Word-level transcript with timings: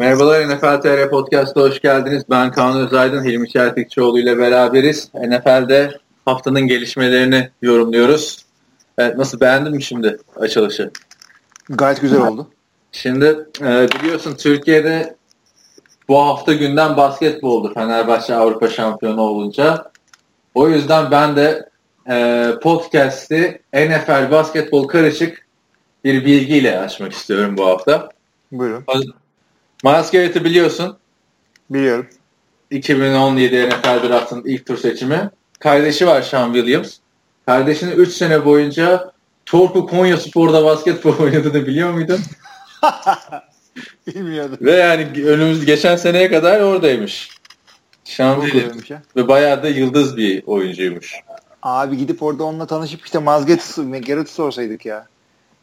Merhabalar 0.00 0.48
NFL 0.48 0.80
TR 0.80 1.10
Podcast'a 1.10 1.60
hoş 1.60 1.80
geldiniz. 1.80 2.22
Ben 2.30 2.52
Kaan 2.52 2.80
Özaydın, 2.80 3.24
Hilmi 3.24 3.48
Çeltikçioğlu 3.48 4.18
ile 4.18 4.38
beraberiz. 4.38 5.10
NFL'de 5.14 5.98
haftanın 6.24 6.60
gelişmelerini 6.60 7.50
yorumluyoruz. 7.62 8.44
Evet, 8.98 9.16
nasıl 9.16 9.40
beğendin 9.40 9.72
mi 9.72 9.82
şimdi 9.82 10.18
açılışı? 10.36 10.90
Gayet 11.68 12.00
güzel 12.00 12.20
oldu. 12.20 12.48
Şimdi 12.92 13.46
e, 13.60 13.88
biliyorsun 13.88 14.34
Türkiye'de 14.34 15.16
bu 16.08 16.18
hafta 16.18 16.52
günden 16.52 16.96
basketboldu 16.96 17.74
Fenerbahçe 17.74 18.34
Avrupa 18.34 18.68
şampiyonu 18.68 19.20
olunca. 19.20 19.90
O 20.54 20.68
yüzden 20.68 21.10
ben 21.10 21.36
de 21.36 21.68
e, 22.10 22.46
podcast'i 22.62 23.62
NFL 23.74 24.30
basketbol 24.30 24.88
karışık 24.88 25.46
bir 26.04 26.24
bilgiyle 26.24 26.78
açmak 26.78 27.12
istiyorum 27.12 27.56
bu 27.56 27.66
hafta. 27.66 28.08
Buyurun. 28.52 28.84
Miles 29.84 30.10
Garrett'i 30.10 30.44
biliyorsun. 30.44 30.96
Biliyorum. 31.70 32.06
2017 32.70 33.68
NFL 33.68 34.08
Draft'ın 34.08 34.42
ilk 34.44 34.66
tur 34.66 34.76
seçimi. 34.78 35.30
Kardeşi 35.58 36.06
var 36.06 36.22
Sean 36.22 36.52
Williams. 36.52 36.96
Kardeşinin 37.46 37.96
3 37.96 38.12
sene 38.12 38.44
boyunca 38.44 39.12
Torku 39.46 39.86
Konya 39.86 40.16
Spor'da 40.16 40.64
basketbol 40.64 41.18
oynadığını 41.20 41.66
biliyor 41.66 41.92
muydun? 41.92 42.20
Bilmiyordum. 44.06 44.58
Ve 44.60 44.72
yani 44.72 45.08
önümüz 45.26 45.66
geçen 45.66 45.96
seneye 45.96 46.30
kadar 46.30 46.60
oradaymış. 46.60 47.30
Sean 48.04 48.40
Williams. 48.40 49.02
Ve 49.16 49.28
bayağı 49.28 49.62
da 49.62 49.68
yıldız 49.68 50.16
bir 50.16 50.42
oyuncuymuş. 50.46 51.14
Abi 51.62 51.96
gidip 51.96 52.22
orada 52.22 52.44
onunla 52.44 52.66
tanışıp 52.66 53.04
işte 53.04 53.18
Mazget 53.18 53.76
Gerrit 54.00 54.28
sorsaydık 54.28 54.86
ya. 54.86 55.06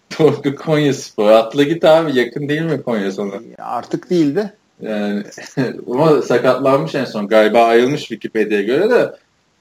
Torku 0.17 0.55
Konya 0.55 0.93
Spor. 0.93 1.31
Atla 1.31 1.63
git 1.63 1.85
abi 1.85 2.19
yakın 2.19 2.49
değil 2.49 2.61
mi 2.61 2.81
Konya 2.83 3.11
sana? 3.11 3.31
Artık 3.57 4.09
değildi. 4.09 4.53
Yani 4.81 5.23
ama 5.87 6.21
sakatlanmış 6.21 6.95
en 6.95 7.05
son. 7.05 7.27
Galiba 7.27 7.63
ayrılmış 7.63 8.01
Wikipedia'ya 8.01 8.63
göre 8.63 8.89
de 8.89 9.15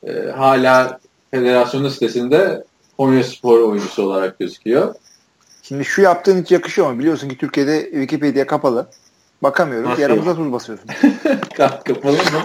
e, 0.07 0.31
hala 0.31 0.99
federasyonun 1.31 1.89
sitesinde 1.89 2.65
Konya 2.97 3.25
Spor 3.25 3.61
oyuncusu 3.61 4.03
olarak 4.03 4.39
gözüküyor. 4.39 4.95
Şimdi 5.63 5.85
şu 5.85 6.03
yaptığın 6.03 6.43
hiç 6.43 6.53
yakışıyor 6.53 6.93
mu? 6.93 6.99
Biliyorsun 6.99 7.29
ki 7.29 7.39
Türkiye'de 7.39 7.83
Wikipedia 7.91 8.47
kapalı. 8.47 8.87
Bakamıyorum. 9.43 9.91
Nasıl 9.91 10.03
Yaramıza 10.03 10.37
tuz 10.37 10.53
basıyorsun. 10.53 10.91
Kap 11.57 11.85
kapalı 11.85 12.17
mı? 12.17 12.43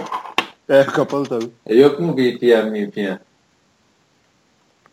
evet 0.68 0.86
kapalı 0.86 1.24
tabii. 1.24 1.48
E, 1.66 1.74
yok 1.76 2.00
mu 2.00 2.16
VPN 2.16 2.74
VPN? 2.74 3.18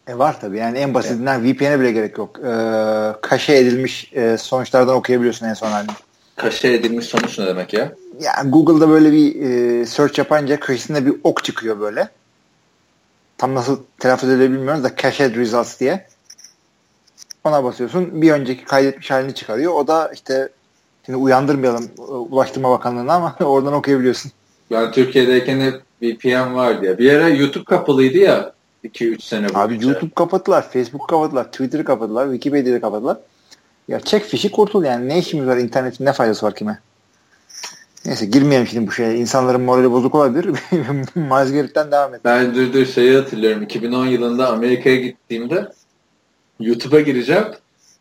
E 0.09 0.17
var 0.17 0.41
tabii. 0.41 0.57
Yani 0.57 0.77
en 0.77 0.93
basitinden 0.93 1.43
VPN'e 1.43 1.79
bile 1.79 1.91
gerek 1.91 2.17
yok. 2.17 2.39
Ee, 2.39 3.13
kaşe 3.21 3.55
edilmiş 3.55 4.11
e, 4.13 4.38
sonuçlardan 4.38 4.95
okuyabiliyorsun 4.95 5.45
en 5.45 5.53
son 5.53 5.67
halini. 5.67 5.91
Kaşe 6.35 6.73
edilmiş 6.73 7.05
sonuç 7.05 7.39
ne 7.39 7.45
demek 7.45 7.73
ya? 7.73 7.93
Yani 8.19 8.52
Google'da 8.52 8.89
böyle 8.89 9.11
bir 9.11 9.41
e, 9.41 9.85
search 9.85 10.19
yapınca 10.19 10.59
köşesinde 10.59 11.05
bir 11.05 11.13
ok 11.23 11.43
çıkıyor 11.43 11.80
böyle. 11.80 12.09
Tam 13.37 13.55
nasıl 13.55 13.80
telaffuz 13.99 14.30
edebilmiyoruz 14.30 14.59
bilmiyoruz 14.59 14.83
da 14.83 14.95
cached 15.02 15.35
results 15.35 15.80
diye. 15.80 16.07
Ona 17.43 17.63
basıyorsun. 17.63 18.21
Bir 18.21 18.31
önceki 18.31 18.65
kaydetmiş 18.65 19.11
halini 19.11 19.35
çıkarıyor. 19.35 19.73
O 19.73 19.87
da 19.87 20.11
işte 20.13 20.49
şimdi 21.05 21.17
uyandırmayalım 21.17 21.89
e, 21.97 22.02
Ulaştırma 22.02 22.71
Bakanlığı'na 22.71 23.13
ama 23.13 23.35
oradan 23.45 23.73
okuyabiliyorsun. 23.73 24.31
Ben 24.71 24.91
Türkiye'deyken 24.91 25.59
hep 25.59 25.81
VPN 26.02 26.55
vardı 26.55 26.85
ya. 26.85 26.97
Bir 26.97 27.13
ara 27.13 27.30
YouTube 27.30 27.65
kapalıydı 27.65 28.17
ya 28.17 28.58
2-3 28.83 29.22
sene 29.22 29.41
boyunca. 29.41 29.59
Abi 29.59 29.85
YouTube 29.85 30.11
kapattılar, 30.16 30.72
Facebook 30.72 31.09
kapattılar, 31.09 31.52
Twitter'ı 31.52 31.83
kapattılar, 31.83 32.25
Wikipedia'yı 32.25 32.81
kapattılar. 32.81 33.17
Ya 33.88 33.99
çek 33.99 34.23
fişi 34.23 34.52
kurtul 34.52 34.83
yani. 34.83 35.09
Ne 35.09 35.19
işimiz 35.19 35.47
var 35.47 35.58
internetin 35.58 36.05
ne 36.05 36.13
faydası 36.13 36.45
var 36.45 36.55
kime? 36.55 36.80
Neyse 38.05 38.25
girmeyelim 38.25 38.67
şimdi 38.67 38.88
bu 38.88 38.91
şeye. 38.91 39.16
İnsanların 39.16 39.61
morali 39.61 39.91
bozuk 39.91 40.16
olabilir. 40.16 40.45
Garrett'ten 41.16 41.91
devam 41.91 42.16
et. 42.16 42.21
Ben 42.25 42.55
dur 42.55 42.73
dur 42.73 42.86
şeyi 42.86 43.16
hatırlıyorum. 43.16 43.64
2010 43.64 44.05
yılında 44.05 44.49
Amerika'ya 44.49 44.95
gittiğimde 44.95 45.71
YouTube'a 46.59 46.99
gireceğim. 46.99 47.45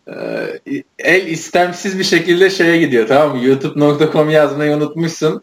Ee, 0.08 0.60
el 0.98 1.26
istemsiz 1.26 1.98
bir 1.98 2.04
şekilde 2.04 2.50
şeye 2.50 2.78
gidiyor 2.78 3.08
tamam 3.08 3.36
mı? 3.36 3.44
youtube.com 3.44 4.30
yazmayı 4.30 4.76
unutmuşsun. 4.76 5.42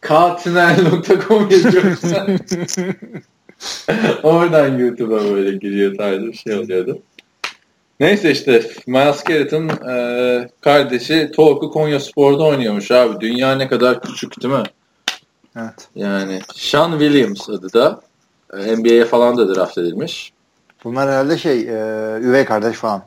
Kağıtünel.com 0.00 1.50
yazıyorsun. 1.50 2.40
Oradan 4.22 4.78
YouTube'a 4.78 5.24
böyle 5.24 5.56
giriyor 5.56 5.96
tarzı 5.96 6.26
bir 6.26 6.36
şey 6.36 6.54
oluyordu. 6.54 6.98
Neyse 8.00 8.30
işte 8.30 8.70
Miles 8.86 9.24
Garrett'ın 9.24 9.68
e, 9.68 10.48
kardeşi 10.60 11.30
Tolku 11.36 11.70
Konya 11.70 12.00
Spor'da 12.00 12.42
oynuyormuş 12.44 12.90
abi. 12.90 13.20
Dünya 13.20 13.54
ne 13.54 13.68
kadar 13.68 14.00
küçük 14.02 14.42
değil 14.42 14.54
mi? 14.54 14.62
Evet. 15.56 15.88
Yani 15.94 16.40
Sean 16.54 16.90
Williams 16.90 17.48
adı 17.48 17.72
da. 17.72 18.00
E, 18.52 18.76
NBA'ye 18.76 19.04
falan 19.04 19.36
da 19.36 19.54
draft 19.54 19.78
edilmiş. 19.78 20.32
Bunlar 20.84 21.10
herhalde 21.10 21.38
şey 21.38 21.60
e, 21.60 22.18
üvey 22.20 22.44
kardeş 22.44 22.76
falan. 22.76 23.02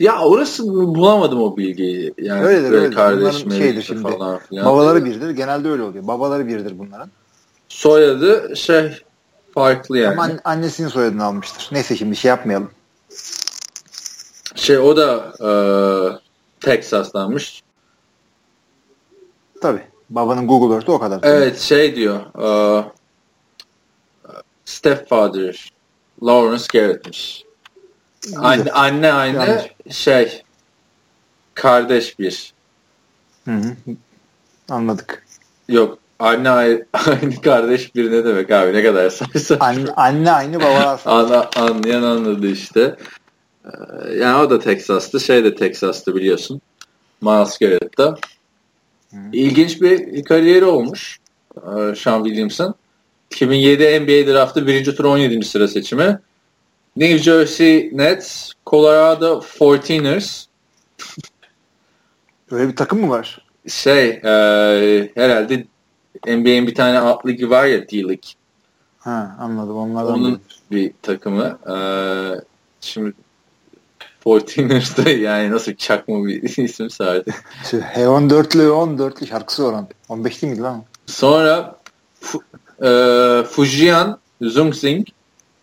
Ya 0.00 0.20
orası 0.20 0.68
bulamadım 0.68 1.42
o 1.42 1.56
bilgiyi. 1.56 2.14
Yani 2.18 2.44
Öyledir, 2.44 2.70
böyle 2.70 2.76
öyledir. 2.76 2.96
kardeş 2.96 3.36
şeydir 3.36 3.82
şimdi. 3.82 4.02
falan 4.02 4.38
filan. 4.38 4.66
Babaları 4.66 5.04
birdir. 5.04 5.30
Genelde 5.30 5.68
öyle 5.68 5.82
oluyor. 5.82 6.06
Babaları 6.06 6.48
birdir 6.48 6.78
bunların. 6.78 7.10
Soyadı 7.70 8.56
şey 8.56 9.02
farklı 9.54 9.98
yani. 9.98 10.12
Ama 10.12 10.22
an- 10.22 10.40
annesinin 10.44 10.88
soyadını 10.88 11.24
almıştır. 11.24 11.68
Neyse 11.72 11.96
şimdi 11.96 12.16
şey 12.16 12.28
yapmayalım. 12.28 12.70
Şey 14.54 14.78
o 14.78 14.96
da 14.96 15.32
e, 15.40 15.50
Texas'tanmış. 16.60 17.62
Tabii. 19.62 19.82
Babanın 20.10 20.46
Google 20.46 20.74
Earth'ü 20.74 20.92
o 20.92 20.98
kadar. 20.98 21.20
Evet 21.22 21.58
şey 21.58 21.96
diyor. 21.96 22.20
E, 22.42 22.84
stepfather 24.64 25.72
Lawrence 26.22 26.64
Garrett'miş. 26.72 27.44
Anne, 28.36 28.72
anne 28.72 29.12
aynı 29.12 29.36
Yanlış. 29.36 29.96
şey 29.96 30.42
kardeş 31.54 32.18
bir. 32.18 32.52
Hı 33.44 33.50
hı. 33.50 33.76
Anladık. 34.68 35.26
Yok 35.68 35.98
anne 36.20 36.50
ay- 36.50 36.82
aynı 36.92 37.40
kardeş 37.42 37.94
bir 37.94 38.12
ne 38.12 38.24
demek 38.24 38.50
abi 38.50 38.72
ne 38.72 38.82
kadar 38.82 39.10
saçma. 39.10 39.56
Anne, 39.60 39.90
anne 39.96 40.30
aynı 40.30 40.60
babalar. 40.60 41.00
Ana, 41.06 41.50
anlayan 41.56 42.02
anladı 42.02 42.46
işte. 42.46 42.96
Ee, 43.64 44.14
yani 44.14 44.36
o 44.36 44.50
da 44.50 44.58
Texas'tı. 44.58 45.20
Şey 45.20 45.44
de 45.44 45.54
Texas'tı 45.54 46.14
biliyorsun. 46.14 46.60
Miles 47.20 47.58
Garrett'ta. 47.58 48.16
İlginç 49.32 49.82
bir 49.82 50.24
kariyeri 50.24 50.64
olmuş. 50.64 51.18
Ee, 51.56 51.94
Sean 51.94 52.24
Williamson. 52.24 52.74
2007 53.30 54.00
NBA 54.00 54.32
draftı 54.32 54.66
1. 54.66 54.96
tur 54.96 55.04
17. 55.04 55.44
sıra 55.44 55.68
seçimi. 55.68 56.18
New 56.96 57.18
Jersey 57.18 57.90
Nets, 57.92 58.52
Colorado 58.66 59.42
14ers. 59.60 60.46
Öyle 62.50 62.68
bir 62.68 62.76
takım 62.76 63.00
mı 63.00 63.10
var? 63.10 63.46
Şey 63.68 64.08
e, 64.08 64.30
herhalde 65.14 65.64
NBA'in 66.26 66.66
bir 66.66 66.74
tane 66.74 66.98
alt 66.98 67.26
ligi 67.26 67.50
var 67.50 67.64
ya 67.64 67.88
D-League. 67.88 68.30
Ha 68.98 69.36
anladım. 69.40 69.76
Onlardan 69.76 70.14
Onun 70.14 70.24
Onun... 70.24 70.40
bir 70.70 70.92
takımı. 71.02 71.58
Ee, 71.68 72.40
şimdi 72.80 73.12
14ers'da 74.24 75.10
yani 75.18 75.50
nasıl 75.50 75.74
çakma 75.74 76.24
bir 76.24 76.42
isim 76.64 76.90
sardı. 76.90 77.30
H14'lü 77.62 78.68
14'lü 78.68 79.26
şarkısı 79.26 79.64
var 79.64 79.72
onun. 79.72 79.88
15 80.08 80.42
değil 80.42 80.52
miydi 80.52 80.62
lan? 80.62 80.84
Sonra 81.06 81.76
Fu, 82.20 82.42
e, 82.82 82.88
Fujian 83.44 84.18
Zungsing, 84.42 85.06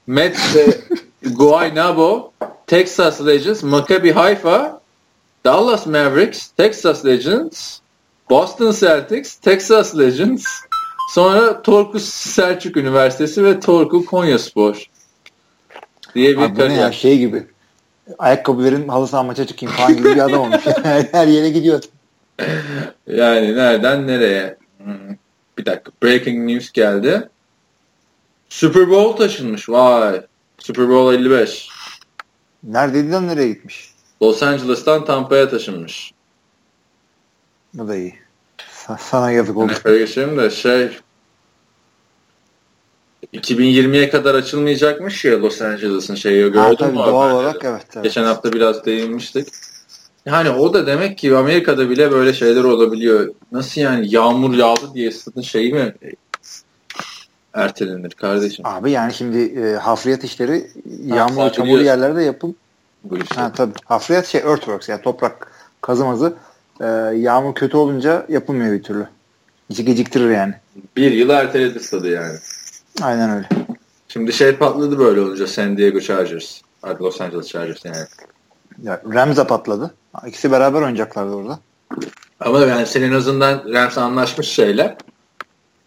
Mets 0.07 0.55
de 0.55 0.81
Guaynabo, 1.23 2.31
Texas 2.67 3.25
Legends, 3.25 3.63
Maccabi 3.63 4.11
Haifa, 4.11 4.81
Dallas 5.45 5.85
Mavericks, 5.85 6.47
Texas 6.47 7.05
Legends, 7.05 7.79
Boston 8.29 8.71
Celtics, 8.71 9.35
Texas 9.35 9.97
Legends, 9.97 10.45
sonra 11.13 11.61
Torku 11.61 11.99
Selçuk 11.99 12.77
Üniversitesi 12.77 13.43
ve 13.43 13.59
Torku 13.59 14.05
Konyaspor 14.05 14.85
diye 16.15 16.37
bir 16.37 16.41
Abi 16.43 16.59
ne 16.59 16.63
ya 16.63 16.67
kariyer. 16.67 16.91
şey 16.91 17.17
gibi. 17.17 17.47
Ayakkabı 18.17 18.63
verin 18.63 18.87
halı 18.87 19.07
saha 19.07 19.23
maça 19.23 19.47
çıkayım 19.47 19.75
falan 19.75 19.97
gibi 19.97 20.03
bir 20.15 20.25
adam 20.25 20.41
olmuş. 20.41 20.65
Her 21.11 21.27
yere 21.27 21.49
gidiyor. 21.49 21.83
Yani 23.07 23.55
nereden 23.55 24.07
nereye? 24.07 24.57
Hmm, 24.83 24.93
Bir 25.57 25.65
dakika. 25.65 25.91
Breaking 26.03 26.51
news 26.51 26.71
geldi. 26.71 27.29
Super 28.49 28.89
Bowl 28.89 29.17
taşınmış. 29.23 29.69
Vay. 29.69 30.21
Super 30.59 30.89
Bowl 30.89 31.13
55. 31.15 31.69
Neredeydi 32.63 33.11
lan 33.11 33.27
nereye 33.27 33.47
gitmiş? 33.47 33.91
Los 34.21 34.43
Angeles'tan 34.43 35.05
Tampa'ya 35.05 35.49
taşınmış. 35.49 36.11
Bu 37.77 37.87
da 37.87 37.95
iyi. 37.95 38.15
Sa- 38.57 38.97
sana 38.99 39.31
yazık 39.31 39.57
oldu. 39.57 39.73
Böyle 39.85 39.99
geçelim 39.99 40.37
de 40.37 40.49
şey 40.49 40.89
2020'ye 43.33 44.09
kadar 44.09 44.35
açılmayacakmış 44.35 45.25
ya 45.25 45.41
Los 45.41 45.61
Angeles'ın 45.61 46.15
şeyi 46.15 46.41
gördün 46.43 46.59
Ha, 46.59 46.69
mü? 46.69 46.75
tabii 46.77 46.95
doğal 46.95 47.31
olarak 47.31 47.65
evet. 47.65 47.85
evet. 47.93 48.03
Geçen 48.03 48.23
hafta 48.23 48.53
biraz 48.53 48.85
değinmiştik. 48.85 49.47
Yani 50.25 50.49
o 50.49 50.73
da 50.73 50.87
demek 50.87 51.17
ki 51.17 51.35
Amerika'da 51.37 51.89
bile 51.89 52.11
böyle 52.11 52.33
şeyler 52.33 52.63
olabiliyor. 52.63 53.33
Nasıl 53.51 53.81
yani 53.81 54.15
yağmur 54.15 54.53
yağdı 54.53 54.93
diye 54.93 55.11
stadın 55.11 55.41
şeyi 55.41 55.73
mi 55.73 55.95
ertelenir 57.53 58.11
kardeşim? 58.11 58.65
Abi 58.65 58.91
yani 58.91 59.13
şimdi 59.13 59.37
e, 59.37 59.73
hafriyat 59.75 60.23
işleri 60.23 60.71
yağmurlu 61.05 61.51
çamurlu 61.51 61.83
yerlerde 61.83 62.23
yapım. 62.23 62.55
Bu 63.03 63.17
işte. 63.17 63.35
Ha, 63.35 63.51
tabii. 63.55 63.73
Hafriyat 63.85 64.27
şey 64.27 64.41
earthworks 64.41 64.89
yani 64.89 65.01
toprak 65.01 65.51
kazımazı 65.81 66.33
e, 66.81 66.85
yağmur 67.17 67.55
kötü 67.55 67.77
olunca 67.77 68.25
yapılmıyor 68.29 68.73
bir 68.73 68.83
türlü. 68.83 69.07
İşi 69.69 69.85
geciktirir 69.85 70.29
yani. 70.29 70.53
Bir 70.95 71.11
yıl 71.11 71.29
erteledi 71.29 71.79
stadı 71.79 72.09
yani. 72.09 72.37
Aynen 73.01 73.29
öyle. 73.29 73.49
Şimdi 74.07 74.33
şey 74.33 74.55
patladı 74.55 74.99
böyle 74.99 75.21
olunca 75.21 75.47
San 75.47 75.77
Diego 75.77 75.99
Chargers. 75.99 76.61
Los 77.01 77.21
Angeles 77.21 77.47
Chargers 77.47 77.85
yani. 77.85 77.97
Ya, 78.83 79.01
Rams 79.13 79.37
patladı. 79.37 79.93
İkisi 80.27 80.51
beraber 80.51 80.81
oynayacaklardı 80.81 81.31
orada. 81.31 81.59
Ama 82.39 82.59
yani 82.59 82.85
senin 82.85 83.13
azından 83.13 83.63
Rams 83.73 83.97
anlaşmış 83.97 84.47
şeyle 84.47 84.97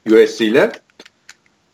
USC 0.06 0.44
ile. 0.44 0.72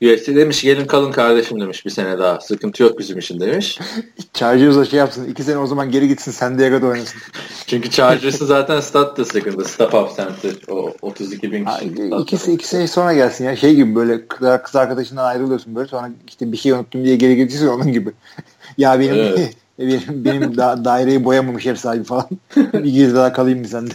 USC 0.03 0.37
demiş 0.37 0.63
gelin 0.63 0.87
kalın 0.87 1.13
kardeşim 1.13 1.61
demiş 1.61 1.87
bir 1.87 1.91
sene 1.91 2.19
daha. 2.19 2.41
Sıkıntı 2.41 2.83
yok 2.83 2.99
bizim 2.99 3.19
için 3.19 3.41
demiş. 3.41 3.79
Chargers'a 4.35 4.85
şey 4.85 4.99
yapsın. 4.99 5.29
iki 5.29 5.43
sene 5.43 5.59
o 5.59 5.67
zaman 5.67 5.91
geri 5.91 6.09
gitsin 6.09 6.33
San 6.33 6.59
Diego'da 6.59 6.87
oynasın. 6.87 7.21
Çünkü 7.67 7.91
Chargers'ı 7.91 8.47
zaten 8.47 8.81
stat 8.81 9.19
da 9.19 9.25
sıkıntı. 9.25 9.65
Stop 9.65 9.95
up 9.95 10.17
center. 10.17 10.53
O 10.69 10.93
32 11.03 11.53
bin 11.53 11.65
kişi. 11.65 12.11
İkisi 12.23 12.53
iki 12.53 12.69
sene 12.69 12.89
sonra 12.89 13.15
gelsin 13.15 13.45
ya. 13.45 13.57
Şey 13.57 13.75
gibi 13.75 13.95
böyle 13.95 14.27
kız 14.63 14.77
arkadaşından 14.77 15.25
ayrılıyorsun 15.25 15.75
böyle 15.75 15.89
sonra 15.89 16.11
işte 16.29 16.53
bir 16.53 16.57
şey 16.57 16.73
unuttum 16.73 17.05
diye 17.05 17.17
geri 17.17 17.37
gidiyorsun 17.37 17.69
onun 17.69 17.93
gibi. 17.93 18.13
ya 18.79 19.01
benim 19.01 19.15
evet. 19.15 19.57
benim, 19.79 20.25
benim 20.25 20.57
da, 20.57 20.85
daireyi 20.85 21.25
boyamamış 21.25 21.67
ev 21.67 21.75
sahibi 21.75 22.05
falan. 22.05 22.29
bir 22.57 22.93
gezi 22.95 23.15
daha 23.15 23.33
kalayım 23.33 23.59
mı 23.59 23.69
sende? 23.69 23.93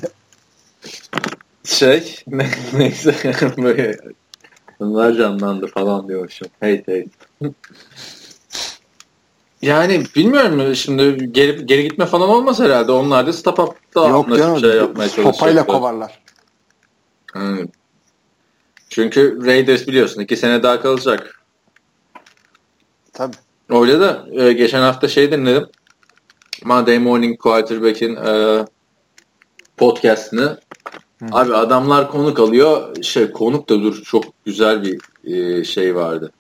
Şey 1.63 2.15
ne, 2.27 2.50
neyse 2.74 3.15
böyle 3.57 3.98
bunlar 4.81 5.13
canlandı 5.13 5.68
falan 5.68 6.07
diyormuşum. 6.07 6.48
Hey 6.60 6.83
hey. 6.86 7.07
Yani 9.62 10.04
bilmiyorum 10.16 10.75
şimdi 10.75 11.31
geri, 11.31 11.66
geri 11.66 11.83
gitme 11.83 12.06
falan 12.06 12.30
olmaz 12.30 12.60
herhalde. 12.60 12.92
Onlar 12.92 13.28
da 13.28 13.33
stop 13.33 13.60
up'ta 13.60 14.07
Yok 14.07 14.38
canım, 14.38 14.60
şey 14.60 14.69
yapmaya 14.69 15.10
çalışacaklar. 15.10 15.33
Sopayla 15.33 15.66
kovarlar. 15.66 16.19
Hmm. 17.33 17.66
Çünkü 18.89 19.45
Raiders 19.45 19.88
biliyorsun 19.88 20.22
iki 20.22 20.38
sene 20.38 20.63
daha 20.63 20.81
kalacak. 20.81 21.42
Tabii. 23.13 23.36
Öyle 23.69 24.00
de 24.00 24.19
e, 24.31 24.54
geçen 24.54 24.81
hafta 24.81 25.07
şey 25.07 25.31
dinledim. 25.31 25.66
Monday 26.63 27.00
Morning 27.00 27.39
Quarterback'in 27.39 28.16
e, 28.16 28.66
podcastını. 29.77 30.60
Hı. 31.21 31.25
Abi 31.31 31.56
adamlar 31.56 32.12
konuk 32.12 32.39
alıyor. 32.39 33.03
Şey 33.03 33.31
konuk 33.31 33.69
da 33.69 33.81
dur 33.81 34.03
çok 34.03 34.23
güzel 34.45 34.83
bir 34.83 35.00
e, 35.23 35.63
şey 35.63 35.95
vardı. 35.95 36.31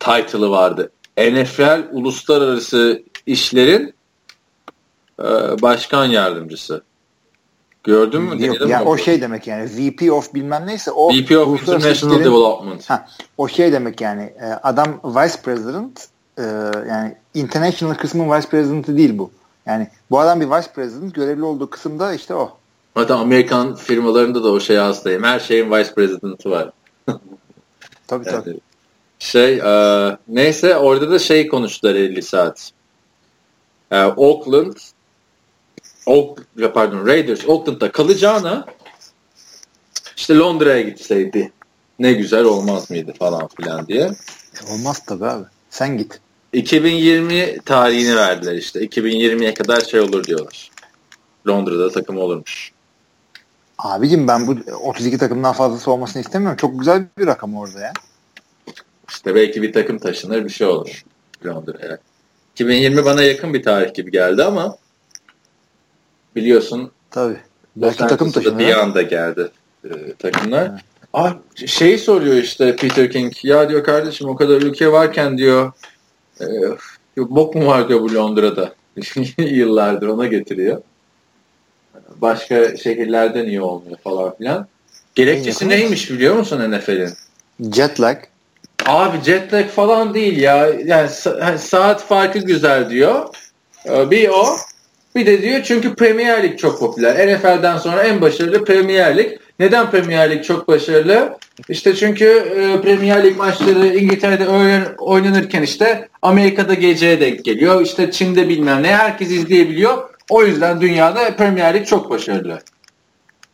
Title'ı 0.00 0.50
vardı. 0.50 0.92
NFL 1.18 1.88
Uluslararası 1.92 3.02
İşlerin 3.26 3.94
e, 5.18 5.24
Başkan 5.62 6.06
Yardımcısı. 6.06 6.82
Gördün 7.84 8.22
mü? 8.22 8.46
Yok, 8.46 8.68
ya 8.68 8.84
o 8.84 8.96
şey 8.98 9.20
demek 9.20 9.46
yani 9.46 9.64
VP 9.64 10.12
of 10.12 10.34
bilmem 10.34 10.66
neyse 10.66 10.90
o 10.90 11.12
VP 11.12 11.30
of 11.38 11.62
International 11.62 12.18
Development. 12.18 12.90
Ha, 12.90 13.06
o 13.38 13.48
şey 13.48 13.72
demek 13.72 14.00
yani 14.00 14.22
e, 14.22 14.46
adam 14.46 15.00
Vice 15.04 15.42
President 15.42 16.08
e, 16.38 16.42
yani 16.88 17.16
International 17.34 17.94
kısmın 17.94 18.36
Vice 18.36 18.48
President'ı 18.48 18.96
değil 18.96 19.18
bu. 19.18 19.30
Yani 19.66 19.88
bu 20.10 20.20
adam 20.20 20.40
bir 20.40 20.50
Vice 20.50 20.68
President 20.74 21.14
görevli 21.14 21.44
olduğu 21.44 21.70
kısımda 21.70 22.14
işte 22.14 22.34
o. 22.34 22.59
Hatta 22.94 23.18
Amerikan 23.18 23.74
firmalarında 23.74 24.44
da 24.44 24.50
o 24.50 24.60
şey 24.60 24.76
hastayım. 24.76 25.22
Her 25.22 25.40
şeyin 25.40 25.72
Vice 25.72 25.94
President'ı 25.94 26.50
var. 26.50 26.70
tabii 28.06 28.24
tabii. 28.24 28.48
Yani, 28.48 28.60
şey 29.18 29.58
e, 29.58 30.16
neyse 30.28 30.76
orada 30.76 31.10
da 31.10 31.18
şey 31.18 31.48
konuştular 31.48 31.94
50 31.94 32.22
saat. 32.22 32.72
E, 33.90 34.04
Oakland 34.04 34.76
Oak, 36.06 36.46
pardon 36.74 37.06
Raiders 37.06 37.48
Oakland'da 37.48 37.92
kalacağına 37.92 38.66
işte 40.16 40.36
Londra'ya 40.36 40.80
gitseydi 40.80 41.52
ne 41.98 42.12
güzel 42.12 42.44
olmaz 42.44 42.90
mıydı 42.90 43.12
falan 43.18 43.48
filan 43.56 43.86
diye. 43.86 44.10
Olmaz 44.70 45.04
tabi 45.06 45.26
abi. 45.26 45.44
Sen 45.70 45.98
git. 45.98 46.20
2020 46.52 47.58
tarihini 47.64 48.16
verdiler 48.16 48.54
işte. 48.54 48.80
2020'ye 48.80 49.54
kadar 49.54 49.80
şey 49.80 50.00
olur 50.00 50.24
diyorlar. 50.24 50.70
Londra'da 51.48 51.90
takım 51.90 52.18
olurmuş. 52.18 52.72
Abicim 53.82 54.28
ben 54.28 54.46
bu 54.46 54.56
32 54.82 55.18
takımdan 55.18 55.52
fazlası 55.52 55.90
olmasını 55.90 56.22
istemiyorum. 56.22 56.56
Çok 56.56 56.78
güzel 56.78 57.04
bir 57.18 57.26
rakam 57.26 57.56
orada 57.56 57.80
ya. 57.80 57.92
İşte 59.08 59.34
belki 59.34 59.62
bir 59.62 59.72
takım 59.72 59.98
taşınır 59.98 60.44
bir 60.44 60.50
şey 60.50 60.66
olur 60.66 61.04
Londra'ya. 61.46 61.98
2020 62.54 63.04
bana 63.04 63.22
yakın 63.22 63.54
bir 63.54 63.62
tarih 63.62 63.94
gibi 63.94 64.10
geldi 64.10 64.44
ama 64.44 64.76
biliyorsun 66.36 66.92
Tabii. 67.10 67.36
Belki 67.76 67.98
takım 67.98 68.30
taşınır. 68.30 68.58
Bir 68.58 68.78
anda 68.78 69.02
geldi 69.02 69.50
e, 69.84 70.14
takımlar. 70.18 70.70
Evet. 70.70 70.80
Ah, 71.12 71.36
şeyi 71.66 71.98
soruyor 71.98 72.36
işte 72.36 72.76
Peter 72.76 73.10
King. 73.10 73.32
Ya 73.42 73.68
diyor 73.68 73.84
kardeşim 73.84 74.28
o 74.28 74.36
kadar 74.36 74.62
ülke 74.62 74.92
varken 74.92 75.38
diyor 75.38 75.72
e, 76.40 76.46
bok 77.16 77.54
mu 77.54 77.66
var 77.66 77.88
diyor 77.88 78.00
bu 78.00 78.14
Londra'da. 78.14 78.74
Yıllardır 79.38 80.08
ona 80.08 80.26
getiriyor. 80.26 80.82
Başka 82.16 82.76
şehirlerde 82.76 83.44
niye 83.44 83.62
olmuyor 83.62 83.98
falan 84.04 84.36
filan. 84.36 84.66
Gerekçesi 85.14 85.68
neymiş 85.68 86.10
biliyor 86.10 86.34
musun 86.36 86.72
NFL'in? 86.72 87.10
Jet 87.74 88.00
lag. 88.00 88.16
Abi 88.86 89.16
jet 89.24 89.52
lag 89.52 89.68
falan 89.68 90.14
değil 90.14 90.38
ya. 90.40 90.56
Yani 90.84 91.08
sa- 91.08 91.58
saat 91.58 92.04
farkı 92.04 92.38
güzel 92.38 92.90
diyor. 92.90 93.24
Ee, 93.88 94.10
bir 94.10 94.28
o. 94.28 94.46
Bir 95.16 95.26
de 95.26 95.42
diyor 95.42 95.60
çünkü 95.64 95.94
Premier 95.94 96.42
Lig 96.42 96.58
çok 96.58 96.80
popüler. 96.80 97.28
NFL'den 97.36 97.78
sonra 97.78 98.02
en 98.02 98.20
başarılı 98.20 98.64
Premier 98.64 99.16
Lig. 99.16 99.38
Neden 99.58 99.90
Premier 99.90 100.30
Lig 100.30 100.44
çok 100.44 100.68
başarılı? 100.68 101.38
İşte 101.68 101.94
çünkü 101.94 102.24
e, 102.26 102.80
Premier 102.82 103.24
Lig 103.24 103.36
maçları 103.36 103.86
İngiltere'de 103.86 104.46
öğlen, 104.46 104.86
oynanırken 104.98 105.62
işte 105.62 106.08
Amerika'da 106.22 106.74
geceye 106.74 107.20
denk 107.20 107.44
geliyor. 107.44 107.82
İşte 107.82 108.10
Çin'de 108.10 108.48
bilmem 108.48 108.82
ne 108.82 108.96
herkes 108.96 109.30
izleyebiliyor. 109.30 110.09
O 110.30 110.44
yüzden 110.44 110.80
dünyada 110.80 111.36
Premier 111.36 111.74
Lig 111.74 111.86
çok 111.86 112.10
başarılı. 112.10 112.60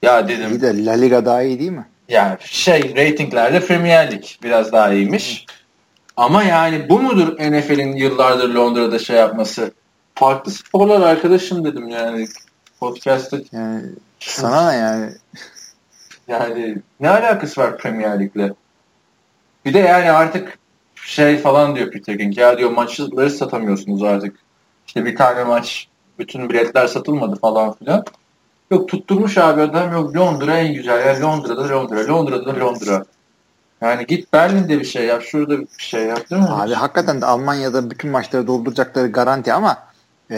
Ya 0.03 0.29
dedim. 0.29 0.51
İyi 0.51 0.61
de 0.61 0.85
La 0.85 0.93
Liga 0.93 1.25
daha 1.25 1.43
iyi 1.43 1.59
değil 1.59 1.71
mi? 1.71 1.87
Yani 2.09 2.37
şey 2.41 2.95
reytinglerde 2.97 3.61
Premier 3.61 4.13
Lig 4.13 4.25
biraz 4.43 4.73
daha 4.73 4.93
iyiymiş. 4.93 5.47
Ama 6.17 6.43
yani 6.43 6.89
bu 6.89 7.01
mudur 7.01 7.37
NFL'in 7.39 7.97
yıllardır 7.97 8.49
Londra'da 8.55 8.99
şey 8.99 9.17
yapması? 9.17 9.73
Farklı 10.15 10.53
sporlar 10.53 11.01
arkadaşım 11.01 11.65
dedim 11.65 11.89
yani 11.89 12.29
podcast'ta. 12.81 13.39
Yani 13.53 13.83
sana 14.19 14.71
ne 14.71 14.77
yani? 14.77 15.13
Yani 16.29 16.79
ne 17.01 17.11
alakası 17.11 17.61
var 17.61 17.79
Premier 17.79 18.21
Lig'le? 18.21 18.53
Bir 19.65 19.75
de 19.75 19.79
yani 19.79 20.11
artık 20.11 20.59
şey 20.95 21.39
falan 21.39 21.77
diyor 21.77 21.91
Peter 21.91 22.19
King. 22.19 22.39
Ya 22.39 22.59
diyor 22.59 22.71
maçları 22.71 23.31
satamıyorsunuz 23.31 24.03
artık. 24.03 24.37
İşte 24.87 25.05
bir 25.05 25.17
tane 25.17 25.45
maç 25.45 25.89
bütün 26.19 26.49
biletler 26.49 26.87
satılmadı 26.87 27.37
falan 27.37 27.73
filan. 27.73 28.05
Yok 28.71 28.89
tutturmuş 28.89 29.39
abi 29.39 29.63
adam 29.63 29.93
yok 29.93 30.17
Londra 30.17 30.59
en 30.59 30.75
güzel 30.75 31.07
ya 31.07 31.21
Londra'da 31.21 31.69
Londra 31.69 32.09
Londra'da 32.09 32.61
Londra. 32.61 33.05
Yani 33.81 34.07
git 34.07 34.33
Berlin'de 34.33 34.81
bir 34.81 34.85
şey 34.85 35.07
yap 35.07 35.23
şurada 35.23 35.59
bir 35.59 35.67
şey 35.79 36.03
yap 36.03 36.31
değil 36.31 36.43
mi? 36.43 36.49
Abi 36.49 36.73
hakikaten 36.73 37.21
de 37.21 37.27
Almanya'da 37.27 37.91
bütün 37.91 38.11
maçları 38.11 38.47
dolduracakları 38.47 39.07
garanti 39.07 39.53
ama 39.53 39.79
e, 40.31 40.37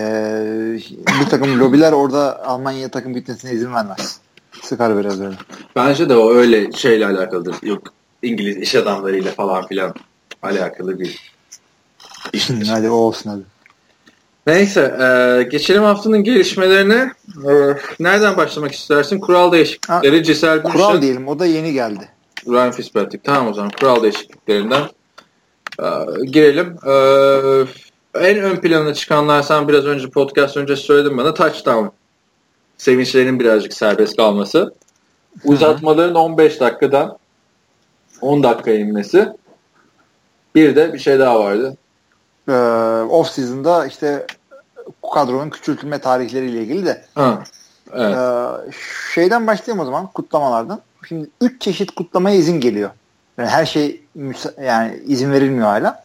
bir 1.21 1.27
takım 1.31 1.61
lobiler 1.61 1.93
orada 1.93 2.45
Almanya 2.45 2.89
takım 2.89 3.15
bitmesine 3.15 3.53
izin 3.53 3.75
vermez. 3.75 4.21
Sıkar 4.63 4.99
biraz 4.99 5.21
öyle. 5.21 5.37
Bence 5.77 6.09
de 6.09 6.17
o 6.17 6.31
öyle 6.31 6.73
şeyle 6.73 7.07
alakalıdır. 7.07 7.57
Yok 7.63 7.83
İngiliz 8.23 8.57
iş 8.57 8.75
adamlarıyla 8.75 9.33
falan 9.33 9.67
filan 9.67 9.95
alakalı 10.43 11.01
bir 11.01 11.33
iştir. 12.33 12.69
hadi 12.69 12.91
o 12.91 12.95
olsun 12.95 13.31
hadi. 13.31 13.43
Neyse 14.49 14.81
e, 14.81 15.43
geçelim 15.43 15.83
haftanın 15.83 16.25
gelişmelerine. 16.25 17.13
E, 17.51 17.53
nereden 18.01 18.37
başlamak 18.37 18.73
istersin? 18.73 19.21
Kural 19.21 19.53
değişiklikleri, 19.53 20.17
ha, 20.17 20.23
Cisel 20.23 20.63
Kural 20.63 21.03
diyelim 21.03 21.29
o 21.29 21.39
da 21.39 21.47
yeni 21.47 21.73
geldi. 21.73 22.09
Ryan 22.47 22.71
Fitzpatrick. 22.71 23.23
Tamam 23.23 23.49
o 23.49 23.55
zaman 23.55 23.71
kural 23.81 24.03
değişikliklerinden 24.03 24.83
e, 25.83 25.87
girelim. 26.27 26.77
E, 26.87 26.93
en 28.15 28.39
ön 28.39 28.57
plana 28.57 28.95
çıkanlar 28.95 29.43
sen 29.43 29.69
biraz 29.69 29.85
önce 29.85 30.11
podcast 30.11 30.57
önce 30.57 30.77
söyledin 30.77 31.19
bana 31.19 31.35
touchdown 31.35 31.87
sevinçlerinin 32.79 33.41
birazcık 33.41 33.75
serbest 33.75 34.17
kalması. 34.17 34.75
Uzatmaların 35.45 36.15
15 36.15 36.61
dakikadan 36.61 37.19
10 38.21 38.43
dakika 38.43 38.71
inmesi. 38.71 39.29
Bir 40.55 40.77
de 40.77 40.93
bir 40.93 40.99
şey 40.99 41.19
daha 41.19 41.41
vardı. 41.41 41.77
Ee, 42.49 42.53
off 43.11 43.31
season'da 43.31 43.87
işte 43.87 44.27
kadronun 45.15 45.51
küçültülme 45.51 45.99
tarihleriyle 45.99 46.63
ilgili 46.63 46.87
de. 46.87 47.05
Ha. 47.15 47.43
Evet. 47.93 48.17
Ee, 48.17 48.73
şeyden 49.15 49.47
başlayayım 49.47 49.83
o 49.83 49.85
zaman 49.85 50.07
kutlamalardan. 50.07 50.81
Şimdi 51.09 51.31
üç 51.41 51.63
çeşit 51.63 51.91
kutlamaya 51.95 52.37
izin 52.37 52.61
geliyor. 52.61 52.91
Yani 53.39 53.49
her 53.49 53.67
şey 53.67 54.03
yani 54.63 55.01
izin 55.07 55.33
verilmiyor 55.33 55.67
hala. 55.67 56.05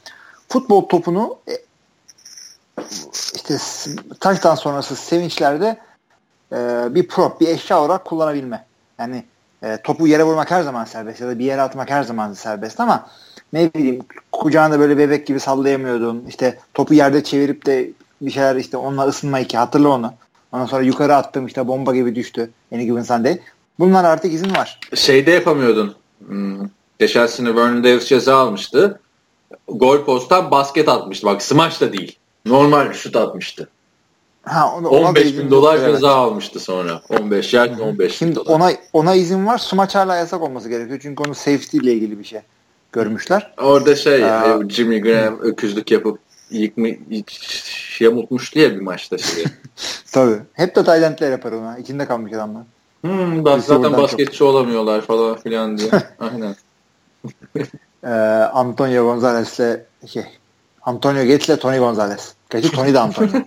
Futbol 0.50 0.88
topunu 0.88 1.38
e, 1.50 1.54
işte 3.36 3.58
taştan 4.20 4.56
sonrası 4.56 4.96
sevinçlerde 4.96 5.78
e, 6.52 6.88
bir 6.96 7.08
prop, 7.08 7.42
bir 7.42 7.48
eşya 7.48 7.82
olarak 7.82 8.06
kullanabilme. 8.06 8.66
Yani 9.00 9.24
e, 9.64 9.78
topu 9.84 10.08
yere 10.08 10.24
vurmak 10.24 10.52
her 10.52 10.62
zaman 10.62 10.86
serbest 10.86 11.22
ya 11.22 11.28
da 11.28 11.40
bir 11.40 11.46
yere 11.46 11.62
atmak 11.62 11.90
her 11.90 12.04
zaman 12.04 12.34
serbest 12.34 12.80
ama 12.80 13.08
ne 13.54 13.74
bileyim 13.74 14.06
kucağında 14.32 14.80
böyle 14.80 14.98
bebek 14.98 15.28
gibi 15.28 15.40
sallayamıyordun. 15.40 16.26
İşte 16.28 16.60
topu 16.74 16.94
yerde 16.94 17.24
çevirip 17.24 17.66
de 17.66 17.90
bir 18.26 18.32
şeyler 18.32 18.56
işte 18.56 18.78
onunla 18.78 19.08
ısınma 19.08 19.40
iki 19.40 19.58
hatırla 19.58 19.90
onu. 19.90 20.14
Ondan 20.52 20.66
sonra 20.66 20.84
yukarı 20.84 21.16
attım 21.16 21.48
işte 21.48 21.68
bomba 21.68 21.96
gibi 21.96 22.16
düştü. 22.16 22.50
Any 22.74 22.86
Given 22.86 23.04
Sunday. 23.04 23.40
Bunlar 23.80 24.04
artık 24.04 24.34
izin 24.34 24.56
var. 24.56 24.80
Şeyde 24.96 25.32
yapamıyordun. 25.32 25.96
Hmm. 26.28 26.58
Geçen 27.00 27.26
sene 27.26 27.56
Vernon 27.56 27.84
Davis 27.84 28.06
ceza 28.06 28.38
almıştı. 28.38 29.00
Gol 29.68 30.06
posttan 30.06 30.52
basket 30.52 30.90
atmıştı. 30.90 31.26
Bak 31.26 31.42
smaç 31.42 31.82
da 31.82 31.94
değil. 31.94 32.18
Normal 32.46 32.94
şut 32.94 33.16
atmıştı. 33.16 33.70
Ha, 34.44 34.76
ona, 34.78 34.90
15 34.90 35.38
bin 35.38 35.52
dolar 35.52 35.78
evet. 35.78 35.94
ceza 35.94 36.16
almıştı 36.16 36.60
sonra. 36.60 37.02
15 37.10 37.54
yer 37.54 37.80
15 37.80 38.18
Şimdi 38.18 38.36
dolar. 38.36 38.56
ona, 38.56 38.72
ona 38.94 39.16
izin 39.16 39.46
var. 39.46 39.58
Smaç 39.58 39.96
hala 39.96 40.16
yasak 40.16 40.42
olması 40.42 40.70
gerekiyor. 40.70 41.00
Çünkü 41.02 41.24
onu 41.24 41.36
safety 41.36 41.78
ile 41.78 41.94
ilgili 41.94 42.20
bir 42.20 42.24
şey 42.24 42.42
görmüşler. 42.92 43.54
Orada 43.62 43.96
şey 43.96 44.26
Aa, 44.26 44.70
Jimmy 44.70 45.02
Graham 45.02 45.40
öküzlük 45.42 45.92
yapıp 45.92 46.20
yıkma, 46.54 46.88
yamultmuştu 48.00 48.60
ya 48.60 48.72
bir 48.76 48.82
maçta 48.82 49.18
şeyi. 49.18 49.46
Tabii. 50.12 50.40
Hep 50.54 50.76
de 50.76 50.84
Taylandler 50.84 51.32
yapar 51.32 51.52
ona. 51.52 51.78
İçinde 51.78 52.06
kalmış 52.06 52.34
adamlar. 52.34 52.64
Hmm, 53.02 53.46
bak, 53.46 53.64
zaten 53.64 53.94
basketçi 53.94 54.38
çok. 54.38 54.48
olamıyorlar 54.48 55.02
falan 55.02 55.38
filan 55.38 55.78
diye. 55.78 55.90
Aynen. 56.20 56.56
ee, 58.04 58.10
Antonio 58.54 59.04
Gonzalez'le 59.04 59.80
şey 60.08 60.26
Antonio 60.82 61.28
Gates 61.28 61.60
Tony 61.60 61.78
Gonzalez. 61.78 62.34
Gerçi 62.50 62.72
Tony 62.72 62.94
de 62.94 63.00
Antonio. 63.00 63.30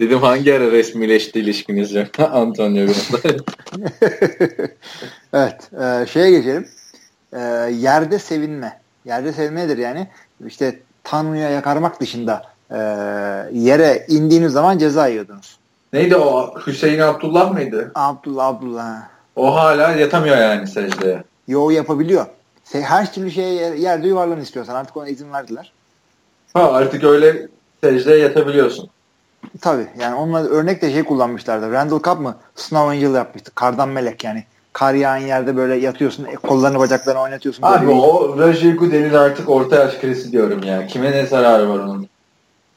Dedim 0.00 0.18
hangi 0.18 0.54
ara 0.54 0.72
resmileşti 0.72 1.40
ilişkiniz 1.40 1.96
Antonio 2.18 2.86
Gonzalez. 2.86 3.42
evet. 5.32 5.70
E, 5.72 6.06
şeye 6.06 6.30
geçelim. 6.30 6.68
E, 7.32 7.40
yerde 7.72 8.18
sevinme. 8.18 8.80
Yerde 9.04 9.32
sevinme 9.32 9.60
nedir 9.60 9.78
yani? 9.78 10.08
İşte 10.46 10.78
Tanrı'ya 11.10 11.50
yakarmak 11.50 12.00
dışında 12.00 12.42
e, 12.70 12.76
yere 13.52 14.04
indiğiniz 14.08 14.52
zaman 14.52 14.78
ceza 14.78 15.06
yiyordunuz. 15.06 15.58
Neydi 15.92 16.16
o? 16.16 16.54
Hüseyin 16.66 16.98
Abdullah 16.98 17.52
mıydı? 17.52 17.92
Abdullah 17.94 18.46
Abdullah. 18.46 19.02
O 19.36 19.54
hala 19.54 19.92
yatamıyor 19.92 20.36
yani 20.36 20.66
secdeye. 20.66 21.24
Yo 21.48 21.70
yapabiliyor. 21.70 22.26
Her 22.72 23.12
türlü 23.12 23.30
şeye 23.30 23.76
yerde 23.76 24.08
yuvarlan 24.08 24.40
istiyorsan 24.40 24.74
artık 24.74 24.96
ona 24.96 25.08
izin 25.08 25.32
verdiler. 25.32 25.72
Ha 26.54 26.72
artık 26.72 27.04
öyle 27.04 27.48
secdeye 27.84 28.18
yatabiliyorsun. 28.18 28.90
Tabii 29.60 29.86
yani 30.00 30.14
onunla 30.14 30.44
örnek 30.44 30.82
de 30.82 30.92
şey 30.92 31.02
kullanmışlardı. 31.02 31.72
Randall 31.72 32.02
Cobb 32.02 32.20
mı? 32.20 32.36
Snow 32.56 32.96
Angel 32.96 33.14
yapmıştı. 33.14 33.50
Kardan 33.54 33.88
melek 33.88 34.24
yani. 34.24 34.44
Kar 34.78 34.94
yağan 34.94 35.16
yerde 35.16 35.56
böyle 35.56 35.74
yatıyorsun. 35.74 36.24
E, 36.24 36.34
kollarını 36.34 36.78
bacaklarını 36.78 37.20
oynatıyorsun. 37.20 37.62
Abi 37.62 37.86
böyle 37.86 37.98
o 38.00 38.38
Roger 38.38 38.72
Goodell'in 38.72 39.14
artık 39.14 39.48
orta 39.48 39.76
yaş 39.76 39.98
krisi 39.98 40.32
diyorum 40.32 40.62
ya. 40.62 40.86
Kime 40.86 41.12
ne 41.12 41.26
zararı 41.26 41.68
var 41.68 41.78
onun? 41.78 42.08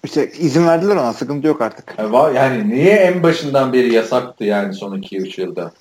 İşte 0.03 0.31
izin 0.31 0.67
verdiler 0.67 0.95
ona. 0.95 1.13
Sıkıntı 1.13 1.47
yok 1.47 1.61
artık. 1.61 1.99
Var, 1.99 2.31
yani 2.31 2.69
niye 2.69 2.93
en 2.93 3.23
başından 3.23 3.73
beri 3.73 3.93
yasaktı 3.93 4.43
yani 4.43 4.73
son 4.73 4.97
2-3 4.97 5.41
yılda? 5.41 5.71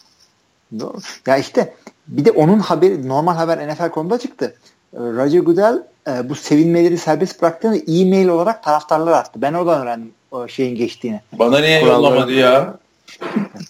Doğru. 0.80 0.98
Ya 1.26 1.36
işte 1.36 1.74
bir 2.08 2.24
de 2.24 2.30
onun 2.30 2.58
haberi 2.58 3.08
normal 3.08 3.34
haber 3.34 3.68
NFL.com'da 3.68 4.18
çıktı. 4.18 4.54
Ee, 4.94 4.98
Roger 4.98 5.40
Goodell 5.40 5.82
e, 6.08 6.28
bu 6.28 6.34
sevinmeleri 6.34 6.98
serbest 6.98 7.42
bıraktığını 7.42 7.76
e-mail 7.76 8.28
olarak 8.28 8.62
taraftarlar 8.62 9.12
attı. 9.12 9.42
Ben 9.42 9.52
oradan 9.52 9.82
öğrendim 9.82 10.12
o 10.30 10.48
şeyin 10.48 10.76
geçtiğini. 10.76 11.20
Bana 11.32 11.58
niye 11.58 11.80
Kuralları. 11.80 12.12
yollamadı 12.12 12.32
ya? 12.32 12.74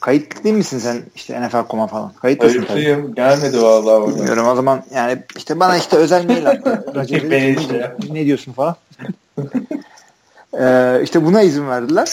Kayıtlı 0.01 0.45
değil 0.45 0.55
misin 0.55 0.79
sen 0.79 1.03
işte 1.15 1.47
NFL.com'a 1.47 1.87
falan? 1.87 2.13
Kayıtlısın 2.13 2.65
Kayıtlıyım. 2.65 3.03
Tabii. 3.03 3.15
Gelmedi 3.15 3.63
vallahi 3.63 3.95
orada. 3.95 4.17
Bilmiyorum 4.17 4.47
o 4.49 4.55
zaman 4.55 4.83
yani 4.95 5.23
işte 5.37 5.61
bana 5.61 5.77
işte 5.77 5.97
özel 5.97 6.25
mail 6.25 6.51
attı. 6.51 6.85
Ne, 7.11 8.15
ne 8.15 8.25
diyorsun 8.27 8.53
falan. 8.53 8.77
ee, 10.61 11.01
işte 11.03 11.25
buna 11.25 11.43
izin 11.43 11.69
verdiler. 11.69 12.09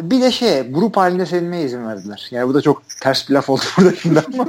Bir 0.00 0.20
de 0.20 0.32
şey 0.32 0.62
grup 0.62 0.96
halinde 0.96 1.26
sevinmeye 1.26 1.64
izin 1.64 1.86
verdiler. 1.86 2.28
Yani 2.30 2.48
bu 2.48 2.54
da 2.54 2.60
çok 2.60 2.82
ters 3.00 3.28
bir 3.28 3.34
laf 3.34 3.50
oldu 3.50 3.62
burada 3.78 3.96
şimdi 3.96 4.22
ama. 4.34 4.46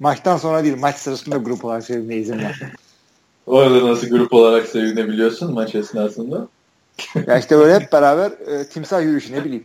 Maçtan 0.00 0.36
sonra 0.36 0.64
değil 0.64 0.76
maç 0.78 0.96
sırasında 0.96 1.36
grup 1.36 1.64
olarak 1.64 1.84
sevinmeye 1.84 2.20
izin 2.20 2.38
ver. 2.38 2.60
Orada 3.46 3.86
nasıl 3.90 4.08
grup 4.08 4.32
olarak 4.32 4.66
sevinebiliyorsun 4.66 5.54
maç 5.54 5.74
esnasında? 5.74 6.48
ya 7.26 7.38
işte 7.38 7.58
böyle 7.58 7.74
hep 7.74 7.92
beraber 7.92 8.30
e, 8.30 8.64
timsah 8.64 9.02
yürüyüşü 9.02 9.32
ne 9.32 9.44
bileyim. 9.44 9.64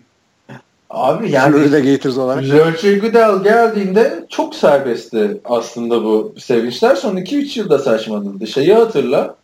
Abi 0.91 1.31
yani 1.31 1.51
Florida 1.51 1.79
Gators 1.79 2.17
olarak. 2.17 2.43
Roger 2.43 2.97
Goodell 2.97 3.43
geldiğinde 3.43 4.25
çok 4.29 4.55
serbestti 4.55 5.41
aslında 5.45 6.03
bu 6.03 6.35
sevinçler. 6.39 6.95
Son 6.95 7.17
2-3 7.17 7.59
yılda 7.59 7.79
saçmaladı. 7.79 8.47
Şeyi 8.47 8.73
hatırla. 8.73 9.35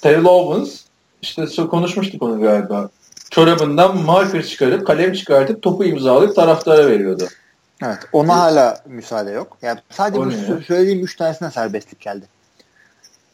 Terrell 0.00 0.24
Owens 0.24 0.80
işte 1.22 1.46
konuşmuştuk 1.66 2.22
onu 2.22 2.40
galiba. 2.40 2.88
Çorabından 3.30 3.96
marker 3.96 4.46
çıkarıp 4.46 4.86
kalem 4.86 5.12
çıkartıp 5.12 5.62
topu 5.62 5.84
imzalayıp 5.84 6.36
taraftara 6.36 6.86
veriyordu. 6.86 7.28
Evet. 7.82 7.98
Ona 8.12 8.32
evet. 8.32 8.42
hala 8.42 8.80
müsaade 8.86 9.30
yok. 9.30 9.58
Yani 9.62 9.80
sadece 9.90 10.20
bu 10.24 10.30
ya? 10.30 10.60
söylediğim 10.66 11.04
3 11.04 11.16
tanesine 11.16 11.50
serbestlik 11.50 12.00
geldi. 12.00 12.26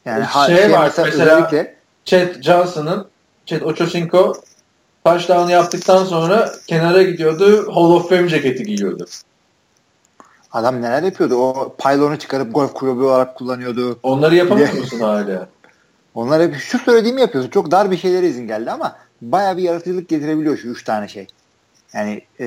Yani 0.05 0.25
şey, 0.47 0.57
şey 0.57 0.73
var 0.73 0.85
mesela, 0.85 1.07
mesela 1.07 1.37
özellikle 1.37 1.77
Chad 2.05 2.43
Johnson'ın 2.43 3.07
Chad 3.47 3.61
Ochocinco 3.61 4.35
touchdown 5.05 5.49
yaptıktan 5.49 6.05
sonra 6.05 6.53
kenara 6.67 7.03
gidiyordu. 7.03 7.75
Hall 7.75 7.91
of 7.91 8.09
Fame 8.09 8.29
ceketi 8.29 8.63
giyiyordu. 8.63 9.07
Adam 10.53 10.83
neler 10.83 11.03
yapıyordu? 11.03 11.35
O 11.35 11.75
paylonu 11.79 12.19
çıkarıp 12.19 12.55
golf 12.55 12.75
kulübü 12.75 13.03
olarak 13.03 13.35
kullanıyordu. 13.35 13.99
Onları 14.03 14.35
yapamıyor 14.35 14.73
musun 14.73 15.01
hala? 15.01 15.49
Onlar 16.15 16.43
hep 16.43 16.57
şu 16.57 16.79
söylediğimi 16.79 17.21
yapıyorsun. 17.21 17.51
Çok 17.51 17.71
dar 17.71 17.91
bir 17.91 17.97
şeylere 17.97 18.29
izin 18.29 18.47
geldi 18.47 18.71
ama 18.71 18.97
baya 19.23 19.57
bir 19.57 19.63
yaratıcılık 19.63 20.09
getirebiliyor 20.09 20.57
şu 20.57 20.69
üç 20.69 20.85
tane 20.85 21.09
şey. 21.09 21.27
Yani 21.95 22.23
e, 22.41 22.47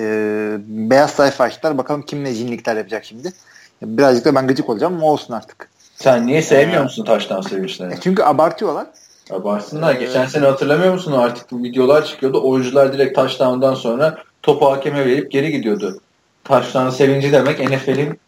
beyaz 0.67 1.11
sayfa 1.11 1.43
açtılar. 1.43 1.77
Bakalım 1.77 2.01
kim 2.01 2.23
ne 2.23 2.33
cinlikler 2.33 2.75
yapacak 2.75 3.05
şimdi. 3.05 3.33
Birazcık 3.81 4.25
da 4.25 4.35
ben 4.35 4.47
gıcık 4.47 4.69
olacağım 4.69 4.93
ama 4.93 5.05
olsun 5.05 5.33
artık. 5.33 5.69
Sen 5.95 6.27
niye 6.27 6.41
sevmiyor 6.41 6.83
musun 6.83 7.05
taştan 7.05 7.41
sevinçlerini? 7.41 7.93
E 7.93 7.97
çünkü 8.01 8.23
abartıyorlar. 8.23 8.87
Abartsınlar. 9.31 9.95
Ee, 9.95 9.99
Geçen 9.99 10.25
sene 10.25 10.45
hatırlamıyor 10.45 10.93
musun? 10.93 11.11
Artık 11.11 11.51
bu 11.51 11.63
videolar 11.63 12.05
çıkıyordu. 12.05 12.49
Oyuncular 12.49 12.93
direkt 12.93 13.15
taştandan 13.15 13.73
sonra 13.73 14.17
topu 14.43 14.71
hakeme 14.71 15.05
verip 15.05 15.31
geri 15.31 15.51
gidiyordu. 15.51 15.99
Taştan 16.43 16.89
sevinci 16.89 17.31
demek 17.31 17.59
NFL'in 17.59 18.19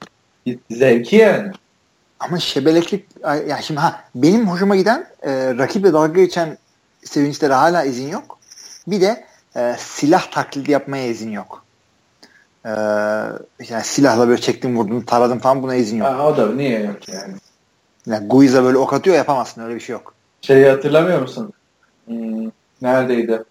zevki 0.71 1.15
yani. 1.15 1.51
Ama 2.19 2.39
şebeleklik 2.39 3.05
ya 3.47 3.59
şimdi 3.61 3.79
ha 3.79 4.03
benim 4.15 4.47
hoşuma 4.49 4.75
giden 4.75 5.07
e, 5.21 5.55
rakiple 5.57 5.93
dalga 5.93 6.21
geçen 6.21 6.57
sevinçlere 7.03 7.53
hala 7.53 7.83
izin 7.83 8.07
yok. 8.09 8.39
Bir 8.87 9.01
de 9.01 9.25
e, 9.55 9.75
silah 9.77 10.31
taklidi 10.31 10.71
yapmaya 10.71 11.07
izin 11.07 11.31
yok. 11.31 11.63
E, 12.65 12.69
yani 13.69 13.83
silahla 13.83 14.27
böyle 14.27 14.41
çektim 14.41 14.77
vurdum 14.77 15.01
taradım 15.01 15.39
falan 15.39 15.63
buna 15.63 15.75
izin 15.75 15.97
yok. 15.97 16.07
Ha, 16.07 16.27
o 16.27 16.37
da 16.37 16.51
niye 16.51 16.79
yok 16.79 17.09
yani? 17.09 17.33
Yani 18.05 18.27
Guiza 18.27 18.63
böyle 18.63 18.77
ok 18.77 18.93
atıyor 18.93 19.15
yapamazsın 19.15 19.61
öyle 19.63 19.75
bir 19.75 19.79
şey 19.79 19.93
yok. 19.93 20.13
Şeyi 20.41 20.69
hatırlamıyor 20.69 21.21
musun? 21.21 21.53
Hmm, 22.05 22.51
neredeydi? 22.81 23.43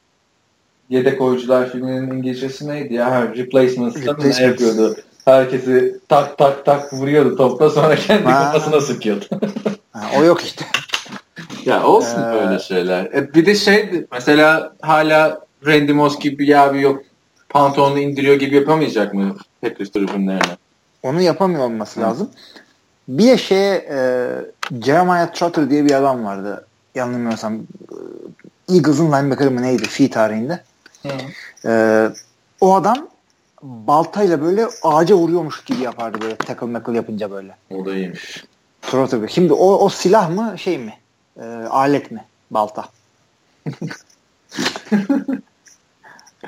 Yedek 0.90 1.20
oyuncular 1.20 1.70
filminin 1.70 2.10
İngilizcesi 2.10 2.68
neydi 2.68 2.94
ya? 2.94 3.10
Ha, 3.10 3.22
Replacements'ta 3.36 4.12
mı 4.12 4.30
ne 4.38 4.42
yapıyordu? 4.42 4.96
Herkesi 5.24 6.00
tak 6.08 6.38
tak 6.38 6.64
tak 6.64 6.92
vuruyordu 6.92 7.36
topla 7.36 7.70
sonra 7.70 7.96
kendi 7.96 8.24
ha. 8.24 8.52
kafasına 8.52 8.80
sıkıyordu. 8.80 9.24
ha, 9.92 10.10
o 10.18 10.24
yok 10.24 10.42
işte. 10.42 10.64
ya 11.64 11.86
olsun 11.86 12.22
ee... 12.22 12.34
böyle 12.34 12.58
şeyler. 12.58 13.04
E, 13.04 13.34
bir 13.34 13.46
de 13.46 13.54
şey 13.54 14.06
mesela 14.12 14.72
hala 14.80 15.40
Randy 15.66 15.92
Moss 15.92 16.18
gibi 16.18 16.38
bir 16.38 16.66
abi 16.66 16.80
yok 16.80 17.02
pantolonu 17.48 17.98
indiriyor 17.98 18.36
gibi 18.36 18.56
yapamayacak 18.56 19.14
mı 19.14 19.36
Packers 19.60 19.90
tribünlerine? 19.90 20.56
Onu 21.02 21.20
yapamıyor 21.20 21.64
olması 21.64 22.00
Hı. 22.00 22.04
lazım. 22.04 22.30
Bir 23.08 23.26
de 23.26 23.38
şeye 23.38 23.74
e, 23.90 23.98
Jeremiah 24.84 25.32
Trotter 25.32 25.70
diye 25.70 25.84
bir 25.84 25.94
adam 25.94 26.24
vardı. 26.24 26.66
Yanılmıyorsam 26.94 27.54
e, 27.54 28.74
Eagles'ın 28.74 29.06
linebacker'ı 29.06 29.50
mı 29.50 29.62
neydi 29.62 29.88
fi 29.88 30.10
tarihinde. 30.10 30.60
E, 31.64 32.04
o 32.60 32.74
adam 32.74 33.08
baltayla 33.62 34.42
böyle 34.42 34.66
ağaca 34.82 35.14
vuruyormuş 35.14 35.64
gibi 35.64 35.82
yapardı 35.82 36.20
böyle 36.20 36.36
tackle 36.36 36.66
mackle 36.66 36.96
yapınca 36.96 37.30
böyle. 37.30 37.56
O 37.70 37.86
da 37.86 37.94
iyiymiş. 37.94 38.44
Trotter. 38.82 39.28
Şimdi 39.28 39.52
o, 39.52 39.84
o 39.84 39.88
silah 39.88 40.30
mı 40.30 40.58
şey 40.58 40.78
mi? 40.78 40.94
E, 41.40 41.44
alet 41.70 42.10
mi? 42.10 42.24
Balta. 42.50 42.84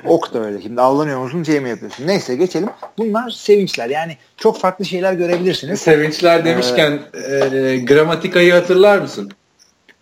ok 0.05 0.33
da 0.33 0.39
öyle. 0.39 0.61
Şimdi 0.61 0.81
avlanıyor 0.81 1.19
musun 1.19 1.43
şey 1.43 1.59
mi 1.59 1.69
yapıyorsun? 1.69 2.07
Neyse 2.07 2.35
geçelim. 2.35 2.69
Bunlar 2.97 3.29
sevinçler. 3.29 3.89
Yani 3.89 4.17
çok 4.37 4.59
farklı 4.59 4.85
şeyler 4.85 5.13
görebilirsiniz. 5.13 5.81
Sevinçler 5.81 6.45
demişken 6.45 6.99
ee, 7.13 7.35
e, 7.35 7.77
gramatikayı 7.77 8.53
hatırlar 8.53 8.97
mısın? 8.99 9.31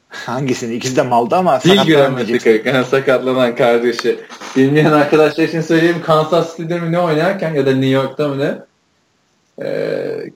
Hangisini? 0.10 0.76
İkisi 0.76 0.96
de 0.96 1.02
maldı 1.02 1.36
ama 1.36 1.62
Dil 1.62 1.94
gramatikayı. 1.94 2.62
Yani 2.66 2.86
sakatlanan 2.86 3.56
kardeşi. 3.56 4.20
Bilmeyen 4.56 4.92
arkadaşlar 4.92 5.44
için 5.44 5.62
söyleyeyim. 5.62 6.02
Kansas 6.06 6.58
City'de 6.58 6.80
mi 6.80 6.92
ne 6.92 7.00
oynarken 7.00 7.54
ya 7.54 7.66
da 7.66 7.72
New 7.72 7.90
York'ta 7.90 8.28
mı 8.28 8.40
ne? 8.40 8.58
Ee, 9.66 10.32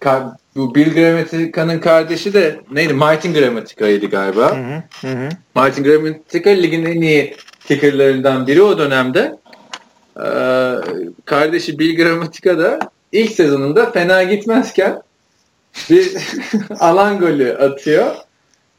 bu 0.56 0.76
Bill 0.76 0.94
Gramatica'nın 0.94 1.80
kardeşi 1.80 2.34
de 2.34 2.60
neydi? 2.72 2.94
Martin 2.94 3.34
Gramatica'ydı 3.34 4.06
galiba. 4.06 4.58
Hı 4.58 4.84
hı, 5.08 5.08
hı. 5.08 5.30
Martin 5.56 5.84
Gramatica 5.84 6.52
ligin 6.52 6.86
en 6.86 7.02
iyi 7.02 7.36
kickerlarından 7.68 8.48
biri 8.48 8.62
o 8.62 8.78
dönemde. 8.78 9.36
Ee, 10.18 10.74
kardeşi 11.26 11.80
Bill 11.80 11.96
Gramatica 11.96 12.58
da 12.58 12.80
ilk 13.12 13.32
sezonunda 13.32 13.92
fena 13.92 14.24
gitmezken 14.24 15.02
bir 15.90 16.18
alan 16.80 17.20
golü 17.20 17.58
atıyor. 17.58 18.16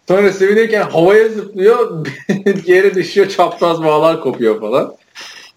Sonra 0.09 0.33
sevinirken 0.33 0.83
havaya 0.83 1.29
zıplıyor, 1.29 2.07
yere 2.67 2.95
düşüyor, 2.95 3.29
çapraz 3.29 3.83
bağlar 3.83 4.21
kopuyor 4.21 4.61
falan. 4.61 4.97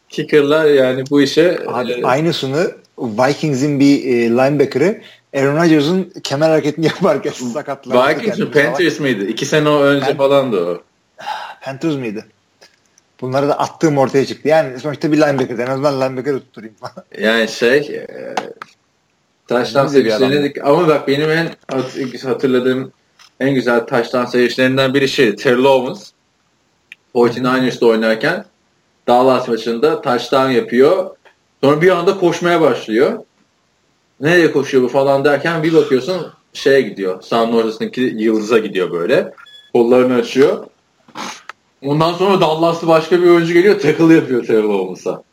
Kicker'lar 0.09 0.65
yani 0.65 1.03
bu 1.09 1.21
işe... 1.21 1.59
Abi, 1.67 1.91
e, 1.91 2.03
aynısını 2.03 2.71
Vikings'in 2.97 3.79
bir 3.79 4.05
e, 4.05 4.29
linebacker'ı 4.29 5.01
Aaron 5.35 5.57
Rodgers'ın 5.57 6.13
kemer 6.23 6.49
hareketini 6.49 6.85
yaparken 6.95 7.31
sakatlandı. 7.31 8.19
Vikings 8.19 8.39
mi? 8.39 8.51
Panthers 8.51 8.99
mıydı? 8.99 9.25
İki 9.25 9.45
sene 9.45 9.69
önce 9.69 10.05
Pan- 10.05 10.17
falan 10.17 10.51
da 10.51 10.57
o. 10.57 10.81
Panthers 11.61 11.95
mıydı? 11.95 12.25
Bunları 13.21 13.47
da 13.47 13.59
attığım 13.59 13.97
ortaya 13.97 14.25
çıktı. 14.25 14.47
Yani 14.47 14.79
sonuçta 14.79 15.11
bir 15.11 15.17
linebacker. 15.17 15.57
En 15.57 15.67
azından 15.67 16.01
linebacker'ı 16.01 16.39
tutturayım. 16.39 16.75
yani 17.19 17.47
şey 17.47 17.77
e, 17.77 18.35
taştan 19.47 19.87
sevinçlerine 19.87 20.53
ama 20.63 20.87
bak 20.87 21.07
benim 21.07 21.29
en 21.31 21.49
hatırladığım 22.23 22.91
en 23.39 23.55
güzel 23.55 23.85
taştan 23.85 24.25
sevinçlerinden 24.25 24.93
biri 24.93 25.09
şey 25.09 25.35
Terrell 25.35 25.63
Owens 25.63 26.11
49ers'da 27.15 27.85
oynarken 27.85 28.45
Dallas 29.07 29.47
maçında 29.47 30.01
taştan 30.01 30.49
yapıyor. 30.49 31.09
Sonra 31.63 31.81
bir 31.81 31.89
anda 31.89 32.17
koşmaya 32.17 32.61
başlıyor. 32.61 33.19
Nereye 34.19 34.51
koşuyor 34.51 34.83
bu 34.83 34.87
falan 34.87 35.25
derken 35.25 35.63
bir 35.63 35.73
bakıyorsun 35.73 36.27
şeye 36.53 36.81
gidiyor. 36.81 37.21
Sahanın 37.21 37.53
ortasındaki 37.53 38.01
yıldıza 38.01 38.57
gidiyor 38.57 38.91
böyle. 38.91 39.33
Kollarını 39.73 40.15
açıyor. 40.15 40.67
Ondan 41.81 42.13
sonra 42.13 42.41
Dallas'lı 42.41 42.87
başka 42.87 43.21
bir 43.21 43.27
oyuncu 43.29 43.53
geliyor. 43.53 43.79
Tackle 43.79 44.13
yapıyor 44.13 44.45
Terrell 44.45 44.63
Owens'a. 44.63 45.23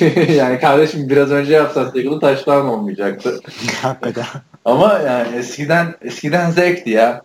yani 0.34 0.60
kardeşim 0.60 1.08
biraz 1.08 1.30
önce 1.30 1.52
yapsan 1.52 1.84
tackle'ı 1.84 2.20
taştan 2.20 2.68
olmayacaktı. 2.68 3.40
Hakikaten. 3.82 4.26
Ama 4.64 4.98
yani 4.98 5.36
eskiden 5.36 5.94
eskiden 6.02 6.50
zevkti 6.50 6.90
ya. 6.90 7.22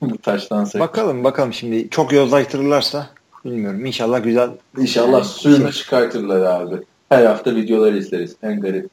Bu 0.00 0.18
taştan 0.18 0.64
zevk. 0.64 0.80
Bakalım 0.82 1.24
bakalım 1.24 1.52
şimdi 1.52 1.90
çok 1.90 2.12
yozlaştırırlarsa 2.12 3.10
bilmiyorum. 3.44 3.86
İnşallah 3.86 4.24
güzel. 4.24 4.50
İnşallah 4.78 5.12
yani, 5.12 5.24
suyunu 5.24 5.72
çıkartırlar 5.72 6.40
abi. 6.40 6.76
Her 7.08 7.24
hafta 7.24 7.56
videoları 7.56 7.98
izleriz. 7.98 8.36
En 8.42 8.60
garip 8.60 8.90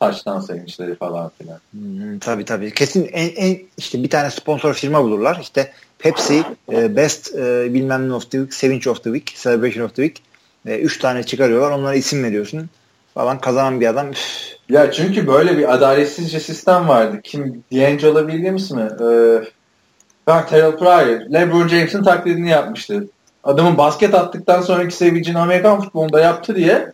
taştan 0.00 0.40
sevinçleri 0.40 0.94
falan 0.94 1.30
filan. 1.38 1.58
Hmm, 1.70 2.18
tabii 2.18 2.44
tabii. 2.44 2.74
Kesin 2.74 3.08
en, 3.12 3.28
en 3.36 3.58
işte 3.76 4.02
bir 4.02 4.10
tane 4.10 4.30
sponsor 4.30 4.74
firma 4.74 5.04
bulurlar. 5.04 5.38
İşte 5.42 5.72
Pepsi, 5.98 6.42
e, 6.72 6.96
Best 6.96 7.34
e, 7.34 7.74
bilmem 7.74 8.08
ne 8.08 8.12
of 8.12 8.30
the 8.30 8.38
Week, 8.38 8.54
Sevinç 8.54 8.86
of 8.86 9.04
the 9.04 9.12
Week, 9.12 9.36
Celebration 9.36 9.84
of 9.84 9.94
the 9.94 10.08
Week. 10.08 10.22
E, 10.66 10.78
üç 10.78 10.98
tane 10.98 11.22
çıkarıyorlar. 11.22 11.70
Onlara 11.70 11.94
isim 11.94 12.24
veriyorsun 12.24 12.70
falan. 13.14 13.38
Kazanan 13.38 13.80
bir 13.80 13.86
adam. 13.86 14.10
Üf. 14.10 14.54
Ya 14.68 14.92
çünkü 14.92 15.26
böyle 15.26 15.58
bir 15.58 15.74
adaletsizce 15.74 16.40
sistem 16.40 16.88
vardı. 16.88 17.20
Kim 17.24 17.64
D'Angelo 17.72 18.30
Williams 18.30 18.70
mi? 18.70 18.82
Ee, 18.82 20.42
Terrell 20.48 20.76
Pryor. 20.76 21.20
LeBron 21.32 21.68
James'in 21.68 22.02
taklidini 22.02 22.50
yapmıştı. 22.50 23.08
Adamın 23.44 23.78
basket 23.78 24.14
attıktan 24.14 24.62
sonraki 24.62 24.96
sevincini 24.96 25.38
Amerikan 25.38 25.80
futbolunda 25.80 26.20
yaptı 26.20 26.56
diye 26.56 26.92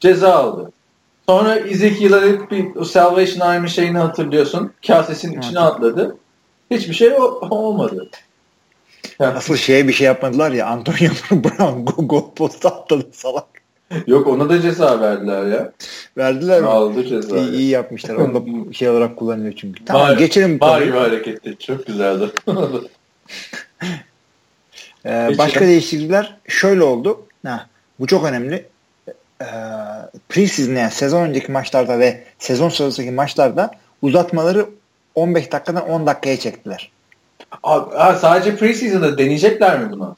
ceza 0.00 0.34
aldı. 0.34 0.72
Sonra 1.28 1.58
Ezekiel'e 1.58 2.50
bir 2.50 2.84
Salvation 2.84 3.48
Army 3.48 3.68
şeyini 3.68 3.98
hatırlıyorsun. 3.98 4.72
Kasesinin 4.86 5.38
içine 5.38 5.60
atladı. 5.60 6.16
Hiçbir 6.70 6.94
şey 6.94 7.12
olmadı. 7.50 8.10
Asıl 9.20 9.56
şeye 9.56 9.88
bir 9.88 9.92
şey 9.92 10.06
yapmadılar 10.06 10.50
ya 10.50 10.66
Antonio 10.66 11.10
Brown 11.30 11.84
go, 11.84 12.08
go 12.08 12.34
posta 12.34 12.68
atladı 12.68 13.08
salak. 13.12 13.44
Yok 14.06 14.26
ona 14.26 14.48
da 14.48 14.60
ceza 14.60 15.00
verdiler 15.00 15.46
ya. 15.46 15.72
Verdiler 16.16 16.60
mi? 16.60 16.66
Aldı 16.66 17.06
ceza. 17.06 17.38
İyi, 17.38 17.50
iyi 17.50 17.68
yapmışlar. 17.68 18.14
Onu 18.14 18.34
da 18.34 18.72
şey 18.72 18.88
olarak 18.88 19.16
kullanıyor 19.16 19.52
çünkü. 19.56 19.84
Tamam 19.84 20.08
var, 20.08 20.16
geçelim. 20.16 20.60
Var 20.60 20.82
bir 20.82 20.90
hareketti. 20.90 21.56
Çok 21.58 21.86
güzeldi. 21.86 22.30
ee, 25.06 25.30
başka 25.38 25.60
değişiklikler 25.60 26.36
şöyle 26.48 26.82
oldu. 26.82 27.26
Ha, 27.46 27.66
bu 28.00 28.06
çok 28.06 28.24
önemli. 28.24 28.66
Ee, 29.42 29.44
preseason 30.28 30.74
yani 30.74 30.90
sezon 30.90 31.22
önceki 31.22 31.52
maçlarda 31.52 31.98
ve 31.98 32.24
sezon 32.38 32.68
sonrasındaki 32.68 33.12
maçlarda 33.12 33.70
uzatmaları 34.02 34.66
15 35.14 35.52
dakikadan 35.52 35.88
10 35.88 36.06
dakikaya 36.06 36.36
çektiler. 36.36 36.90
Ha, 37.62 38.18
sadece 38.20 38.56
preseason'da 38.56 39.18
deneyecekler 39.18 39.80
mi 39.80 39.92
bunu? 39.92 40.16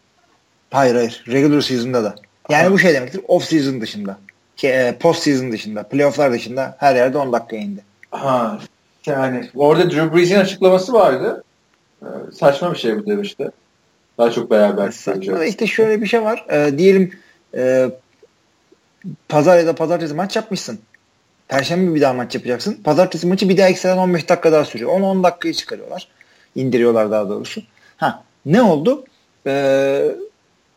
Hayır 0.71 0.95
hayır. 0.95 1.25
Regular 1.29 1.61
season'da 1.61 2.05
da. 2.05 2.15
Yani 2.49 2.65
ha. 2.65 2.73
bu 2.73 2.79
şey 2.79 2.95
demektir. 2.95 3.21
Off 3.29 3.45
season 3.45 3.81
dışında. 3.81 4.19
E, 4.65 4.97
post 5.01 5.23
season 5.23 5.53
dışında. 5.53 5.83
Playoff'lar 5.83 6.33
dışında 6.33 6.77
her 6.79 6.97
yerde 6.97 7.19
10 7.19 7.33
dakika 7.33 7.57
indi. 7.57 7.81
Ha. 8.11 8.59
Yani 9.07 9.49
orada 9.55 9.91
Drew 9.91 10.17
Brees'in 10.17 10.37
açıklaması 10.37 10.93
vardı. 10.93 11.45
Ee, 12.03 12.07
saçma 12.33 12.73
bir 12.73 12.79
şey 12.79 12.99
bu 12.99 13.07
demişti. 13.07 13.51
Daha 14.19 14.31
çok 14.31 14.51
beraber 14.51 14.91
Saçma 14.91 15.45
İşte 15.45 15.67
şöyle 15.67 16.03
bir 16.03 16.07
şey 16.07 16.23
var. 16.23 16.47
Ee, 16.51 16.79
diyelim 16.79 17.13
e, 17.55 17.91
pazar 19.29 19.59
ya 19.59 19.67
da 19.67 19.75
pazartesi 19.75 20.15
maç 20.15 20.37
yapmışsın. 20.37 20.79
Perşembe 21.49 21.95
bir 21.95 22.01
daha 22.01 22.13
maç 22.13 22.35
yapacaksın. 22.35 22.75
Pazartesi 22.85 23.27
maçı 23.27 23.49
bir 23.49 23.57
daha 23.57 23.69
ekstradan 23.69 23.99
15 23.99 24.29
dakika 24.29 24.53
daha 24.53 24.65
sürüyor. 24.65 24.91
10-10 24.91 25.23
dakikayı 25.23 25.55
çıkarıyorlar. 25.55 26.09
İndiriyorlar 26.55 27.11
daha 27.11 27.29
doğrusu. 27.29 27.63
Ha 27.97 28.23
ne 28.47 28.63
oldu? 28.63 29.05
Ee, 29.47 30.09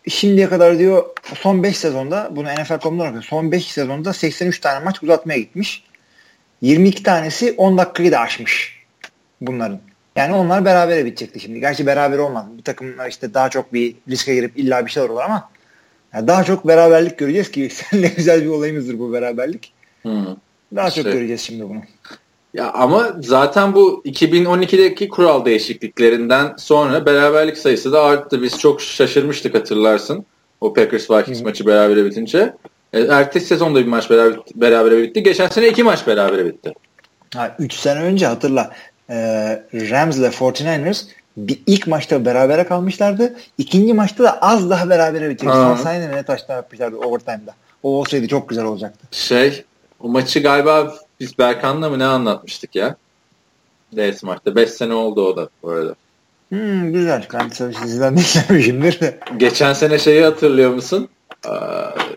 şimdiye 0.07 0.49
kadar 0.49 0.79
diyor 0.79 1.05
son 1.35 1.63
5 1.63 1.77
sezonda 1.77 2.29
bunu 2.31 2.47
NFL.com'dan 2.47 3.07
okuyor. 3.07 3.23
Son 3.23 3.51
5 3.51 3.71
sezonda 3.71 4.13
83 4.13 4.59
tane 4.59 4.85
maç 4.85 5.03
uzatmaya 5.03 5.39
gitmiş. 5.39 5.83
22 6.61 7.03
tanesi 7.03 7.53
10 7.57 7.77
dakikayı 7.77 8.11
da 8.11 8.19
aşmış 8.19 8.83
bunların. 9.41 9.79
Yani 10.15 10.33
onlar 10.33 10.65
beraber 10.65 11.05
bitecekti 11.05 11.39
şimdi. 11.39 11.59
Gerçi 11.59 11.85
beraber 11.85 12.17
olmaz. 12.17 12.45
Bir 12.57 12.63
takımlar 12.63 13.09
işte 13.09 13.33
daha 13.33 13.49
çok 13.49 13.73
bir 13.73 13.95
riske 14.09 14.35
girip 14.35 14.59
illa 14.59 14.85
bir 14.85 14.91
şeyler 14.91 15.09
olur 15.09 15.21
ama 15.21 15.49
yani 16.13 16.27
daha 16.27 16.43
çok 16.43 16.67
beraberlik 16.67 17.17
göreceğiz 17.17 17.51
ki 17.51 17.69
seninle 17.73 18.07
güzel 18.07 18.41
bir 18.41 18.49
olayımızdır 18.49 18.99
bu 18.99 19.13
beraberlik. 19.13 19.73
Hmm. 20.01 20.25
Daha 20.75 20.91
çok 20.91 21.03
şey. 21.03 21.13
göreceğiz 21.13 21.41
şimdi 21.41 21.69
bunu. 21.69 21.81
Ya 22.55 22.71
ama 22.71 23.15
zaten 23.19 23.73
bu 23.73 24.01
2012'deki 24.05 25.09
kural 25.09 25.45
değişikliklerinden 25.45 26.53
sonra 26.57 27.05
beraberlik 27.05 27.57
sayısı 27.57 27.91
da 27.91 28.03
arttı. 28.03 28.41
Biz 28.41 28.59
çok 28.59 28.81
şaşırmıştık 28.81 29.55
hatırlarsın. 29.55 30.25
O 30.61 30.73
Packers 30.73 31.11
Vikings 31.11 31.41
maçı 31.41 31.65
beraber 31.65 32.05
bitince. 32.05 32.53
E, 32.93 33.01
ertesi 33.01 33.45
sezonda 33.45 33.79
bir 33.79 33.87
maç 33.87 34.09
beraber, 34.09 34.39
beraber 34.55 34.97
bitti. 34.97 35.23
Geçen 35.23 35.47
sene 35.47 35.67
iki 35.67 35.83
maç 35.83 36.07
beraber 36.07 36.45
bitti. 36.45 36.73
Ha, 37.35 37.55
üç 37.59 37.73
sene 37.73 37.99
önce 37.99 38.25
hatırla. 38.25 38.71
E, 39.09 39.15
Rams 39.73 40.17
ile 40.17 40.27
49ers 40.27 41.03
bir 41.37 41.59
ilk 41.67 41.87
maçta 41.87 42.25
berabere 42.25 42.63
kalmışlardı. 42.63 43.35
İkinci 43.57 43.93
maçta 43.93 44.23
da 44.23 44.41
az 44.41 44.69
daha 44.69 44.89
berabere 44.89 45.29
bitirdi. 45.29 45.51
Son 45.51 45.75
saniyede 45.75 46.15
ne 46.15 46.23
taşlar 46.23 46.55
yapmışlardı 46.55 46.97
overtime'da. 46.97 47.53
O 47.83 47.89
olsaydı 47.89 48.27
çok 48.27 48.49
güzel 48.49 48.65
olacaktı. 48.65 49.07
Şey 49.11 49.63
o 49.99 50.07
maçı 50.07 50.39
galiba 50.39 50.95
biz 51.19 51.37
Berkan'la 51.37 51.89
mı 51.89 51.99
ne 51.99 52.05
anlatmıştık 52.05 52.75
ya? 52.75 52.95
DS 53.95 54.23
maçta. 54.23 54.55
5 54.55 54.69
sene 54.69 54.93
oldu 54.93 55.27
o 55.27 55.37
da 55.37 55.49
bu 55.63 55.69
arada. 55.69 55.95
Hmm, 56.49 56.93
güzel. 56.93 57.27
Ben 57.33 57.49
sizden 57.49 58.17
dinlemişimdir 58.17 58.99
de. 58.99 59.19
Geçen 59.37 59.73
sene 59.73 59.99
şeyi 59.99 60.23
hatırlıyor 60.23 60.73
musun? 60.73 61.09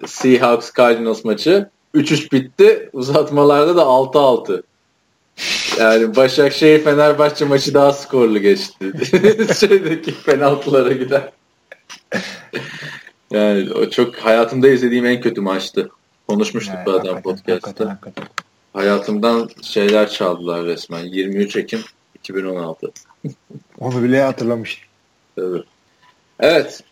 Seahawks 0.06 0.72
Cardinals 0.76 1.24
maçı. 1.24 1.70
3-3 1.94 2.32
bitti. 2.32 2.90
Uzatmalarda 2.92 3.76
da 3.76 3.82
6-6. 3.82 4.62
Yani 5.78 6.16
Başakşehir 6.16 6.84
Fenerbahçe 6.84 7.44
maçı 7.44 7.74
daha 7.74 7.92
skorlu 7.92 8.38
geçti. 8.38 8.92
Şeydeki 9.60 10.22
penaltılara 10.22 10.92
gider. 10.92 11.32
Yani 13.30 13.72
o 13.72 13.90
çok 13.90 14.16
hayatımda 14.16 14.68
izlediğim 14.68 15.06
en 15.06 15.20
kötü 15.20 15.40
maçtı. 15.40 15.90
Konuşmuştuk 16.28 16.74
yani, 16.86 16.90
adam 16.90 17.22
podcast'ta. 17.22 17.98
Hayatımdan 18.78 19.50
şeyler 19.62 20.10
çaldılar 20.10 20.64
resmen. 20.64 21.04
23 21.04 21.56
Ekim 21.56 21.80
2016. 22.14 22.92
Onu 23.78 24.02
bile 24.02 24.22
hatırlamış. 24.22 24.82
Tabii. 25.36 25.62
Evet. 26.40 26.82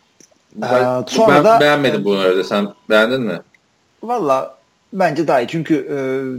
Ben, 0.54 1.02
ee, 1.02 1.04
sonra 1.08 1.34
ben 1.34 1.44
da, 1.44 1.60
beğenmedim 1.60 2.04
bu 2.04 2.14
arada. 2.14 2.44
Sen 2.44 2.68
beğendin 2.90 3.20
mi? 3.20 3.40
Valla 4.02 4.58
bence 4.92 5.28
daha 5.28 5.40
iyi. 5.40 5.48
Çünkü 5.48 5.86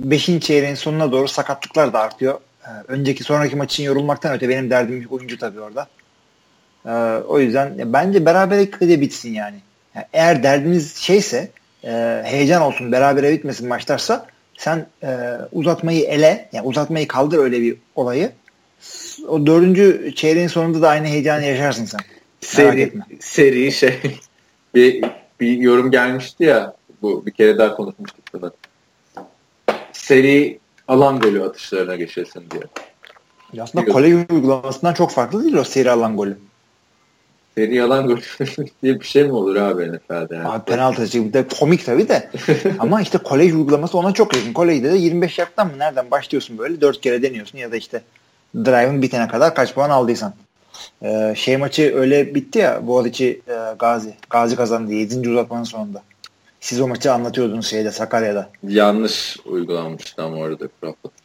5. 0.03 0.29
E, 0.29 0.39
çeyreğin 0.39 0.75
sonuna 0.75 1.11
doğru 1.11 1.27
sakatlıklar 1.27 1.93
da 1.93 1.99
artıyor. 1.99 2.39
E, 2.65 2.69
önceki 2.87 3.23
sonraki 3.23 3.55
maçın 3.55 3.83
yorulmaktan 3.83 4.35
öte 4.35 4.49
benim 4.49 4.69
derdim 4.69 5.07
oyuncu 5.09 5.37
tabii 5.37 5.59
orada. 5.59 5.87
E, 6.85 6.91
o 7.27 7.39
yüzden 7.39 7.73
ya, 7.77 7.93
bence 7.93 8.25
beraberlikle 8.25 8.89
de 8.89 9.01
bitsin 9.01 9.33
yani. 9.33 9.59
yani. 9.95 10.05
Eğer 10.13 10.43
derdimiz 10.43 10.95
şeyse 10.95 11.51
e, 11.83 12.21
heyecan 12.25 12.61
olsun 12.61 12.91
berabere 12.91 13.33
bitmesin 13.33 13.67
maçlarsa 13.67 14.25
sen 14.57 14.87
e, 15.03 15.17
uzatmayı 15.51 16.03
ele 16.03 16.49
yani 16.53 16.67
uzatmayı 16.67 17.07
kaldır 17.07 17.37
öyle 17.37 17.61
bir 17.61 17.77
olayı 17.95 18.31
o 19.27 19.45
dördüncü 19.45 20.13
çeyreğin 20.15 20.47
sonunda 20.47 20.81
da 20.81 20.89
aynı 20.89 21.07
heyecanı 21.07 21.45
yaşarsın 21.45 21.85
sen. 21.85 21.99
Seri, 22.41 22.93
seri 23.19 23.71
şey 23.71 23.99
bir, 24.75 25.05
bir 25.39 25.57
yorum 25.57 25.91
gelmişti 25.91 26.43
ya 26.43 26.73
bu 27.01 27.25
bir 27.25 27.31
kere 27.31 27.57
daha 27.57 27.75
konuşmuştuk 27.75 28.25
bunu. 28.33 28.51
Seri 29.91 30.59
alan 30.87 31.19
golü 31.19 31.43
atışlarına 31.43 31.95
geçesin 31.95 32.43
diye. 32.51 32.63
Ya 33.53 33.63
aslında 33.63 33.85
kolej 33.85 34.13
uygulamasından 34.13 34.93
çok 34.93 35.11
farklı 35.11 35.43
değil 35.43 35.55
o 35.55 35.63
seri 35.63 35.91
alan 35.91 36.17
golü. 36.17 36.37
Seri 37.57 37.83
alan 37.83 38.07
golü 38.07 38.19
diye 38.83 38.99
bir 38.99 39.05
şey 39.05 39.23
mi 39.23 39.31
olur 39.31 39.55
abi 39.55 39.91
NFL'de? 39.91 40.35
Yani? 40.35 40.47
Abi 40.47 40.65
penaltı 40.65 41.25
bir 41.25 41.33
de 41.33 41.47
komik 41.59 41.85
tabii 41.85 42.09
de. 42.09 42.29
Ama 42.79 43.01
işte 43.01 43.17
kolej 43.17 43.53
uygulaması 43.53 43.97
ona 43.97 44.11
çok 44.11 44.35
yakın. 44.35 44.53
Kolejde 44.53 44.91
de 44.91 44.97
25 44.97 45.39
yaptan 45.39 45.67
mı 45.67 45.73
nereden 45.77 46.11
başlıyorsun 46.11 46.57
böyle 46.57 46.81
4 46.81 47.01
kere 47.01 47.21
deniyorsun 47.21 47.57
ya 47.57 47.71
da 47.71 47.75
işte 47.75 48.01
drive'ın 48.55 49.01
bitene 49.01 49.27
kadar 49.27 49.55
kaç 49.55 49.73
puan 49.73 49.89
aldıysan. 49.89 50.33
Ee, 51.03 51.33
şey 51.37 51.57
maçı 51.57 51.95
öyle 51.95 52.35
bitti 52.35 52.59
ya 52.59 52.87
Boğaziçi 52.87 53.41
e, 53.47 53.53
Gazi. 53.79 54.13
Gazi 54.29 54.55
kazandı 54.55 54.93
7. 54.93 55.29
uzatmanın 55.29 55.63
sonunda. 55.63 56.03
Siz 56.59 56.81
o 56.81 56.87
maçı 56.87 57.13
anlatıyordunuz 57.13 57.67
şeyde 57.67 57.91
Sakarya'da. 57.91 58.49
Yanlış 58.67 59.37
uygulanmıştı 59.45 60.23
ama 60.23 60.37
orada 60.37 60.67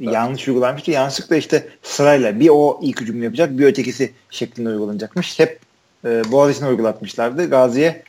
Yanlış 0.01 0.49
uygulanmıştı. 0.49 0.91
Yanlışlıkla 0.91 1.37
işte 1.37 1.69
sırayla 1.83 2.41
bir 2.41 2.49
o 2.53 2.81
ilk 2.83 3.01
hücum 3.01 3.23
yapacak 3.23 3.59
bir 3.59 3.67
ötekisi 3.67 4.13
şeklinde 4.31 4.69
uygulanacakmış. 4.69 5.39
Hep 5.39 5.72
e, 6.05 6.33
Boğaziçi'ne 6.33 6.69
uygulatmışlardı. 6.69 7.51
Gazi'ye 7.51 8.03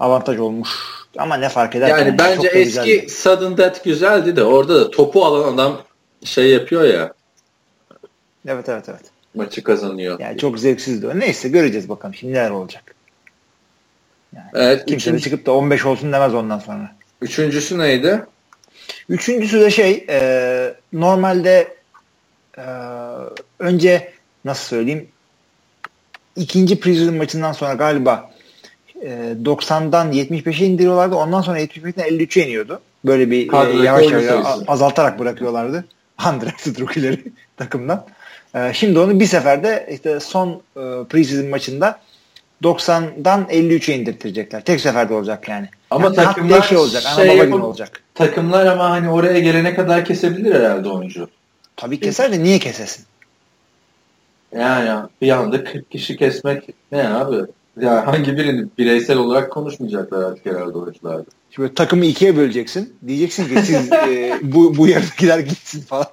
avantaj 0.00 0.38
olmuş. 0.38 0.68
Ama 1.18 1.36
ne 1.36 1.48
fark 1.48 1.76
eder? 1.76 1.88
Yani, 1.88 2.00
yani 2.00 2.18
bence 2.18 2.48
eski 2.48 3.06
sudden 3.10 3.56
death 3.56 3.84
güzeldi 3.84 4.36
de 4.36 4.44
orada 4.44 4.80
da 4.80 4.90
topu 4.90 5.24
alan 5.24 5.54
adam 5.54 5.82
şey 6.24 6.50
yapıyor 6.50 6.84
ya. 6.84 7.12
Evet 8.46 8.68
evet 8.68 8.88
evet. 8.88 9.02
Maçı 9.34 9.64
kazanıyor. 9.64 10.20
Yani 10.20 10.38
çok 10.38 10.58
zevksizdi. 10.58 11.20
Neyse 11.20 11.48
göreceğiz 11.48 11.88
bakalım 11.88 12.14
şimdi 12.14 12.32
neler 12.32 12.50
olacak. 12.50 12.94
Yani 14.36 14.46
evet, 14.54 14.86
kimse 14.86 15.10
üçüncü... 15.10 15.18
de 15.18 15.30
çıkıp 15.30 15.46
da 15.46 15.52
15 15.52 15.86
olsun 15.86 16.12
demez 16.12 16.34
ondan 16.34 16.58
sonra. 16.58 16.96
Üçüncüsü 17.22 17.78
neydi? 17.78 18.24
Üçüncüsü 19.08 19.60
de 19.60 19.70
şey 19.70 20.06
e, 20.08 20.74
normalde 20.92 21.76
e, 22.58 22.64
önce 23.58 24.12
nasıl 24.44 24.64
söyleyeyim 24.64 25.08
ikinci 26.36 26.80
preseason 26.80 27.14
maçından 27.14 27.52
sonra 27.52 27.74
galiba 27.74 28.30
e, 29.02 29.08
90'dan 29.44 30.12
75'e 30.12 30.66
indiriyorlardı. 30.66 31.14
Ondan 31.14 31.42
sonra 31.42 31.60
75'ten 31.60 32.08
53'e 32.08 32.46
iniyordu. 32.46 32.80
Böyle 33.04 33.30
bir 33.30 33.52
e, 33.52 33.84
yavaş 33.84 34.10
yavaş 34.10 34.46
azaltarak 34.66 35.18
bırakıyorlardı. 35.18 35.84
Undrafted 36.28 36.80
rookie'leri 36.80 37.22
takımdan. 37.56 38.06
E, 38.54 38.72
şimdi 38.74 38.98
onu 38.98 39.20
bir 39.20 39.26
seferde 39.26 39.88
işte 39.92 40.20
son 40.20 40.62
e, 40.76 40.80
preseason 41.08 41.46
maçında 41.46 42.00
90'dan 42.62 43.46
53'e 43.50 43.94
indirtecekler. 43.94 44.64
Tek 44.64 44.80
seferde 44.80 45.14
olacak 45.14 45.48
yani. 45.48 45.68
Ama 45.90 46.04
yani 46.04 46.16
takımlar 46.16 46.62
şey 46.62 46.78
olacak. 46.78 47.02
Ana 47.06 47.26
şey 47.26 47.50
baba 47.52 47.66
olacak. 47.66 48.02
Takımlar 48.14 48.66
ama 48.66 48.90
hani 48.90 49.10
oraya 49.10 49.38
gelene 49.40 49.74
kadar 49.74 50.04
kesebilir 50.04 50.54
herhalde 50.54 50.88
oyuncu. 50.88 51.28
Tabii 51.76 52.00
keser 52.00 52.32
de 52.32 52.42
niye 52.42 52.58
kesesin? 52.58 53.04
Yani 54.56 55.08
bir 55.20 55.30
anda 55.30 55.64
40 55.64 55.90
kişi 55.90 56.16
kesmek 56.16 56.68
ne 56.92 57.08
abi? 57.08 57.36
Ya 57.80 58.06
hangi 58.06 58.36
birini 58.36 58.66
bireysel 58.78 59.18
olarak 59.18 59.50
konuşmayacaklar 59.50 60.22
artık 60.24 60.46
herhalde 60.46 60.78
oyuncularda. 60.78 61.24
Şimdi 61.50 61.74
takımı 61.74 62.04
ikiye 62.04 62.36
böleceksin. 62.36 62.96
Diyeceksin 63.06 63.48
ki 63.48 63.62
siz 63.62 63.92
e, 63.92 64.38
bu, 64.42 64.76
bu 64.76 64.88
yarıdakiler 64.88 65.38
gitsin 65.38 65.80
falan. 65.80 66.06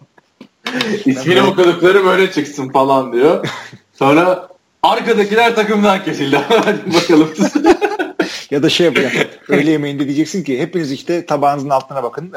İsmini 1.05 1.41
okudukları 1.41 2.05
böyle 2.05 2.31
çıksın 2.31 2.69
falan 2.69 3.13
diyor. 3.13 3.47
Sonra 3.93 4.47
arkadakiler 4.83 5.55
takımdan 5.55 6.03
kesildi. 6.03 6.35
Hadi 6.47 6.93
bakalım. 6.93 7.29
ya 8.51 8.63
da 8.63 8.69
şey 8.69 8.85
yapacak. 8.85 9.39
Öğle 9.49 9.71
yemeğinde 9.71 10.05
diyeceksin 10.05 10.43
ki 10.43 10.59
hepiniz 10.59 10.91
işte 10.91 11.25
tabağınızın 11.25 11.69
altına 11.69 12.03
bakın. 12.03 12.33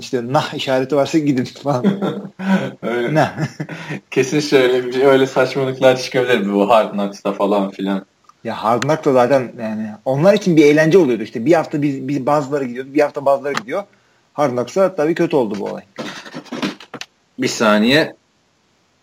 İşte 0.00 0.32
nah 0.32 0.54
işareti 0.54 0.96
varsa 0.96 1.18
gidin 1.18 1.44
falan. 1.44 1.84
öyle. 2.82 3.14
Ne? 3.14 3.30
Kesin 4.10 4.40
şöyle 4.40 4.86
bir 4.86 4.92
şey, 4.92 5.02
öyle 5.02 5.26
saçmalıklar 5.26 5.96
çıkabilir 5.96 6.52
bu 6.52 6.70
Hard 6.70 6.92
Knocks'ta 6.92 7.32
falan 7.32 7.70
filan. 7.70 8.04
Ya 8.44 8.64
Hard 8.64 8.82
Knock 8.82 9.04
da 9.04 9.12
zaten 9.12 9.52
yani 9.60 9.90
onlar 10.04 10.34
için 10.34 10.56
bir 10.56 10.64
eğlence 10.64 10.98
oluyordu 10.98 11.22
işte. 11.22 11.46
Bir 11.46 11.52
hafta 11.52 11.82
biz, 11.82 12.08
biz 12.08 12.26
bazıları 12.26 12.64
gidiyordu, 12.64 12.94
bir 12.94 13.00
hafta 13.00 13.26
bazıları 13.26 13.52
gidiyor. 13.52 13.82
Hard 14.32 14.50
Knocks'a 14.50 14.94
tabii 14.94 15.14
kötü 15.14 15.36
oldu 15.36 15.54
bu 15.58 15.64
olay. 15.64 15.82
Bir 17.38 17.48
saniye. 17.48 18.14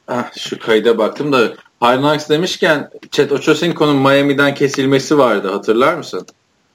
Ah, 0.07 0.31
şu 0.37 0.59
kayda 0.59 0.97
baktım 0.97 1.33
da 1.33 1.53
Hard 1.79 1.99
Knocks 1.99 2.29
demişken 2.29 2.89
Chet 3.11 3.31
Ochocinco'nun 3.31 3.95
Miami'den 3.95 4.53
kesilmesi 4.55 5.17
vardı 5.17 5.51
hatırlar 5.51 5.93
mısın? 5.93 6.25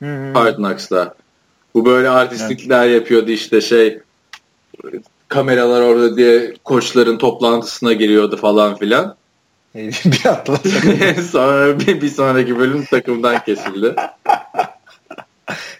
Hı 0.03 0.07
hı. 0.07 0.33
Hard 0.33 0.57
Knocks'ta. 0.57 1.15
Bu 1.75 1.87
böyle 1.87 2.09
artistlikler 2.09 2.87
evet. 2.87 3.01
yapıyordu 3.01 3.31
işte 3.31 3.61
şey 3.61 3.99
kameralar 5.29 5.81
orada 5.81 6.17
diye 6.17 6.55
koçların 6.65 7.19
toplantısına 7.19 7.93
giriyordu 7.93 8.37
falan 8.37 8.77
filan. 8.77 9.17
bir 9.75 10.27
atladı. 10.27 10.69
Sonra 11.31 11.81
bir, 11.81 12.03
bir 12.03 12.09
sonraki 12.09 12.59
bölüm 12.59 12.85
takımdan 12.85 13.45
kesildi. 13.45 13.95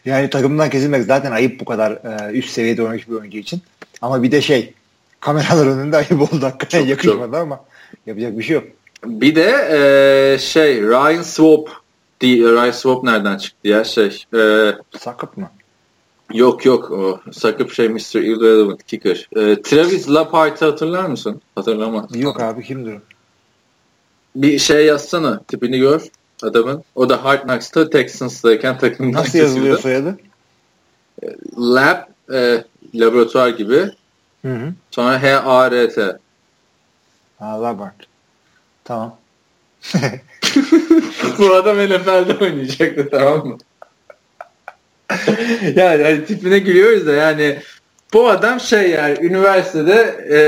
Yani 0.05 0.31
takımdan 0.31 0.71
kesilmek 0.71 1.05
zaten 1.05 1.33
ayıp 1.33 1.61
bu 1.61 1.65
kadar 1.65 1.93
e, 1.93 2.33
üst 2.33 2.51
seviyede 2.51 2.83
oynamış 2.83 3.09
bir 3.09 3.15
oyuncu 3.15 3.39
için. 3.39 3.63
Ama 4.03 4.23
bir 4.23 4.33
de 4.33 4.43
şey 4.43 4.73
kameralar 5.21 5.67
önünde 5.67 5.97
ayıp 5.97 6.23
oldu 6.23 6.43
hakikaten 6.43 6.81
çok, 6.81 6.89
yakışmadı 6.89 7.19
çok. 7.19 7.35
ama 7.35 7.65
yapacak 8.07 8.39
bir 8.39 8.43
şey 8.43 8.55
yok. 8.55 8.65
Bir 9.05 9.35
de 9.35 9.51
e, 9.71 10.39
şey 10.39 10.83
Ryan 10.83 11.23
Swap 11.23 11.69
Ryan 12.23 12.71
Swap 12.71 13.05
nereden 13.05 13.39
çıktı 13.39 13.69
ya 13.69 13.85
şey 13.85 14.25
e, 14.35 14.73
Sakıp 14.99 15.37
mı? 15.37 15.51
Yok 16.35 16.65
yok 16.65 16.91
o 16.91 17.21
sakıp 17.33 17.73
şey 17.73 17.89
Mr. 17.89 18.17
Irrelevant 18.17 18.87
Kicker. 18.87 19.29
E, 19.37 19.63
Travis 19.63 20.09
Laparte'ı 20.11 20.71
hatırlar 20.71 21.05
mısın? 21.05 21.41
Hatırlamaz. 21.55 22.11
Yok 22.15 22.41
abi 22.41 22.65
kimdir? 22.65 22.99
Bir 24.37 24.59
şey 24.59 24.87
yazsana 24.87 25.41
tipini 25.49 25.79
gör 25.79 26.03
adamın. 26.43 26.85
O 26.95 27.09
da 27.09 27.25
Hard 27.25 27.43
Knocks'ta 27.43 27.91
Texans'tayken 27.91 28.79
takımdan 28.79 29.23
Nasıl 29.23 29.39
yazılıyor 29.39 29.79
soyadı? 29.79 30.19
E, 31.23 31.27
lab 31.59 31.99
e, 32.33 32.65
laboratuvar 32.95 33.49
gibi. 33.49 33.91
Hı 34.43 34.55
hı. 34.55 34.73
Sonra 34.91 35.23
H-A-R-T. 35.23 36.19
Ha, 37.39 37.63
Labart. 37.63 38.07
Tamam. 38.85 39.17
Bu 41.39 41.55
adam 41.55 41.77
NFL'de 41.77 42.45
oynayacaktı 42.45 43.09
tamam 43.11 43.47
mı? 43.47 43.59
yani 45.77 46.03
hani 46.03 46.25
tipine 46.25 46.59
gülüyoruz 46.59 47.07
da 47.07 47.13
yani 47.13 47.59
bu 48.15 48.29
adam 48.29 48.61
şey 48.61 48.91
yani 48.91 49.19
üniversitede 49.21 50.25
e, 50.31 50.39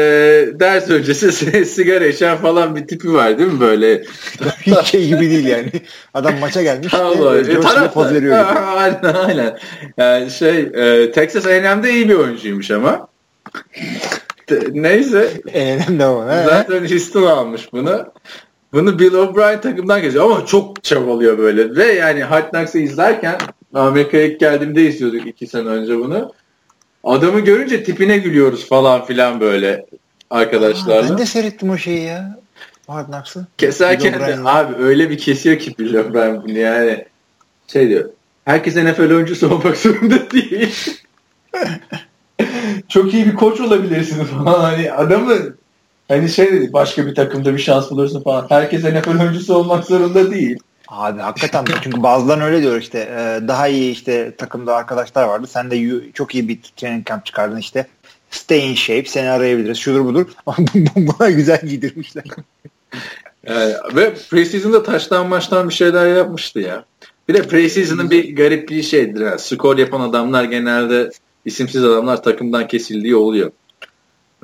ders 0.60 0.90
öncesi 0.90 1.32
sigara 1.66 2.06
içen 2.06 2.36
falan 2.36 2.76
bir 2.76 2.86
tipi 2.86 3.12
var 3.12 3.38
değil 3.38 3.52
mi 3.52 3.60
böyle? 3.60 4.02
Hiç 4.62 4.78
şey 4.78 5.06
gibi 5.06 5.30
değil 5.30 5.46
yani. 5.46 5.72
Adam 6.14 6.38
maça 6.38 6.62
gelmiş. 6.62 6.88
Tamam, 6.90 7.38
e, 7.38 7.60
taraf 7.60 7.94
poz 7.94 8.12
veriyor 8.12 8.48
gibi. 8.48 8.58
aynen 8.58 9.14
aynen. 9.14 9.58
Yani 9.96 10.30
şey 10.30 10.58
e, 10.58 11.12
Texas 11.12 11.46
A&M'de 11.46 11.90
iyi 11.90 12.08
bir 12.08 12.14
oyuncuymuş 12.14 12.70
ama. 12.70 13.08
Neyse. 14.72 15.30
A&M'de 15.54 16.06
o. 16.06 16.24
Zaten 16.44 16.90
Houston 16.90 17.26
almış 17.26 17.72
bunu. 17.72 18.12
Bunu 18.72 18.98
Bill 18.98 19.14
O'Brien 19.14 19.60
takımdan 19.60 20.02
geçiyor 20.02 20.24
ama 20.24 20.46
çok 20.46 20.84
çabalıyor 20.84 21.38
böyle. 21.38 21.76
Ve 21.76 21.84
yani 21.84 22.22
Hard 22.22 22.50
Knocks'ı 22.50 22.78
izlerken 22.78 23.38
Amerika'ya 23.74 24.24
ilk 24.24 24.40
geldiğimde 24.40 24.86
izliyorduk 24.86 25.26
iki 25.26 25.46
sene 25.46 25.68
önce 25.68 25.98
bunu. 25.98 26.32
Adamı 27.04 27.40
görünce 27.40 27.84
tipine 27.84 28.18
gülüyoruz 28.18 28.68
falan 28.68 29.04
filan 29.04 29.40
böyle 29.40 29.86
arkadaşlarla. 30.30 31.06
Aa, 31.06 31.10
ben 31.10 31.18
de 31.18 31.26
seyrettim 31.26 31.70
o 31.70 31.76
şeyi 31.76 32.02
ya. 32.02 32.38
Hard 32.86 33.06
Knocks'ı. 33.06 33.46
Keserken 33.58 34.20
de 34.20 34.38
abi 34.44 34.84
öyle 34.84 35.10
bir 35.10 35.18
kesiyor 35.18 35.58
ki 35.58 35.74
Bill 35.78 35.94
O'Brien 35.94 36.42
bunu 36.42 36.58
yani. 36.58 37.04
Şey 37.66 37.88
diyor. 37.88 38.10
Herkes 38.44 38.76
NFL 38.76 39.00
oyuncusu 39.14 39.54
olmak 39.54 39.76
zorunda 39.76 40.30
değil. 40.30 41.00
Çok 42.88 43.14
iyi 43.14 43.26
bir 43.26 43.34
koç 43.34 43.60
olabilirsin 43.60 44.24
falan. 44.24 44.60
Hani 44.60 44.92
adamı 44.92 45.34
Hani 46.08 46.28
şey 46.28 46.52
dedi 46.52 46.72
başka 46.72 47.06
bir 47.06 47.14
takımda 47.14 47.54
bir 47.54 47.58
şans 47.58 47.90
bulursun 47.90 48.22
falan. 48.22 48.46
Herkes 48.48 48.84
NFL 48.84 49.20
oyuncusu 49.20 49.54
olmak 49.54 49.84
zorunda 49.84 50.30
değil. 50.30 50.58
Abi 50.88 51.20
hakikaten 51.20 51.64
çünkü 51.82 52.02
bazıları 52.02 52.44
öyle 52.44 52.62
diyor 52.62 52.80
işte 52.80 52.98
e, 52.98 53.48
daha 53.48 53.68
iyi 53.68 53.92
işte 53.92 54.36
takımda 54.36 54.76
arkadaşlar 54.76 55.24
vardı. 55.24 55.46
Sen 55.46 55.70
de 55.70 56.00
çok 56.12 56.34
iyi 56.34 56.48
bir 56.48 56.58
training 56.76 57.06
camp 57.06 57.26
çıkardın 57.26 57.56
işte. 57.56 57.86
Stay 58.30 58.70
in 58.70 58.74
shape 58.74 59.04
seni 59.04 59.30
arayabiliriz. 59.30 59.78
Şudur 59.78 60.04
budur. 60.04 60.26
Buna 60.96 61.30
güzel 61.30 61.60
giydirmişler. 61.60 62.24
Yani, 63.48 63.74
ve 63.94 64.14
preseason'da 64.30 64.82
taştan 64.82 65.26
maçtan 65.28 65.68
bir 65.68 65.74
şeyler 65.74 66.16
yapmıştı 66.16 66.60
ya. 66.60 66.84
Bir 67.28 67.34
de 67.34 67.42
preseason'ın 67.42 68.10
bir 68.10 68.36
garipliği 68.36 68.82
şeydir. 68.82 69.20
Yani, 69.20 69.38
skor 69.38 69.78
yapan 69.78 70.00
adamlar 70.00 70.44
genelde 70.44 71.10
isimsiz 71.44 71.84
adamlar 71.84 72.22
takımdan 72.22 72.68
kesildiği 72.68 73.16
oluyor. 73.16 73.50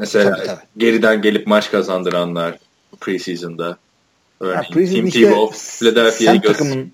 Mesela 0.03 0.37
tabii, 0.37 0.47
tabii. 0.47 0.61
geriden 0.77 1.23
gelip 1.23 1.47
maç 1.47 1.71
kazandıranlar 1.71 2.59
preseason'da. 3.01 3.77
Örneğin 4.41 4.73
preseason 4.73 4.95
Tim 4.95 5.07
işte 5.07 5.21
Tebow, 5.21 5.59
Philadelphia 5.59 6.33
Eagles. 6.33 6.53
takımın 6.53 6.93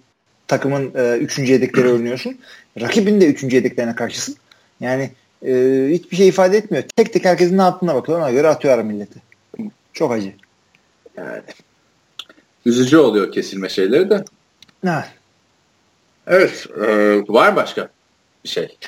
takımın 0.48 0.92
e, 0.94 1.16
üçüncü 1.16 1.52
yedekleri 1.52 1.88
oynuyorsun. 1.88 2.38
Rakibin 2.80 3.20
de 3.20 3.26
üçüncü 3.26 3.56
yedeklerine 3.56 3.94
karşısın. 3.94 4.36
Yani 4.80 5.10
e, 5.46 5.52
hiçbir 5.90 6.16
şey 6.16 6.28
ifade 6.28 6.56
etmiyor. 6.56 6.84
Tek 6.96 7.12
tek 7.12 7.24
herkesin 7.24 7.58
ne 7.58 7.62
yaptığına 7.62 7.94
bakıyor. 7.94 8.18
Ona 8.18 8.30
göre 8.30 8.48
atıyor 8.48 8.82
milleti. 8.82 9.22
Çok 9.92 10.12
acı. 10.12 10.32
Yani 11.16 11.42
üzücü 12.66 12.96
oluyor 12.96 13.32
kesilme 13.32 13.68
şeyleri 13.68 14.10
de. 14.10 14.24
Evet. 14.84 15.08
Evet. 16.26 16.66
E, 16.86 16.88
var 17.28 17.56
başka 17.56 17.88
bir 18.44 18.48
şey? 18.48 18.78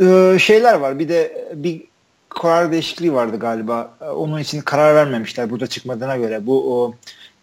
Ee, 0.00 0.36
şeyler 0.40 0.74
var. 0.74 0.98
Bir 0.98 1.08
de 1.08 1.48
bir 1.54 1.82
karar 2.42 2.72
değişikliği 2.72 3.12
vardı 3.12 3.38
galiba. 3.38 3.90
Onun 4.16 4.38
için 4.38 4.60
karar 4.60 4.94
vermemişler 4.94 5.50
burada 5.50 5.66
çıkmadığına 5.66 6.16
göre. 6.16 6.46
Bu 6.46 6.82
o, 6.82 6.94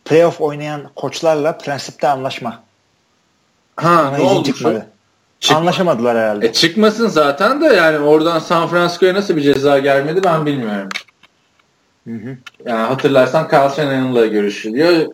playoff 0.06 0.42
oynayan 0.42 0.82
koçlarla 0.96 1.58
prensipte 1.58 2.08
anlaşma. 2.08 2.64
Ha 3.76 4.02
Ona 4.10 4.18
ne 4.18 4.24
olmuş 4.24 4.48
çıkmadı. 4.48 4.88
Çıkma. 5.40 5.58
Anlaşamadılar 5.58 6.18
herhalde. 6.18 6.48
E 6.48 6.54
çıkmasın 6.54 7.08
zaten 7.08 7.62
de 7.62 7.66
yani 7.66 8.00
oradan 8.00 8.40
San 8.40 8.68
Francisco'ya 8.68 9.14
nasıl 9.14 9.36
bir 9.36 9.42
ceza 9.42 9.80
gelmedi 9.80 10.22
ben 10.24 10.46
bilmiyorum. 10.46 10.90
Hı 12.08 12.14
hı. 12.14 12.38
Yani 12.66 12.82
hatırlarsan 12.82 13.50
Carl 13.54 13.70
Shannon'la 13.70 14.26
görüşülüyor. 14.26 15.08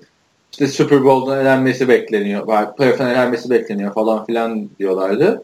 İşte 0.51 0.67
Super 0.67 1.03
Bowl'dan 1.03 1.39
elenmesi 1.39 1.87
bekleniyor. 1.87 2.45
Playoff'tan 2.77 3.09
elenmesi 3.09 3.49
bekleniyor 3.49 3.93
falan 3.93 4.25
filan 4.25 4.69
diyorlardı. 4.79 5.43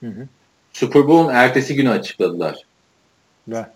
Hı 0.00 0.06
hı. 0.06 0.28
Super 0.72 1.08
Bowl'un 1.08 1.34
ertesi 1.34 1.74
günü 1.74 1.90
açıkladılar. 1.90 2.66
Ne? 3.46 3.66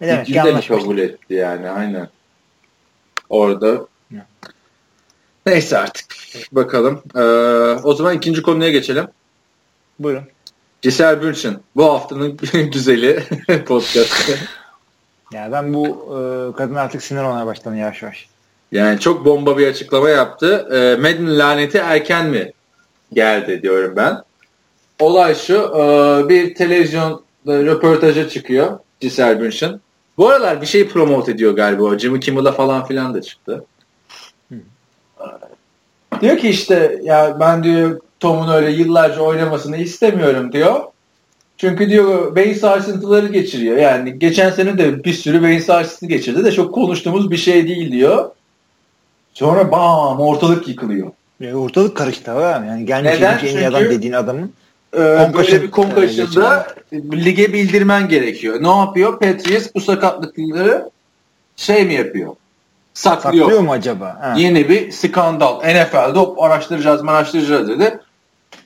Ne 0.00 0.08
demek 0.08 0.26
ki 0.26 0.34
de 0.34 0.60
kabul 0.60 0.98
etti 0.98 1.34
yani 1.34 1.70
aynen. 1.70 2.08
Orada. 3.28 3.86
Ya. 4.10 4.26
Neyse 5.46 5.78
artık. 5.78 6.06
Bakalım. 6.52 7.02
Ee, 7.14 7.20
o 7.82 7.94
zaman 7.94 8.16
ikinci 8.16 8.42
konuya 8.42 8.70
geçelim. 8.70 9.06
Buyurun. 9.98 10.24
Giselle 10.82 11.22
Bündchen. 11.22 11.60
Bu 11.76 11.84
haftanın 11.84 12.36
güzeli 12.72 13.22
podcastı. 13.66 14.38
Ya 15.32 15.52
ben 15.52 15.74
bu 15.74 15.86
e, 15.86 16.18
kadın 16.56 16.74
artık 16.74 17.02
sinir 17.02 17.22
olmaya 17.22 17.46
başladım 17.46 17.78
yavaş 17.78 18.02
yavaş. 18.02 18.28
Yani 18.72 19.00
çok 19.00 19.24
bomba 19.24 19.58
bir 19.58 19.66
açıklama 19.66 20.10
yaptı. 20.10 20.68
E, 20.72 21.00
Madden 21.00 21.38
laneti 21.38 21.78
erken 21.78 22.26
mi 22.26 22.52
geldi 23.12 23.62
diyorum 23.62 23.96
ben. 23.96 24.22
Olay 24.98 25.34
şu. 25.34 25.54
E, 25.54 25.82
bir 26.28 26.54
televizyon 26.54 27.24
röportaja 27.46 28.28
çıkıyor. 28.28 28.78
Giselle 29.00 29.40
Bündchen. 29.40 29.80
Bu 30.18 30.28
aralar 30.28 30.60
bir 30.60 30.66
şey 30.66 30.88
promote 30.88 31.32
ediyor 31.32 31.52
galiba. 31.52 31.98
Jimmy 31.98 32.20
Kimmel'a 32.20 32.52
falan 32.52 32.86
filan 32.86 33.14
da 33.14 33.22
çıktı. 33.22 33.64
Hmm. 34.48 34.58
Diyor 36.20 36.38
ki 36.38 36.48
işte 36.48 37.00
ya 37.02 37.36
ben 37.40 37.64
diyor 37.64 38.00
Tom'un 38.20 38.52
öyle 38.52 38.70
yıllarca 38.70 39.20
oynamasını 39.20 39.76
istemiyorum 39.76 40.52
diyor. 40.52 40.80
Çünkü 41.56 41.90
diyor 41.90 42.36
beyin 42.36 42.54
sarsıntıları 42.54 43.26
geçiriyor. 43.26 43.76
Yani 43.76 44.18
geçen 44.18 44.50
sene 44.50 44.78
de 44.78 45.04
bir 45.04 45.12
sürü 45.12 45.42
beyin 45.42 45.60
sarsıntısı 45.60 46.06
geçirdi 46.06 46.44
de 46.44 46.52
çok 46.52 46.74
konuştuğumuz 46.74 47.30
bir 47.30 47.36
şey 47.36 47.68
değil 47.68 47.92
diyor. 47.92 48.30
Sonra 49.34 49.72
bam 49.72 50.20
ortalık 50.20 50.68
yıkılıyor. 50.68 51.10
E, 51.40 51.54
ortalık 51.54 51.96
karıştı 51.96 52.32
abi. 52.32 52.66
Yani 52.66 52.86
gelmiş 52.86 53.12
Neden? 53.14 53.38
en 53.38 53.56
iyi 53.56 53.68
adam 53.68 53.84
dediğin 53.84 54.12
adamın 54.12 54.52
e, 54.94 55.34
böyle 55.34 55.62
bir 55.62 55.70
konkaşında 55.70 56.66
lige 56.92 57.52
bildirmen 57.52 58.08
gerekiyor. 58.08 58.62
Ne 58.62 58.76
yapıyor? 58.78 59.20
Patriots 59.20 59.68
bu 59.74 59.80
sakatlıkları 59.80 60.90
şey 61.56 61.84
mi 61.84 61.94
yapıyor? 61.94 62.36
Saklıyor. 62.94 63.44
Saklıyor 63.44 63.62
mu 63.62 63.72
acaba? 63.72 64.18
Ha. 64.20 64.34
Yeni 64.38 64.68
bir 64.68 64.90
skandal. 64.90 65.58
NFL'de 65.60 66.18
araştıracağız, 66.38 67.08
araştıracağız 67.08 67.68
dedi. 67.68 68.00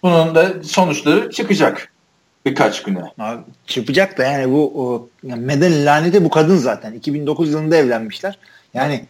Bunun 0.02 0.34
da 0.34 0.52
sonuçları 0.62 1.30
çıkacak 1.30 1.92
birkaç 2.46 2.82
güne. 2.82 3.02
Abi, 3.18 3.40
çıkacak 3.66 4.18
da 4.18 4.24
yani 4.24 4.52
bu 4.52 4.72
o, 4.76 5.08
yani 5.22 5.44
meden 5.44 5.86
laneti 5.86 6.24
bu 6.24 6.30
kadın 6.30 6.56
zaten. 6.56 6.92
2009 6.92 7.50
yılında 7.50 7.76
evlenmişler. 7.76 8.38
Yani 8.74 9.04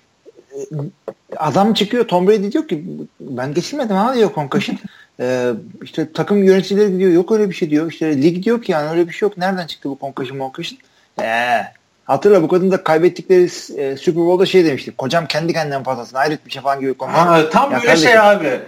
adam 1.37 1.75
çıkıyor 1.75 2.09
Tom 2.09 2.29
Brady 2.29 2.53
diyor 2.53 2.69
ki 2.69 2.85
ben 3.21 3.55
geçirmedim 3.55 3.97
ha 3.97 4.15
diyor 4.15 4.31
concussion. 4.35 4.79
Ee, 5.21 5.53
işte 5.83 6.13
takım 6.13 6.45
yöneticileri 6.45 6.99
diyor 6.99 7.13
yok 7.13 7.33
öyle 7.33 7.49
bir 7.49 7.55
şey 7.55 7.71
diyor. 7.71 7.93
İşte 7.93 8.23
lig 8.23 8.45
diyor 8.45 8.63
ki 8.63 8.73
yani 8.73 8.91
öyle 8.91 9.09
bir 9.09 9.13
şey 9.13 9.29
yok. 9.29 9.39
Nereden 9.39 9.67
çıktı 9.67 9.89
bu 9.89 9.99
concussion 10.01 10.39
concussion? 10.39 10.79
Ee, 11.23 11.61
hatırla 12.05 12.43
bu 12.43 12.49
kadın 12.49 12.71
da 12.71 12.85
kaybettikleri 12.85 13.45
e, 13.81 13.97
Super 13.97 14.25
Bowl'da 14.27 14.47
şey 14.47 14.65
demişti. 14.65 14.93
Kocam 14.99 15.27
kendi 15.27 15.53
kendinden 15.53 15.83
fazlasını 15.83 16.19
hayret 16.19 16.47
bir 16.47 16.51
şey 16.51 16.63
falan 16.63 16.81
gibi. 16.81 16.95
Ha, 16.99 17.51
tam 17.51 17.73
ya 17.73 17.83
böyle 17.83 17.97
şey 17.97 18.19
abi. 18.19 18.61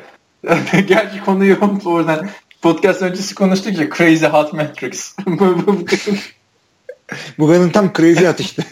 Gerçi 0.86 1.24
konuyu 1.24 1.58
oradan 1.84 2.28
podcast 2.62 3.02
öncesi 3.02 3.34
konuştuk 3.34 3.78
ya 3.78 3.88
Crazy 3.98 4.26
Hot 4.26 4.52
Matrix. 4.52 5.16
bu 7.38 7.48
kadın 7.48 7.70
tam 7.70 7.92
crazy 7.92 8.28
atıştı. 8.28 8.62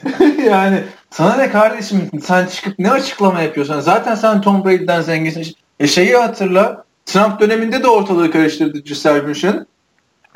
yani 0.47 0.85
sana 1.11 1.37
ne 1.37 1.51
kardeşim 1.51 2.11
sen 2.25 2.47
çıkıp 2.47 2.79
ne 2.79 2.91
açıklama 2.91 3.41
yapıyorsun? 3.41 3.81
Zaten 3.81 4.15
sen 4.15 4.41
Tom 4.41 4.65
Brady'den 4.65 5.01
zenginsin. 5.01 5.55
E 5.81 5.87
şeyi 5.87 6.17
hatırla 6.17 6.85
Trump 7.07 7.41
döneminde 7.41 7.83
de 7.83 7.89
ortalığı 7.89 8.31
karıştırdı 8.31 8.79
Giselle 8.79 9.27
Bündchen. 9.27 9.67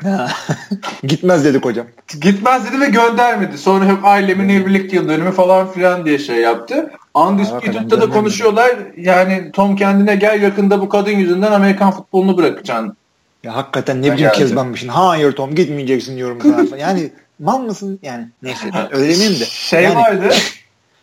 Gitmez 1.03 1.45
dedi 1.45 1.61
kocam. 1.61 1.85
Gitmez 2.21 2.65
dedi 2.65 2.81
ve 2.81 2.85
göndermedi. 2.85 3.57
Sonra 3.57 3.85
yok 3.85 3.99
ailemin 4.03 4.49
evlilik 4.49 4.93
yıl 4.93 5.09
dönümü 5.09 5.31
falan 5.31 5.71
filan 5.71 6.05
diye 6.05 6.19
şey 6.19 6.37
yaptı. 6.37 6.91
Undisputed'da 7.13 8.01
da 8.01 8.09
konuşuyorlar. 8.09 8.71
Yani 8.97 9.51
Tom 9.53 9.75
kendine 9.75 10.15
gel 10.15 10.41
yakında 10.41 10.81
bu 10.81 10.89
kadın 10.89 11.11
yüzünden 11.11 11.51
Amerikan 11.51 11.91
futbolunu 11.91 12.37
bırakacaksın. 12.37 12.97
Ya 13.43 13.55
hakikaten 13.55 14.01
ne 14.01 14.13
bileyim 14.13 14.31
kezbanmışsın. 14.31 14.87
Hayır 14.87 15.31
Tom 15.31 15.55
gitmeyeceksin 15.55 16.17
diyorum 16.17 16.39
sana. 16.41 16.77
yani 16.77 17.11
mal 17.39 17.59
mısın? 17.59 17.99
Yani 18.01 18.27
neyse 18.43 18.71
öyle 18.91 19.17
miyim 19.17 19.39
de. 19.39 19.45
Şey 19.45 19.83
yani, 19.83 19.95
vardı. 19.95 20.29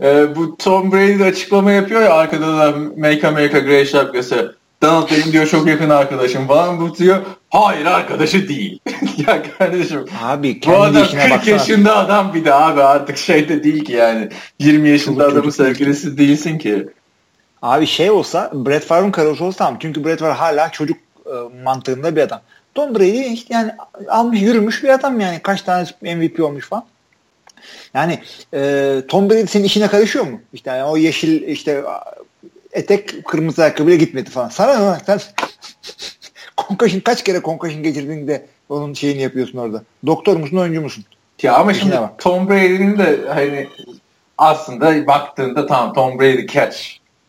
e, 0.03 0.37
bu 0.37 0.57
Tom 0.57 0.93
Brady 0.93 1.25
açıklama 1.25 1.73
yapıyor 1.73 2.03
ya 2.03 2.15
arkada 2.15 2.59
da 2.59 2.79
Make 2.97 3.29
America 3.29 3.59
Great 3.59 3.89
şapkası. 3.89 4.61
Donald 4.83 5.11
benim 5.11 5.33
diyor 5.33 5.47
çok 5.47 5.67
yakın 5.67 5.91
arkadaşım 5.91 6.47
falan 6.47 6.81
bu 6.81 6.97
diyor. 6.97 7.19
Hayır 7.51 7.87
arkadaşı 7.87 8.49
değil. 8.49 8.81
ya 9.27 9.43
kardeşim. 9.59 10.05
Abi 10.23 10.61
bu 10.67 10.77
adam 10.77 11.07
40 11.29 11.47
yaşında 11.47 11.97
adam 11.97 12.35
bir 12.35 12.45
de 12.45 12.55
abi 12.55 12.83
artık 12.83 13.19
şey 13.19 13.49
de 13.49 13.65
değil 13.65 13.85
ki 13.85 13.93
yani. 13.93 14.29
20 14.59 14.89
yaşında 14.89 15.25
çocuk, 15.25 15.33
adamın 15.33 15.51
sevgilisi 15.51 16.19
değilsin 16.19 16.59
ki. 16.59 16.89
Abi 17.63 17.87
şey 17.87 18.11
olsa 18.11 18.51
Brett 18.55 18.85
Favre'ın 18.85 19.11
karısı 19.11 19.45
olsa 19.45 19.59
tamam. 19.59 19.77
Çünkü 19.81 20.05
Brett 20.05 20.21
Favre 20.21 20.33
hala 20.33 20.71
çocuk 20.73 20.97
e, 21.27 21.63
mantığında 21.65 22.17
bir 22.17 22.21
adam. 22.21 22.41
Tom 22.81 22.95
Brady 22.95 23.33
işte 23.33 23.55
yani 23.55 23.73
almış 24.09 24.41
yürümüş 24.41 24.83
bir 24.83 24.89
adam 24.89 25.21
yani. 25.21 25.41
Kaç 25.43 25.63
tane 25.63 25.87
MVP 26.03 26.41
olmuş 26.41 26.69
falan. 26.69 26.85
Yani 27.95 28.19
e, 28.55 29.03
Tom 29.09 29.31
Brady 29.31 29.47
senin 29.47 29.65
işine 29.65 29.89
karışıyor 29.89 30.27
mu? 30.27 30.41
İşte 30.53 30.71
yani 30.71 30.85
o 30.85 30.97
yeşil 30.97 31.43
işte 31.43 31.85
etek 32.73 33.25
kırmızı 33.25 33.63
ayakkabıyla 33.63 33.99
gitmedi 33.99 34.31
falan. 34.31 34.49
Sana 34.49 34.93
ne 34.93 34.99
sen 35.07 35.21
concussion 36.69 37.01
kaç 37.01 37.25
kere 37.25 37.41
concussion 37.41 37.83
geçirdin 37.83 38.29
de 38.29 38.47
onun 38.69 38.95
şeyini 38.95 39.23
yapıyorsun 39.23 39.59
orada. 39.59 39.83
Doktor 40.07 40.37
musun 40.37 40.57
oyuncu 40.57 40.81
musun? 40.81 41.05
Ya 41.43 41.55
ama 41.55 41.75
şimdi 41.75 41.97
bak. 41.97 42.19
Tom 42.19 42.49
Brady'nin 42.49 42.99
de 42.99 43.19
hani 43.29 43.69
aslında 44.39 45.07
baktığında 45.07 45.67
tam 45.67 45.93
Tom 45.93 46.19
Brady 46.19 46.47
catch 46.47 46.79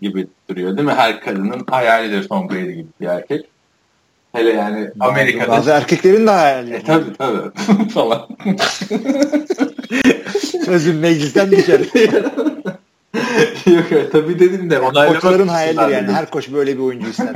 gibi 0.02 0.28
duruyor 0.50 0.78
değil 0.78 0.88
mi? 0.88 0.94
Her 0.94 1.22
kadının 1.22 1.66
hayalidir 1.70 2.28
Tom 2.28 2.50
Brady 2.50 2.72
gibi 2.72 2.88
bir 3.02 3.08
erkek. 3.08 3.51
Hele 4.32 4.50
yani 4.50 4.92
Amerika'da. 5.00 5.52
Bazı 5.52 5.72
erkeklerin 5.72 6.28
de 6.28 6.32
hayali. 6.32 6.74
E 6.74 6.84
tabii 6.84 7.14
tabii 7.18 7.90
falan. 7.94 8.28
Sözün 10.66 10.96
meclisten 10.96 11.52
dışarı. 11.52 11.84
Yok 13.66 14.12
tabii 14.12 14.40
dedim 14.40 14.70
de. 14.70 14.74
Yani 14.74 15.14
koçların 15.14 15.48
hayali 15.48 15.94
yani. 15.94 16.12
Her 16.12 16.30
koç 16.30 16.52
böyle 16.54 16.78
bir 16.78 16.84
oyuncu 16.84 17.10
ister. 17.10 17.34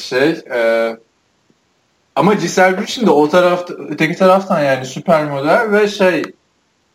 şey 0.00 0.30
e, 0.30 0.96
ama 2.16 2.34
Giselle 2.34 2.78
Bündchen 2.78 3.06
de 3.06 3.10
o 3.10 3.28
tarafta 3.28 3.74
öteki 3.74 4.18
taraftan 4.18 4.60
yani 4.60 4.86
süper 4.86 5.24
model 5.24 5.72
ve 5.72 5.88
şey 5.88 6.22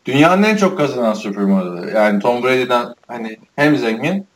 dünyanın 0.06 0.43
en 0.43 0.56
çok 0.56 0.78
kazanan 0.78 1.13
süper 1.13 1.43
modeli. 1.43 1.95
Yani 1.95 2.19
Tom 2.19 2.43
Brady'den 2.43 2.95
hani 3.08 3.38
hem 3.56 3.78
zengin 3.78 4.28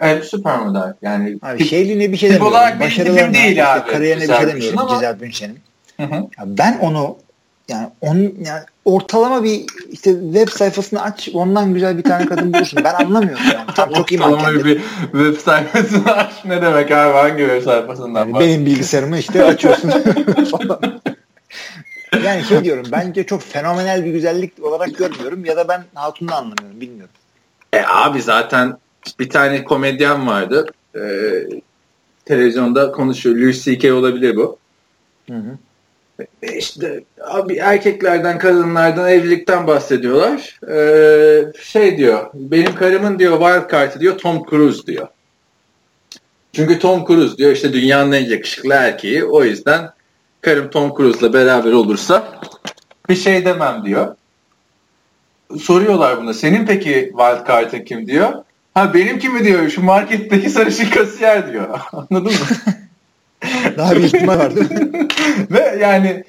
Evet 0.00 0.24
süper 0.24 0.58
model. 0.58 0.94
Yani 1.02 1.38
abi 1.42 1.58
tip, 1.58 1.66
şeyliğine 1.66 2.12
bir 2.12 2.16
şey 2.16 2.30
demiyorum. 2.30 2.52
olarak 2.52 2.80
Başarılarına 2.80 3.34
değil 3.34 3.74
abi. 3.74 3.90
Kariyerine 3.90 4.22
bir 4.22 4.34
şey 4.34 4.46
demiyorum 4.46 4.78
ama... 4.78 4.94
Cizel 4.94 5.20
Bünçen'in. 5.20 5.58
Ben 6.46 6.78
onu 6.78 7.18
yani 7.68 7.88
onun 8.00 8.20
yani 8.20 8.62
ortalama 8.84 9.44
bir 9.44 9.64
işte 9.90 10.10
web 10.12 10.48
sayfasını 10.48 11.02
aç 11.02 11.28
ondan 11.34 11.74
güzel 11.74 11.98
bir 11.98 12.02
tane 12.02 12.26
kadın 12.26 12.54
bulursun. 12.54 12.84
Ben 12.84 12.94
anlamıyorum 12.94 13.44
yani. 13.54 13.66
Tam 13.74 13.92
çok 13.92 14.12
iyi 14.12 14.22
Ortalama 14.22 14.64
bir 14.64 14.80
web 15.12 15.36
sayfasını 15.36 16.12
aç 16.12 16.32
ne 16.44 16.62
demek 16.62 16.90
abi 16.90 17.12
hangi 17.12 17.38
web 17.38 17.62
sayfasından 17.62 18.26
yani 18.26 18.40
Benim 18.40 18.66
bilgisayarımı 18.66 19.18
işte 19.18 19.44
açıyorsun. 19.44 19.92
Yani 22.24 22.44
şey 22.44 22.64
diyorum 22.64 22.86
bence 22.92 23.26
çok 23.26 23.42
fenomenal 23.42 24.04
bir 24.04 24.10
güzellik 24.10 24.64
olarak 24.64 24.98
görmüyorum 24.98 25.44
ya 25.44 25.56
da 25.56 25.68
ben 25.68 25.84
Hatun'u 25.94 26.34
anlamıyorum 26.34 26.80
bilmiyorum. 26.80 27.14
E 27.72 27.82
abi 27.86 28.22
zaten 28.22 28.76
bir 29.18 29.30
tane 29.30 29.64
komedyen 29.64 30.26
vardı. 30.26 30.66
Ee, 30.96 31.48
televizyonda 32.24 32.92
konuşuyor. 32.92 33.36
Louis 33.36 33.64
C.K. 33.64 33.92
olabilir 33.92 34.36
bu. 34.36 34.58
Hı 35.30 35.36
hı. 35.36 35.58
E 36.42 36.56
işte 36.58 37.04
abi 37.20 37.56
erkeklerden 37.56 38.38
kadınlardan 38.38 39.10
evlilikten 39.10 39.66
bahsediyorlar. 39.66 40.60
Ee, 40.70 41.52
şey 41.62 41.98
diyor 41.98 42.30
benim 42.34 42.74
karımın 42.74 43.18
diyor 43.18 43.40
wild 43.40 43.70
card'ı 43.70 44.00
diyor 44.00 44.18
Tom 44.18 44.46
Cruise 44.50 44.86
diyor. 44.86 45.08
Çünkü 46.52 46.78
Tom 46.78 47.06
Cruise 47.06 47.36
diyor 47.36 47.52
işte 47.52 47.72
dünyanın 47.72 48.12
en 48.12 48.24
yakışıklı 48.24 48.74
erkeği 48.74 49.24
o 49.24 49.44
yüzden 49.44 49.90
karım 50.40 50.70
Tom 50.70 50.96
Cruise'la 50.96 51.32
beraber 51.32 51.72
olursa 51.72 52.40
bir 53.08 53.16
şey 53.16 53.44
demem 53.44 53.84
diyor. 53.84 54.16
Soruyorlar 55.60 56.20
buna 56.22 56.34
senin 56.34 56.66
peki 56.66 57.12
wild 57.18 57.46
card'ın 57.48 57.84
kim 57.84 58.06
diyor. 58.06 58.32
Ha 58.74 58.94
benimki 58.94 59.28
mi 59.28 59.44
diyor 59.44 59.68
şu 59.68 59.82
marketteki 59.82 60.50
sarışın 60.50 60.90
kasiyer 60.90 61.52
diyor. 61.52 61.80
Anladın 61.92 62.32
mı? 62.32 62.72
Daha 63.76 63.96
bir 63.96 64.02
ihtimal 64.02 64.38
var 64.38 64.56
değil 64.56 64.70
mi? 64.70 65.08
Ve 65.50 65.78
yani 65.80 66.24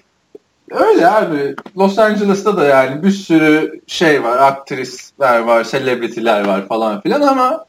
öyle 0.72 1.08
abi. 1.08 1.56
Los 1.78 2.00
Angeles'ta 2.00 2.58
da 2.58 2.66
yani 2.66 3.04
bir 3.04 3.12
sürü 3.12 3.82
şey 3.88 4.24
var. 4.24 4.38
Aktrisler 4.38 5.40
var, 5.40 5.64
selebritiler 5.64 6.46
var 6.46 6.68
falan 6.68 7.02
filan 7.02 7.22
ama 7.22 7.66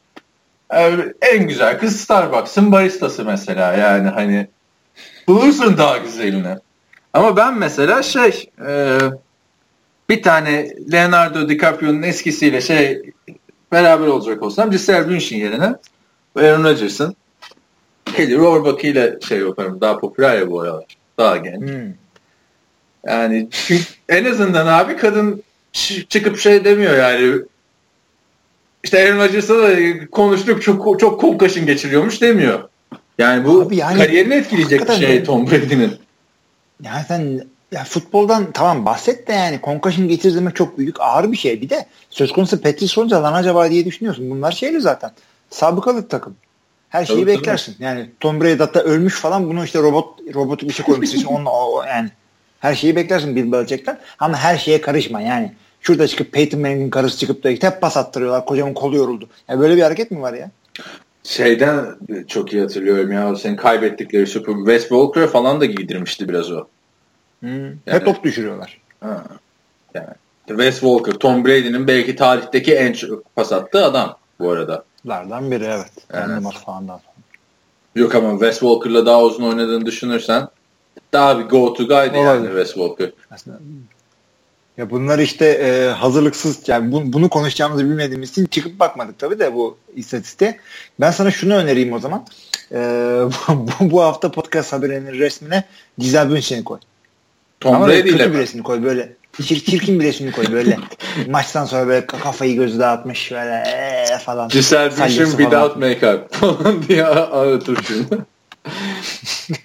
yani 0.73 1.03
e, 1.23 1.27
en 1.35 1.49
güzel 1.49 1.79
kız 1.79 2.01
Starbucks'ın 2.01 2.73
baristası 2.73 3.25
mesela 3.25 3.73
yani 3.73 4.09
hani 4.09 4.49
bulursun 5.29 5.79
daha 5.79 5.97
güzelini. 5.97 6.57
Ama 7.13 7.37
ben 7.37 7.59
mesela 7.59 8.03
şey 8.03 8.51
e, 8.69 8.99
bir 10.09 10.23
tane 10.23 10.75
Leonardo 10.93 11.49
DiCaprio'nun 11.49 12.03
eskisiyle 12.03 12.61
şey 12.61 13.14
beraber 13.75 14.07
olacak 14.07 14.43
olsam 14.43 14.71
Giselle 14.71 15.09
Bündchen 15.09 15.39
yerine 15.39 15.75
Aaron 16.37 16.65
Rodgers'ın 16.65 17.17
Kelly 18.05 18.37
Roebuck 18.37 18.85
ile 18.85 19.19
şey 19.29 19.39
yaparım. 19.39 19.81
Daha 19.81 19.99
popüler 19.99 20.39
ya 20.39 20.51
bu 20.51 20.61
aralar. 20.61 20.85
Daha 21.19 21.37
genç. 21.37 21.61
Hmm. 21.61 21.93
Yani 23.07 23.49
en 24.09 24.25
azından 24.25 24.67
abi 24.67 24.97
kadın 24.97 25.43
çıkıp 26.09 26.39
şey 26.39 26.65
demiyor 26.65 26.97
yani 26.97 27.43
işte 28.85 29.05
Aaron 29.05 29.19
Rodgers'a 29.19 29.59
da 29.59 29.77
konuştuk 30.11 30.63
çok 30.63 31.01
çok 31.01 31.21
kol 31.21 31.39
kaşın 31.39 31.67
geçiriyormuş 31.67 32.21
demiyor. 32.23 32.69
Yani 33.19 33.45
bu 33.45 33.69
yani, 33.73 33.99
kariyerini 33.99 34.35
etkileyecek 34.35 34.89
bir 34.89 34.95
şey 34.95 35.25
Tom 35.25 35.51
Brady'nin. 35.51 35.93
Yani 36.83 37.05
sen 37.09 37.47
ya 37.75 37.85
futboldan 37.85 38.53
tamam 38.53 38.87
bahset 38.87 39.29
de 39.29 39.33
yani 39.33 39.61
concussion 39.63 40.09
geçirmek 40.09 40.57
çok 40.57 40.79
büyük 40.79 41.01
ağır 41.01 41.33
bir 41.33 41.37
şey. 41.37 41.63
Bir 41.63 41.71
de 41.71 41.87
söz 42.11 42.33
konusu 42.33 42.61
Patrice 42.61 42.97
Holmes 42.97 43.13
lan 43.13 43.33
acaba 43.33 43.71
diye 43.71 43.85
düşünüyorsun. 43.85 44.31
Bunlar 44.31 44.53
şeyli 44.53 44.81
zaten. 44.81 45.11
Sabıkalı 45.51 46.09
takım. 46.09 46.37
Her 46.89 47.05
şeyi 47.05 47.21
tabii, 47.21 47.27
beklersin. 47.27 47.73
Tabii. 47.73 47.85
Yani 47.85 48.11
Tom 48.21 48.41
Brady 48.41 48.59
hatta 48.59 48.81
ölmüş 48.81 49.15
falan 49.15 49.49
bunu 49.49 49.65
işte 49.65 49.79
robot 49.79 50.35
robotik 50.35 50.69
bir 50.69 50.75
şey 50.75 50.87
koymuşsun. 50.87 51.25
Onunla 51.25 51.51
o, 51.51 51.83
yani 51.83 52.11
her 52.61 52.75
şeyi 52.75 52.97
beklersin 52.97 53.37
Bill 53.37 53.53
Belichick'ten. 53.53 53.99
Ama 54.19 54.37
her 54.37 54.59
şeye 54.59 54.81
karışma 54.81 55.21
yani. 55.21 55.53
Şurada 55.81 56.09
çıkıp 56.09 56.33
Peyton 56.33 56.61
Manning'in 56.61 56.91
karısı 56.91 57.19
çıkıp 57.19 57.45
da 57.45 57.49
hep 57.49 57.81
pas 57.81 57.97
attırıyorlar. 57.97 58.47
Kocamın 58.47 58.75
kolu 58.75 58.97
yoruldu. 58.97 59.29
Yani 59.49 59.61
böyle 59.61 59.77
bir 59.77 59.83
hareket 59.83 60.11
mi 60.11 60.21
var 60.21 60.33
ya? 60.33 60.51
Şeyden 61.25 61.87
çok 62.29 62.53
iyi 62.53 62.63
hatırlıyorum 62.63 63.13
ya. 63.13 63.37
Senin 63.37 63.57
kaybettikleri 63.57 64.27
Super 64.27 64.55
West 64.55 64.89
Walker'a 64.89 65.27
falan 65.27 65.61
da 65.61 65.65
giydirmişti 65.65 66.29
biraz 66.29 66.53
o. 66.53 66.67
Hmm. 67.45 67.65
Yani, 67.65 67.79
hep 67.87 68.05
top 68.05 68.25
düşürüyorlar. 68.25 68.81
Ha. 69.01 69.25
Yani 69.95 70.09
Wes 70.47 70.75
Walker, 70.75 71.13
Tom 71.13 71.45
Brady'nin 71.45 71.87
belki 71.87 72.17
tarihteki 72.17 72.75
en 72.75 72.93
çok 72.93 73.37
pas 73.37 73.53
attığı 73.53 73.85
adam 73.85 74.17
bu 74.41 74.51
arada. 74.51 74.85
Lardan 75.07 75.51
biri 75.51 75.65
evet. 75.65 75.93
evet. 76.13 76.43
sonra. 76.65 77.01
Yok 77.95 78.15
ama 78.15 78.31
Wes 78.31 78.59
Walker'la 78.59 79.07
daha 79.07 79.23
uzun 79.23 79.45
oynadığını 79.45 79.87
düşünürsen 79.87 80.49
daha 81.13 81.39
bir 81.39 81.45
go 81.45 81.75
to 81.75 81.87
guy'di 81.87 82.17
yani 82.17 82.47
Wes 82.47 82.75
Walker. 82.75 83.13
Aslında 83.31 83.59
ya 84.77 84.91
bunlar 84.91 85.19
işte 85.19 85.47
e, 85.47 85.89
hazırlıksız 85.89 86.69
yani 86.69 86.93
bu, 86.93 87.13
bunu 87.13 87.29
konuşacağımızı 87.29 87.85
bilmediğimiz 87.85 88.31
için 88.31 88.47
çıkıp 88.47 88.81
bakmadık 88.81 89.19
tabii 89.19 89.39
de 89.39 89.55
bu 89.55 89.77
istatistiğe. 89.95 90.59
Ben 91.01 91.11
sana 91.11 91.31
şunu 91.31 91.55
önereyim 91.55 91.93
o 91.93 91.99
zaman. 91.99 92.27
E, 92.73 92.79
bu, 93.49 93.91
bu 93.91 94.03
hafta 94.03 94.31
podcast 94.31 94.73
haberinin 94.73 95.13
resmine 95.13 95.65
Giselle 95.99 96.31
Bündchen'i 96.31 96.65
koy. 96.65 96.79
Tom 97.65 97.75
Ama 97.75 97.89
Brady 97.89 98.09
ile 98.09 98.33
bir 98.33 98.39
resmini 98.39 98.63
koy 98.65 98.83
böyle. 98.83 99.13
Çir, 99.43 99.61
çirkin 99.65 100.01
bir 100.01 100.05
resmini 100.05 100.33
koy 100.33 100.45
böyle. 100.53 100.79
Maçtan 101.29 101.65
sonra 101.65 101.87
böyle 101.87 102.07
kafayı 102.07 102.57
gözü 102.57 102.79
dağıtmış 102.79 103.33
böyle 103.33 103.63
ee, 103.67 104.19
falan. 104.19 104.51
Bündchen 104.51 104.91
without 105.31 105.77
makeup 105.77 106.33
falan 106.35 106.83
diye 106.89 107.05
aratır 107.05 107.79
şimdi. 107.87 108.19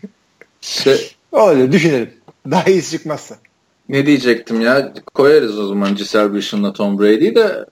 şey, 0.61 1.11
Öyle 1.33 1.71
düşünelim. 1.71 2.13
Daha 2.51 2.63
iyisi 2.63 2.91
çıkmazsa. 2.97 3.35
Ne 3.89 4.05
diyecektim 4.05 4.61
ya? 4.61 4.93
Koyarız 5.13 5.59
o 5.59 5.67
zaman 5.67 5.95
Giselle 5.95 6.33
Bündchen'la 6.33 6.73
Tom 6.73 6.99
Brady'yi 6.99 7.35
de 7.35 7.65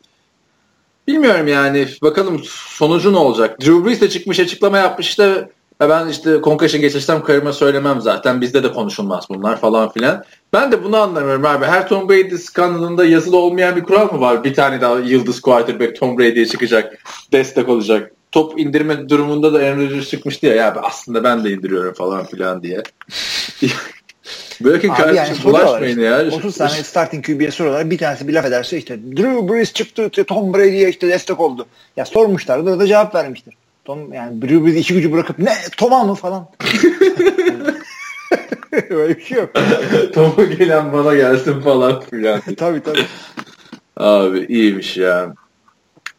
bilmiyorum 1.08 1.48
yani. 1.48 1.88
Bakalım 2.02 2.42
sonucu 2.46 3.14
ne 3.14 3.18
olacak? 3.18 3.62
Drew 3.62 3.86
Brees 3.86 4.02
de 4.02 4.10
çıkmış 4.10 4.40
açıklama 4.40 4.78
yapmış 4.78 5.20
ya 5.20 5.50
ben 5.80 6.08
işte 6.08 6.40
concussion 6.44 6.82
geçirsem 6.82 7.24
karıma 7.24 7.54
söylemem 7.54 8.02
zaten. 8.02 8.42
Bizde 8.42 8.64
de 8.64 8.72
konuşulmaz 8.74 9.26
bunlar 9.30 9.60
falan 9.60 9.92
filan. 9.92 10.24
Ben 10.54 10.72
de 10.72 10.84
bunu 10.84 10.98
anlamıyorum 10.98 11.46
abi. 11.46 11.66
Her 11.66 11.88
Tom 11.88 12.10
Brady 12.10 12.38
skandalında 12.38 13.06
yazılı 13.06 13.38
olmayan 13.38 13.76
bir 13.76 13.84
kural 13.84 14.14
mı 14.14 14.22
var? 14.22 14.44
Bir 14.44 14.54
tane 14.54 14.82
daha 14.82 15.00
yıldız 15.00 15.42
quarterback 15.42 16.00
Tom 16.00 16.18
Brady'ye 16.18 16.46
çıkacak. 16.46 16.98
Destek 17.32 17.70
olacak. 17.70 18.12
Top 18.32 18.60
indirme 18.60 19.10
durumunda 19.10 19.54
da 19.54 19.58
Aaron 19.58 19.80
Rodgers 19.80 20.10
çıkmıştı 20.10 20.46
ya. 20.46 20.56
Ya 20.56 20.76
aslında 20.84 21.24
ben 21.24 21.44
de 21.44 21.52
indiriyorum 21.52 21.94
falan 21.94 22.26
filan 22.26 22.64
diye. 22.64 22.84
Bırakın 24.62 24.90
kardeşim 24.90 25.34
yani 25.34 25.44
bulaşmayın 25.44 26.00
ya. 26.00 26.26
30 26.32 26.58
tane 26.58 26.70
starting 26.70 27.26
QB'ye 27.26 27.52
soruyorlar. 27.52 27.90
Bir 27.90 27.98
tanesi 27.98 28.28
bir 28.28 28.34
laf 28.34 28.46
ederse 28.46 28.78
işte 28.78 29.00
Drew 29.18 29.54
Brees 29.54 29.74
çıktı 29.74 30.10
Tom 30.28 30.54
Brady'ye 30.54 30.90
işte 30.90 31.08
destek 31.08 31.40
oldu. 31.40 31.66
Ya 31.98 32.06
sormuşlar 32.06 32.66
da 32.66 32.88
cevap 32.88 33.16
vermiştir. 33.16 33.54
Tom 33.88 34.14
yani 34.14 34.42
Drew 34.42 34.66
Brees 34.66 34.76
işi 34.76 34.94
gücü 34.94 35.12
bırakıp 35.12 35.40
ne 35.40 35.54
Tom'a 35.78 36.04
mı 36.04 36.16
falan. 36.16 36.48
Öyle 38.90 39.18
bir 39.18 39.22
şey 39.24 39.38
yok. 39.38 39.50
Tom'a 40.14 40.44
gelen 40.44 40.94
bana 40.94 41.16
gelsin 41.16 41.62
falan 41.62 42.02
filan. 42.02 42.42
tabii 42.58 42.84
tabii. 42.84 43.06
Abi 43.98 44.46
iyiymiş 44.50 44.98
ya. 44.98 45.34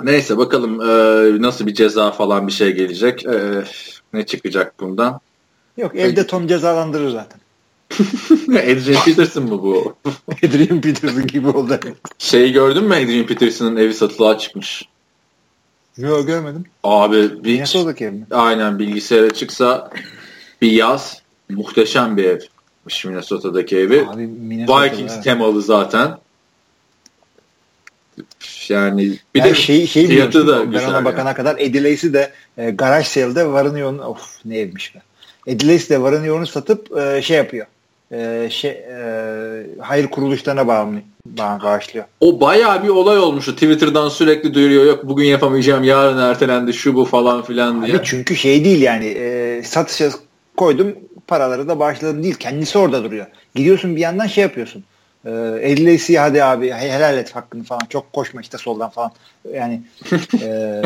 Neyse 0.03 0.39
bakalım 0.39 0.81
e, 0.81 1.43
nasıl 1.43 1.67
bir 1.67 1.75
ceza 1.75 2.11
falan 2.11 2.47
bir 2.47 2.53
şey 2.53 2.73
gelecek. 2.73 3.27
E, 3.27 3.65
ne 4.13 4.27
çıkacak 4.27 4.81
bundan? 4.81 5.21
Yok 5.77 5.95
evde 5.95 6.27
Tom 6.27 6.47
cezalandırır 6.47 7.11
zaten. 7.11 7.41
Adrian 8.49 9.05
Peterson 9.05 9.45
mı 9.45 9.63
bu? 9.63 9.97
Adrian 10.45 10.81
Peterson 10.81 11.27
gibi 11.27 11.49
oldu. 11.49 11.81
Şeyi 12.19 12.53
gördün 12.53 12.85
mü 12.85 12.95
Adrian 12.95 13.27
Peterson'ın 13.27 13.77
evi 13.77 13.95
satılığa 13.95 14.39
çıkmış. 14.39 14.89
Yok 15.99 16.27
görmedim. 16.27 16.65
Abi 16.85 17.45
bir, 17.45 17.53
Minnesota'daki 17.53 18.05
ev 18.05 18.13
mi? 18.13 18.27
Aynen 18.31 18.79
bilgisayara 18.79 19.31
çıksa 19.31 19.91
bir 20.63 20.71
yaz 20.71 21.23
muhteşem 21.51 22.17
bir 22.17 22.25
ev. 22.25 22.41
Minnesota'daki 23.05 23.77
evi. 23.77 24.07
Abi, 24.09 24.29
Vikings 24.51 25.13
evet. 25.13 25.25
temalı 25.25 25.63
zaten. 25.63 26.19
Yani 28.69 29.19
bir 29.35 29.41
yani 29.41 29.51
de 29.51 29.55
şey, 29.55 29.87
şey 29.87 30.07
fiyatı 30.07 30.47
da 30.47 30.61
ben 30.61 30.71
güzel. 30.71 30.89
Ben 30.89 30.93
ona 30.93 31.05
bakana 31.05 31.29
yani. 31.29 31.37
kadar 31.37 31.57
Lacy 31.85 32.13
de 32.13 32.33
e, 32.59 32.71
garaj 32.71 33.07
sale'de 33.07 33.47
varını 33.47 34.09
of 34.09 34.39
ne 34.45 34.59
evmiş 34.59 34.95
be. 34.95 35.03
Lacy 35.49 35.95
de 35.95 36.03
varını 36.03 36.47
satıp 36.47 36.99
e, 36.99 37.23
şey 37.23 37.37
yapıyor 37.37 37.67
e, 38.13 38.49
şey 38.51 38.71
e, 38.71 39.67
hayır 39.81 40.07
kuruluşlarına 40.07 40.67
bağımlı, 40.67 41.01
bağışlıyor. 41.37 42.07
O 42.21 42.41
bayağı 42.41 42.83
bir 42.83 42.89
olay 42.89 43.19
olmuştu. 43.19 43.53
Twitter'dan 43.53 44.09
sürekli 44.09 44.55
duyuruyor. 44.55 44.85
Yok 44.85 45.09
bugün 45.09 45.25
yapamayacağım, 45.25 45.85
yarın 45.85 46.19
ertelendi, 46.19 46.73
şu 46.73 46.95
bu 46.95 47.05
falan 47.05 47.43
filan 47.43 47.87
diye. 47.87 47.97
Abi 47.97 48.05
çünkü 48.05 48.37
şey 48.37 48.65
değil 48.65 48.83
yani 48.83 49.07
e, 49.07 49.63
satışa 49.63 50.11
koydum 50.57 50.95
paraları 51.27 51.69
da 51.69 51.81
bağışladım 51.81 52.23
değil. 52.23 52.35
Kendisi 52.35 52.79
orada 52.79 53.05
duruyor. 53.05 53.27
Gidiyorsun 53.55 53.97
bir 53.97 54.01
yandan 54.01 54.27
şey 54.27 54.43
yapıyorsun. 54.43 54.85
E, 55.25 55.31
Eddie 55.63 56.19
hadi 56.19 56.45
abi 56.45 56.73
helal 56.73 57.19
et 57.19 57.37
hakkını 57.37 57.65
falan. 57.65 57.83
Çok 57.89 58.13
koşma 58.13 58.41
işte 58.41 58.59
soldan 58.59 58.91
falan. 58.91 59.13
Yani 59.55 59.83
e, 60.43 60.47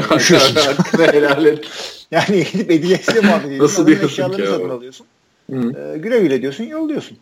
helal 1.12 1.46
et. 1.46 1.64
Yani 2.10 2.44
gidip 2.52 2.70
Eddie 2.70 3.20
muhabbet 3.22 3.46
ediyorsun. 3.46 3.64
Nasıl 3.64 3.86
diyorsun 3.86 4.06
eşyalarını 4.08 4.46
satın 4.46 4.68
alıyorsun. 4.68 5.06
E, 5.50 5.98
güle 5.98 6.20
güle 6.20 6.42
diyorsun 6.42 6.64
yolluyorsun. 6.64 7.18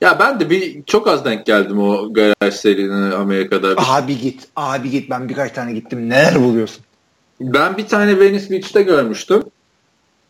Ya 0.00 0.18
ben 0.18 0.40
de 0.40 0.50
bir 0.50 0.82
çok 0.82 1.08
az 1.08 1.24
denk 1.24 1.46
geldim 1.46 1.78
o 1.78 2.12
garaj 2.12 2.54
serine 2.54 3.14
Amerika'da. 3.14 3.74
Abi 3.76 4.18
git. 4.18 4.48
Abi 4.56 4.90
git. 4.90 5.10
Ben 5.10 5.28
birkaç 5.28 5.52
tane 5.52 5.72
gittim. 5.72 6.10
Neler 6.10 6.42
buluyorsun? 6.42 6.84
Ben 7.40 7.76
bir 7.76 7.86
tane 7.86 8.20
Venice 8.20 8.50
Beach'te 8.50 8.82
görmüştüm. 8.82 9.42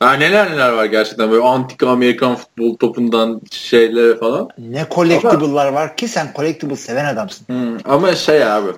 Ha, 0.01 0.12
neler 0.12 0.51
neler 0.51 0.73
var 0.73 0.85
gerçekten 0.85 1.31
böyle 1.31 1.43
antik 1.43 1.83
Amerikan 1.83 2.37
futbol 2.37 2.77
topundan 2.77 3.41
şeyler 3.51 4.19
falan. 4.19 4.49
Ne 4.59 4.87
collectible'lar 4.95 5.73
var 5.73 5.97
ki 5.97 6.09
sen 6.09 6.33
collectible 6.37 6.77
seven 6.77 7.05
adamsın. 7.05 7.47
Hmm, 7.47 7.79
ama 7.85 8.15
şey 8.15 8.45
abi 8.45 8.71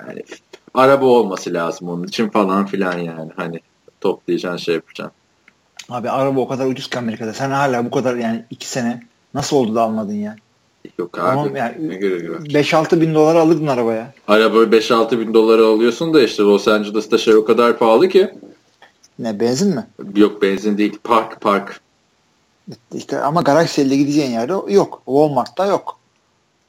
yani 0.00 0.22
araba 0.74 1.06
olması 1.06 1.54
lazım 1.54 1.88
onun 1.88 2.04
için 2.04 2.28
falan 2.28 2.66
filan 2.66 2.98
yani 2.98 3.30
hani 3.36 3.60
toplayacaksın 4.00 4.64
şey 4.64 4.74
yapacaksın. 4.74 5.16
Abi 5.88 6.10
araba 6.10 6.40
o 6.40 6.48
kadar 6.48 6.66
ucuz 6.66 6.90
ki 6.90 6.98
Amerika'da. 6.98 7.34
Sen 7.34 7.50
hala 7.50 7.84
bu 7.84 7.90
kadar 7.90 8.14
yani 8.16 8.44
iki 8.50 8.68
sene 8.68 9.02
nasıl 9.34 9.56
oldu 9.56 9.74
da 9.74 9.82
almadın 9.82 10.12
ya? 10.14 10.36
Yok 10.98 11.18
abi. 11.18 11.26
Tamam 11.26 11.56
yani 11.56 11.74
5-6 11.76 13.00
bin 13.00 13.14
dolara 13.14 13.40
alırdın 13.40 13.66
arabaya. 13.66 14.12
Araba 14.28 14.56
5-6 14.56 15.18
bin 15.20 15.34
dolara 15.34 15.66
alıyorsun 15.66 16.14
da 16.14 16.22
işte 16.22 16.42
Los 16.42 16.68
Angeles'ta 16.68 17.18
şey 17.18 17.34
o 17.34 17.44
kadar 17.44 17.78
pahalı 17.78 18.08
ki. 18.08 18.34
Ne 19.18 19.40
benzin 19.40 19.74
mi? 19.74 19.86
Yok 20.16 20.42
benzin 20.42 20.78
değil. 20.78 20.98
Park 21.04 21.40
park. 21.40 21.80
İşte 22.94 23.20
ama 23.20 23.42
garaj 23.42 23.70
selde 23.70 23.96
gideceğin 23.96 24.30
yerde 24.30 24.52
yok. 24.68 25.02
Walmart'ta 25.04 25.66
yok. 25.66 25.98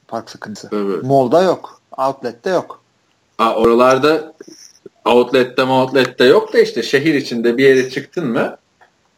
Park 0.07 0.29
sıkıntısı. 0.29 0.69
Evet. 0.73 1.03
Mall'da 1.03 1.43
yok. 1.43 1.81
Outlet'te 1.97 2.49
yok. 2.49 2.81
Aa, 3.37 3.55
oralarda 3.55 4.33
outlet'te 5.05 5.63
outlet'te 5.63 6.25
yok 6.25 6.53
da 6.53 6.59
işte 6.59 6.83
şehir 6.83 7.13
içinde 7.13 7.57
bir 7.57 7.63
yere 7.63 7.89
çıktın 7.89 8.27
mı 8.27 8.57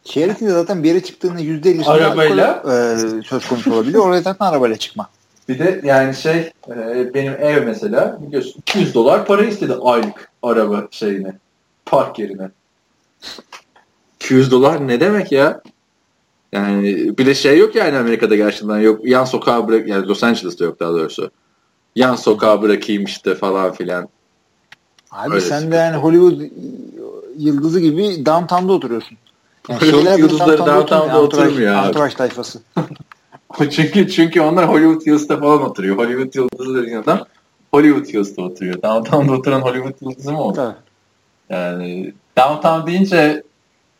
İçinde 0.07 0.51
zaten 0.51 0.83
bir 0.83 0.87
yere 0.87 1.03
çıktığında 1.03 1.39
%50 1.41 1.85
arabayla 1.85 2.63
e, 2.65 2.97
söz 3.23 3.47
konusu 3.47 3.73
olabiliyor. 3.73 4.05
Oraya 4.05 4.21
zaten 4.21 4.45
arabayla 4.45 4.77
çıkma. 4.77 5.09
Bir 5.49 5.59
de 5.59 5.81
yani 5.83 6.15
şey 6.15 6.51
e, 6.69 7.13
benim 7.13 7.33
ev 7.33 7.65
mesela 7.65 8.17
biliyorsun 8.21 8.55
200 8.57 8.93
dolar 8.93 9.25
para 9.25 9.43
istedi 9.43 9.73
aylık 9.81 10.31
araba 10.43 10.87
şeyine 10.91 11.33
park 11.85 12.19
yerine. 12.19 12.49
200 14.15 14.51
dolar 14.51 14.87
ne 14.87 14.99
demek 14.99 15.31
ya? 15.31 15.61
Yani 16.51 16.83
bir 17.17 17.25
de 17.25 17.35
şey 17.35 17.57
yok 17.57 17.75
yani 17.75 17.97
Amerika'da 17.97 18.35
gerçekten 18.35 18.79
yok. 18.79 19.05
Yan 19.05 19.25
sokağa 19.25 19.67
bırak 19.67 19.87
yani 19.87 20.07
Los 20.07 20.23
Angeles'ta 20.23 20.65
yok 20.65 20.79
daha 20.79 20.91
doğrusu. 20.91 21.31
Yan 21.95 22.15
sokağa 22.15 22.61
bırakayım 22.61 23.03
işte 23.03 23.35
falan 23.35 23.73
filan. 23.73 24.09
Abi 25.11 25.33
Öyle 25.33 25.45
sen 25.45 25.71
de 25.71 25.75
yani 25.75 25.97
Hollywood 25.97 26.41
yıldızı 27.37 27.79
gibi 27.79 28.25
downtown'da 28.25 28.73
oturuyorsun. 28.73 29.17
Yani 29.69 29.79
şeyler 29.79 30.19
yıldızları 30.19 30.65
downtown'da 30.65 31.21
oturmuyor 31.21 31.75
abi. 31.75 31.87
Entourage 31.87 32.15
tayfası. 32.15 32.59
çünkü 33.71 34.09
çünkü 34.09 34.41
onlar 34.41 34.69
Hollywood 34.69 35.05
Hills'te 35.05 35.39
falan 35.39 35.61
oturuyor. 35.61 35.97
Hollywood 35.97 36.35
yıldızı 36.35 36.81
dediğin 36.81 36.97
adam 36.97 37.25
Hollywood 37.71 38.05
Hills'te 38.05 38.41
oturuyor. 38.41 38.81
Downtown'da 38.81 39.33
oturan 39.33 39.61
Hollywood 39.61 40.01
yıldızı 40.01 40.31
mı 40.31 40.41
olur? 40.41 40.73
Yani 41.49 42.13
downtown 42.37 42.87
deyince 42.87 43.43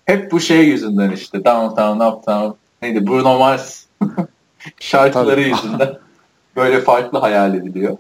hep 0.06 0.32
bu 0.32 0.40
şey 0.40 0.66
yüzünden 0.66 1.12
işte 1.12 1.46
downtown, 1.46 2.00
uptown 2.00 2.58
neydi 2.82 3.08
Bruno 3.08 3.40
Mars 3.40 3.86
şarkıları 4.80 5.42
Tabii. 5.42 5.50
yüzünden 5.50 5.98
böyle 6.56 6.82
farklı 6.82 7.20
hayal 7.20 7.56
ediliyor. 7.56 7.98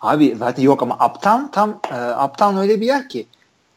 Abi 0.00 0.36
zaten 0.38 0.62
yok 0.62 0.82
ama 0.82 0.94
uptown 0.94 1.46
tam 1.52 1.70
e, 1.70 2.24
uptown 2.24 2.56
öyle 2.56 2.80
bir 2.80 2.86
yer 2.86 3.08
ki 3.08 3.26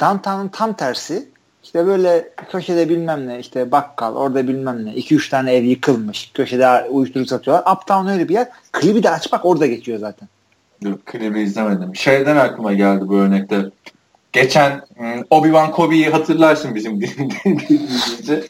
downtown'ın 0.02 0.48
tam 0.48 0.74
tersi 0.74 1.30
işte 1.66 1.88
böyle 1.88 2.30
köşede 2.52 2.90
bilmem 2.90 3.28
ne 3.28 3.40
işte 3.40 3.72
bakkal 3.72 4.16
orada 4.16 4.48
bilmem 4.48 4.86
ne 4.86 4.90
2-3 4.90 5.30
tane 5.30 5.54
ev 5.54 5.64
yıkılmış 5.64 6.32
köşede 6.34 6.84
uyuşturucu 6.90 7.30
satıyorlar. 7.30 7.74
Uptown 7.76 8.08
öyle 8.08 8.30
bir 8.30 8.34
yer. 8.34 8.48
Klibi 8.72 9.04
de 9.04 9.10
aç 9.10 9.32
bak 9.32 9.46
orada 9.46 9.66
geçiyor 9.66 10.00
zaten. 10.00 10.28
Yok 10.82 11.06
klibi 11.06 11.42
izlemedim. 11.42 11.96
Şeyden 11.96 12.36
aklıma 12.36 12.74
geldi 12.74 13.08
bu 13.08 13.18
örnekte. 13.18 13.66
Geçen 14.34 14.82
hmm, 14.98 15.22
Obi-Wan 15.22 15.72
Kobe'yi 15.72 16.10
hatırlarsın 16.10 16.76
bizim 16.76 17.02
dinleyince. 17.02 18.44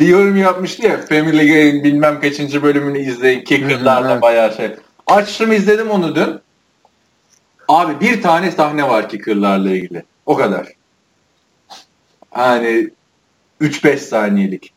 bir 0.00 0.06
yorum 0.06 0.36
yapmıştı 0.36 0.86
ya 0.86 1.00
Family 1.08 1.48
Guy'in 1.48 1.84
bilmem 1.84 2.20
kaçıncı 2.20 2.62
bölümünü 2.62 2.98
izleyin. 2.98 3.44
Kicker'larla 3.44 4.22
bayağı 4.22 4.54
şey. 4.54 4.70
Açtım 5.06 5.52
izledim 5.52 5.90
onu 5.90 6.14
dün. 6.14 6.40
Abi 7.68 8.00
bir 8.00 8.22
tane 8.22 8.50
sahne 8.50 8.88
var 8.88 9.08
Kicker'larla 9.08 9.70
ilgili. 9.70 10.02
O 10.26 10.36
kadar. 10.36 10.79
Hani 12.30 12.90
3-5 13.60 13.96
saniyelik. 13.96 14.72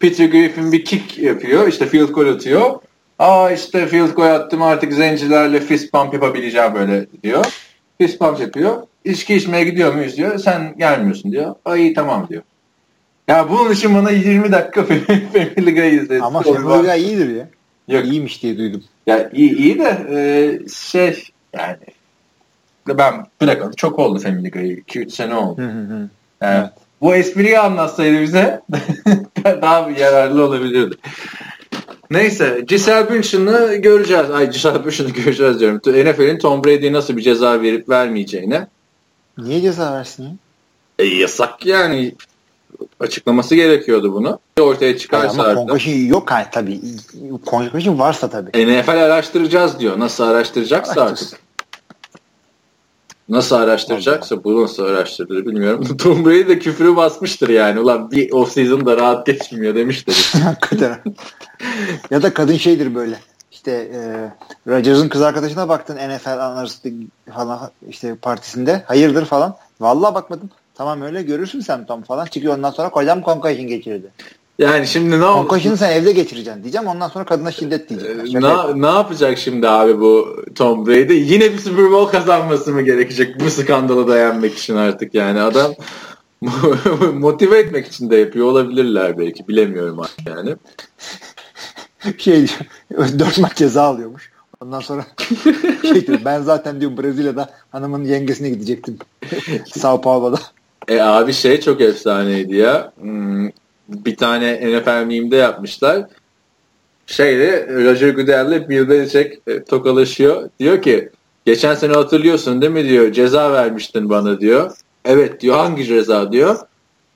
Peter 0.00 0.26
Griffin 0.26 0.72
bir 0.72 0.84
kick 0.84 1.18
yapıyor. 1.18 1.68
işte 1.68 1.86
field 1.86 2.08
goal 2.08 2.28
atıyor. 2.28 2.80
Aa 3.18 3.50
işte 3.50 3.86
field 3.86 4.10
goal 4.10 4.34
attım 4.34 4.62
artık 4.62 4.92
zencilerle 4.92 5.60
fist 5.60 5.92
pump 5.92 6.14
yapabileceğim 6.14 6.74
böyle 6.74 7.06
diyor. 7.22 7.44
Fist 8.00 8.18
pump 8.18 8.40
yapıyor. 8.40 8.82
İçki 9.04 9.34
içmeye 9.34 9.64
gidiyor 9.64 9.94
muyuz 9.94 10.16
diyor. 10.16 10.38
Sen 10.38 10.74
gelmiyorsun 10.78 11.32
diyor. 11.32 11.54
Ay 11.64 11.94
tamam 11.94 12.26
diyor. 12.28 12.42
Ya 13.28 13.50
bunun 13.50 13.72
için 13.72 13.94
bana 13.94 14.10
20 14.10 14.52
dakika 14.52 14.84
Family 15.32 15.74
Guy 15.74 15.96
izledim. 15.96 16.24
Ama 16.24 16.42
Family 16.42 16.86
Guy 16.86 17.02
iyidir 17.02 17.36
ya. 17.36 17.48
Yok. 17.88 18.06
İyiymiş 18.06 18.42
diye 18.42 18.58
duydum. 18.58 18.84
Ya 19.06 19.30
iyi, 19.32 19.56
iyi 19.56 19.78
de 19.78 20.06
e, 20.10 20.18
şey 20.68 21.24
yani 21.52 21.76
ben 22.88 23.26
bırakalı 23.40 23.72
çok 23.76 23.98
oldu 23.98 24.18
Family 24.18 24.50
Guy. 24.50 24.72
2-3 24.72 25.10
sene 25.10 25.34
oldu. 25.34 25.62
Hı 25.62 25.66
hı 25.66 25.94
hı. 25.94 26.08
Yani, 26.42 26.58
evet. 26.58 26.70
Bu 27.00 27.14
espriyi 27.14 27.58
anlatsaydı 27.58 28.20
bize 28.22 28.60
daha 29.44 29.90
yararlı 29.90 30.44
olabilirdi. 30.44 30.96
Neyse 32.10 32.64
Giselle 32.68 33.10
Bündchen'ı 33.10 33.74
göreceğiz. 33.74 34.30
Ay 34.30 34.50
Giselle 34.50 34.84
Bündchen'ı 34.84 35.10
göreceğiz 35.10 35.60
diyorum. 35.60 35.80
NFL'in 35.86 36.38
Tom 36.38 36.64
Brady'ye 36.64 36.92
nasıl 36.92 37.16
bir 37.16 37.22
ceza 37.22 37.62
verip 37.62 37.88
vermeyeceğine. 37.88 38.66
Niye 39.38 39.60
ceza 39.60 39.92
versin 39.92 40.24
ya? 40.24 40.30
E, 40.98 41.04
yasak 41.04 41.66
yani. 41.66 42.14
Açıklaması 43.00 43.54
gerekiyordu 43.54 44.14
bunu. 44.14 44.38
Ortaya 44.60 44.98
çıkarsa 44.98 45.42
Ama 45.42 45.54
Concussion 45.54 45.94
yok 45.94 46.30
yani 46.30 46.46
tabii. 46.52 46.80
Concussion 47.46 47.98
varsa 47.98 48.30
tabii. 48.30 48.50
NFL 48.66 48.90
araştıracağız 48.90 49.80
diyor. 49.80 49.98
Nasıl 49.98 50.24
araştıracaksa 50.24 51.02
artık. 51.02 51.40
Nasıl 53.28 53.56
araştıracaksa 53.56 54.44
bu 54.44 54.62
nasıl 54.62 54.84
araştırılır 54.84 55.46
bilmiyorum. 55.46 55.96
Tom 55.98 56.24
Brady 56.24 56.48
de 56.48 56.58
küfürü 56.58 56.96
basmıştır 56.96 57.48
yani. 57.48 57.80
Ulan 57.80 58.10
bir 58.10 58.32
off 58.32 58.52
season 58.52 58.86
da 58.86 58.96
rahat 58.96 59.26
geçmiyor 59.26 59.74
demiştir. 59.74 60.32
Hakikaten. 60.44 60.98
ya 62.10 62.22
da 62.22 62.34
kadın 62.34 62.56
şeydir 62.56 62.94
böyle. 62.94 63.18
İşte 63.52 63.72
e, 63.72 64.00
Rodgers'ın 64.70 65.08
kız 65.08 65.22
arkadaşına 65.22 65.68
baktın 65.68 65.96
NFL 65.96 66.44
analisti 66.44 66.94
falan 67.34 67.70
işte 67.88 68.14
partisinde. 68.14 68.82
Hayırdır 68.86 69.24
falan. 69.24 69.56
Vallahi 69.80 70.14
bakmadım. 70.14 70.50
Tamam 70.74 71.02
öyle 71.02 71.22
görürsün 71.22 71.60
sen 71.60 71.86
Tom 71.86 72.02
falan. 72.02 72.26
Çıkıyor 72.26 72.56
ondan 72.56 72.70
sonra 72.70 72.90
kocam 72.90 73.22
concussion 73.22 73.66
geçirdi. 73.66 74.10
Yani 74.58 74.86
şimdi 74.86 75.20
ne 75.20 75.24
oldu? 75.24 75.48
Concussion'ı 75.48 75.76
sen 75.76 75.92
evde 75.92 76.12
geçireceksin 76.12 76.62
diyeceğim. 76.62 76.86
Ondan 76.86 77.08
sonra 77.08 77.24
kadına 77.24 77.52
şiddet 77.52 77.88
diyecek. 77.88 78.10
Ee, 78.10 78.40
ne, 78.40 78.82
ne 78.82 78.86
yapacak 78.86 79.38
şimdi 79.38 79.68
abi 79.68 80.00
bu 80.00 80.44
Tom 80.54 80.86
Brady? 80.86 81.14
Yine 81.14 81.52
bir 81.52 81.58
Super 81.58 81.90
Bowl 81.90 82.12
kazanması 82.18 82.72
mı 82.72 82.82
gerekecek 82.82 83.40
bu 83.40 83.50
skandalı 83.50 84.08
dayanmak 84.08 84.54
için 84.54 84.76
artık 84.76 85.14
yani 85.14 85.40
adam 85.40 85.74
motive 87.14 87.58
etmek 87.58 87.86
için 87.86 88.10
de 88.10 88.16
yapıyor 88.16 88.46
olabilirler 88.46 89.18
belki 89.18 89.48
bilemiyorum 89.48 90.00
artık 90.00 90.28
yani. 90.28 90.56
Şey 92.18 92.46
dört 93.18 93.38
maç 93.38 93.56
ceza 93.56 93.82
alıyormuş. 93.82 94.32
Ondan 94.60 94.80
sonra 94.80 95.06
şey 95.82 96.06
diyor, 96.06 96.18
ben 96.24 96.42
zaten 96.42 96.80
diyorum 96.80 96.98
Brezilya'da 96.98 97.50
hanımın 97.72 98.04
yengesine 98.04 98.48
gidecektim. 98.50 98.98
Sao 99.66 100.00
Paulo'da. 100.00 100.38
E 100.88 101.00
abi 101.00 101.32
şey 101.32 101.60
çok 101.60 101.80
efsaneydi 101.80 102.56
ya. 102.56 102.92
Hmm, 103.00 103.48
bir 103.88 104.16
tane 104.16 104.78
NFL 104.78 105.06
meme'de 105.06 105.36
yapmışlar. 105.36 106.06
Şeyde 107.06 107.68
Roger 107.70 108.10
Goodell'le 108.10 108.68
Bill 108.68 108.88
Belichick 108.88 109.40
e, 109.46 109.64
tokalaşıyor. 109.64 110.50
Diyor 110.60 110.82
ki 110.82 111.08
geçen 111.46 111.74
sene 111.74 111.92
hatırlıyorsun 111.92 112.62
değil 112.62 112.72
mi 112.72 112.88
diyor 112.88 113.12
ceza 113.12 113.52
vermiştin 113.52 114.10
bana 114.10 114.40
diyor. 114.40 114.70
Evet 115.04 115.40
diyor 115.40 115.56
hangi 115.56 115.84
ceza 115.84 116.32
diyor. 116.32 116.58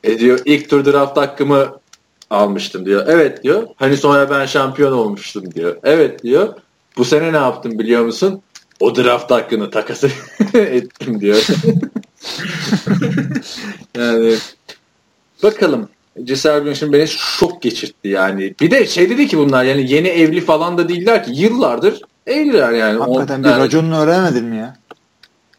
E 0.05 0.19
diyor 0.19 0.41
ilk 0.45 0.71
tur 0.71 0.85
draft 0.85 1.17
hakkımı 1.17 1.81
almıştım 2.31 2.87
diyor. 2.87 3.05
Evet 3.09 3.43
diyor. 3.43 3.67
Hani 3.77 3.97
sonra 3.97 4.31
ben 4.31 4.47
şampiyon 4.47 4.93
olmuştum 4.93 5.55
diyor. 5.55 5.77
Evet 5.85 6.23
diyor. 6.23 6.55
Bu 6.97 7.05
sene 7.05 7.33
ne 7.33 7.37
yaptım 7.37 7.79
biliyor 7.79 8.05
musun? 8.05 8.43
O 8.81 8.97
draft 8.97 9.31
hakkını 9.31 9.71
takası 9.71 10.11
ettim 10.55 11.21
diyor. 11.21 11.47
yani 13.97 14.35
bakalım 15.43 15.89
Giselle 16.25 16.65
Bündchen 16.65 16.93
beni 16.93 17.07
çok 17.39 17.63
geçirtti 17.63 18.09
yani. 18.09 18.55
Bir 18.61 18.71
de 18.71 18.87
şey 18.87 19.11
dedi 19.11 19.27
ki 19.27 19.39
bunlar 19.39 19.65
yani 19.65 19.93
yeni 19.93 20.09
evli 20.09 20.41
falan 20.41 20.79
da 20.79 20.89
değiller 20.89 21.25
ki 21.25 21.31
yıllardır 21.35 22.03
evliler 22.27 22.73
yani. 22.73 22.99
Hakikaten 22.99 23.39
On, 23.39 23.45
bir 23.45 23.49
yani, 23.49 23.61
raconunu 23.61 23.99
öğrenemedin 23.99 24.45
mi 24.45 24.57
ya? 24.57 24.77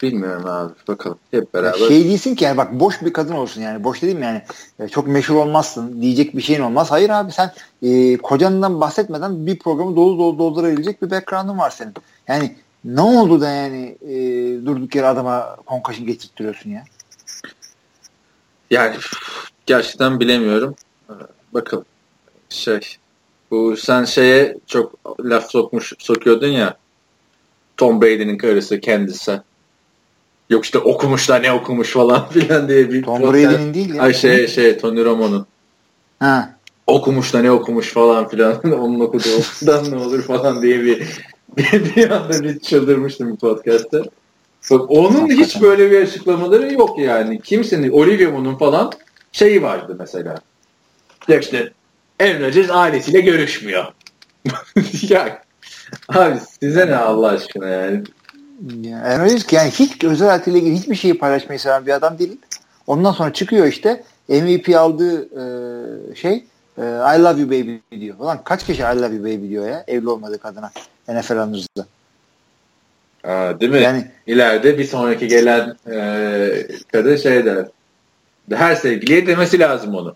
Bilmiyorum 0.01 0.45
abi 0.45 0.73
bakalım 0.87 1.17
hep 1.31 1.53
beraber. 1.53 1.79
Ya 1.79 1.87
şey 1.87 2.03
değilsin 2.03 2.35
ki 2.35 2.43
yani 2.43 2.57
bak 2.57 2.79
boş 2.79 3.01
bir 3.01 3.13
kadın 3.13 3.33
olsun 3.33 3.61
yani 3.61 3.83
boş 3.83 4.01
dediğim 4.01 4.23
yani 4.23 4.41
e, 4.79 4.87
çok 4.87 5.07
meşhur 5.07 5.35
olmazsın 5.35 6.01
diyecek 6.01 6.37
bir 6.37 6.41
şeyin 6.41 6.61
olmaz. 6.61 6.91
Hayır 6.91 7.09
abi 7.09 7.31
sen 7.31 7.51
e, 7.81 8.17
kocandan 8.17 8.81
bahsetmeden 8.81 9.47
bir 9.47 9.59
programı 9.59 9.95
dolu 9.95 10.17
dolu 10.17 10.37
doldurabilecek 10.37 11.01
bir 11.01 11.11
background'un 11.11 11.57
var 11.57 11.69
senin. 11.69 11.93
Yani 12.27 12.55
ne 12.85 13.01
oldu 13.01 13.41
da 13.41 13.49
yani 13.49 13.97
e, 14.01 14.15
durduk 14.65 14.95
yere 14.95 15.07
adama 15.07 15.57
concussion 15.67 16.07
getirtiyorsun 16.07 16.69
ya? 16.69 16.83
Yani 18.71 18.95
gerçekten 19.65 20.19
bilemiyorum. 20.19 20.75
Bakalım. 21.53 21.85
Şey 22.49 22.79
bu 23.51 23.77
sen 23.77 24.05
şeye 24.05 24.57
çok 24.67 24.93
laf 25.19 25.51
sokmuş 25.51 25.93
sokuyordun 25.99 26.47
ya 26.47 26.77
Tom 27.77 28.01
Brady'nin 28.01 28.37
karısı 28.37 28.79
kendisi. 28.79 29.41
Yok 30.49 30.65
işte 30.65 30.79
okumuş 30.79 31.29
da 31.29 31.35
ne 31.35 31.51
okumuş 31.51 31.93
falan 31.93 32.29
filan 32.33 32.67
diye 32.67 32.89
bir 32.89 33.03
Tom 33.03 33.21
Brady'nin 33.21 33.73
değil 33.73 33.93
ya. 33.93 34.01
Ay 34.01 34.13
şey 34.13 34.47
şey 34.47 34.77
Tony 34.77 35.05
Romo'nun. 35.05 35.45
Ha. 36.19 36.55
Okumuş 36.87 37.33
da 37.33 37.41
ne 37.41 37.51
okumuş 37.51 37.93
falan 37.93 38.27
filan. 38.27 38.61
Onun 38.79 38.99
okuduğu 38.99 39.37
okudan 39.37 39.91
ne 39.91 39.95
olur 39.95 40.21
falan 40.21 40.61
diye 40.61 40.81
bir 40.81 41.07
bir, 41.57 41.95
bir 41.95 42.09
anda 42.09 42.43
bir 42.43 42.59
çıldırmıştım 42.59 43.33
bir 43.33 43.37
podcast'te. 43.37 44.01
Bak 44.71 44.91
onun 44.91 45.29
hiç 45.29 45.61
böyle 45.61 45.91
bir 45.91 46.01
açıklamaları 46.01 46.73
yok 46.73 46.99
yani. 46.99 47.41
Kimsenin 47.41 47.91
Olivia 47.91 48.31
Munn'un 48.31 48.55
falan 48.55 48.91
şeyi 49.33 49.63
vardı 49.63 49.95
mesela. 49.99 50.35
Ya 51.27 51.39
işte 51.39 51.71
Aaron 52.19 52.41
Rodgers 52.41 52.69
ailesiyle 52.69 53.21
görüşmüyor. 53.21 53.85
ya 55.01 55.41
abi 56.09 56.39
size 56.59 56.87
ne 56.87 56.95
Allah 56.95 57.27
aşkına 57.27 57.67
yani. 57.67 58.03
Ya, 58.81 58.97
Aaron 58.97 59.25
Rodgers 59.25 59.53
yani 59.53 59.71
hiç 59.71 60.03
özel 60.03 60.27
hayatıyla 60.27 60.59
ilgili 60.59 60.75
hiçbir 60.75 60.95
şeyi 60.95 61.17
paylaşmayı 61.17 61.59
seven 61.59 61.85
bir 61.85 61.91
adam 61.91 62.19
değil. 62.19 62.37
Ondan 62.87 63.11
sonra 63.11 63.33
çıkıyor 63.33 63.67
işte 63.67 64.03
MVP 64.29 64.75
aldığı 64.75 65.21
e, 65.23 66.15
şey 66.15 66.33
e, 66.77 66.81
I 66.81 67.21
love 67.23 67.41
you 67.41 67.49
baby 67.49 67.75
diyor. 68.01 68.15
Ulan 68.19 68.43
kaç 68.43 68.65
kişi 68.65 68.81
I 68.81 69.01
love 69.01 69.15
you 69.15 69.23
baby 69.23 69.49
diyor 69.49 69.67
ya 69.67 69.83
evli 69.87 70.09
olmadığı 70.09 70.37
kadına 70.37 70.71
NFL 71.07 71.37
anırızda. 71.37 71.85
Aa, 73.23 73.59
değil 73.59 73.71
mi? 73.71 73.81
Yani 73.81 74.07
İleride 74.27 74.77
bir 74.77 74.85
sonraki 74.85 75.27
gelen 75.27 75.75
e, 75.91 76.67
kadın 76.91 77.15
şey 77.15 77.45
der. 77.45 77.65
Her 78.51 78.75
sevgiliye 78.75 79.27
demesi 79.27 79.59
lazım 79.59 79.95
onu. 79.95 80.15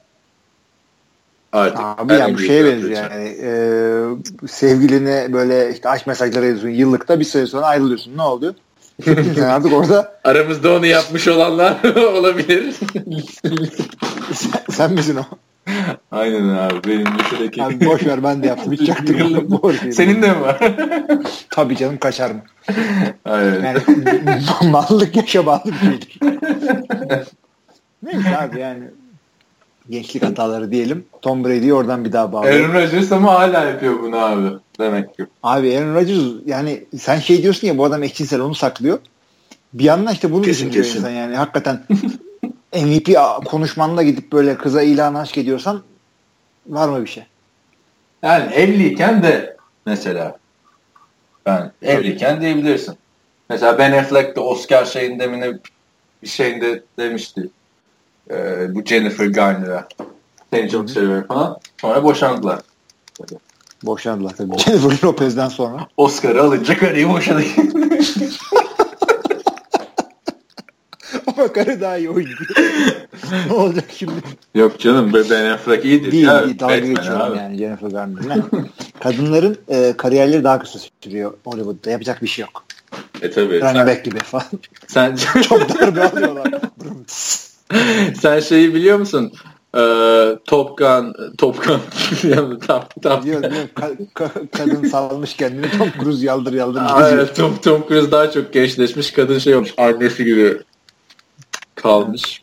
Artık. 1.51 1.79
Abi 1.79 2.13
yani 2.13 2.33
bu 2.33 2.39
şeye 2.39 2.63
şey 2.63 2.71
benziyor 2.71 3.11
yani 3.11 3.37
e, 3.41 4.47
sevgiline 4.47 5.33
böyle 5.33 5.73
işte 5.73 5.89
aşk 5.89 6.07
mesajları 6.07 6.45
yazıyorsun 6.45 6.79
yıllıkta 6.79 7.19
bir 7.19 7.25
süre 7.25 7.45
sonra 7.45 7.65
ayrılıyorsun 7.65 8.17
ne? 8.17 8.51
Gittin 9.05 9.33
sen 9.35 9.49
artık 9.49 9.73
orada 9.73 10.19
Aramızda 10.23 10.73
onu 10.73 10.85
yapmış 10.85 11.27
olanlar 11.27 11.95
olabilir. 11.95 12.75
sen, 14.33 14.51
sen 14.71 14.93
misin 14.93 15.15
o? 15.15 15.23
Aynen 16.11 16.49
abi. 16.49 16.87
Benim 16.87 17.19
lisedeki. 17.19 17.63
Abi 17.63 17.85
boş 17.85 18.05
ver 18.05 18.23
ben 18.23 18.43
de 18.43 18.47
yaptım 18.47 18.73
hiç 18.73 18.87
çaktırmadım. 18.87 19.91
Senin 19.91 20.21
de 20.21 20.31
mi 20.31 20.41
var? 20.41 20.75
Tabii 21.49 21.77
canım 21.77 21.97
kaçar 21.97 22.31
mı? 22.31 22.41
Aynen. 23.25 23.63
Yani 23.63 23.81
mallık 24.71 25.15
yaşa 25.15 25.45
bağlı 25.45 25.61
bir 25.65 25.79
şeydir. 25.79 26.19
Neyse 28.03 28.37
abi 28.37 28.59
yani 28.59 28.83
gençlik 29.89 30.23
hataları 30.23 30.71
diyelim. 30.71 31.05
Tom 31.21 31.43
Brady'yi 31.43 31.73
oradan 31.73 32.05
bir 32.05 32.11
daha 32.11 32.31
bağlı. 32.31 32.47
Aaron 32.47 32.73
Rodgers 32.73 33.11
ama 33.11 33.33
hala 33.33 33.65
yapıyor 33.65 33.99
bunu 34.01 34.17
abi. 34.17 34.49
Demek 34.79 35.17
ki. 35.17 35.25
Abi 35.43 35.77
Aaron 35.77 35.95
Rodgers 35.95 36.23
yani 36.45 36.83
sen 36.99 37.19
şey 37.19 37.43
diyorsun 37.43 37.67
ya 37.67 37.77
bu 37.77 37.85
adam 37.85 38.03
eşcinsel 38.03 38.41
onu 38.41 38.55
saklıyor. 38.55 38.99
Bir 39.73 39.83
yandan 39.83 40.13
işte 40.13 40.31
bunu 40.31 40.41
Kesin, 40.41 40.71
kesin. 40.71 40.97
insan 40.97 41.09
yani 41.09 41.35
hakikaten 41.35 41.83
MVP 42.73 43.09
konuşmanda 43.45 44.03
gidip 44.03 44.31
böyle 44.31 44.57
kıza 44.57 44.81
ilan 44.81 45.13
aşk 45.13 45.37
ediyorsan 45.37 45.81
var 46.67 46.89
mı 46.89 47.01
bir 47.01 47.09
şey? 47.09 47.23
Yani 48.23 48.53
evliyken 48.53 49.23
de 49.23 49.57
mesela 49.85 50.37
ben 51.45 51.71
evliyken 51.81 52.41
diyebilirsin. 52.41 52.95
Mesela 53.49 53.77
Ben 53.77 53.91
Affleck 53.91 54.35
de 54.35 54.39
Oscar 54.39 54.85
şeyinde 54.85 55.27
mi 55.27 55.39
ne 55.39 55.53
bir 56.23 56.27
şeyinde 56.27 56.83
demişti. 56.99 57.49
Ee, 58.31 58.75
bu 58.75 58.83
Jennifer 58.83 59.25
Garner'a. 59.25 59.87
Seni 60.53 60.69
çok 60.69 60.89
seviyorum 60.89 61.27
falan. 61.27 61.59
Sonra 61.81 62.03
boşandılar. 62.03 62.59
Boşandılar 63.83 64.33
tabii. 64.37 64.57
Jennifer 64.57 65.07
Lopez'den 65.07 65.49
sonra. 65.49 65.87
Oscar'ı 65.97 66.43
alınca 66.43 66.77
karıyı 66.77 67.09
boşadı. 67.09 67.43
Ama 71.27 71.53
karı 71.53 71.81
daha 71.81 71.97
iyi 71.97 72.09
oyuncu. 72.09 72.43
ne 73.47 73.53
olacak 73.53 73.85
şimdi? 73.97 74.13
Yok 74.55 74.79
canım 74.79 75.13
Ben 75.29 75.45
Affleck 75.51 75.85
iyidir. 75.85 76.11
Değil, 76.11 76.27
ya. 76.27 76.45
değil 76.45 76.59
dalga 76.59 76.73
Batman 76.73 76.95
geçiyorum 76.95 77.21
abi. 77.21 77.37
yani 77.37 77.57
Jennifer 77.57 77.87
Garner'la. 77.87 78.37
Kadınların 78.99 79.57
e, 79.67 79.93
kariyerleri 79.97 80.43
daha 80.43 80.59
kısa 80.59 80.79
sürüyor 81.03 81.33
Hollywood'da. 81.43 81.89
Yapacak 81.91 82.21
bir 82.21 82.27
şey 82.27 82.45
yok. 82.45 82.63
E 83.21 83.31
tabii. 83.31 83.61
Running 83.61 83.75
Sen, 83.77 83.87
back 83.87 84.05
gibi 84.05 84.19
falan. 84.19 84.45
sen, 84.87 85.15
Çok 85.41 85.79
darbe 85.81 86.03
alıyorlar. 86.03 86.53
sen 88.21 88.39
şeyi 88.39 88.73
biliyor 88.73 88.97
musun? 88.97 89.31
Ee, 89.75 90.37
Top 90.45 90.77
Gun, 90.77 91.15
Top 91.37 91.65
Gun. 91.67 91.81
Biliyorum, 92.23 92.59
biliyorum. 93.23 93.69
Ka- 93.75 94.07
ka- 94.15 94.47
kadın 94.57 94.87
salmış 94.87 95.33
kendini. 95.33 95.77
Tom 95.77 95.89
Cruise 96.03 96.25
yaldır 96.25 96.53
yaldır 96.53 96.81
Aa, 96.81 97.09
evet, 97.09 97.35
Tom, 97.35 97.57
Tom 97.57 97.87
Cruise 97.87 98.11
daha 98.11 98.31
çok 98.31 98.53
gençleşmiş. 98.53 99.11
Kadın 99.11 99.39
şey 99.39 99.55
olmuş. 99.55 99.73
Annesi 99.77 100.25
gibi 100.25 100.57
kalmış. 101.75 102.41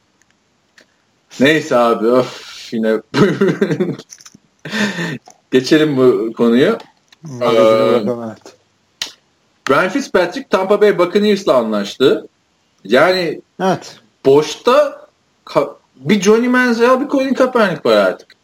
Neyse 1.41 1.77
abi 1.77 2.07
of 2.07 2.69
yine 2.73 3.01
geçelim 5.51 5.97
bu 5.97 6.33
konuyu. 6.33 6.79
Evet. 7.43 8.57
Brian 9.69 9.89
Fitzpatrick 9.89 10.49
Tampa 10.49 10.81
Bay 10.81 10.99
Buccaneers'la 10.99 11.55
anlaştı. 11.55 12.27
Yani 12.85 13.41
Evet. 13.63 13.99
boşta 14.27 15.04
ka- 15.47 15.75
bir 15.97 16.21
Johnny 16.21 16.49
Manziel 16.49 17.01
bir 17.01 17.09
Colin 17.09 17.35
Kaepernick 17.35 17.91
var 17.91 17.97
artık. 17.97 18.37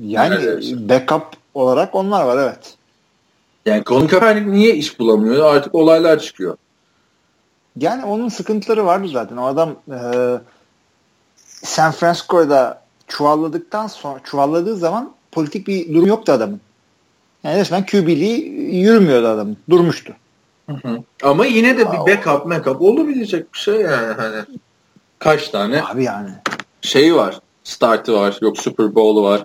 Yani 0.00 0.60
backup 0.88 1.22
olarak 1.54 1.94
onlar 1.94 2.24
var 2.24 2.38
evet. 2.38 2.74
Yani 3.66 3.84
Colin 3.84 4.06
Kaepernick 4.06 4.50
niye 4.50 4.74
iş 4.74 4.98
bulamıyor? 4.98 5.54
Artık 5.54 5.74
olaylar 5.74 6.18
çıkıyor. 6.20 6.56
Yani 7.76 8.04
onun 8.04 8.28
sıkıntıları 8.28 8.86
vardı 8.86 9.08
zaten. 9.08 9.36
O 9.36 9.46
adam 9.46 9.76
e, 9.90 9.98
San 11.46 11.92
Francisco'da 11.92 12.82
çuvalladıktan 13.08 13.86
sonra 13.86 14.20
çuvalladığı 14.24 14.76
zaman 14.76 15.12
politik 15.32 15.66
bir 15.66 15.94
durum 15.94 16.06
yoktu 16.06 16.32
adamın. 16.32 16.60
Yani 17.44 17.60
resmen 17.60 17.86
QB'liği 17.86 18.44
yürümüyordu 18.84 19.26
adamın. 19.26 19.56
Durmuştu. 19.70 20.16
Ama 21.22 21.46
yine 21.46 21.78
de 21.78 21.92
bir 21.92 21.98
backup 21.98 22.50
backup 22.50 22.82
olabilecek 22.82 23.54
bir 23.54 23.58
şey 23.58 23.74
yani 23.74 24.12
hani. 24.12 24.44
Kaç 25.18 25.48
tane 25.48 25.82
Abi 25.82 26.04
yani. 26.04 26.30
şeyi 26.82 27.14
var. 27.14 27.40
Startı 27.64 28.14
var. 28.14 28.38
Yok 28.42 28.58
Super 28.58 28.94
Bowl'u 28.94 29.22
var. 29.22 29.44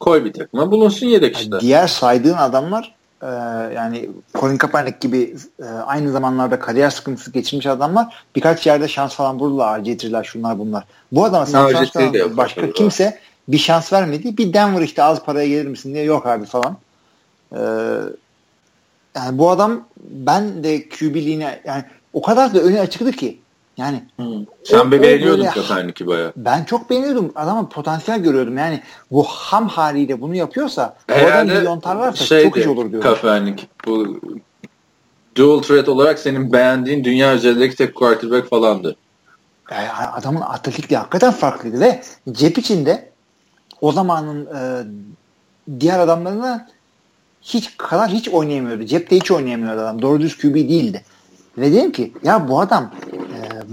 Koy 0.00 0.24
bir 0.24 0.32
takıma 0.32 0.70
bulunsun 0.70 1.06
yedek 1.06 1.36
işte. 1.36 1.60
Diğer 1.60 1.86
saydığın 1.86 2.36
adamlar 2.36 2.94
e, 3.22 3.26
yani 3.74 4.10
Colin 4.34 4.56
Kaepernick 4.56 5.00
gibi 5.00 5.36
e, 5.62 5.64
aynı 5.64 6.12
zamanlarda 6.12 6.58
kariyer 6.58 6.90
sıkıntısı 6.90 7.32
geçirmiş 7.32 7.66
adamlar 7.66 8.24
birkaç 8.36 8.66
yerde 8.66 8.88
şans 8.88 9.14
falan 9.14 9.38
buldular. 9.38 9.80
RG3'ler 9.80 10.24
şunlar 10.24 10.58
bunlar. 10.58 10.84
Bu 11.12 11.24
adama 11.24 11.46
San 11.46 11.68
RG3 11.68 11.70
de 11.70 11.72
Francisco'dan 11.72 12.18
yok 12.18 12.36
başka 12.36 12.60
tabii. 12.60 12.72
kimse 12.72 13.18
bir 13.48 13.58
şans 13.58 13.92
vermedi. 13.92 14.38
Bir 14.38 14.52
Denver 14.52 14.82
işte 14.82 15.02
az 15.02 15.24
paraya 15.24 15.48
gelir 15.48 15.66
misin 15.66 15.94
diye 15.94 16.04
yok 16.04 16.26
abi 16.26 16.44
falan. 16.44 16.76
E, 17.52 17.60
yani 19.16 19.38
bu 19.38 19.50
adam 19.50 19.84
ben 19.98 20.64
de 20.64 20.88
QB'liğine 20.88 21.60
yani 21.64 21.84
o 22.12 22.22
kadar 22.22 22.54
da 22.54 22.60
öne 22.60 22.80
açıktı 22.80 23.12
ki 23.12 23.38
yani 23.80 24.04
Sen 24.64 24.78
O- 24.78 24.82
o 24.82 24.90
be 24.90 25.02
beğeniyordun 25.02 25.44
Kaepernick'i 25.44 26.06
bayağı. 26.06 26.32
ben 26.36 26.64
çok 26.64 26.90
beğeniyordum. 26.90 27.32
Adama 27.34 27.68
potansiyel 27.68 28.22
görüyordum. 28.22 28.58
Yani 28.58 28.80
bu 29.10 29.24
ham 29.24 29.68
haliyle 29.68 30.20
bunu 30.20 30.34
yapıyorsa 30.34 30.96
Herhalde 31.06 31.54
milyon 31.58 31.82
varsa 31.84 32.24
şeydi, 32.24 32.44
çok 32.44 32.56
iyi 32.56 32.68
olur 32.68 32.92
diyorum. 32.92 33.10
Kaepernick. 33.10 33.66
Bu 33.86 34.20
dual 35.36 35.62
threat 35.62 35.88
olarak 35.88 36.18
senin 36.18 36.52
beğendiğin 36.52 37.04
dünya 37.04 37.34
üzerindeki 37.34 37.76
tek 37.76 37.94
quarterback 37.94 38.48
falandı. 38.50 38.96
Yani 39.70 39.88
adamın 39.90 40.40
atletikliği 40.40 40.98
hakikaten 40.98 41.32
farklıydı 41.32 41.80
ve 41.80 42.02
cep 42.32 42.58
içinde 42.58 43.10
o 43.80 43.92
zamanın 43.92 44.46
e, 44.46 44.60
diğer 45.80 45.98
adamlarına 45.98 46.68
hiç 47.42 47.76
kadar 47.76 48.10
hiç 48.10 48.28
oynayamıyordu. 48.28 48.84
Cepte 48.84 49.16
hiç 49.16 49.30
oynayamıyordu 49.30 49.80
adam. 49.80 50.02
Doğru 50.02 50.20
düz 50.20 50.38
QB 50.38 50.54
değildi. 50.54 51.02
Ve 51.60 51.72
dedim 51.72 51.92
ki 51.92 52.12
ya 52.22 52.48
bu 52.48 52.60
adam 52.60 52.90
e, 53.12 53.18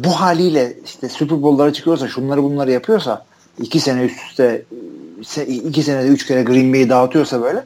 bu 0.03 0.09
haliyle 0.09 0.73
işte 0.85 1.09
Super 1.09 1.41
Bowl'lara 1.41 1.73
çıkıyorsa 1.73 2.07
şunları 2.07 2.43
bunları 2.43 2.71
yapıyorsa 2.71 3.25
iki 3.59 3.79
sene 3.79 4.01
üst 4.01 4.19
üste 4.29 4.65
iki 5.45 5.83
senede 5.83 6.07
üç 6.07 6.25
kere 6.25 6.43
Green 6.43 6.73
Bay'i 6.73 6.89
dağıtıyorsa 6.89 7.41
böyle 7.41 7.63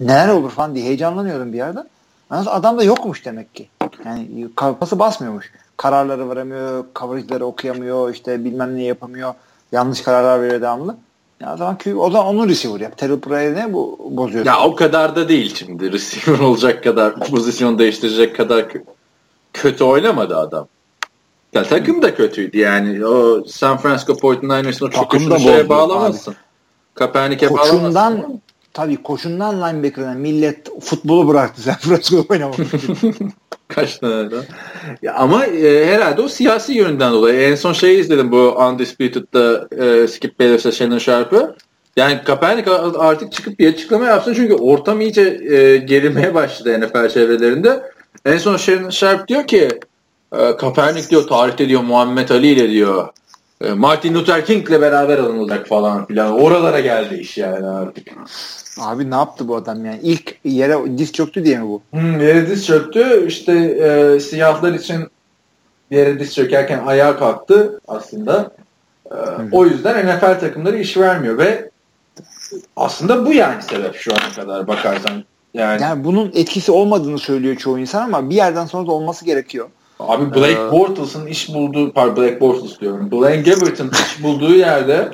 neler 0.00 0.28
olur 0.28 0.50
falan 0.50 0.74
diye 0.74 0.84
heyecanlanıyordum 0.84 1.52
bir 1.52 1.58
yerde. 1.58 1.84
Adam 2.30 2.78
da 2.78 2.84
yokmuş 2.84 3.24
demek 3.24 3.54
ki. 3.54 3.68
Yani 4.04 4.48
kafası 4.56 4.98
basmıyormuş. 4.98 5.52
Kararları 5.76 6.30
veremiyor, 6.30 6.84
coverage'ları 6.94 7.46
okuyamıyor, 7.46 8.14
işte 8.14 8.44
bilmem 8.44 8.76
ne 8.76 8.82
yapamıyor. 8.82 9.34
Yanlış 9.72 10.00
kararlar 10.00 10.42
veriyor 10.42 10.60
devamlı. 10.60 10.96
Ya 11.40 11.54
o 11.54 11.56
zaman, 11.56 11.78
o 11.96 12.10
zaman 12.10 12.26
onu 12.26 12.48
receiver 12.48 12.80
yap. 12.80 12.98
Terrell 12.98 13.20
Pryor 13.20 13.56
ne 13.56 13.72
bu 13.72 13.98
bozuyor? 14.10 14.46
Ya 14.46 14.60
o 14.60 14.74
kadar 14.74 15.16
da 15.16 15.28
değil 15.28 15.54
şimdi. 15.54 15.92
Receiver 15.92 16.38
olacak 16.38 16.84
kadar, 16.84 17.20
pozisyon 17.20 17.78
değiştirecek 17.78 18.36
kadar 18.36 18.68
kötü 19.52 19.84
oynamadı 19.84 20.36
adam. 20.36 20.68
Ya 21.54 21.62
takım 21.62 22.02
da 22.02 22.14
kötüydü 22.14 22.58
yani. 22.58 23.06
O 23.06 23.44
San 23.44 23.78
Francisco 23.78 24.12
49ers'ın 24.12 24.90
çok 24.90 25.30
da 25.30 25.38
şeye 25.38 25.68
bağlamazsın. 25.68 26.34
Kaepernick'e 26.94 27.50
bağlamazsın. 27.50 28.42
Tabii 28.74 29.02
koşundan 29.02 29.56
linebacker'ına 29.56 30.14
millet 30.14 30.80
futbolu 30.80 31.28
bıraktı 31.28 31.62
San 31.62 31.74
Francisco 31.74 32.24
oynamak 32.28 32.56
Kaç 33.68 33.98
tane 33.98 34.30
daha? 34.30 34.40
Ya 35.02 35.14
ama 35.14 35.46
e, 35.46 35.86
herhalde 35.86 36.22
o 36.22 36.28
siyasi 36.28 36.72
yönden 36.72 37.12
dolayı. 37.12 37.40
En 37.40 37.54
son 37.54 37.72
şeyi 37.72 37.98
izledim 37.98 38.32
bu 38.32 38.36
Undisputed'da 38.36 39.68
e, 39.84 40.08
Skip 40.08 40.40
Bayless'e 40.40 40.72
Shannon 40.72 40.98
Sharp'ı. 40.98 41.56
Yani 41.96 42.20
Kaepernick 42.24 42.70
artık 42.98 43.32
çıkıp 43.32 43.58
bir 43.58 43.72
açıklama 43.72 44.04
yapsın 44.04 44.34
çünkü 44.34 44.54
ortam 44.54 45.00
iyice 45.00 45.40
e, 45.50 45.76
gerilmeye 45.76 46.34
başladı 46.34 46.80
NFL 46.80 47.08
çevrelerinde. 47.08 47.82
En 48.24 48.38
son 48.38 48.56
Shannon 48.56 48.90
Sharp 48.90 49.28
diyor 49.28 49.46
ki 49.46 49.68
e, 50.32 50.56
Kaepernick 50.56 51.10
diyor 51.10 51.26
tarihte 51.26 51.68
diyor 51.68 51.82
Muhammed 51.82 52.28
Ali 52.28 52.46
ile 52.46 52.70
diyor 52.70 53.08
e, 53.60 53.72
Martin 53.72 54.14
Luther 54.14 54.46
King 54.46 54.68
ile 54.68 54.80
beraber 54.80 55.18
alınacak 55.18 55.66
falan 55.66 56.06
filan. 56.06 56.32
Oralara 56.32 56.80
geldi 56.80 57.14
iş 57.14 57.38
yani 57.38 57.66
artık. 57.66 58.08
Abi 58.80 59.10
ne 59.10 59.14
yaptı 59.14 59.48
bu 59.48 59.56
adam 59.56 59.84
yani? 59.84 60.00
İlk 60.02 60.34
yere 60.44 60.98
diz 60.98 61.12
çöktü 61.12 61.44
diye 61.44 61.58
mi 61.58 61.68
bu? 61.68 61.82
Hmm, 61.90 62.20
yere 62.20 62.50
diz 62.50 62.66
çöktü. 62.66 63.26
İşte 63.26 63.52
e, 63.52 64.20
siyahlar 64.20 64.72
için 64.72 65.08
yere 65.90 66.20
diz 66.20 66.34
çökerken 66.34 66.86
ayağa 66.86 67.18
kalktı 67.18 67.80
aslında. 67.88 68.50
E, 69.10 69.16
o 69.52 69.64
yüzden 69.64 70.06
NFL 70.06 70.40
takımları 70.40 70.78
iş 70.78 70.96
vermiyor 70.96 71.38
ve 71.38 71.70
aslında 72.76 73.26
bu 73.26 73.32
yani 73.32 73.62
sebep 73.62 73.96
şu 73.96 74.12
ana 74.12 74.32
kadar 74.32 74.66
bakarsan. 74.66 75.24
Yani, 75.54 75.82
yani 75.82 76.04
bunun 76.04 76.32
etkisi 76.34 76.72
olmadığını 76.72 77.18
söylüyor 77.18 77.56
çoğu 77.56 77.78
insan 77.78 78.02
ama 78.02 78.30
bir 78.30 78.34
yerden 78.34 78.66
sonra 78.66 78.86
da 78.86 78.92
olması 78.92 79.24
gerekiyor. 79.24 79.68
Abi 80.00 80.34
Blake 80.34 80.52
ee, 80.52 80.72
Bortles'ın 80.72 81.26
iş 81.26 81.54
bulduğu, 81.54 81.92
pardon 81.92 82.16
Blake 82.16 82.40
Bortles 82.40 82.80
diyorum. 82.80 83.10
Blaine 83.10 83.42
Gabbert'ın 83.42 83.90
iş 83.90 84.22
bulduğu 84.22 84.54
yerde 84.54 85.08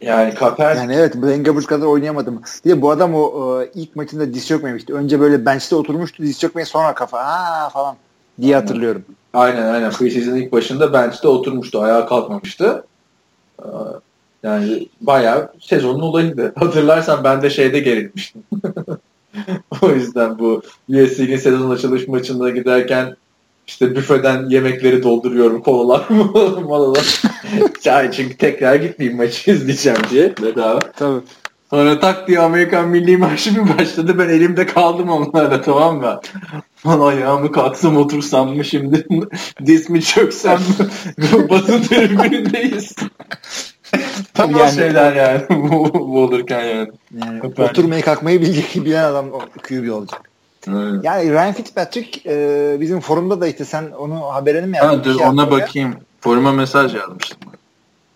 yani 0.00 0.34
Kaper... 0.34 0.76
Yani 0.76 0.94
evet 0.94 1.14
Blaine 1.14 1.42
Gabbert 1.42 1.66
kadar 1.66 1.86
oynayamadım. 1.86 2.42
Bir 2.64 2.70
de 2.70 2.82
bu 2.82 2.90
adam 2.90 3.14
o 3.14 3.60
e, 3.62 3.70
ilk 3.74 3.96
maçında 3.96 4.34
diz 4.34 4.46
çökmemişti. 4.46 4.94
Önce 4.94 5.20
böyle 5.20 5.46
bench'te 5.46 5.76
oturmuştu 5.76 6.22
diz 6.22 6.40
çökmeyi 6.40 6.66
sonra 6.66 6.94
kafa 6.94 7.18
aa 7.18 7.68
falan 7.68 7.96
diye 8.40 8.54
hatırlıyorum. 8.54 9.04
Aynen 9.32 9.74
aynen. 9.74 9.90
Preseason 9.90 10.34
ilk 10.36 10.52
başında 10.52 10.92
bench'te 10.92 11.28
oturmuştu. 11.28 11.80
Ayağa 11.82 12.06
kalkmamıştı. 12.06 12.84
Yani 14.42 14.88
bayağı 15.00 15.52
sezonun 15.60 16.00
olayıydı. 16.00 16.52
Hatırlarsan 16.58 17.24
ben 17.24 17.42
de 17.42 17.50
şeyde 17.50 17.80
gerilmiştim. 17.80 18.42
o 19.82 19.90
yüzden 19.90 20.38
bu 20.38 20.62
USC'nin 20.88 21.36
sezon 21.36 21.70
açılış 21.70 22.08
maçında 22.08 22.50
giderken 22.50 23.16
işte 23.66 23.96
büfeden 23.96 24.48
yemekleri 24.48 25.02
dolduruyorum 25.02 25.62
kolalar 25.62 26.08
malalar. 26.64 27.20
Çay 27.82 28.10
çünkü 28.10 28.36
tekrar 28.36 28.74
gitmeyeyim 28.74 29.18
maçı 29.18 29.50
izleyeceğim 29.50 30.00
diye 30.10 30.34
bedava. 30.42 30.78
Tabii. 30.78 31.20
Sonra 31.70 32.00
tak 32.00 32.28
diye 32.28 32.40
Amerikan 32.40 32.88
Milli 32.88 33.16
Marşı 33.16 33.54
bir 33.54 33.78
başladı. 33.78 34.18
Ben 34.18 34.28
elimde 34.28 34.66
kaldım 34.66 35.08
onlarla 35.08 35.62
tamam 35.62 35.96
mı? 35.96 36.20
Lan 36.86 37.00
ayağımı 37.00 37.52
kalksam 37.52 37.96
otursam 37.96 38.56
mı 38.56 38.64
şimdi? 38.64 39.06
Diz 39.66 39.90
mi 39.90 40.02
çöksem 40.02 40.58
mi? 40.58 41.50
Batı 41.50 41.82
tribünündeyiz. 41.82 42.94
Tam 44.34 44.50
yani, 44.50 44.72
şeyler 44.72 45.12
yani 45.12 45.42
bu, 45.70 46.20
olurken 46.22 46.64
yani. 46.64 46.88
yani 47.24 47.40
oturmayı 47.58 48.02
kalkmayı 48.02 48.40
bilecek 48.40 48.84
bilen 48.84 49.04
adam 49.04 49.30
QB 49.62 49.92
olacak. 49.92 50.30
Evet. 50.68 51.04
Yani 51.04 51.32
Ryan 51.32 51.52
Fitzpatrick 51.52 52.20
e, 52.26 52.76
bizim 52.80 53.00
forumda 53.00 53.40
da 53.40 53.46
işte 53.46 53.64
sen 53.64 53.90
onu 53.98 54.20
haberini 54.20 54.66
mi 54.66 54.76
yazdın? 54.76 54.98
Ha, 54.98 55.04
dur, 55.04 55.18
şey 55.18 55.26
ona 55.26 55.50
bakayım. 55.50 55.90
Ya. 55.92 55.98
Foruma 56.20 56.52
mesaj 56.52 56.94
yazmıştım. 56.94 57.38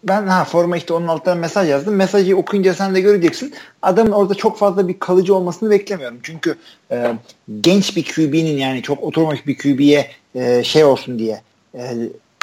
Ben 0.05 0.27
ha 0.27 0.45
foruma 0.45 0.77
işte 0.77 0.93
onun 0.93 1.09
altına 1.09 1.35
mesaj 1.35 1.69
yazdım. 1.69 1.95
Mesajı 1.95 2.37
okuyunca 2.37 2.75
sen 2.75 2.95
de 2.95 3.01
göreceksin. 3.01 3.55
Adamın 3.83 4.13
orada 4.13 4.35
çok 4.35 4.59
fazla 4.59 4.89
bir 4.89 4.99
kalıcı 4.99 5.35
olmasını 5.35 5.71
beklemiyorum. 5.71 6.19
Çünkü 6.23 6.57
e, 6.91 7.15
genç 7.61 7.97
bir 7.97 8.05
QB'nin 8.05 8.57
yani 8.57 8.83
çok 8.83 9.03
oturmamış 9.03 9.47
bir 9.47 9.59
QB'ye 9.59 10.11
e, 10.35 10.65
şey 10.65 10.85
olsun 10.85 11.19
diye 11.19 11.43
e, 11.75 11.95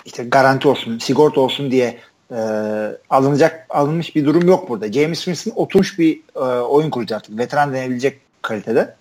işte 0.05 0.23
garanti 0.23 0.67
olsun, 0.67 0.99
sigorta 0.99 1.41
olsun 1.41 1.71
diye 1.71 1.97
e, 2.31 2.37
alınacak 3.09 3.65
alınmış 3.69 4.15
bir 4.15 4.25
durum 4.25 4.47
yok 4.47 4.69
burada. 4.69 4.91
James 4.91 5.17
Winston 5.17 5.51
oturmuş 5.55 5.99
bir 5.99 6.21
e, 6.35 6.39
oyun 6.59 6.89
kuracak 6.89 7.17
artık. 7.17 7.37
Veteran 7.37 7.73
denebilecek 7.73 8.19
kalitede. 8.41 8.95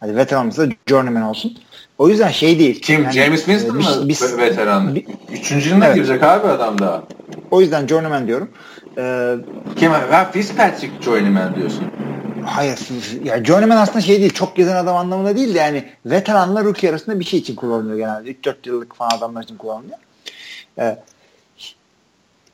Hadi 0.00 0.16
veteranımız 0.16 0.58
da 0.58 0.66
journeyman 0.86 1.22
olsun. 1.22 1.58
O 1.98 2.08
yüzden 2.08 2.30
şey 2.30 2.58
değil. 2.58 2.82
Kim? 2.82 3.02
Yani, 3.02 3.12
James 3.12 3.44
Winston 3.44 3.74
e, 3.74 3.78
mı 3.78 4.08
biz, 4.08 4.38
veteran? 4.38 4.94
Bir, 4.94 5.04
Üçüncü 5.32 5.68
yılına 5.68 5.86
evet. 5.86 5.96
girecek 5.96 6.22
abi 6.22 6.46
adam 6.46 6.78
daha. 6.78 7.02
O 7.50 7.60
yüzden 7.60 7.86
journeyman 7.86 8.26
diyorum. 8.26 8.48
Ee, 8.98 9.34
Kim? 9.76 9.90
Ha, 9.90 10.30
Fitzpatrick 10.32 11.02
journeyman 11.02 11.54
diyorsun. 11.54 11.84
Hayır. 12.46 12.78
Ya 13.24 13.44
journeyman 13.44 13.76
aslında 13.76 14.00
şey 14.00 14.20
değil. 14.20 14.32
Çok 14.32 14.56
gezen 14.56 14.76
adam 14.76 14.96
anlamında 14.96 15.36
değil 15.36 15.54
de 15.54 15.58
yani 15.58 15.84
veteranla 16.06 16.64
rookie 16.64 16.90
arasında 16.90 17.20
bir 17.20 17.24
şey 17.24 17.40
için 17.40 17.54
kullanılıyor 17.54 17.96
genelde. 17.98 18.30
3-4 18.30 18.54
yıllık 18.64 18.96
falan 18.96 19.10
adamlar 19.18 19.42
için 19.42 19.56
kullanılıyor. 19.56 19.98
Ee, 20.78 20.98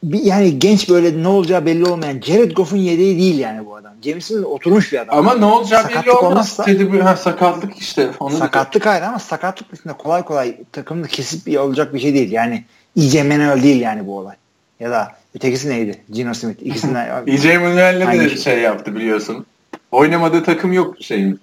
bir, 0.03 0.23
yani 0.23 0.59
genç 0.59 0.89
böyle 0.89 1.23
ne 1.23 1.29
olacağı 1.29 1.67
belli 1.67 1.85
olmayan 1.85 2.21
Jared 2.21 2.53
Goff'un 2.53 2.77
yedeği 2.77 3.19
değil 3.19 3.39
yani 3.39 3.67
bu 3.67 3.77
adam. 3.77 3.93
James'in 4.03 4.43
oturmuş 4.43 4.93
bir 4.93 4.99
adam. 4.99 5.19
Ama 5.19 5.35
ne 5.35 5.45
olacağı 5.45 5.89
belli 5.89 6.11
olmaz. 6.11 6.25
Olmazsa, 6.25 6.67
dedi 6.67 7.01
ha, 7.01 7.17
sakatlık 7.17 7.79
işte. 7.79 8.11
Onu 8.21 8.37
sakatlık 8.37 8.87
ayrı 8.87 9.07
ama 9.07 9.19
sakatlık 9.19 9.73
dışında 9.73 9.93
kolay 9.93 10.25
kolay 10.25 10.57
takımda 10.73 11.07
kesip 11.07 11.47
bir 11.47 11.57
olacak 11.57 11.95
bir 11.95 12.01
şey 12.01 12.15
değil. 12.15 12.33
Yani 12.33 12.65
EJ 12.97 13.15
Manuel 13.15 13.63
değil 13.63 13.81
yani 13.81 14.07
bu 14.07 14.19
olay. 14.19 14.37
Ya 14.81 14.91
da 14.91 15.13
ötekisi 15.35 15.71
neydi? 15.71 16.03
Gino 16.11 16.35
Smith. 16.35 16.63
İkisinden. 16.63 17.23
EJ 17.27 17.45
Manuel'le 17.45 18.13
de 18.13 18.29
şey. 18.29 18.39
şey 18.39 18.59
yaptı 18.59 18.95
biliyorsun. 18.95 19.47
Oynamadığı 19.91 20.45
takım 20.45 20.73
yok 20.73 20.97
şeyin. 21.01 21.41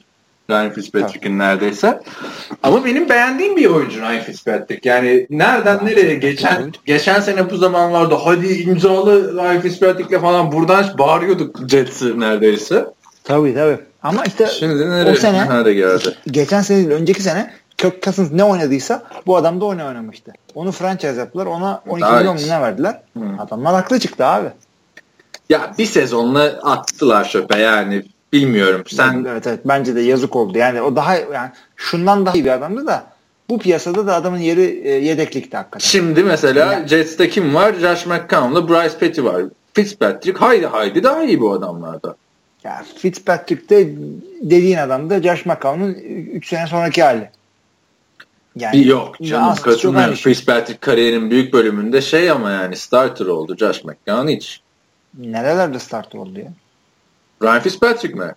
Ryan 0.49 0.71
Fitzpatrick'in 0.71 1.39
neredeyse. 1.39 1.99
Ama 2.63 2.85
benim 2.85 3.09
beğendiğim 3.09 3.55
bir 3.55 3.65
oyuncu 3.65 4.01
Ryan 4.01 4.23
Fitzpatrick. 4.23 4.89
Yani 4.89 5.27
nereden 5.29 5.85
nereye 5.85 6.15
geçen 6.15 6.71
geçen 6.85 7.19
sene 7.19 7.49
bu 7.49 7.57
zamanlarda 7.57 8.25
hadi 8.25 8.47
imzalı 8.47 9.35
Ryan 9.35 9.61
Fitzpatrick'le 9.61 10.21
falan 10.21 10.51
buradan 10.51 10.85
bağırıyorduk 10.97 11.69
Jets'i 11.69 12.19
neredeyse. 12.19 12.85
Tabii 13.23 13.53
tabii. 13.55 13.77
Ama 14.03 14.23
işte 14.23 14.47
Şimdi 14.47 14.89
nereye, 14.89 15.11
o 15.11 15.15
sene 15.15 15.49
nerede 15.49 15.73
geldi? 15.73 16.15
geçen 16.31 16.61
sene 16.61 16.93
önceki 16.93 17.23
sene 17.23 17.53
Kirk 17.77 18.03
Cousins 18.03 18.31
ne 18.31 18.43
oynadıysa 18.43 19.03
bu 19.25 19.37
adam 19.37 19.61
da 19.61 19.65
oyna 19.65 19.87
oynamıştı. 19.87 20.33
Onu 20.55 20.71
franchise 20.71 21.19
yaptılar. 21.19 21.45
Ona 21.45 21.81
12 21.87 22.01
Daha 22.01 22.17
milyon 22.17 22.37
ne 22.37 22.61
verdiler? 22.61 23.01
Hmm. 23.13 23.39
Adamlar 23.39 23.73
haklı 23.73 23.99
çıktı 23.99 24.25
abi. 24.25 24.47
Ya 25.49 25.73
bir 25.77 25.85
sezonla 25.85 26.43
attılar 26.63 27.29
çöpe 27.29 27.59
yani 27.59 28.03
Bilmiyorum. 28.33 28.83
Sen 28.87 29.25
evet 29.29 29.47
evet 29.47 29.59
bence 29.65 29.95
de 29.95 30.01
yazık 30.01 30.35
oldu. 30.35 30.57
Yani 30.57 30.81
o 30.81 30.95
daha 30.95 31.15
yani 31.15 31.51
şundan 31.75 32.25
daha 32.25 32.35
iyi 32.35 32.45
bir 32.45 32.51
adamdı 32.51 32.87
da 32.87 33.03
bu 33.49 33.59
piyasada 33.59 34.07
da 34.07 34.15
adamın 34.15 34.37
yeri 34.37 34.81
e, 34.83 34.89
yedeklikti 34.89 35.57
hakikaten. 35.57 35.85
Şimdi 35.85 36.23
mesela 36.23 36.73
yani. 36.73 36.87
Jets'te 36.87 37.29
kim 37.29 37.55
var? 37.55 37.73
Josh 37.73 38.05
McCown'la 38.05 38.69
Bryce 38.69 38.97
Petty 38.97 39.23
var. 39.23 39.43
Fitzpatrick 39.73 40.39
haydi 40.39 40.65
haydi 40.65 41.03
daha 41.03 41.23
iyi 41.23 41.39
bu 41.39 41.51
adamlarda. 41.51 42.15
Ya 42.63 42.83
Fitzpatrick 42.97 43.69
de 43.69 43.87
dediğin 44.41 44.77
adam 44.77 45.09
da 45.09 45.21
Josh 45.21 45.45
McCown'un 45.45 45.93
3 45.93 46.47
sene 46.47 46.67
sonraki 46.67 47.03
hali. 47.03 47.29
Yani, 48.55 48.87
Yok 48.87 49.15
canım 49.21 49.55
katılmıyorum. 49.55 50.15
Şey. 50.15 50.33
Fitzpatrick 50.33 50.79
kariyerin 50.79 51.31
büyük 51.31 51.53
bölümünde 51.53 52.01
şey 52.01 52.31
ama 52.31 52.51
yani 52.51 52.75
starter 52.75 53.25
oldu. 53.25 53.57
Josh 53.57 53.83
McCown 53.83 54.27
hiç. 54.27 54.61
Nerelerde 55.17 55.79
starter 55.79 56.19
oldu 56.19 56.39
ya? 56.39 56.51
Ryan 57.43 57.59
Fitzpatrick 57.59 58.15
mi? 58.19 58.35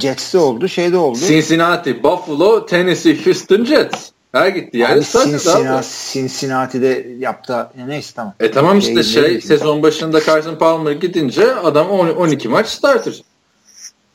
Jets'te 0.00 0.38
oldu, 0.38 0.68
şeyde 0.68 0.96
oldu. 0.96 1.18
Cincinnati, 1.18 2.02
Buffalo, 2.02 2.66
Tennessee, 2.66 3.26
Houston, 3.26 3.64
Jets. 3.64 4.10
Her 4.32 4.48
gitti 4.48 4.78
yani. 4.78 5.04
Cincinnati, 5.04 6.12
Cincinnati'de 6.12 7.06
yaptı. 7.18 7.70
Neyse 7.86 8.12
tamam. 8.16 8.34
E 8.40 8.50
tamam 8.50 8.78
işte 8.78 9.02
şey, 9.02 9.22
şey 9.22 9.40
sezon 9.40 9.82
başında 9.82 10.20
Carson 10.24 10.56
Palmer 10.56 10.92
gidince 10.92 11.54
adam 11.54 11.90
12 11.90 12.48
maç 12.48 12.66
starter. 12.66 13.22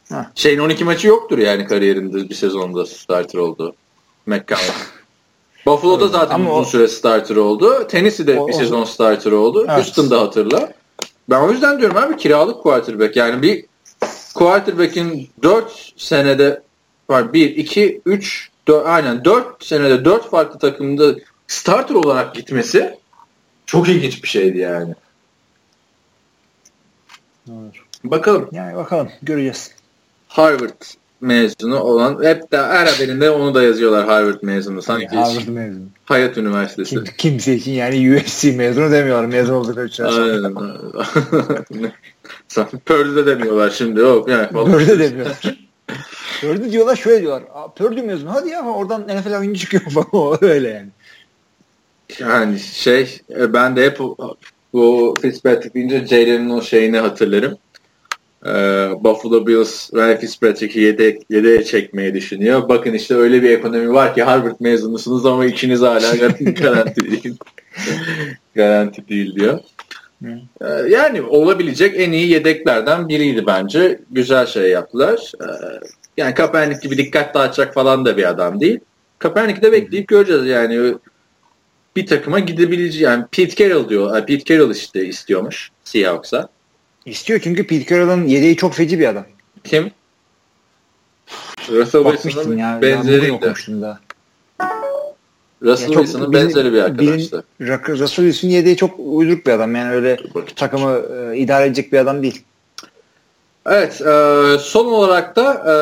Ha. 0.10 0.32
Şeyin 0.36 0.60
12 0.60 0.84
maçı 0.84 1.08
yoktur 1.08 1.38
yani 1.38 1.68
kariyerinde 1.68 2.30
bir 2.30 2.36
sezonda 2.36 2.86
starter 2.86 3.40
oldu. 3.40 3.76
McCown. 4.26 4.74
Buffalo'da 5.66 6.08
zaten 6.08 6.36
Ama 6.36 6.52
uzun 6.52 6.62
o, 6.62 6.66
süre 6.66 6.88
starter 6.88 7.36
oldu. 7.36 7.88
Tennessee'de 7.88 8.40
o, 8.40 8.48
bir 8.48 8.54
sezon 8.54 8.84
starter 8.84 9.32
oldu. 9.32 9.66
Evet. 9.68 9.78
Houston'da 9.78 10.22
hatırla. 10.22 10.74
Ben 11.30 11.40
o 11.40 11.52
yüzden 11.52 11.80
diyorum 11.80 11.98
abi 11.98 12.18
kiralık 12.18 12.64
quarterback. 12.64 13.16
Yani 13.16 13.42
bir 13.42 13.66
quarterback'in 14.34 15.30
4 15.44 15.94
senede 15.98 16.62
var 17.10 17.34
1, 17.34 17.56
2, 17.56 18.02
3, 18.06 18.50
4, 18.68 18.88
aynen 18.88 19.26
4 19.26 19.66
senede 19.66 20.06
4 20.06 20.30
farklı 20.30 20.60
takımda 20.60 21.16
starter 21.48 21.96
olarak 21.96 22.36
gitmesi 22.36 23.00
çok 23.66 23.90
ilginç 23.90 24.24
bir 24.24 24.28
şeydi 24.28 24.58
yani. 24.58 24.96
Bakalım. 28.04 28.50
Yani 28.52 28.76
bakalım 28.76 29.10
göreceğiz. 29.22 29.72
Harvard 30.28 30.82
mezunu 31.22 31.80
olan 31.80 32.24
hep 32.24 32.52
de 32.52 32.58
her 32.58 32.88
haberinde 32.88 33.30
onu 33.30 33.56
da 33.56 33.64
yazıyorlar 33.64 34.06
Harvard 34.06 34.40
mezunu. 34.42 34.82
Sanki 34.82 35.16
Harvard 35.16 35.48
mezunu. 35.48 35.86
Hayat 36.06 36.38
Üniversitesi. 36.38 36.96
Kim, 36.96 37.06
kimse 37.18 37.56
için 37.56 37.72
yani 37.72 38.16
USC 38.16 38.52
mezunu 38.52 38.92
demiyorlar 38.92 39.26
mezun 39.26 39.54
oldukları 39.54 39.88
için. 39.88 40.04
Aynen. 40.04 40.56
Purdue'de 42.86 43.26
demiyorlar 43.26 43.70
şimdi. 43.70 44.00
Yok 44.00 44.30
yani. 44.30 44.48
Purdue 44.52 45.00
demiyorlar. 45.00 45.58
Purdue 46.42 46.72
diyorlar 46.72 46.96
şöyle 46.96 47.22
diyorlar. 47.22 47.44
Purdue 47.76 48.02
mezunu 48.02 48.34
hadi 48.34 48.50
ya 48.50 48.66
oradan 48.66 49.02
NFL 49.02 49.40
oyuncu 49.40 49.60
çıkıyor 49.60 49.84
falan 49.84 50.38
öyle 50.42 50.70
yani. 50.70 50.90
Yani 52.20 52.60
şey 52.60 53.22
ben 53.30 53.76
de 53.76 53.86
hep 53.86 54.00
bu 54.74 55.16
Fitzpatrick 55.22 55.74
deyince 55.74 56.08
Jalen'in 56.08 56.50
o 56.50 56.62
şeyini 56.62 56.98
hatırlarım. 56.98 57.58
Ee, 58.46 58.90
Buffalo 59.04 59.48
Bills 59.48 59.94
Ryan 59.94 60.18
Fitzpatrick'i 60.18 60.80
yedek, 60.80 61.22
yedeğe 61.30 61.64
çekmeyi 61.64 62.14
düşünüyor. 62.14 62.70
Bakın 62.70 62.94
işte 62.94 63.16
öyle 63.16 63.42
bir 63.44 63.50
ekonomi 63.50 63.94
var 63.94 64.16
ki 64.16 64.24
Harvard 64.24 64.56
mezunusunuz 64.60 65.26
ama 65.26 65.46
ikiniz 65.46 65.82
hala 65.82 66.16
garanti 66.60 67.12
değil. 67.12 67.38
garanti 68.56 69.08
değil 69.08 69.36
diyor. 69.36 69.60
Ee, 70.24 70.66
yani 70.90 71.22
olabilecek 71.22 72.00
en 72.00 72.12
iyi 72.12 72.30
yedeklerden 72.30 73.10
biriydi 73.10 73.46
bence. 73.48 74.00
Güzel 74.12 74.46
şey 74.46 74.70
yaptılar. 74.70 75.32
Ee, 75.42 75.46
yani 76.18 76.34
Kaepernick 76.34 76.82
gibi 76.82 76.98
dikkat 76.98 77.36
dağıtacak 77.36 77.74
falan 77.74 78.06
da 78.06 78.18
bir 78.18 78.30
adam 78.30 78.60
değil. 78.62 78.80
Kaepernick'i 79.20 79.62
de 79.62 79.72
bekleyip 79.72 80.08
göreceğiz 80.08 80.46
yani. 80.46 80.94
Bir 81.96 82.06
takıma 82.06 82.40
gidebileceği 82.40 83.04
yani 83.04 83.26
Pete 83.32 83.56
Carroll 83.56 83.90
diyor. 83.90 84.26
Pete 84.26 84.44
Carroll 84.44 84.72
işte 84.72 85.06
istiyormuş 85.06 85.72
Seahawks'a. 85.84 86.50
İstiyor 87.06 87.40
çünkü 87.44 87.68
Pete 87.68 87.96
Carroll'ın 87.96 88.28
yedeği 88.28 88.58
çok 88.58 88.74
feci 88.74 89.00
bir 89.00 89.08
adam. 89.08 89.26
Kim? 89.64 89.92
Russell 91.70 92.04
Wilson'ın 92.04 92.82
benzeriydi. 92.82 93.54
Daha. 93.82 94.00
Russell 95.64 95.92
ya 95.92 96.00
Wilson'ın 96.00 96.34
benzeri 96.34 96.74
bir 96.74 96.82
arkadaştı. 96.82 97.44
Russell 97.62 98.26
Wilson 98.26 98.48
yedeği 98.48 98.78
çok 98.78 98.92
uyduruk 99.00 99.46
bir 99.46 99.52
adam. 99.52 99.76
Yani 99.76 99.94
öyle 99.94 100.18
takımı 100.56 101.02
e, 101.34 101.38
idare 101.38 101.66
edecek 101.66 101.94
bir 101.94 101.98
adam 101.98 102.24
değil. 102.24 102.44
Evet. 103.66 104.02
E, 104.02 104.58
son 104.60 104.86
olarak 104.86 105.36
da 105.36 105.54
e, 105.54 105.76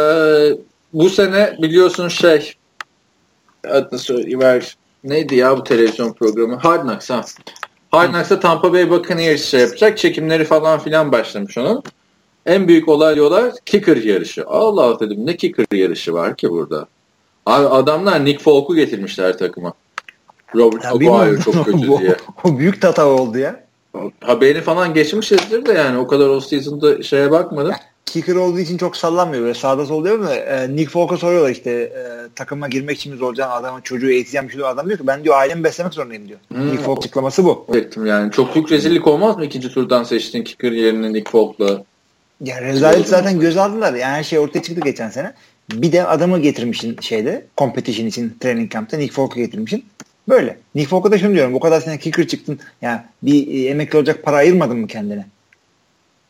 bu 0.93 1.09
sene 1.09 1.57
biliyorsun 1.61 2.07
şey 2.07 2.53
adını 3.69 3.99
söyleyeyim 3.99 4.61
neydi 5.03 5.36
ya 5.36 5.57
bu 5.57 5.63
televizyon 5.63 6.13
programı? 6.13 6.55
Hard 6.55 6.82
Knocks 6.82 7.09
ha. 7.09 7.25
Hard 7.91 8.09
Knocks'ta 8.09 8.39
Tampa 8.39 8.73
Bay 8.73 8.89
Buccaneers 8.89 9.43
şey 9.43 9.59
yapacak. 9.59 9.97
Çekimleri 9.97 10.45
falan 10.45 10.79
filan 10.79 11.11
başlamış 11.11 11.57
onun. 11.57 11.84
En 12.45 12.67
büyük 12.67 12.89
olay 12.89 13.15
diyorlar 13.15 13.53
kicker 13.65 13.97
yarışı. 13.97 14.45
Allah 14.47 14.84
Allah 14.84 14.99
dedim 14.99 15.25
ne 15.25 15.38
kicker 15.38 15.77
yarışı 15.77 16.13
var 16.13 16.38
ki 16.38 16.49
burada? 16.49 16.88
Abi 17.45 17.67
adamlar 17.67 18.25
Nick 18.25 18.43
Folk'u 18.43 18.75
getirmişler 18.75 19.37
takıma. 19.37 19.73
Robert 20.55 20.85
Aguayo 20.85 21.37
çok 21.37 21.65
kötü 21.65 21.81
diye. 21.81 22.15
O 22.43 22.57
büyük 22.57 22.81
tata 22.81 23.05
oldu 23.05 23.37
ya. 23.37 23.63
Haberini 24.21 24.61
falan 24.61 24.93
geçmişizdir 24.93 25.65
de 25.65 25.73
yani 25.73 25.97
o 25.97 26.07
kadar 26.07 26.27
off 26.27 26.45
season'da 26.45 27.03
şeye 27.03 27.31
bakmadım. 27.31 27.73
Kicker 28.05 28.35
olduğu 28.35 28.59
için 28.59 28.77
çok 28.77 28.97
sallanmıyor. 28.97 29.43
Böyle 29.43 29.53
sağda 29.53 29.85
solda 29.85 30.09
değil 30.09 30.19
mi? 30.19 30.29
E, 30.29 30.75
Nick 30.75 30.91
Folk'a 30.91 31.17
soruyorlar 31.17 31.49
işte 31.49 31.71
e, 31.71 32.03
takıma 32.35 32.67
girmek 32.67 32.97
için 32.97 33.13
mi 33.13 33.17
zorlayacaksın 33.17 33.55
adamın 33.55 33.81
çocuğu 33.81 34.09
eğiteceğim 34.09 34.47
bir 34.47 34.53
şey 34.53 34.65
Adam 34.65 34.87
diyor 34.87 34.99
ki 34.99 35.07
ben 35.07 35.23
diyor 35.23 35.35
ailemi 35.35 35.63
beslemek 35.63 35.93
zorundayım 35.93 36.27
diyor. 36.27 36.39
Hmm. 36.47 36.71
Nick 36.71 36.83
Folk 36.83 36.97
açıklaması 36.97 37.45
bu. 37.45 37.67
Ettim 37.73 38.05
yani. 38.05 38.31
Çok 38.31 38.55
büyük 38.55 38.71
rezillik 38.71 39.07
olmaz 39.07 39.37
mı 39.37 39.45
ikinci 39.45 39.69
turdan 39.69 40.03
seçtiğin 40.03 40.43
kicker 40.43 40.71
yerine 40.71 41.13
Nick 41.13 41.31
Folk'la? 41.31 41.83
Ya 42.41 42.61
rezalet 42.61 43.07
zaten 43.07 43.39
göz 43.39 43.57
aldılar. 43.57 43.93
Yani 43.93 44.13
her 44.13 44.23
şey 44.23 44.39
ortaya 44.39 44.61
çıktı 44.61 44.81
geçen 44.81 45.09
sene. 45.09 45.33
Bir 45.74 45.91
de 45.91 46.07
adamı 46.07 46.39
getirmişsin 46.39 46.97
şeyde 47.01 47.45
competition 47.57 48.07
için 48.07 48.38
training 48.39 48.72
camp'ta 48.72 48.97
Nick 48.97 49.13
Folk'u 49.13 49.36
getirmişsin. 49.36 49.86
Böyle. 50.30 50.57
Nick 50.76 50.89
Folk'a 50.89 51.11
da 51.11 51.17
şunu 51.17 51.34
diyorum. 51.34 51.53
Bu 51.53 51.59
kadar 51.59 51.82
sene 51.82 51.97
kicker 51.97 52.28
çıktın. 52.28 52.59
Yani 52.82 53.01
bir 53.24 53.47
e, 53.47 53.69
emekli 53.69 53.97
olacak 53.97 54.24
para 54.24 54.36
ayırmadın 54.36 54.78
mı 54.78 54.88
kendine? 54.88 55.26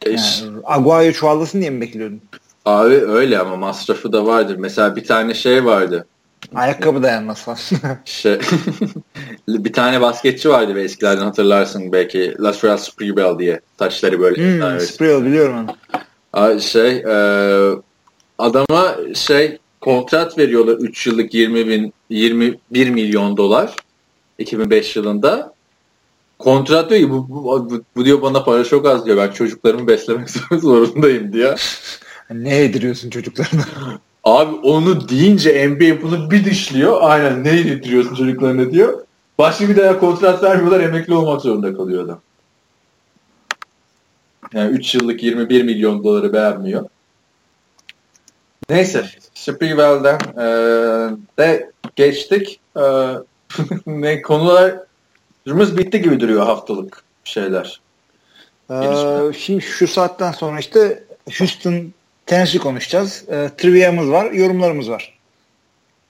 Yani, 0.06 0.20
Aguayo 0.64 1.12
çuvallasın 1.12 1.60
diye 1.60 1.70
mi 1.70 1.82
bekliyordun? 1.82 2.22
Abi 2.66 2.96
öyle 2.96 3.40
ama 3.40 3.56
masrafı 3.56 4.14
da 4.14 4.26
vardır. 4.26 4.56
Mesela 4.60 4.96
bir 4.96 5.04
tane 5.04 5.34
şey 5.34 5.66
vardı. 5.66 6.08
Ayakkabı 6.56 7.04
dayanmaz 7.04 7.42
falan. 7.42 7.58
şey, 8.06 8.40
bir 9.48 9.74
tane 9.74 10.02
basketçi 10.02 10.50
vardı 10.50 10.76
ve 10.76 10.84
eskilerden 10.84 11.22
hatırlarsın 11.22 11.92
belki. 11.92 12.36
Lateral 12.40 12.78
Sprewell 12.78 13.40
diye. 13.40 13.60
Taçları 13.78 14.20
böyle. 14.20 14.36
Hmm, 14.44 14.80
Sprewell 14.80 15.26
biliyorum 15.26 15.58
onu. 15.58 15.76
Abi 16.34 16.62
şey 16.62 16.98
e, 16.98 17.16
adama 18.42 18.96
şey 19.16 19.58
kontrat 19.82 20.38
veriyorlar 20.38 20.74
3 20.74 21.08
yıllık 21.08 21.34
20 21.34 21.68
bin 21.68 21.94
21 22.10 22.90
milyon 22.90 23.38
dolar 23.38 23.76
2005 24.38 24.96
yılında 24.96 25.54
kontrat 26.40 26.90
diyor 26.90 27.02
ki 27.02 27.10
bu, 27.10 27.30
bu, 27.30 27.84
bu, 27.96 28.06
diyor 28.06 28.22
bana 28.22 28.44
para 28.44 28.64
çok 28.64 28.88
az 28.88 29.06
diyor 29.06 29.18
ben 29.18 29.32
çocuklarımı 29.32 29.88
beslemek 29.88 30.30
zorundayım 30.62 31.34
diyor. 31.34 31.62
ne 32.32 32.56
yediriyorsun 32.56 33.10
çocuklarına? 33.10 33.62
Abi 34.24 34.56
onu 34.56 35.10
deyince 35.10 35.70
NBA 35.70 36.02
bunu 36.02 36.32
bir 36.32 36.46
dışlıyor. 36.46 36.98
Aynen 37.02 37.44
ne 37.44 37.56
yediriyorsun 37.56 38.16
çocuklarına 38.16 38.72
diyor. 38.72 39.06
Başka 39.38 39.70
bir 39.70 39.78
daha 39.78 40.00
kontrat 40.00 40.44
vermiyorlar 40.44 40.80
emekli 40.80 41.14
olmak 41.14 41.42
zorunda 41.42 41.76
kalıyor 41.76 42.06
adam. 42.06 42.20
Yani 44.54 44.72
3 44.72 44.96
yıllık 44.96 45.24
21 45.24 45.64
milyon 45.64 46.04
doları 46.04 46.34
beğenmiyor. 46.34 46.86
Neyse. 48.72 49.06
Sprewell'den 49.34 50.20
e, 50.38 50.46
de 51.38 51.72
geçtik. 51.96 52.60
E, 52.78 52.82
ne 53.86 54.22
konularımız 54.22 55.78
bitti 55.78 56.02
gibi 56.02 56.20
duruyor 56.20 56.46
haftalık 56.46 57.04
şeyler. 57.24 57.82
Ee, 58.72 59.34
şimdi 59.38 59.62
şu 59.62 59.88
saatten 59.88 60.32
sonra 60.32 60.60
işte 60.60 61.04
Houston 61.40 61.94
Tennessee 62.26 62.62
konuşacağız. 62.62 63.24
E, 63.30 63.50
trivia'mız 63.58 64.10
var, 64.12 64.32
yorumlarımız 64.32 64.90
var. 64.90 65.18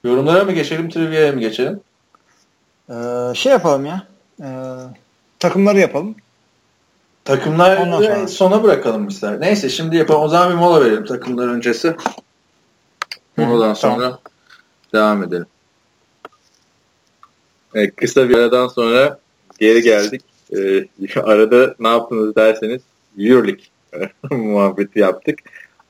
Yorumlara 0.04 0.44
mı 0.46 0.52
geçelim, 0.52 0.90
trivia'ya 0.90 1.32
mı 1.32 1.40
geçelim? 1.40 1.80
Ee, 2.90 2.94
şey 3.36 3.52
yapalım 3.52 3.86
ya. 3.86 4.08
E, 4.42 4.48
takımları 5.40 5.80
yapalım. 5.80 6.16
Takımlar 7.26 7.78
sonra. 7.78 8.28
sona 8.28 8.64
bırakalım 8.64 9.08
ister. 9.08 9.42
Neyse 9.42 9.70
şimdi 9.70 9.98
yapalım. 9.98 10.22
O 10.22 10.28
zaman 10.28 10.50
bir 10.50 10.56
mola 10.56 10.86
verelim 10.86 11.06
takımlar 11.06 11.48
öncesi. 11.48 11.96
Moladan 13.38 13.74
sonra 13.74 14.04
tamam. 14.04 14.20
devam 14.94 15.24
edelim. 15.24 15.46
Evet, 17.74 17.96
kısa 17.96 18.30
bir 18.30 18.38
aradan 18.38 18.68
sonra 18.68 19.20
geri 19.60 19.82
geldik. 19.82 20.22
Ee, 20.58 20.86
arada 21.24 21.76
ne 21.80 21.88
yaptınız 21.88 22.36
derseniz 22.36 22.82
Euroleague 23.18 23.64
muhabbeti 24.32 25.00
yaptık. 25.00 25.40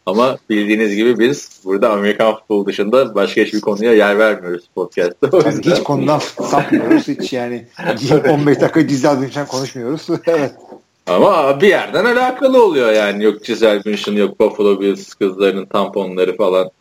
Ama 0.05 0.37
bildiğiniz 0.49 0.95
gibi 0.95 1.19
biz 1.19 1.61
burada 1.65 1.91
Amerikan 1.91 2.35
futbolu 2.35 2.65
dışında 2.65 3.15
başka 3.15 3.41
hiçbir 3.41 3.61
konuya 3.61 3.93
yer 3.93 4.19
vermiyoruz 4.19 4.69
podcast'ta. 4.75 5.37
Yüzden... 5.37 5.71
Hiç 5.71 5.83
konudan 5.83 6.19
sapmıyoruz. 6.49 7.07
Hiç 7.07 7.33
yani 7.33 7.67
15 8.29 8.61
dakika 8.61 8.89
dizi 8.89 9.09
adımcan 9.09 9.47
konuşmuyoruz. 9.47 10.07
evet. 10.27 10.51
Ama 11.07 11.61
bir 11.61 11.67
yerden 11.67 12.05
alakalı 12.05 12.63
oluyor 12.63 12.91
yani. 12.91 13.23
Yok 13.23 13.43
Giselle 13.43 13.85
Bündchen, 13.85 14.13
yok 14.13 14.39
Buffalo 14.39 14.79
Bills 14.79 15.13
kızlarının 15.13 15.65
tamponları 15.65 16.37
falan. 16.37 16.71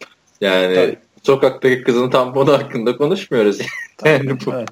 Yani 0.41 0.74
Tabii. 0.74 0.99
sokaktaki 1.22 1.82
kızın 1.82 2.11
tamponu 2.11 2.53
hakkında 2.53 2.97
konuşmuyoruz. 2.97 3.59
yani 4.05 4.30
bu. 4.47 4.55
Evet. 4.55 4.68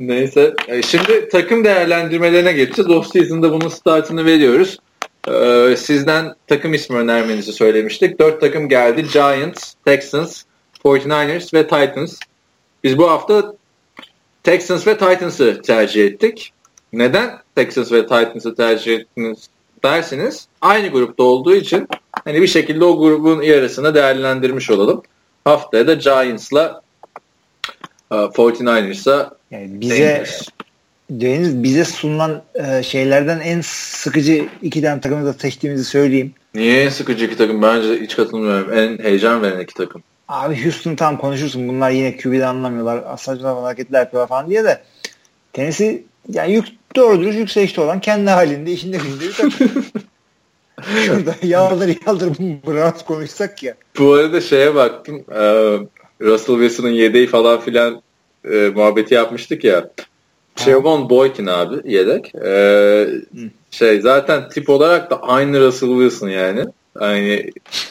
Neyse. 0.00 0.54
E, 0.68 0.82
şimdi 0.82 1.28
takım 1.28 1.64
değerlendirmelerine 1.64 2.52
geçeceğiz. 2.52 2.90
Off 2.90 3.06
season'da 3.06 3.52
bunun 3.52 3.68
startını 3.68 4.24
veriyoruz. 4.24 4.78
Ee, 5.28 5.76
sizden 5.76 6.34
takım 6.46 6.74
ismi 6.74 6.96
önermenizi 6.96 7.52
söylemiştik. 7.52 8.18
Dört 8.20 8.40
takım 8.40 8.68
geldi. 8.68 9.06
Giants, 9.12 9.74
Texans, 9.84 10.42
49ers 10.84 11.54
ve 11.54 11.62
Titans. 11.62 12.18
Biz 12.84 12.98
bu 12.98 13.10
hafta 13.10 13.54
Texans 14.42 14.86
ve 14.86 14.98
Titans'ı 14.98 15.62
tercih 15.62 16.06
ettik. 16.06 16.52
Neden 16.92 17.38
Texans 17.54 17.92
ve 17.92 18.02
Titans'ı 18.02 18.54
tercih 18.54 18.94
ettiniz 18.94 19.48
dersiniz. 19.84 20.48
Aynı 20.60 20.88
grupta 20.88 21.22
olduğu 21.22 21.54
için 21.54 21.88
hani 22.24 22.42
bir 22.42 22.46
şekilde 22.46 22.84
o 22.84 22.98
grubun 22.98 23.42
yarısını 23.42 23.94
değerlendirmiş 23.94 24.70
olalım. 24.70 25.02
Haftaya 25.44 25.86
da 25.86 25.94
Giants'la 25.94 26.82
49ers'a 28.10 29.30
e, 29.50 29.56
yani 29.56 29.80
bize 29.80 30.24
Deniz 31.10 31.62
bize 31.62 31.84
sunulan 31.84 32.42
e, 32.54 32.82
şeylerden 32.82 33.40
en 33.40 33.60
sıkıcı 33.60 34.48
iki 34.62 34.82
tane 34.82 35.00
takımı 35.00 35.26
da 35.26 35.32
seçtiğimizi 35.32 35.84
söyleyeyim. 35.84 36.34
Niye 36.54 36.84
en 36.84 36.88
sıkıcı 36.88 37.24
iki 37.24 37.36
takım? 37.36 37.62
Bence 37.62 38.00
hiç 38.00 38.16
katılmıyorum. 38.16 38.72
En 38.78 39.04
heyecan 39.04 39.42
veren 39.42 39.60
iki 39.60 39.74
takım. 39.74 40.02
Abi 40.28 40.64
Houston 40.64 40.94
tam 40.94 41.18
konuşursun. 41.18 41.68
Bunlar 41.68 41.90
yine 41.90 42.16
QB'de 42.16 42.46
anlamıyorlar. 42.46 43.16
Saçma 43.16 43.62
hareketler 43.62 44.00
yapıyor 44.00 44.26
falan 44.26 44.50
diye 44.50 44.64
de 44.64 44.82
Tennessee 45.52 46.02
yani 46.28 46.52
yük, 46.52 46.66
doğru 46.96 47.20
dürüst 47.20 47.38
yükselişte 47.38 47.80
olan 47.80 48.00
kendi 48.00 48.30
halinde 48.30 48.72
işinde 48.72 48.96
gücünde 48.96 49.24
bir 49.24 49.32
takım. 49.32 49.84
Şurada 51.06 51.34
yaldır 51.46 51.96
yaldır 52.06 52.28
Browns 52.38 53.04
konuşsak 53.04 53.62
ya. 53.62 53.74
Bu 53.98 54.12
arada 54.12 54.40
şeye 54.40 54.74
baktım. 54.74 55.24
E, 55.30 55.42
Russell 56.20 56.56
Wilson'ın 56.56 56.92
yedeği 56.92 57.26
falan 57.26 57.60
filan 57.60 58.02
e, 58.44 58.72
muhabbeti 58.74 59.14
yapmıştık 59.14 59.64
ya. 59.64 59.90
Trevon 60.58 61.10
Boykin 61.10 61.46
abi 61.46 61.92
yedek. 61.92 62.34
Ee, 62.34 63.08
şey 63.70 64.00
zaten 64.00 64.48
tip 64.48 64.70
olarak 64.70 65.10
da 65.10 65.22
aynı 65.22 65.60
Russell 65.60 65.88
Wilson 65.88 66.28
yani. 66.28 66.64
Aynı 66.96 67.42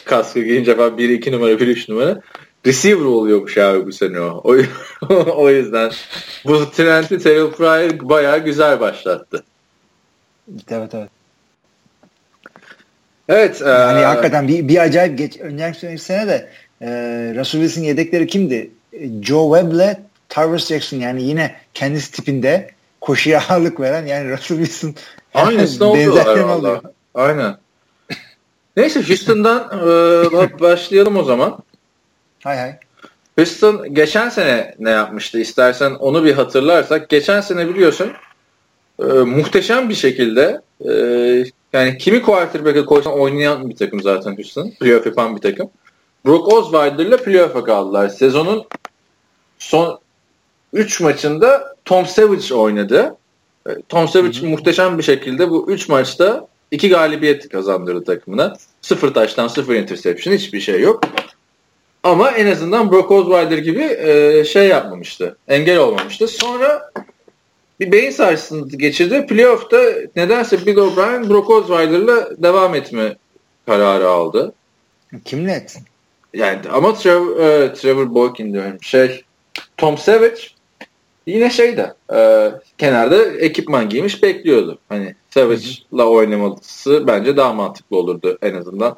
kaskı 0.05 0.39
giyince 0.39 0.75
falan 0.75 0.97
1-2 0.97 1.31
numara 1.31 1.51
1-3 1.51 1.91
numara. 1.91 2.21
Receiver 2.65 3.05
oluyormuş 3.05 3.57
abi 3.57 3.85
bu 3.85 3.91
sene 3.91 4.21
o. 4.21 4.41
O, 4.43 4.57
o 5.35 5.49
yüzden 5.49 5.91
bu 6.45 6.71
trendi 6.71 7.19
Terrell 7.19 7.51
Pryor 7.51 8.09
bayağı 8.09 8.45
güzel 8.45 8.79
başlattı. 8.79 9.43
Evet 10.69 10.93
evet. 10.93 11.09
Evet. 13.29 13.61
Yani 13.61 13.99
e, 13.99 14.03
hakikaten 14.03 14.47
bir, 14.47 14.67
bir 14.67 14.77
acayip 14.77 15.17
geç. 15.17 15.37
Önceki 15.37 15.97
sene 15.97 16.27
de 16.27 16.49
e, 16.81 16.87
Russell 17.35 17.61
Wilson 17.61 17.81
yedekleri 17.81 18.27
kimdi? 18.27 18.71
Joe 19.21 19.59
Webb'le 19.59 19.97
Tyrus 20.29 20.67
Jackson 20.67 20.97
yani 20.97 21.23
yine 21.23 21.55
kendisi 21.73 22.11
tipinde 22.11 22.69
koşuya 23.01 23.43
ağırlık 23.49 23.79
veren 23.79 24.05
yani 24.05 24.31
Russell 24.31 24.57
Wilson 24.57 24.95
Aynısı 25.33 25.85
oluyorlar 25.85 26.39
oluyor. 26.43 26.81
Aynen. 27.13 27.57
Neyse 28.77 29.01
Houston'dan 29.07 29.79
e, 29.79 30.59
başlayalım 30.59 31.17
o 31.17 31.23
zaman. 31.23 31.57
Hay 32.43 32.57
hay. 32.57 32.75
Houston 33.37 33.93
geçen 33.93 34.29
sene 34.29 34.75
ne 34.79 34.89
yapmıştı? 34.89 35.39
İstersen 35.39 35.91
onu 35.91 36.23
bir 36.23 36.33
hatırlarsak. 36.33 37.09
Geçen 37.09 37.41
sene 37.41 37.69
biliyorsun 37.69 38.11
e, 38.99 39.03
muhteşem 39.03 39.89
bir 39.89 39.95
şekilde 39.95 40.61
e, 40.89 40.91
yani 41.73 41.97
kimi 41.97 42.21
quarterback'e 42.21 42.85
koysan 42.85 43.19
oynayan 43.19 43.69
bir 43.69 43.75
takım 43.75 44.01
zaten 44.01 44.35
Houston. 44.35 44.71
Playoff 44.79 45.05
yapan 45.05 45.35
bir 45.35 45.41
takım. 45.41 45.69
Brock 46.25 46.53
Osweiler'la 46.53 47.17
playoff'a 47.17 47.63
kaldılar. 47.63 48.09
Sezonun 48.09 48.65
son 49.59 49.99
3 50.73 51.01
maçında 51.01 51.75
Tom 51.85 52.05
Savage 52.05 52.53
oynadı. 52.53 53.15
E, 53.69 53.71
Tom 53.89 54.07
Savage 54.07 54.39
hı 54.39 54.45
hı. 54.45 54.49
muhteşem 54.49 54.97
bir 54.97 55.03
şekilde 55.03 55.49
bu 55.49 55.71
3 55.71 55.89
maçta 55.89 56.47
2 56.71 56.89
galibiyet 56.89 57.49
kazandırdı 57.49 58.03
takımına. 58.03 58.53
0 58.81 59.13
taştan 59.13 59.47
0 59.47 59.75
interception 59.75 60.33
hiçbir 60.33 60.59
şey 60.59 60.81
yok. 60.81 61.01
Ama 62.03 62.31
en 62.31 62.51
azından 62.51 62.91
Brock 62.91 63.11
Osweiler 63.11 63.57
gibi 63.57 63.83
e, 63.83 64.43
şey 64.45 64.67
yapmamıştı. 64.67 65.37
Engel 65.47 65.77
olmamıştı. 65.77 66.27
Sonra 66.27 66.91
bir 67.79 67.91
beyin 67.91 68.11
sarsıntısı 68.11 68.77
geçirdi. 68.77 69.25
Playoff'ta 69.27 69.81
nedense 70.15 70.65
Bill 70.65 70.77
O'Brien 70.77 71.29
Brock 71.29 71.49
Osweiler'la 71.49 72.43
devam 72.43 72.75
etme 72.75 73.15
kararı 73.65 74.09
aldı. 74.09 74.53
Kimle 75.25 75.51
etsin? 75.53 75.83
Yani 76.33 76.59
ama 76.71 76.93
Trevor, 76.93 77.39
e, 77.39 77.73
Trevor 77.73 78.13
Boykin 78.13 78.53
diyorum. 78.53 78.77
Şey 78.81 79.23
Tom 79.77 79.97
Savage 79.97 80.41
yine 81.27 81.49
şeyde 81.49 81.93
e, 82.13 82.51
kenarda 82.77 83.25
ekipman 83.25 83.89
giymiş 83.89 84.23
bekliyordu. 84.23 84.79
Hani 84.89 85.15
Savage'la 85.29 86.05
oynaması 86.05 87.07
bence 87.07 87.37
daha 87.37 87.53
mantıklı 87.53 87.97
olurdu 87.97 88.37
en 88.41 88.53
azından. 88.53 88.95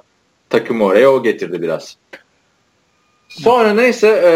Takımı 0.50 0.84
oraya 0.86 1.12
o 1.12 1.24
getirdi 1.24 1.62
biraz. 1.62 1.98
Sonra 3.30 3.74
neyse 3.74 4.08
e, 4.08 4.32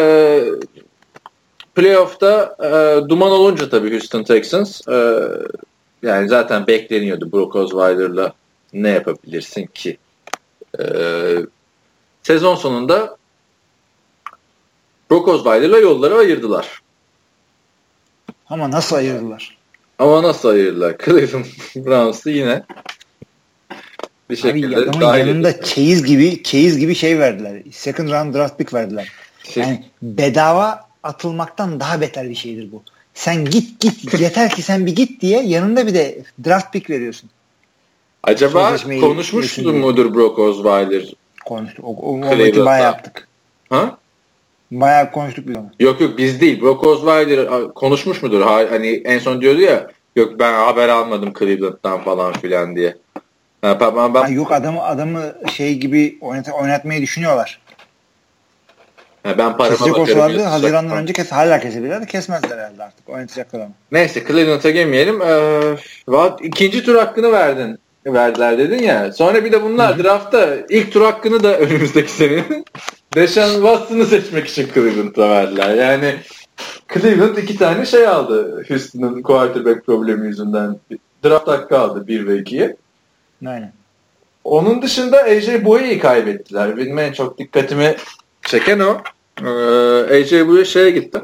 playoff'ta 1.76 2.56
e, 2.60 2.70
duman 3.10 3.32
olunca 3.32 3.70
tabii 3.70 3.92
Houston 3.92 4.24
Texans 4.24 4.88
e, 4.88 5.28
yani 6.04 6.28
zaten 6.30 6.68
bekleniyordu 6.68 7.32
Brock 7.32 7.56
Osweiler'la 7.56 8.34
ne 8.74 8.90
yapabilirsin 8.90 9.66
ki? 9.66 9.98
E, 10.80 10.84
sezon 12.24 12.56
sonunda 12.56 13.18
Brock 15.12 15.28
Osweiler'la 15.28 15.78
yolları 15.78 16.16
ayırdılar. 16.16 16.82
Ama 18.50 18.72
nasıl 18.72 18.96
ayırdılar? 18.96 19.58
Ama 20.00 20.24
nasıl 20.24 20.50
ayırdılar? 20.50 20.96
Cleveland 21.06 21.46
Browns'ı 21.76 22.30
yine 22.30 22.64
bir 24.30 24.36
şekilde 24.36 24.78
Abi 24.78 24.90
adamın 24.90 25.18
yanında 25.18 25.50
ettiler. 25.50 25.66
çeyiz 25.66 26.04
gibi 26.04 26.44
çeyiz 26.44 26.78
gibi 26.78 26.96
şey 26.96 27.20
verdiler. 27.20 27.62
Second 27.72 28.10
round 28.10 28.36
draft 28.36 28.58
pick 28.58 28.74
verdiler. 28.74 29.12
Şey, 29.44 29.64
yani 29.64 29.84
bedava 30.02 30.93
atılmaktan 31.04 31.80
daha 31.80 32.02
beter 32.02 32.30
bir 32.30 32.36
şeydir 32.36 32.72
bu. 32.72 32.84
Sen 33.14 33.46
git 33.46 33.80
git 33.80 34.20
yeter 34.20 34.50
ki 34.50 34.62
sen 34.62 34.86
bir 34.86 34.96
git 34.96 35.22
diye 35.22 35.44
yanında 35.44 35.88
bir 35.88 35.94
de 35.94 36.24
draft 36.46 36.74
pick 36.74 36.90
veriyorsun. 36.90 37.30
Acaba 38.24 38.76
konuşmuştur 39.00 39.74
mudur 39.74 40.14
Brock 40.14 40.40
Osweiler? 40.40 41.14
Konuştuk. 41.46 41.86
O, 41.86 41.90
o, 41.90 42.18
o 42.18 42.66
bayağı 42.66 42.84
yaptık. 42.84 43.28
Ha? 43.70 43.98
Bayağı 44.72 45.12
konuştuk 45.12 45.48
biz 45.48 45.58
onu. 45.58 45.70
Yok 45.80 46.02
yok 46.02 46.18
biz 46.18 46.42
değil. 46.42 46.62
Brock 46.62 46.84
Osweiler 46.84 47.74
konuşmuş 47.74 48.24
mudur? 48.24 48.42
Hani 48.42 48.88
en 49.06 49.20
son 49.20 49.42
diyordu 49.42 49.62
ya 49.62 49.88
yok 50.16 50.40
ben 50.40 50.54
haber 50.54 50.90
almadım 50.90 51.34
Cleveland'dan 51.40 52.04
falan 52.04 52.34
filan 52.34 52.76
diye. 52.76 52.98
Ha, 53.62 53.80
ben, 53.80 54.14
ben... 54.14 54.22
Ha, 54.22 54.30
yok 54.30 54.52
adamı 54.52 54.84
adamı 54.84 55.34
şey 55.54 55.76
gibi 55.76 56.18
oynat, 56.22 56.50
oynatmayı 56.62 57.02
düşünüyorlar. 57.02 57.60
Ha, 59.24 59.38
ben 59.38 59.58
parama 59.58 59.76
Kesecek 59.76 59.98
olsalardı 59.98 60.44
Haziran'dan 60.44 60.98
önce 60.98 61.14
kes, 61.14 61.32
hala 61.32 61.60
kesebilirlerdi. 61.60 62.08
Kesmezler 62.08 62.58
herhalde 62.58 62.84
artık. 62.84 63.10
Oynatacaklar 63.10 63.60
ama. 63.60 63.72
Neyse 63.92 64.24
Cleveland'a 64.28 64.70
girmeyelim. 64.70 65.22
Ee, 65.22 65.78
ikinci 66.42 66.84
tur 66.84 66.96
hakkını 66.96 67.32
verdin 67.32 67.80
verdiler 68.06 68.58
dedin 68.58 68.84
ya. 68.84 69.14
Sonra 69.14 69.46
bir 69.46 69.52
de 69.52 69.64
bunlar 69.64 69.96
Hı-hı. 69.96 70.04
draftta 70.04 70.56
ilk 70.70 70.92
tur 70.92 71.02
hakkını 71.02 71.44
da 71.44 71.58
önümüzdeki 71.60 72.12
senenin 72.12 72.66
Deshaun 73.16 73.54
Watson'ı 73.54 74.06
seçmek 74.06 74.48
için 74.48 74.70
Cleveland'a 74.74 75.30
verdiler. 75.30 75.76
Yani 75.76 76.16
Cleveland 76.94 77.38
iki 77.38 77.58
tane 77.58 77.86
şey 77.86 78.08
aldı 78.08 78.64
Houston'ın 78.68 79.22
quarterback 79.22 79.86
problemi 79.86 80.28
yüzünden. 80.28 80.76
Draft 81.26 81.48
hakkı 81.48 81.80
aldı 81.80 82.08
1 82.08 82.28
ve 82.28 82.38
2'yi. 82.38 82.76
Aynen. 83.46 83.74
Onun 84.44 84.82
dışında 84.82 85.24
AJ 85.24 85.66
Boye'yi 85.66 86.00
kaybettiler. 86.00 86.78
Benim 86.78 87.00
en 87.00 87.14
çok 87.14 87.38
dikkatimi 87.38 87.96
çeken 88.44 88.80
o. 88.80 89.02
Ee, 89.42 90.22
AJ 90.22 90.48
Boye 90.48 90.66
şeye 90.66 90.90
gitti. 90.90 91.20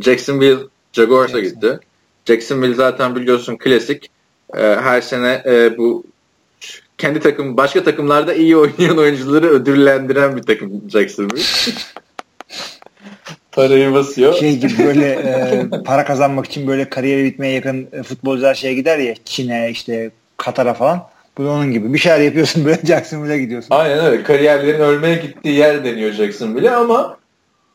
Jacksonville 0.00 0.60
Jaguars'a 0.92 1.40
gitti. 1.40 1.80
Jacksonville 2.26 2.74
zaten 2.74 3.16
biliyorsun 3.16 3.56
klasik. 3.56 4.10
Ee, 4.56 4.60
her 4.60 5.00
sene 5.00 5.42
e, 5.46 5.78
bu 5.78 6.04
kendi 6.98 7.20
takım 7.20 7.56
başka 7.56 7.84
takımlarda 7.84 8.34
iyi 8.34 8.56
oynayan 8.56 8.98
oyuncuları 8.98 9.46
ödüllendiren 9.46 10.36
bir 10.36 10.42
takım 10.42 10.90
Jacksonville. 10.90 11.42
Parayı 13.52 13.92
basıyor. 13.92 14.34
Şey 14.34 14.58
gibi 14.58 14.72
böyle 14.84 15.08
e, 15.10 15.68
para 15.84 16.04
kazanmak 16.04 16.46
için 16.46 16.66
böyle 16.66 16.88
kariyeri 16.88 17.24
bitmeye 17.24 17.54
yakın 17.54 17.88
e, 17.92 18.02
futbolcular 18.02 18.54
şeye 18.54 18.74
gider 18.74 18.98
ya 18.98 19.14
Çin'e 19.24 19.70
işte 19.70 20.10
Katar'a 20.36 20.74
falan. 20.74 21.08
Bu 21.38 21.44
da 21.44 21.50
onun 21.50 21.72
gibi. 21.72 21.92
Bir 21.92 21.98
şeyler 21.98 22.20
yapıyorsun 22.20 22.64
böyle 22.64 22.80
Jacksonville'e 22.86 23.38
gidiyorsun. 23.38 23.68
Aynen 23.70 24.04
öyle. 24.04 24.22
Kariyerlerin 24.22 24.80
ölmeye 24.80 25.16
gittiği 25.16 25.54
yer 25.54 25.84
deniyor 25.84 26.12
Jacksonville'e 26.12 26.70
ama 26.70 27.16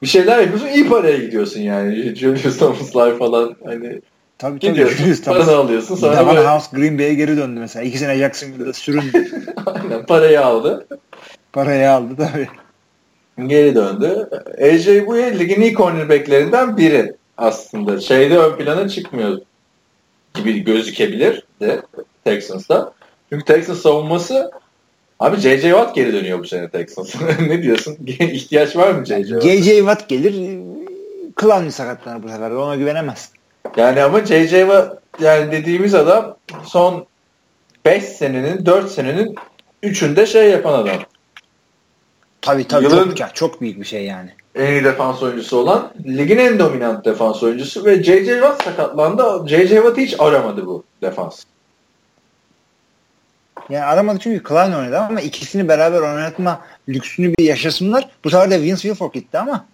bir 0.02 0.08
şeyler 0.08 0.40
yapıyorsun 0.40 0.68
iyi 0.68 0.90
paraya 0.90 1.18
gidiyorsun 1.18 1.62
yani. 1.62 2.16
Julius 2.16 2.58
Thomas'lar 2.58 3.18
falan 3.18 3.56
hani 3.66 4.02
Tabii 4.38 4.60
tabii. 4.60 4.72
Gidiyorsun, 4.72 5.24
paranı 5.24 5.56
alıyorsun. 5.56 5.96
Sonra 5.96 6.18
Davon 6.18 6.36
böyle... 6.36 6.48
House 6.48 6.78
Green 6.78 7.00
Bay'e 7.00 7.14
geri 7.14 7.38
döndü 7.38 7.60
mesela. 7.60 7.86
İki 7.86 7.98
sene 7.98 8.18
Jacksonville'da 8.18 8.74
süründü. 8.74 9.28
Aynen 9.66 10.06
parayı 10.06 10.46
aldı. 10.46 10.88
Parayı 11.54 11.92
aldı 11.92 12.14
tabii. 12.18 12.48
Geri 13.48 13.76
döndü. 13.76 14.30
AJ 14.62 14.88
Bouye 15.08 15.40
ligin 15.40 15.62
ilk 15.62 15.78
cornerbacklerinden 15.78 16.78
biri 16.78 17.14
aslında. 17.38 18.00
Şeyde 18.00 18.38
ön 18.38 18.58
plana 18.58 18.90
çıkmıyor 18.90 19.42
gibi 20.34 20.64
gözükebilir 20.64 21.44
de 21.62 21.82
Texans'ta. 22.24 22.94
Çünkü 23.32 23.46
Texans 23.46 23.82
savunması 23.82 24.52
Abi 25.20 25.38
J.J. 25.38 25.62
Watt 25.62 25.96
geri 25.96 26.14
dönüyor 26.14 26.40
bu 26.40 26.46
sene 26.48 26.70
Texans. 26.70 27.16
ne 27.48 27.64
diyorsun? 27.64 27.98
İhtiyaç 28.08 28.76
var 28.76 28.92
mı 28.92 29.06
J.J. 29.06 29.28
Watt? 29.28 29.44
J.J. 29.44 29.78
Watt 29.78 30.10
gelir. 30.10 30.60
Clowney 31.42 31.72
sakatlanır 31.72 32.24
bu 32.24 32.30
sefer. 32.30 32.52
Ona 32.52 32.76
güvenemez. 32.76 33.32
Yani 33.78 34.04
ama 34.04 34.26
J.J. 34.26 34.60
Watt 34.60 34.98
yani 35.20 35.52
dediğimiz 35.52 35.96
adam 35.96 36.38
son 36.64 37.06
5 37.86 38.04
senenin 38.04 38.66
4 38.66 38.92
senenin 38.92 39.36
3'ünde 39.84 40.26
şey 40.26 40.50
yapan 40.50 40.74
adam. 40.74 40.98
Tabii 42.42 42.68
tabii 42.68 42.84
Yılın, 42.84 43.16
çok, 43.16 43.36
çok 43.36 43.62
büyük 43.62 43.80
bir 43.80 43.86
şey 43.86 44.06
yani. 44.06 44.30
en 44.56 44.72
iyi 44.72 44.84
defans 44.84 45.24
oyuncusu 45.24 45.58
olan 45.58 45.92
ligin 46.06 46.38
en 46.38 46.60
dominant 46.60 47.06
defans 47.06 47.44
oyuncusu 47.44 47.86
ve 47.86 48.04
J.J. 48.04 48.34
Watt 48.34 48.64
sakatlandı. 48.64 49.50
J.J. 49.50 49.76
Watt 49.76 49.98
hiç 49.98 50.16
aramadı 50.20 50.66
bu 50.66 50.84
defans. 51.02 51.44
Yani 53.72 53.84
aramadı 53.84 54.20
çünkü 54.20 54.44
Klein 54.44 54.72
oynadı 54.72 54.98
ama 54.98 55.22
ikisini 55.22 55.68
beraber 55.68 56.00
oynatma 56.00 56.62
lüksünü 56.90 57.34
bir 57.38 57.44
yaşasınlar. 57.44 58.10
Bu 58.24 58.30
sefer 58.30 58.52
de 58.52 58.62
Vince 58.62 58.82
Wilfork 58.82 59.14
gitti 59.14 59.38
ama 59.38 59.66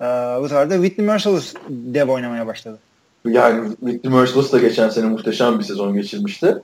e, 0.00 0.04
bu 0.40 0.48
sefer 0.48 0.70
de 0.70 0.74
Whitney 0.74 1.06
Merciless 1.06 1.54
dev 1.68 2.08
oynamaya 2.08 2.46
başladı. 2.46 2.78
Yani 3.28 3.70
Whitney 3.80 4.14
Merciless 4.14 4.52
da 4.52 4.58
geçen 4.58 4.88
sene 4.88 5.06
muhteşem 5.06 5.58
bir 5.58 5.64
sezon 5.64 5.94
geçirmişti. 5.94 6.56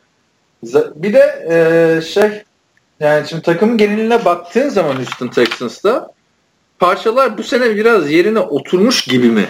Bir 0.95 1.13
de 1.13 1.47
e, 1.51 2.03
şey 2.03 2.43
yani 3.01 3.29
şimdi 3.29 3.43
takımın 3.43 3.77
geneline 3.77 4.25
baktığın 4.25 4.69
zaman 4.69 4.97
Houston 4.97 5.29
Texans'ta 5.29 6.09
parçalar 6.79 7.39
bu 7.39 7.43
sene 7.43 7.77
biraz 7.77 8.11
yerine 8.11 8.39
oturmuş 8.39 9.05
gibi 9.05 9.31
mi 9.31 9.47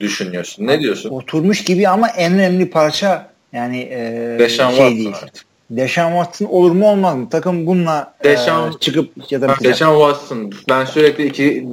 düşünüyorsun? 0.00 0.66
Ne 0.66 0.80
diyorsun? 0.80 1.10
Oturmuş 1.10 1.64
gibi 1.64 1.88
ama 1.88 2.08
en 2.08 2.32
önemli 2.32 2.70
parça 2.70 3.30
yani 3.52 3.80
e, 3.80 4.36
Deşan 4.38 4.70
şey 4.70 4.90
değil. 4.90 5.14
Artık. 5.22 5.55
Deşan 5.70 6.10
Watson 6.10 6.46
olur 6.46 6.70
mu 6.70 6.90
olmaz 6.90 7.16
mı? 7.16 7.28
Takım 7.30 7.66
bununla 7.66 8.14
Deşan, 8.24 8.70
e, 8.70 8.78
çıkıp 8.80 9.32
ya 9.32 9.40
da 9.40 9.54
Deşan 9.62 9.92
Watson. 9.92 10.52
Ben 10.68 10.84
sürekli 10.84 11.26
iki 11.26 11.68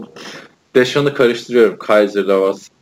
Deşan'ı 0.75 1.13
karıştırıyorum. 1.13 1.77
Kaiser'la 1.77 2.53
Watson. 2.53 2.73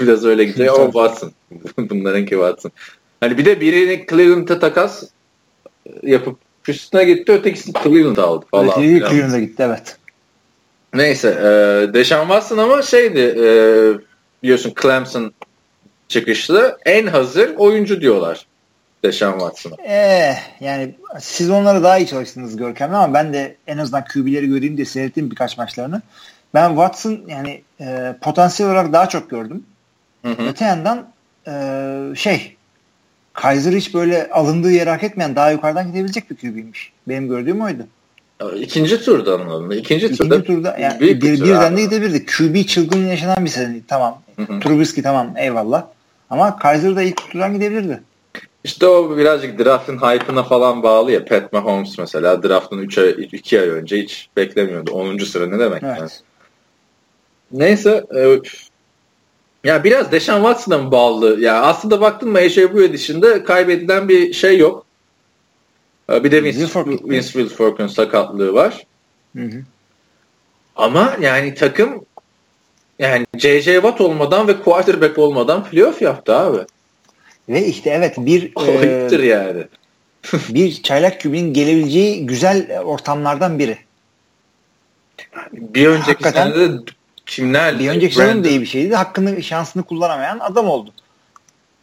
Biraz 0.06 0.24
öyle 0.24 0.44
gidiyor 0.44 0.74
ama 0.74 0.84
Watson. 0.84 1.32
Bunlarınki 1.90 2.30
Watson. 2.30 2.72
Hani 3.20 3.38
bir 3.38 3.44
de 3.44 3.60
birini 3.60 4.06
Cleveland'a 4.10 4.58
takas 4.58 5.04
yapıp 6.02 6.38
üstüne 6.68 7.04
gitti. 7.04 7.32
Ötekisi 7.32 7.72
Cleveland 7.72 8.16
aldı 8.16 8.46
falan. 8.50 8.68
Öteki 8.68 8.98
Cleveland'a 9.10 9.38
gitti 9.38 9.62
evet. 9.66 9.96
Neyse. 10.94 11.28
E, 11.28 11.94
Deşan 11.94 12.20
Watson 12.20 12.58
ama 12.58 12.82
şeydi 12.82 13.20
e, 13.20 13.46
biliyorsun 14.42 14.72
Clemson 14.82 15.32
çıkışlı 16.08 16.78
en 16.86 17.06
hazır 17.06 17.54
oyuncu 17.56 18.00
diyorlar. 18.00 18.46
Deşan 19.04 19.32
Watson'a. 19.32 19.74
Ee, 19.88 20.36
yani 20.60 20.94
siz 21.20 21.50
onları 21.50 21.82
daha 21.82 21.98
iyi 21.98 22.06
çalıştınız 22.06 22.56
Görkem'le 22.56 22.92
ama 22.92 23.14
ben 23.14 23.32
de 23.32 23.56
en 23.66 23.78
azından 23.78 24.04
QB'leri 24.04 24.46
göreyim 24.46 24.76
diye 24.76 24.84
seyrettim 24.84 25.30
birkaç 25.30 25.58
maçlarını. 25.58 26.02
Ben 26.54 26.68
Watson 26.68 27.20
yani 27.28 27.62
e, 27.80 28.16
potansiyel 28.20 28.72
olarak 28.72 28.92
daha 28.92 29.08
çok 29.08 29.30
gördüm. 29.30 29.64
Hı 30.24 30.28
hı. 30.28 30.42
Öte 30.48 30.64
yandan 30.64 31.08
e, 31.46 31.52
şey 32.16 32.56
Kaiser 33.32 33.72
hiç 33.72 33.94
böyle 33.94 34.30
alındığı 34.30 34.72
yere 34.72 34.90
hak 34.90 35.04
etmeyen 35.04 35.36
daha 35.36 35.50
yukarıdan 35.50 35.88
gidebilecek 35.88 36.30
bir 36.30 36.36
QB'ymiş. 36.36 36.92
Benim 37.08 37.28
gördüğüm 37.28 37.60
oydu. 37.60 37.86
İkinci 38.56 39.04
turdan 39.04 39.40
alındı. 39.40 39.74
İkinci, 39.74 40.06
İkinci 40.06 40.22
turda, 40.22 40.42
turda 40.42 40.78
yani 40.78 41.00
bir, 41.00 41.20
bir, 41.20 41.40
birden 41.40 41.76
de 41.76 41.82
gidebilirdi. 41.82 42.26
QB 42.26 42.66
çılgın 42.66 43.06
yaşanan 43.06 43.44
bir 43.44 43.50
sene. 43.50 43.76
Tamam. 43.88 44.22
Hı 44.36 44.42
hı. 44.42 44.60
Trubisky 44.60 45.02
tamam 45.02 45.34
eyvallah. 45.36 45.86
Ama 46.30 46.58
Kaiser 46.58 46.96
da 46.96 47.02
ilk 47.02 47.30
turdan 47.30 47.54
gidebilirdi. 47.54 48.00
İşte 48.64 48.86
o 48.86 49.16
birazcık 49.16 49.58
draftın 49.58 49.98
hype'ına 49.98 50.42
falan 50.42 50.82
bağlı 50.82 51.12
ya. 51.12 51.24
Pat 51.24 51.52
Mahomes 51.52 51.98
mesela 51.98 52.42
draftın 52.42 52.78
3 52.78 52.98
ay, 52.98 53.10
2 53.10 53.60
ay 53.60 53.68
önce 53.68 54.02
hiç 54.02 54.28
beklemiyordu. 54.36 54.92
10. 54.92 55.18
sıra 55.18 55.46
ne 55.46 55.58
demek? 55.58 55.82
Evet. 55.82 55.98
Yani. 55.98 56.10
Neyse 57.52 58.04
e, 58.16 58.40
ya 59.64 59.84
biraz 59.84 60.12
Deshaun 60.12 60.40
Watson'a 60.40 60.78
mı 60.78 60.90
bağlı? 60.90 61.40
Ya 61.40 61.62
aslında 61.62 62.00
baktın 62.00 62.28
mı 62.28 62.38
AJ 62.38 62.58
Buye 62.58 62.92
dışında 62.92 63.44
kaybedilen 63.44 64.08
bir 64.08 64.32
şey 64.32 64.58
yok. 64.58 64.86
E, 66.12 66.24
bir 66.24 66.30
de 66.30 66.44
Vince, 66.44 66.66
Vince 66.84 67.28
Wilfork'un 67.28 67.86
sakatlığı 67.86 68.54
var. 68.54 68.86
Hı 69.36 69.42
hı. 69.42 69.62
Ama 70.76 71.16
yani 71.20 71.54
takım 71.54 72.04
yani 72.98 73.26
J.J. 73.38 73.74
Watt 73.74 74.00
olmadan 74.00 74.48
ve 74.48 74.60
quarterback 74.60 75.18
olmadan 75.18 75.64
playoff 75.64 76.02
yaptı 76.02 76.36
abi. 76.36 76.58
Ve 77.48 77.66
işte 77.66 77.90
evet 77.90 78.14
bir 78.18 78.52
Ayıptır 78.56 79.20
e, 79.20 79.26
yani. 79.26 79.64
bir 80.48 80.82
çaylak 80.82 81.20
kübinin 81.20 81.54
gelebileceği 81.54 82.26
güzel 82.26 82.80
ortamlardan 82.80 83.58
biri. 83.58 83.78
Bir 85.52 85.86
önceki 85.86 86.06
Hakikaten, 86.06 86.52
sene 86.52 86.68
de 86.68 86.76
kimler? 87.26 87.78
Bir 87.78 87.88
önceki 87.88 88.14
sene 88.14 88.44
de 88.44 88.50
iyi 88.50 88.60
bir 88.60 88.66
şeydi. 88.66 88.94
Hakkını, 88.94 89.42
şansını 89.42 89.82
kullanamayan 89.82 90.38
adam 90.38 90.68
oldu. 90.68 90.92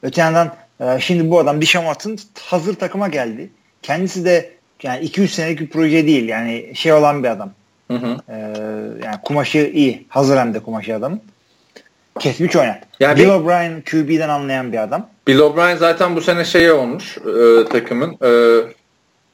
Öte 0.04 0.22
yandan 0.22 0.56
e, 0.80 1.00
şimdi 1.00 1.30
bu 1.30 1.40
adam 1.40 1.62
Dişamat'ın 1.62 2.20
hazır 2.40 2.76
takıma 2.76 3.08
geldi. 3.08 3.50
Kendisi 3.82 4.26
de 4.26 4.58
yani 4.84 5.06
2-3 5.06 5.28
senelik 5.28 5.60
bir 5.60 5.70
proje 5.70 6.08
değil. 6.08 6.30
Yani 6.30 6.72
şey 6.76 6.94
olan 6.94 7.24
bir 7.24 7.30
adam. 7.30 7.52
Hı 7.88 7.98
hı. 7.98 8.18
Ee, 8.30 8.36
yani 9.06 9.18
kumaşı 9.24 9.72
iyi. 9.74 10.06
Hazır 10.10 10.38
hem 10.38 10.54
de 10.54 10.60
kumaşı 10.60 10.96
adamın. 10.96 11.22
Kesmiş 12.20 12.56
oynat. 12.56 12.84
Yani 13.00 13.20
Bill 13.20 13.30
O'Brien 13.30 13.82
QB'den 13.82 14.30
anlayan 14.30 14.74
bir 14.74 14.84
adam. 14.84 15.10
Bill 15.28 15.40
O'Brien 15.40 15.76
zaten 15.76 16.16
bu 16.16 16.22
sene 16.22 16.46
şey 16.46 16.72
olmuş 16.72 17.18
e, 17.18 17.66
takımın. 17.70 18.18
E, 18.24 18.62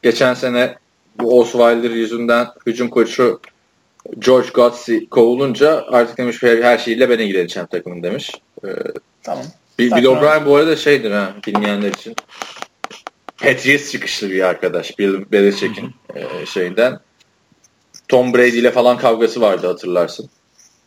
geçen 0.04 0.34
sene 0.34 0.76
bu 1.20 1.40
Osweiler 1.40 1.90
yüzünden 1.90 2.48
hücum 2.66 2.90
koçu 2.90 3.40
George 4.20 4.50
Godsey 4.54 5.10
kovulunca 5.10 5.86
artık 5.92 6.18
demiş 6.18 6.44
her, 6.44 6.64
her 6.64 6.78
şeyle 6.78 7.10
ben 7.10 7.20
ilgileneceğim 7.20 7.68
takımın 7.68 8.04
demiş. 8.04 8.32
E, 8.64 8.68
tamam. 9.24 9.46
Bill, 9.80 9.92
Bill 9.92 10.06
O'Brien 10.06 10.46
bu 10.46 10.56
arada 10.56 10.76
şeydir 10.76 11.12
ha 11.12 11.34
bilmeyenler 11.48 11.92
için. 11.92 12.16
Patriots 13.38 13.92
çıkışlı 13.92 14.30
bir 14.30 14.44
arkadaş. 14.44 15.00
Bill 15.00 15.32
Belichick'in 15.32 15.92
e, 16.16 16.46
şeyinden. 16.46 17.00
Tom 18.08 18.34
Brady 18.34 18.60
ile 18.60 18.72
falan 18.72 18.98
kavgası 18.98 19.42
vardı 19.42 19.68
hatırlarsın. 19.68 20.30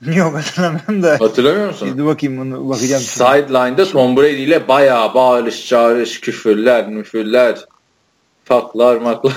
Yok 0.14 0.34
hatırlamıyorum 0.34 1.03
da. 1.03 1.16
Hatırlamıyor 1.20 1.66
musun? 1.66 1.86
Şimdi 1.86 2.05
bakayım 2.05 2.38
bunu 2.38 2.68
bakacağım. 2.68 3.03
Sideline'da 3.03 3.84
Tom 3.84 4.16
Brady 4.16 4.44
ile 4.44 4.68
bayağı 4.68 5.14
bağırış 5.14 5.68
çağırış 5.68 6.20
küfürler 6.20 6.88
müfürler 6.88 7.59
faklar 8.44 8.97
maklar. 8.97 9.32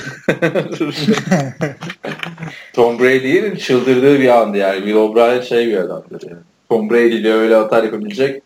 Tom 2.74 2.99
Brady'nin 2.99 3.55
çıldırdığı 3.55 4.20
bir 4.20 4.41
andı 4.41 4.57
yani. 4.57 4.86
Bill 4.86 4.93
O'Brien 4.93 5.41
şey 5.41 5.68
bir 5.68 5.78
adamdır 5.78 6.30
yani. 6.30 6.41
Tom 6.70 6.89
Brady 6.89 7.16
ile 7.16 7.34
öyle 7.34 7.55
atar 7.55 7.84
yapabilecek 7.84 8.41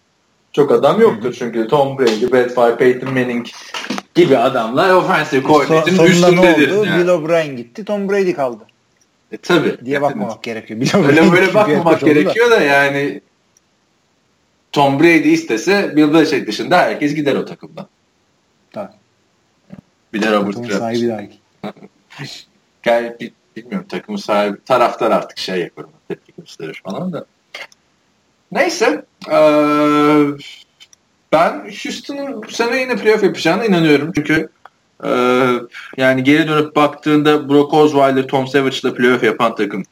çok 0.51 0.71
adam 0.71 1.01
yoktur 1.01 1.35
çünkü 1.39 1.67
Tom 1.67 1.97
Brady, 1.97 2.31
Brett 2.31 2.79
Peyton 2.79 3.13
Manning 3.13 3.47
gibi 4.15 4.37
adamlar 4.37 4.93
offensive 4.93 5.43
coordinator'ın 5.43 6.05
üstündedir. 6.05 6.69
Ne 6.69 6.73
oldu? 6.73 6.85
Yani. 6.85 7.03
Bill 7.03 7.07
O'Brien 7.07 7.57
gitti, 7.57 7.85
Tom 7.85 8.09
Brady 8.09 8.33
kaldı. 8.33 8.63
E, 9.33 9.37
tabii. 9.37 9.85
Diye 9.85 10.01
bakmamak 10.01 10.31
evet. 10.33 10.43
gerekiyor. 10.43 10.81
Bill 10.81 11.07
öyle 11.07 11.31
böyle 11.31 11.53
bakmamak 11.53 11.99
gerekiyor 11.99 12.51
da. 12.51 12.55
da 12.55 12.61
yani 12.61 13.21
Tom 14.71 14.99
Brady 14.99 15.33
istese 15.33 15.95
Bill 15.95 16.13
Belichick 16.13 16.47
dışında 16.47 16.77
herkes 16.77 17.15
gider 17.15 17.35
o 17.35 17.45
takımdan. 17.45 17.87
Tabii. 18.71 18.93
Bir 20.13 20.21
de 20.21 20.31
Robert 20.31 20.55
Kraft. 20.55 20.73
sahibi 20.73 21.07
dahi. 21.07 21.29
Gel 22.83 23.17
bilmiyorum 23.55 23.87
takımın 23.89 24.19
sahibi 24.19 24.57
taraftar 24.65 25.11
artık 25.11 25.37
şey 25.37 25.59
yapar 25.59 25.85
tepki 26.07 26.33
gösterir 26.37 26.81
falan 26.85 27.13
da. 27.13 27.25
Neyse. 28.51 29.05
Ee, 29.31 30.25
ben 31.31 31.59
Houston'ın 31.83 32.43
bu 32.43 32.51
sene 32.51 32.77
yine 32.77 32.95
playoff 32.95 33.23
yapacağına 33.23 33.65
inanıyorum. 33.65 34.11
Çünkü 34.15 34.49
e, 35.05 35.13
yani 35.97 36.23
geri 36.23 36.47
dönüp 36.47 36.75
baktığında 36.75 37.49
Brock 37.49 37.73
Osweiler, 37.73 38.27
Tom 38.27 38.47
Savage'la 38.47 38.93
playoff 38.93 39.23
yapan 39.23 39.55
takım. 39.55 39.83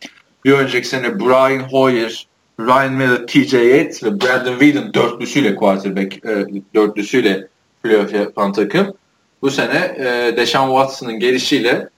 Bir 0.45 0.51
önceki 0.51 0.87
sene 0.87 1.19
Brian 1.19 1.59
Hoyer, 1.59 2.27
Ryan 2.59 2.93
Miller, 2.93 3.27
TJ 3.27 3.53
Yates 3.53 4.03
ve 4.03 4.21
Brandon 4.21 4.59
Whedon 4.59 4.93
dörtlüsüyle 4.93 5.55
quarterback 5.55 6.25
e, 6.25 6.45
dörtlüsüyle 6.75 7.47
playoff 7.83 8.13
yapan 8.13 8.53
takım. 8.53 8.93
Bu 9.41 9.51
sene 9.51 9.95
e, 9.97 10.37
Deshaun 10.37 10.67
Watson'ın 10.67 11.19
gelişiyle 11.19 11.89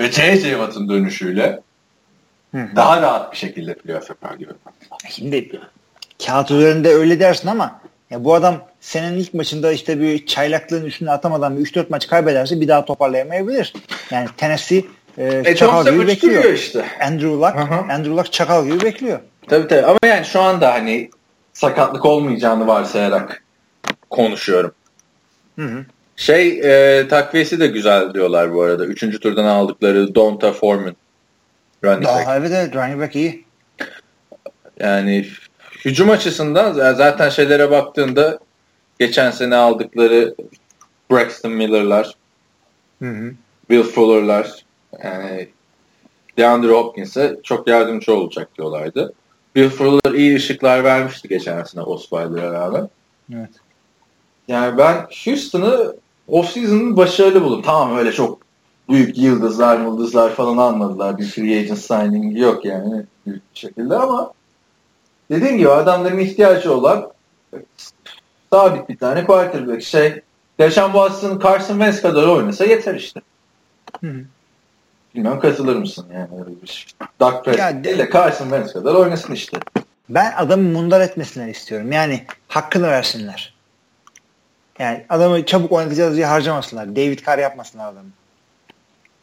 ve 0.00 0.12
J.J. 0.12 0.50
Watt'ın 0.50 0.88
dönüşüyle 0.88 1.60
Hı-hı. 2.54 2.76
daha 2.76 3.02
rahat 3.02 3.32
bir 3.32 3.36
şekilde 3.36 3.74
playoff 3.74 4.08
yapar 4.08 4.38
diyorum. 4.38 4.58
Şimdi 5.10 5.60
kağıt 6.26 6.50
üzerinde 6.50 6.88
öyle 6.88 7.20
dersin 7.20 7.48
ama 7.48 7.80
ya 8.10 8.24
bu 8.24 8.34
adam 8.34 8.64
senenin 8.80 9.18
ilk 9.18 9.34
maçında 9.34 9.72
işte 9.72 10.00
bir 10.00 10.26
çaylaklığın 10.26 10.84
üstüne 10.84 11.10
atamadan 11.10 11.58
bir 11.58 11.64
3-4 11.64 11.86
maç 11.88 12.08
kaybederse 12.08 12.60
bir 12.60 12.68
daha 12.68 12.84
toparlayamayabilir. 12.84 13.72
Yani 14.10 14.28
Tennessee 14.36 14.84
e, 15.18 15.42
e, 15.44 15.54
çakal 15.54 15.86
gibi 15.86 16.06
bekliyor. 16.06 16.44
işte. 16.44 16.84
Andrew 17.00 17.28
Luck, 17.28 17.54
Hı-hı. 17.54 17.92
Andrew 17.92 18.16
Luck 18.16 18.32
çakal 18.32 18.66
gibi 18.66 18.80
bekliyor. 18.80 19.18
Tabii 19.48 19.68
tabii 19.68 19.86
ama 19.86 19.98
yani 20.06 20.24
şu 20.24 20.40
anda 20.40 20.74
hani 20.74 21.10
sakatlık 21.52 22.04
olmayacağını 22.04 22.66
varsayarak 22.66 23.42
konuşuyorum. 24.10 24.72
Hı 25.58 25.64
hı. 25.64 25.84
Şey 26.16 26.60
e, 26.64 27.08
takviyesi 27.08 27.60
de 27.60 27.66
güzel 27.66 28.14
diyorlar 28.14 28.54
bu 28.54 28.62
arada. 28.62 28.84
Üçüncü 28.84 29.20
turdan 29.20 29.44
aldıkları 29.44 30.14
Donta 30.14 30.52
Foreman. 30.52 30.96
Running 31.84 32.04
Daha, 32.04 32.18
back. 32.18 32.28
Evet 32.32 32.50
evet 32.54 32.76
running 32.76 33.00
back 33.00 33.16
iyi. 33.16 33.44
Yani 34.80 35.26
hücum 35.88 36.10
açısından 36.10 36.72
zaten 36.72 37.28
şeylere 37.28 37.70
baktığında 37.70 38.38
geçen 38.98 39.30
sene 39.30 39.56
aldıkları 39.56 40.34
Braxton 41.10 41.52
Miller'lar, 41.52 42.14
hı 42.98 43.10
hı. 43.10 43.32
Will 43.68 43.82
Fuller'lar 43.82 44.64
yani 45.04 45.48
DeAndre 46.38 46.72
Hopkins'e 46.72 47.36
çok 47.42 47.68
yardımcı 47.68 48.14
olacak 48.14 48.48
diyorlardı. 48.58 49.12
Bill 49.54 49.68
Fuller 49.68 50.14
iyi 50.14 50.36
ışıklar 50.36 50.84
vermişti 50.84 51.28
geçen 51.28 51.62
sene 51.62 51.82
Osweiler'a 51.82 52.52
rağmen. 52.52 52.88
Evet. 53.34 53.50
Yani 54.48 54.78
ben 54.78 55.06
Houston'ı 55.24 55.94
offseason'ın 56.28 56.96
başarılı 56.96 57.42
buldum. 57.42 57.62
Tamam 57.62 57.98
öyle 57.98 58.12
çok 58.12 58.38
büyük 58.88 59.18
yıldızlar 59.18 59.80
yıldızlar 59.80 60.34
falan 60.34 60.56
almadılar. 60.56 61.18
Bir 61.18 61.24
free 61.24 61.58
agent 61.58 61.78
signing 61.78 62.38
yok 62.38 62.64
yani 62.64 63.04
bir 63.26 63.40
şekilde 63.54 63.96
ama 63.96 64.32
dediğim 65.30 65.58
gibi 65.58 65.70
adamların 65.70 66.18
ihtiyacı 66.18 66.74
olan 66.74 67.12
sabit 68.50 68.88
bir 68.88 68.98
tane 68.98 69.24
quarterback 69.24 69.82
şey 69.82 70.20
Deşan 70.60 70.92
Watson 70.92 71.40
Carson 71.44 71.74
Wentz 71.74 72.02
kadar 72.02 72.26
oynasa 72.26 72.64
yeter 72.64 72.94
işte. 72.94 73.20
Hı 74.00 74.06
hı. 74.06 74.20
Bilmem 75.14 75.40
katılır 75.40 75.76
mısın 75.76 76.06
yani 76.14 76.28
öyle 76.40 76.62
bir 76.62 76.66
şey. 76.66 76.84
Doug 77.20 77.44
Prescott 77.44 77.86
ile 77.86 78.10
Carson 78.12 78.44
Wentz 78.44 78.72
kadar 78.72 78.94
oynasın 78.94 79.32
işte. 79.32 79.58
Ben 80.08 80.32
adamı 80.36 80.62
mundar 80.62 81.00
etmesinler 81.00 81.48
istiyorum. 81.48 81.92
Yani 81.92 82.24
hakkını 82.48 82.88
versinler. 82.88 83.54
Yani 84.78 85.04
adamı 85.08 85.46
çabuk 85.46 85.72
oynatacağız 85.72 86.16
diye 86.16 86.26
harcamasınlar. 86.26 86.96
David 86.96 87.18
Carr 87.26 87.38
yapmasınlar 87.38 87.84
adamı. 87.92 88.08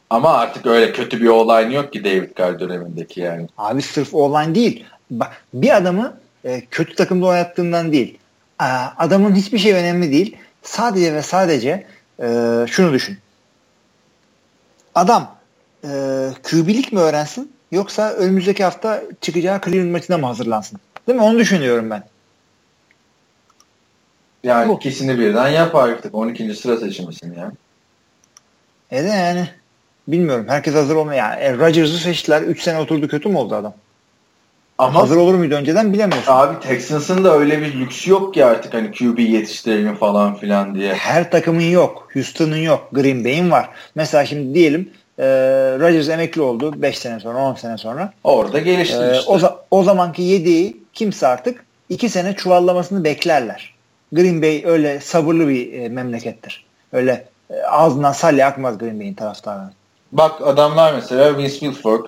Ama 0.09 0.33
artık 0.33 0.65
öyle 0.65 0.91
kötü 0.91 1.21
bir 1.21 1.27
olay 1.27 1.73
yok 1.73 1.93
ki 1.93 2.03
David 2.03 2.37
Carr 2.37 2.59
dönemindeki 2.59 3.21
yani. 3.21 3.47
Abi 3.57 3.81
sırf 3.81 4.13
online 4.13 4.55
değil. 4.55 4.85
Bak 5.11 5.43
bir 5.53 5.77
adamı 5.77 6.17
e, 6.43 6.65
kötü 6.71 6.95
takımda 6.95 7.25
oynattığından 7.25 7.91
değil. 7.91 8.17
E, 8.61 8.65
adamın 8.97 9.35
hiçbir 9.35 9.57
şey 9.59 9.73
önemli 9.73 10.11
değil. 10.11 10.37
Sadece 10.63 11.13
ve 11.13 11.21
sadece 11.21 11.87
e, 12.19 12.27
şunu 12.67 12.93
düşün. 12.93 13.17
Adam 14.95 15.35
e, 15.83 15.87
QB'lik 16.43 16.93
mi 16.93 16.99
öğrensin 16.99 17.51
yoksa 17.71 18.11
önümüzdeki 18.11 18.63
hafta 18.63 19.03
çıkacağı 19.21 19.61
Cleveland 19.61 19.91
maçına 19.91 20.17
mı 20.17 20.25
hazırlansın? 20.25 20.79
Değil 21.07 21.19
mi? 21.19 21.25
Onu 21.25 21.39
düşünüyorum 21.39 21.89
ben. 21.89 22.03
Yani 24.43 24.69
Bu. 24.69 24.75
ikisini 24.75 25.19
birden 25.19 25.47
yap 25.47 25.75
artık. 25.75 26.15
12. 26.15 26.55
sıra 26.55 26.77
seçimisin 26.77 27.33
ya. 27.33 27.51
E 28.91 29.03
de 29.03 29.07
yani 29.07 29.49
bilmiyorum. 30.07 30.45
Herkes 30.49 30.75
hazır 30.75 30.95
olmuyor. 30.95 31.17
Yani 31.17 31.41
e, 31.41 31.57
Rodgers'ı 31.57 31.97
seçtiler. 31.97 32.41
3 32.41 32.61
sene 32.61 32.79
oturdu 32.79 33.07
kötü 33.07 33.29
mü 33.29 33.37
oldu 33.37 33.55
adam? 33.55 33.73
Ama 34.77 35.01
hazır 35.01 35.17
olur 35.17 35.33
muydu 35.33 35.55
önceden 35.55 35.93
bilemiyorsun. 35.93 36.31
Abi 36.31 36.59
Texans'ın 36.59 37.23
da 37.23 37.37
öyle 37.37 37.61
bir 37.61 37.79
lüksü 37.79 38.11
yok 38.11 38.33
ki 38.33 38.45
artık 38.45 38.73
hani 38.73 38.91
QB 38.91 39.19
yetiştirelim 39.19 39.95
falan 39.95 40.35
filan 40.35 40.75
diye. 40.75 40.93
Her 40.93 41.31
takımın 41.31 41.61
yok. 41.61 42.07
Houston'ın 42.13 42.57
yok. 42.57 42.87
Green 42.91 43.25
Bay'in 43.25 43.51
var. 43.51 43.69
Mesela 43.95 44.25
şimdi 44.25 44.53
diyelim 44.53 44.89
e, 45.19 45.25
Rodgers 45.79 46.09
emekli 46.09 46.41
oldu 46.41 46.81
5 46.81 46.97
sene 46.97 47.19
sonra 47.19 47.37
10 47.37 47.53
sene 47.53 47.77
sonra. 47.77 48.13
Orada 48.23 48.59
gelişti 48.59 48.97
e, 48.97 49.17
işte. 49.17 49.31
O, 49.31 49.39
o 49.71 49.83
zamanki 49.83 50.21
yediği 50.21 50.77
kimse 50.93 51.27
artık 51.27 51.65
2 51.89 52.09
sene 52.09 52.35
çuvallamasını 52.35 53.03
beklerler. 53.03 53.75
Green 54.11 54.41
Bay 54.41 54.63
öyle 54.65 54.99
sabırlı 54.99 55.47
bir 55.47 55.73
e, 55.73 55.89
memlekettir. 55.89 56.65
Öyle 56.93 57.25
e, 57.49 57.61
ağzından 57.61 58.11
salya 58.11 58.47
akmaz 58.47 58.77
Green 58.77 58.99
Bay'in 58.99 59.13
taraftarı. 59.13 59.61
Bak 60.11 60.41
adamlar 60.41 60.93
mesela 60.93 61.37
Vince 61.37 61.59
Wilfork 61.59 62.05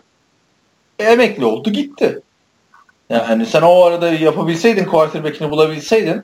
emekli 0.99 1.45
oldu 1.45 1.71
gitti. 1.71 2.21
Yani 3.09 3.45
sen 3.45 3.61
o 3.61 3.83
arada 3.83 4.09
yapabilseydin 4.09 4.85
quarterback'ini 4.85 5.51
bulabilseydin 5.51 6.23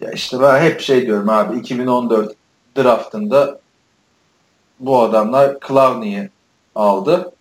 ya 0.00 0.10
işte 0.10 0.40
ben 0.40 0.60
hep 0.60 0.80
şey 0.80 1.06
diyorum 1.06 1.28
abi 1.28 1.58
2014 1.58 2.34
draftında 2.76 3.60
bu 4.80 5.00
adamlar 5.00 5.56
Clowney'i 5.68 6.30
aldı. 6.74 7.32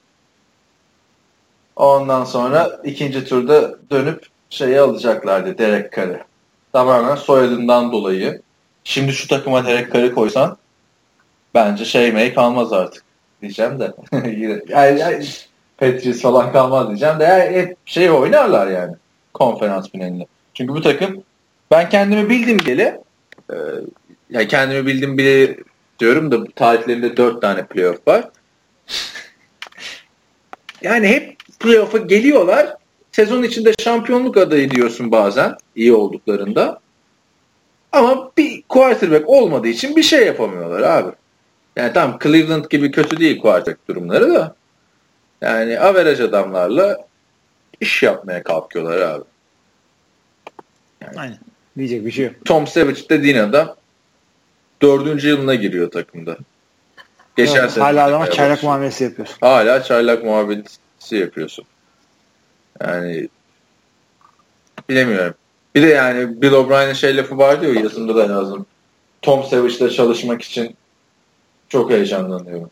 Ondan 1.76 2.24
sonra 2.24 2.80
ikinci 2.84 3.26
turda 3.26 3.76
dönüp 3.92 4.28
şeyi 4.50 4.80
alacaklardı 4.80 5.58
Derek 5.58 5.94
Carr'ı. 5.94 6.24
Tamamen 6.74 7.16
soyadından 7.16 7.92
dolayı. 7.92 8.42
Şimdi 8.84 9.14
şu 9.14 9.28
takıma 9.28 9.66
Derek 9.66 9.94
Carr'ı 9.94 10.16
koysan 10.16 10.58
bence 11.54 11.86
şey 11.86 12.12
mey 12.12 12.34
kalmaz 12.34 12.74
artık 12.74 13.04
diyeceğim 13.42 13.80
de. 13.80 13.94
yani, 14.68 15.00
yani 15.00 15.26
Patriots 15.78 16.22
falan 16.22 16.52
kalmaz 16.52 16.88
diyeceğim 16.88 17.20
de 17.20 17.52
hep 17.52 17.78
şey 17.86 18.12
oynarlar 18.12 18.68
yani 18.68 18.96
konferans 19.34 19.92
finalinde. 19.92 20.26
Çünkü 20.54 20.74
bu 20.74 20.82
takım 20.82 21.24
ben 21.72 21.90
kendimi 21.90 22.30
bildim 22.30 22.60
bile 22.60 23.02
e, 23.50 23.56
yani 24.30 24.48
kendimi 24.48 24.86
bildim 24.86 25.18
bile 25.18 25.58
diyorum 26.00 26.32
da 26.32 26.46
tarihlerinde 26.56 27.18
dört 27.18 27.42
tane 27.42 27.66
playoff 27.66 28.08
var. 28.08 28.30
yani 30.82 31.08
hep 31.08 31.36
playoff'a 31.60 31.98
geliyorlar. 31.98 32.76
Sezon 33.12 33.44
içinde 33.44 33.74
şampiyonluk 33.80 34.38
adayı 34.38 34.72
diyorsun 34.72 35.12
bazen 35.12 35.56
iyi 35.76 35.94
olduklarında. 35.94 36.80
Ama 37.92 38.32
bir 38.38 38.62
quarterback 38.62 39.30
olmadığı 39.30 39.68
için 39.68 39.96
bir 39.96 40.04
şey 40.04 40.26
yapamıyorlar 40.26 40.82
abi. 40.82 41.12
Yani 41.76 41.94
tam 41.94 42.20
Cleveland 42.24 42.66
gibi 42.70 42.92
kötü 42.92 43.20
değil 43.20 43.40
quarterback 43.40 43.88
durumları 43.88 44.34
da. 44.34 44.56
Yani 45.42 45.80
averaj 45.80 46.22
adamlarla 46.22 47.08
iş 47.82 48.04
yapmaya 48.04 48.44
kalkıyorlar 48.44 49.00
abi. 49.00 49.24
Yani, 51.02 51.20
Aynen. 51.20 51.38
Diyecek 51.78 52.06
bir 52.06 52.12
şey 52.12 52.26
yok. 52.26 52.36
Tom 52.46 52.68
Savage 52.68 53.10
dediğin 53.10 53.38
adam 53.38 53.76
dördüncü 54.82 55.28
yılına 55.28 55.56
giriyor 55.56 55.92
takımda. 55.92 56.38
Geçen 57.36 57.60
evet, 57.60 57.72
sene 57.72 57.84
hala 57.84 58.06
adama 58.06 58.32
çaylak 58.32 58.64
muamelesi 58.64 59.04
yapıyorsun. 59.04 59.38
Hala 59.42 59.84
çaylak 59.84 60.24
muamelesi 60.24 61.16
yapıyorsun. 61.16 61.66
Yani 62.82 63.30
bilemiyorum. 64.90 65.34
Bir 65.76 65.82
de 65.82 65.88
yani 65.88 66.42
Bill 66.42 66.52
O'Brien'in 66.52 66.94
şey 66.94 67.18
lafı 67.18 67.38
vardı 67.38 67.74
ya 67.74 67.82
yazımda 67.82 68.16
da 68.16 68.34
yazdım. 68.34 68.66
Tom 69.22 69.44
Savage'la 69.44 69.90
çalışmak 69.90 70.42
için 70.42 70.76
çok 71.70 71.92
heyecanlanıyorum. 71.92 72.70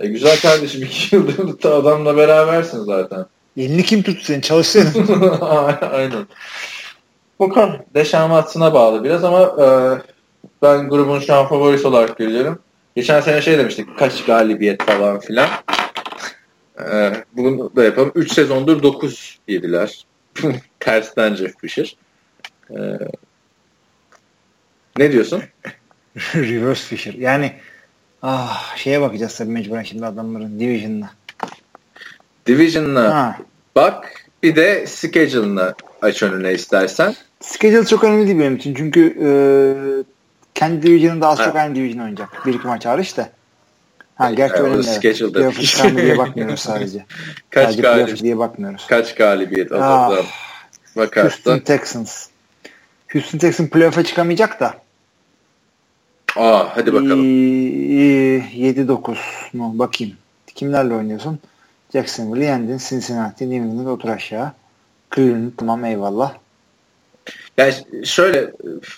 E 0.00 0.06
güzel 0.06 0.40
kardeşim 0.40 0.82
iki 0.82 1.16
yıldır 1.16 1.62
da 1.62 1.74
adamla 1.74 2.16
berabersin 2.16 2.84
zaten. 2.84 3.26
Elini 3.56 3.82
kim 3.82 4.02
tuttu 4.02 4.24
seni? 4.24 4.42
Çalışsın. 4.42 5.06
Aynen. 5.92 6.26
Bakalım. 7.40 7.76
Deşan 7.94 8.28
Watson'a 8.28 8.74
bağlı 8.74 9.04
biraz 9.04 9.24
ama 9.24 9.40
e, 9.42 9.66
ben 10.62 10.88
grubun 10.88 11.20
şu 11.20 11.34
an 11.34 11.48
favorisi 11.48 11.86
olarak 11.86 12.18
görüyorum. 12.18 12.58
Geçen 12.96 13.20
sene 13.20 13.42
şey 13.42 13.58
demiştik. 13.58 13.98
Kaç 13.98 14.24
galibiyet 14.24 14.82
falan 14.82 15.20
filan. 15.20 15.48
E, 16.78 17.12
bunu 17.32 17.76
da 17.76 17.84
yapalım. 17.84 18.12
3 18.14 18.32
sezondur 18.32 18.82
9 18.82 19.38
yediler. 19.48 20.06
Tersten 20.80 21.34
Jeff 21.34 21.54
Fisher. 21.60 21.96
E, 22.70 22.78
ne 24.98 25.12
diyorsun? 25.12 25.42
Reverse 26.34 26.84
Fisher. 26.84 27.14
Yani 27.14 27.52
Ah 28.26 28.76
şeye 28.76 29.00
bakacağız 29.00 29.36
tabii 29.36 29.50
mecburen 29.50 29.82
şimdi 29.82 30.06
adamların 30.06 30.60
Division'ına. 30.60 31.10
Division'ına 32.46 33.38
bak 33.76 34.26
bir 34.42 34.56
de 34.56 34.86
schedule'ına 34.86 35.74
aç 36.02 36.22
önüne 36.22 36.52
istersen. 36.52 37.14
Schedule 37.40 37.86
çok 37.86 38.04
önemli 38.04 38.26
değil 38.26 38.38
benim 38.38 38.56
için 38.56 38.74
çünkü 38.74 39.16
e, 39.22 39.30
kendi 40.54 40.82
Division'ında 40.82 41.28
az 41.28 41.38
ha. 41.38 41.44
çok 41.44 41.56
aynı 41.56 41.74
Division 41.74 42.00
oynayacak. 42.00 42.46
Bir 42.46 42.54
iki 42.54 42.66
maç 42.66 42.86
hariç 42.86 43.16
de. 43.16 43.30
Ha 44.14 44.30
gerçi 44.30 44.56
yani 44.56 44.68
önemli. 44.68 44.84
Schedule'da 44.84 45.40
evet. 45.40 45.54
Playoff 45.54 45.96
diye 45.96 46.18
bakmıyoruz 46.18 46.60
sadece. 46.60 47.04
Kaç 47.50 47.64
sadece 47.64 47.82
galibiyet 47.82 48.22
diye 48.22 48.38
bakmıyoruz. 48.38 48.86
Kaç 48.86 49.14
galibiyet 49.14 49.72
ah, 49.72 50.16
bakarsan. 50.96 51.22
Houston 51.22 51.58
Texans. 51.58 52.26
Houston 53.12 53.38
Texans 53.38 53.68
playoff'a 53.70 54.04
çıkamayacak 54.04 54.60
da 54.60 54.83
Aa, 56.36 56.76
hadi 56.76 56.92
bakalım. 56.92 57.24
7-9 57.24 59.16
mu? 59.52 59.78
Bakayım. 59.78 60.16
Kimlerle 60.54 60.94
oynuyorsun? 60.94 61.38
Jacksonville'i 61.92 62.44
yendin. 62.44 62.78
Cincinnati, 62.88 63.50
New 63.50 63.68
England 63.68 63.86
otur 63.86 64.08
aşağı. 64.08 64.52
Cleveland 65.14 65.52
tamam 65.56 65.84
eyvallah. 65.84 66.34
Yani 67.58 67.74
şöyle 68.04 68.52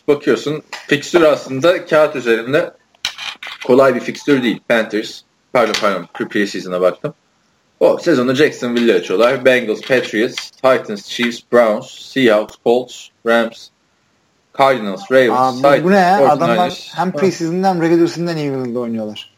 bakıyorsun 0.09 0.63
fikstür 0.87 1.23
aslında 1.23 1.87
kağıt 1.87 2.17
üzerinde 2.17 2.71
kolay 3.67 3.95
bir 3.95 4.01
fikstür 4.01 4.43
değil. 4.43 4.61
Panthers, 4.69 5.23
pardon 5.53 5.75
pardon 5.81 6.29
preseason'a 6.29 6.81
baktım. 6.81 7.15
O 7.81 7.99
sezonu 7.99 8.35
Jacksonville'le 8.35 8.95
açıyorlar. 8.95 9.45
Bengals, 9.45 9.81
Patriots, 9.81 10.51
Titans, 10.51 11.09
Chiefs, 11.09 11.41
Browns, 11.53 11.91
Seahawks, 11.91 12.55
Colts, 12.65 13.09
Rams, 13.27 13.69
Cardinals, 14.59 15.11
Ravens, 15.11 15.65
Abi, 15.65 15.85
bu 15.85 15.91
ne 15.91 15.97
ya? 15.97 16.29
Adamlar 16.29 16.93
hem 16.95 17.13
preseason'da 17.13 17.69
hem 17.69 17.83
regular 17.83 18.07
season'da 18.07 18.33
New 18.33 18.79
oynuyorlar. 18.79 19.31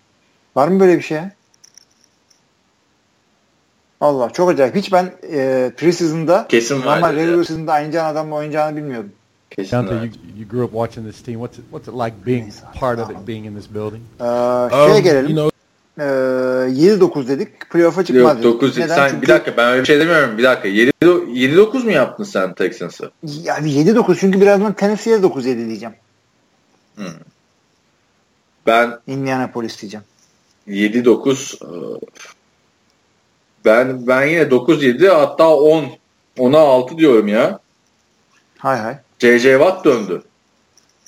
Var 0.56 0.68
mı 0.68 0.80
böyle 0.80 0.96
bir 0.96 1.02
şey? 1.02 1.20
Allah 4.00 4.30
çok 4.30 4.50
acayip. 4.50 4.74
Hiç 4.74 4.92
ben 4.92 5.12
e, 5.32 5.72
preseason'da 5.76 6.46
Kesin 6.48 6.80
normal 6.80 7.16
regular 7.16 7.44
season'da 7.44 7.72
aynı 7.72 8.02
adamla 8.02 8.34
oynayacağını 8.34 8.76
bilmiyordum. 8.76 9.12
Kesin 9.50 9.76
Dante, 9.76 9.94
you, 9.94 10.04
you 10.38 10.48
grew 10.48 10.64
up 10.64 10.72
watching 10.72 11.06
this 11.06 11.22
team. 11.22 11.40
What's 11.40 11.58
it, 11.58 11.64
what's 11.70 11.88
it 11.88 11.94
like 11.94 12.26
being 12.26 12.52
part 12.80 12.98
of 12.98 13.10
it, 13.10 13.26
being 13.28 13.46
in 13.46 13.54
this 13.54 13.74
building? 13.74 14.02
Ee, 14.20 14.24
şeye 14.86 14.98
um, 14.98 15.02
gelelim. 15.02 15.28
You 15.28 15.36
know, 15.36 15.50
e, 15.98 16.02
7-9 16.02 17.28
dedik. 17.28 17.70
Playoff'a 17.70 18.04
çıkmaz 18.04 18.22
Yok 18.22 18.36
dedik. 18.36 18.44
9 18.44 18.78
Neden? 18.78 18.96
sen 18.96 19.08
Çünkü, 19.08 19.22
bir 19.22 19.28
dakika 19.28 19.56
ben 19.56 19.68
öyle 19.68 19.80
bir 19.80 19.86
şey 19.86 20.00
demiyorum. 20.00 20.38
Bir 20.38 20.42
dakika 20.42 20.68
7 20.68 20.92
7-9 21.02 21.84
mu 21.84 21.90
yaptın 21.90 22.24
sen 22.24 22.54
Texans'ı? 22.54 23.10
Yani 23.42 23.70
7-9 23.70 24.16
çünkü 24.20 24.40
birazdan 24.40 24.72
Tennessee'ye 24.72 25.18
9-7 25.18 25.44
diyeceğim. 25.44 25.94
Hmm. 26.96 27.06
Ben 28.66 28.98
Indianapolis 29.06 29.80
diyeceğim. 29.80 30.04
7-9 30.68 31.64
e, 31.64 32.00
ben 33.64 34.06
ben 34.06 34.26
yine 34.26 34.42
9-7 34.42 35.08
hatta 35.08 35.48
10 35.54 35.84
10'a 36.38 36.58
6 36.58 36.98
diyorum 36.98 37.28
ya. 37.28 37.60
Hay 38.58 38.78
hay. 38.78 38.96
J.J. 39.18 39.52
Watt 39.52 39.84
döndü. 39.84 40.22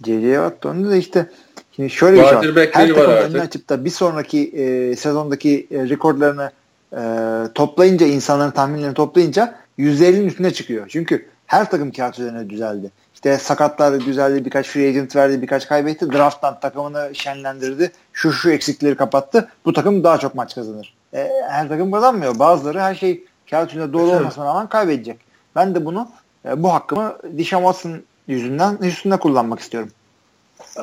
C.J. 0.02 0.34
Watt 0.34 0.64
döndü 0.64 0.90
de 0.90 0.98
işte 0.98 1.30
şimdi 1.81 1.90
şöyle 1.90 2.16
bir 2.16 2.27
şey 2.27 2.32
Her 2.73 2.90
var 2.90 2.94
takım 2.94 3.12
artık. 3.12 3.31
önünü 3.31 3.40
açıp 3.40 3.69
da 3.69 3.85
bir 3.85 3.90
sonraki 3.90 4.51
e, 4.51 4.97
sezondaki 4.97 5.66
e, 5.70 5.89
rekorlarını 5.89 6.51
e, 6.93 7.02
toplayınca 7.55 8.07
insanların 8.07 8.51
tahminlerini 8.51 8.94
toplayınca 8.94 9.55
%50'nin 9.78 10.27
üstüne 10.27 10.52
çıkıyor. 10.52 10.89
Çünkü 10.89 11.27
her 11.47 11.70
takım 11.70 11.90
kağıt 11.93 12.19
üzerine 12.19 12.51
düzeldi. 12.51 12.90
İşte 13.15 13.39
sakatlar 13.39 14.01
düzeldi, 14.01 14.44
birkaç 14.44 14.69
free 14.69 14.89
agent 14.89 15.16
verdi, 15.16 15.43
birkaç 15.43 15.69
kaybetti. 15.69 16.12
Draft'tan 16.12 16.61
takımını 16.61 17.11
şenlendirdi. 17.12 17.93
Şu 18.12 18.32
şu 18.32 18.51
eksikleri 18.51 18.97
kapattı. 18.97 19.48
Bu 19.65 19.73
takım 19.73 20.05
daha 20.05 20.19
çok 20.19 20.35
maç 20.35 20.55
kazanır. 20.55 20.94
E, 21.15 21.31
her 21.48 21.69
takım 21.69 21.93
kazanmıyor. 21.93 22.39
Bazıları 22.39 22.81
her 22.81 22.94
şey 22.94 23.24
kağıt 23.51 23.70
üzerinde 23.70 23.93
doğru 23.93 24.16
olmasına 24.16 24.44
rağmen 24.44 24.69
kaybedecek. 24.69 25.19
Ben 25.57 25.74
de 25.74 25.85
bunu 25.85 26.09
e, 26.48 26.62
bu 26.62 26.73
hakkımı 26.73 27.16
Dishon 27.39 27.59
Watson 27.59 28.02
yüzünden 28.27 28.77
üstünde 28.77 29.16
kullanmak 29.16 29.61
istiyorum. 29.61 29.90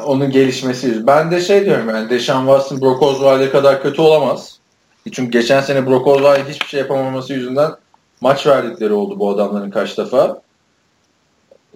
Onun 0.06 0.32
gelişmesi. 0.32 1.08
Ben 1.08 1.32
de 1.32 1.42
şey 1.42 1.66
diyorum 1.66 1.90
yani 1.90 2.10
Deshaun 2.10 2.46
Watson 2.46 2.82
Brock 2.82 3.04
Osweiler 3.04 3.52
kadar 3.52 3.82
kötü 3.82 4.02
olamaz. 4.02 4.60
Çünkü 5.12 5.32
geçen 5.32 5.62
sene 5.62 5.88
Brock 5.88 6.08
Osweiler 6.08 6.46
hiçbir 6.46 6.68
şey 6.68 6.80
yapamaması 6.80 7.34
yüzünden 7.34 7.72
maç 8.22 8.48
verdikleri 8.48 8.94
oldu 8.94 9.20
bu 9.20 9.30
adamların 9.30 9.70
kaç 9.70 9.98
defa. 9.98 10.42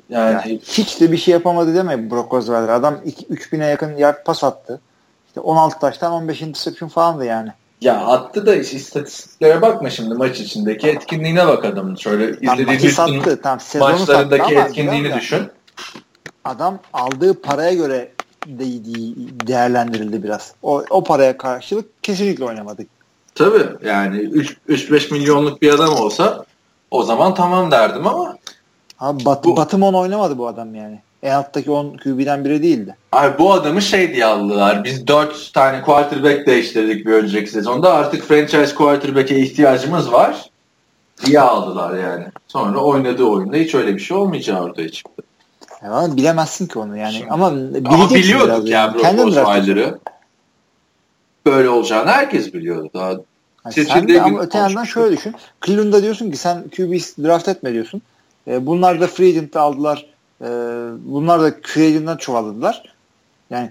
Yani, 0.10 0.34
Yani 0.34 0.60
hiç 0.64 1.02
de 1.02 1.12
bir 1.12 1.18
şey 1.18 1.32
yapamadı 1.32 1.76
deme 1.76 2.12
Brock 2.12 2.34
Osweiler. 2.34 2.70
Adam 2.70 2.96
3000'e 3.32 3.68
yakın 3.68 3.98
yard 3.98 4.26
pas 4.26 4.44
attı. 4.44 4.82
İşte 5.28 5.40
16 5.40 5.80
taştan 5.80 6.12
15 6.12 6.42
interception 6.42 6.90
falandı 6.90 7.26
yani. 7.26 7.50
ya 7.82 8.06
attı 8.06 8.46
da 8.46 8.56
işte 8.56 8.78
istatistiklere 8.78 9.62
bakma 9.62 9.90
şimdi 9.90 10.16
maç 10.16 10.40
içindeki 10.40 10.88
etkinliğine 10.88 11.48
bak 11.48 11.66
adamın. 11.66 11.96
Şöyle 11.96 12.40
Tam 12.40 12.54
izlediği 12.54 12.66
maçı 12.66 12.88
Houston 12.88 13.20
sattı. 13.20 13.40
Sattı 13.60 13.80
maçlarındaki 13.80 14.58
ama 14.58 14.68
etkinliğini 14.68 15.12
da 15.12 15.16
düşün. 15.16 15.48
Adam 16.46 16.80
aldığı 16.94 17.42
paraya 17.42 17.74
göre 17.74 18.12
de 18.48 18.66
değerlendirildi 19.48 20.24
biraz. 20.24 20.54
O, 20.64 20.84
o 20.90 21.04
paraya 21.04 21.38
karşılık 21.38 22.04
kesinlikle 22.04 22.46
oynamadı. 22.46 22.84
Tabii 23.36 23.88
yani 23.88 24.18
3-5 24.18 25.14
milyonluk 25.14 25.62
bir 25.62 25.74
adam 25.74 25.94
olsa 25.96 26.46
o 26.92 27.04
zaman 27.04 27.36
tamam 27.36 27.72
derdim 27.72 28.08
ama 28.08 28.38
Abi 29.00 29.26
Bat 29.26 29.44
Bu- 29.44 29.58
Batımon 29.58 29.94
oynamadı 29.94 30.38
bu 30.38 30.48
adam 30.48 30.76
yani. 30.76 31.00
En 31.24 31.32
alttaki 31.32 31.72
10 31.72 31.98
QB'den 31.98 32.46
biri 32.46 32.64
değildi. 32.64 32.96
Abi 33.12 33.38
bu 33.40 33.54
adamı 33.54 33.82
şey 33.82 34.14
diye 34.14 34.26
aldılar. 34.26 34.84
Biz 34.84 35.08
4 35.08 35.54
tane 35.54 35.82
quarterback 35.82 36.48
değiştirdik 36.48 37.06
bir 37.06 37.12
önceki 37.12 37.52
sezonda. 37.52 37.94
Artık 37.94 38.24
franchise 38.24 38.76
quarterback'e 38.76 39.40
ihtiyacımız 39.40 40.12
var 40.12 40.50
diye 41.26 41.40
aldılar 41.40 41.98
yani. 42.00 42.26
Sonra 42.48 42.80
oynadığı 42.80 43.24
oyunda 43.24 43.58
hiç 43.58 43.76
öyle 43.76 43.96
bir 43.96 44.00
şey 44.00 44.18
olmayacağı 44.18 44.62
ortaya 44.64 44.90
çıktı. 44.90 45.24
Yani 45.86 46.18
bilemezsin 46.18 46.68
ki 46.68 46.80
onu 46.80 46.98
yani. 46.98 47.14
Şimdi- 47.14 47.32
Ama 47.32 47.46
Ama 47.86 48.10
biliyorduk 48.10 48.70
ya 48.70 48.80
yani. 48.82 48.94
Brock 48.94 49.28
Osweiler'ı. 49.28 50.00
Böyle 51.46 51.70
olacağını 51.70 52.10
herkes 52.12 52.54
biliyordu. 52.54 52.90
Daha 52.94 53.10
Yani 53.66 53.86
sen 53.88 54.08
de 54.08 54.22
ama 54.22 54.42
öte 54.42 54.58
yandan 54.58 54.84
şöyle 54.84 55.18
düşün. 55.18 55.36
Cleveland'da 55.66 56.04
diyorsun 56.04 56.32
ki 56.32 56.38
sen 56.38 56.64
QB 56.64 57.24
draft 57.24 57.48
etme 57.48 57.74
diyorsun. 57.74 58.02
E, 58.48 58.66
bunlar 58.66 59.02
da 59.02 59.08
free 59.08 59.28
agent'te 59.28 59.60
aldılar. 59.60 60.06
E, 60.42 60.48
bunlar 61.06 61.42
da 61.42 61.52
free 61.64 61.88
agent'dan 61.88 62.18
çuvalladılar. 62.18 62.94
Yani 63.50 63.70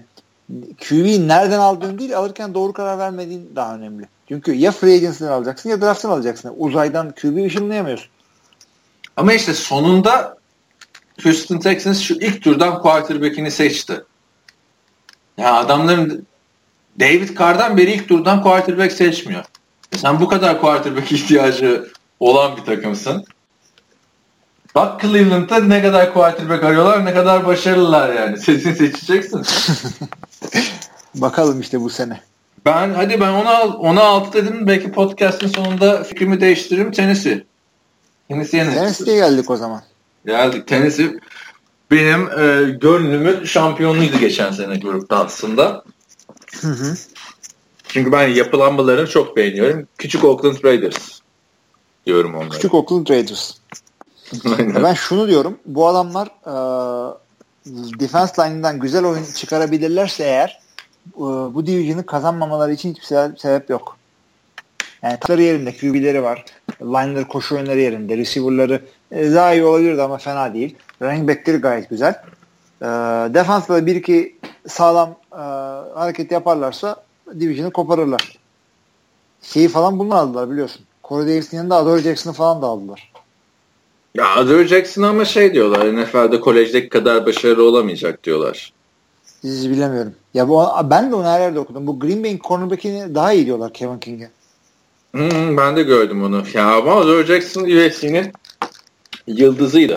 QB'yi 0.89 1.27
nereden 1.27 1.59
aldığın 1.59 1.99
değil 1.99 2.17
alırken 2.17 2.53
doğru 2.53 2.73
karar 2.73 2.97
vermediğin 2.99 3.51
daha 3.55 3.75
önemli. 3.75 4.07
Çünkü 4.27 4.53
ya 4.53 4.71
free 4.71 4.93
agency'den 4.95 5.31
alacaksın 5.31 5.69
ya 5.69 5.81
draft'tan 5.81 6.09
alacaksın. 6.09 6.53
Uzaydan 6.57 7.11
QB 7.21 7.45
ışınlayamıyorsun. 7.45 8.07
Ama 9.17 9.33
işte 9.33 9.53
sonunda 9.53 10.37
Houston 11.25 11.57
Texans 11.57 11.99
şu 11.99 12.13
ilk 12.13 12.43
turdan 12.43 12.81
quarterback'ini 12.81 13.51
seçti. 13.51 14.03
Ya 15.37 15.53
adamların 15.53 16.27
David 16.99 17.37
Carr'dan 17.37 17.77
beri 17.77 17.91
ilk 17.91 18.09
turdan 18.09 18.43
quarterback 18.43 18.91
seçmiyor. 18.91 19.43
Sen 19.95 20.21
bu 20.21 20.27
kadar 20.27 20.61
quarterback 20.61 21.11
ihtiyacı 21.11 21.87
olan 22.19 22.57
bir 22.57 22.61
takımsın. 22.61 23.25
Bak 24.75 25.01
Cleveland'da 25.01 25.59
ne 25.59 25.81
kadar 25.81 26.13
quarterback 26.13 26.63
arıyorlar, 26.63 27.05
ne 27.05 27.13
kadar 27.13 27.45
başarılılar 27.45 28.13
yani. 28.13 28.37
Seçin 28.37 28.73
seçeceksin. 28.73 29.41
Bakalım 31.15 31.61
işte 31.61 31.81
bu 31.81 31.89
sene. 31.89 32.21
Ben 32.65 32.93
hadi 32.93 33.21
ben 33.21 33.31
ona 33.31 33.63
ona 33.63 34.03
altı 34.03 34.33
dedim. 34.33 34.67
Belki 34.67 34.91
podcast'ın 34.91 35.47
sonunda 35.47 36.03
fikrimi 36.03 36.41
değiştiririm. 36.41 36.91
Tennessee. 36.91 37.43
Tennessee'ye 38.27 38.65
ne 38.65 38.73
Tennessee'ye 38.73 39.17
geldik 39.17 39.49
o 39.49 39.57
zaman. 39.57 39.81
Geldik. 40.25 40.67
Tennessee 40.67 41.19
benim 41.91 42.21
e, 42.39 42.71
gönlümün 42.71 43.45
şampiyonuydu 43.45 44.19
geçen 44.19 44.51
sene 44.51 44.77
grupta 44.77 45.25
aslında. 45.25 45.83
Hı 46.61 46.67
hı. 46.67 46.95
Çünkü 47.87 48.11
ben 48.11 48.27
yapılanmalarını 48.27 49.07
çok 49.07 49.37
beğeniyorum. 49.37 49.87
Küçük 49.97 50.23
Oakland 50.23 50.63
Raiders 50.63 51.19
diyorum 52.05 52.35
onlara. 52.35 52.49
Küçük 52.49 52.73
Oakland 52.73 53.09
Raiders. 53.09 53.53
Aynen. 54.57 54.83
Ben 54.83 54.93
şunu 54.93 55.27
diyorum. 55.27 55.57
Bu 55.65 55.87
adamlar 55.87 56.27
e, 56.27 56.53
defense 57.99 58.41
line'ından 58.41 58.79
güzel 58.79 59.05
oyun 59.05 59.23
çıkarabilirlerse 59.23 60.23
eğer 60.23 60.59
e, 61.15 61.21
bu 61.53 61.65
division'ı 61.65 62.05
kazanmamaları 62.05 62.73
için 62.73 62.93
hiçbir 62.93 63.37
sebep, 63.37 63.69
yok. 63.69 63.97
Yani 65.01 65.19
takları 65.19 65.41
yerinde, 65.41 65.77
QB'leri 65.77 66.23
var. 66.23 66.45
Line'ları, 66.81 67.27
koşu 67.27 67.55
oyunları 67.55 67.79
yerinde. 67.79 68.17
Receiver'ları 68.17 68.81
daha 69.11 69.53
iyi 69.53 69.63
olabilirdi 69.63 70.01
ama 70.01 70.17
fena 70.17 70.53
değil. 70.53 70.75
Running 71.01 71.29
back'leri 71.29 71.57
gayet 71.57 71.89
güzel. 71.89 72.21
E, 72.81 72.85
defansla 73.33 73.85
bir 73.85 73.95
iki 73.95 74.35
sağlam 74.67 75.15
e, 75.31 75.41
hareket 75.99 76.31
yaparlarsa 76.31 77.03
division'ı 77.39 77.71
koparırlar. 77.71 78.37
Şeyi 79.41 79.67
falan 79.67 79.99
bunlar 79.99 80.17
aldılar 80.17 80.51
biliyorsun. 80.51 80.85
Corey 81.03 81.25
Davis'in 81.25 81.57
yanında 81.57 81.75
Adore 81.75 82.01
Jackson'ı 82.01 82.33
falan 82.33 82.61
da 82.61 82.67
aldılar. 82.67 83.11
Ya 84.15 84.35
Adore 84.35 84.67
Jackson 84.67 85.03
ama 85.03 85.25
şey 85.25 85.53
diyorlar 85.53 85.95
NFL'de 85.95 86.39
kolejdeki 86.39 86.89
kadar 86.89 87.25
başarılı 87.25 87.63
olamayacak 87.63 88.23
diyorlar. 88.23 88.73
Siz 89.41 89.69
bilemiyorum. 89.69 90.13
Ya 90.33 90.49
bu 90.49 90.67
ben 90.83 91.11
de 91.11 91.15
onu 91.15 91.25
her 91.25 91.39
yerde 91.39 91.59
okudum. 91.59 91.87
Bu 91.87 91.99
Green 91.99 92.23
Bay'in 92.23 92.39
cornerback'ini 92.47 93.15
daha 93.15 93.33
iyi 93.33 93.45
diyorlar 93.45 93.73
Kevin 93.73 93.99
King'e. 93.99 94.29
Hmm, 95.11 95.57
ben 95.57 95.75
de 95.75 95.83
gördüm 95.83 96.23
onu. 96.23 96.43
Ya 96.53 96.75
ama 96.75 96.95
Adore 96.95 97.25
Jackson 97.25 97.63
USC'nin 97.63 98.31
yıldızıydı. 99.27 99.95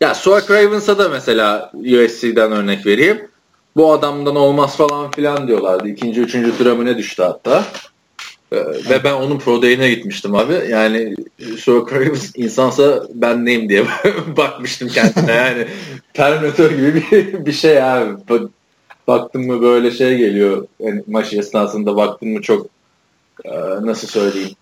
Ya 0.00 0.14
Stuart 0.14 0.50
Ravens'a 0.50 0.98
da 0.98 1.08
mesela 1.08 1.72
USC'den 1.74 2.52
örnek 2.52 2.86
vereyim. 2.86 3.28
Bu 3.76 3.92
adamdan 3.92 4.36
olmaz 4.36 4.76
falan 4.76 5.10
filan 5.10 5.48
diyorlardı. 5.48 5.88
İkinci, 5.88 6.20
üçüncü 6.20 6.58
tura 6.58 6.98
düştü 6.98 7.22
hatta. 7.22 7.64
Ee, 8.52 8.56
ve 8.90 9.04
ben 9.04 9.12
onun 9.12 9.38
Pro 9.38 9.62
Day'ine 9.62 9.90
gitmiştim 9.90 10.34
abi. 10.34 10.62
Yani 10.68 11.14
Stuart 11.58 11.92
Ravens 11.92 12.32
insansa 12.36 13.06
ben 13.14 13.44
neyim 13.44 13.68
diye 13.68 13.84
bakmıştım 14.36 14.88
kendine. 14.88 15.32
Yani 15.32 15.66
Terminator 16.14 16.70
gibi 16.70 16.94
bir, 16.94 17.46
bir 17.46 17.52
şey 17.52 17.82
abi. 17.82 18.16
Bak, 18.28 18.42
baktım 19.08 19.46
mı 19.46 19.62
böyle 19.62 19.90
şey 19.90 20.16
geliyor. 20.16 20.66
Yani 20.80 21.02
maç 21.06 21.32
esnasında 21.32 21.96
baktım 21.96 22.28
mı 22.28 22.42
çok 22.42 22.66
e, 23.44 23.50
nasıl 23.80 24.08
söyleyeyim 24.08 24.56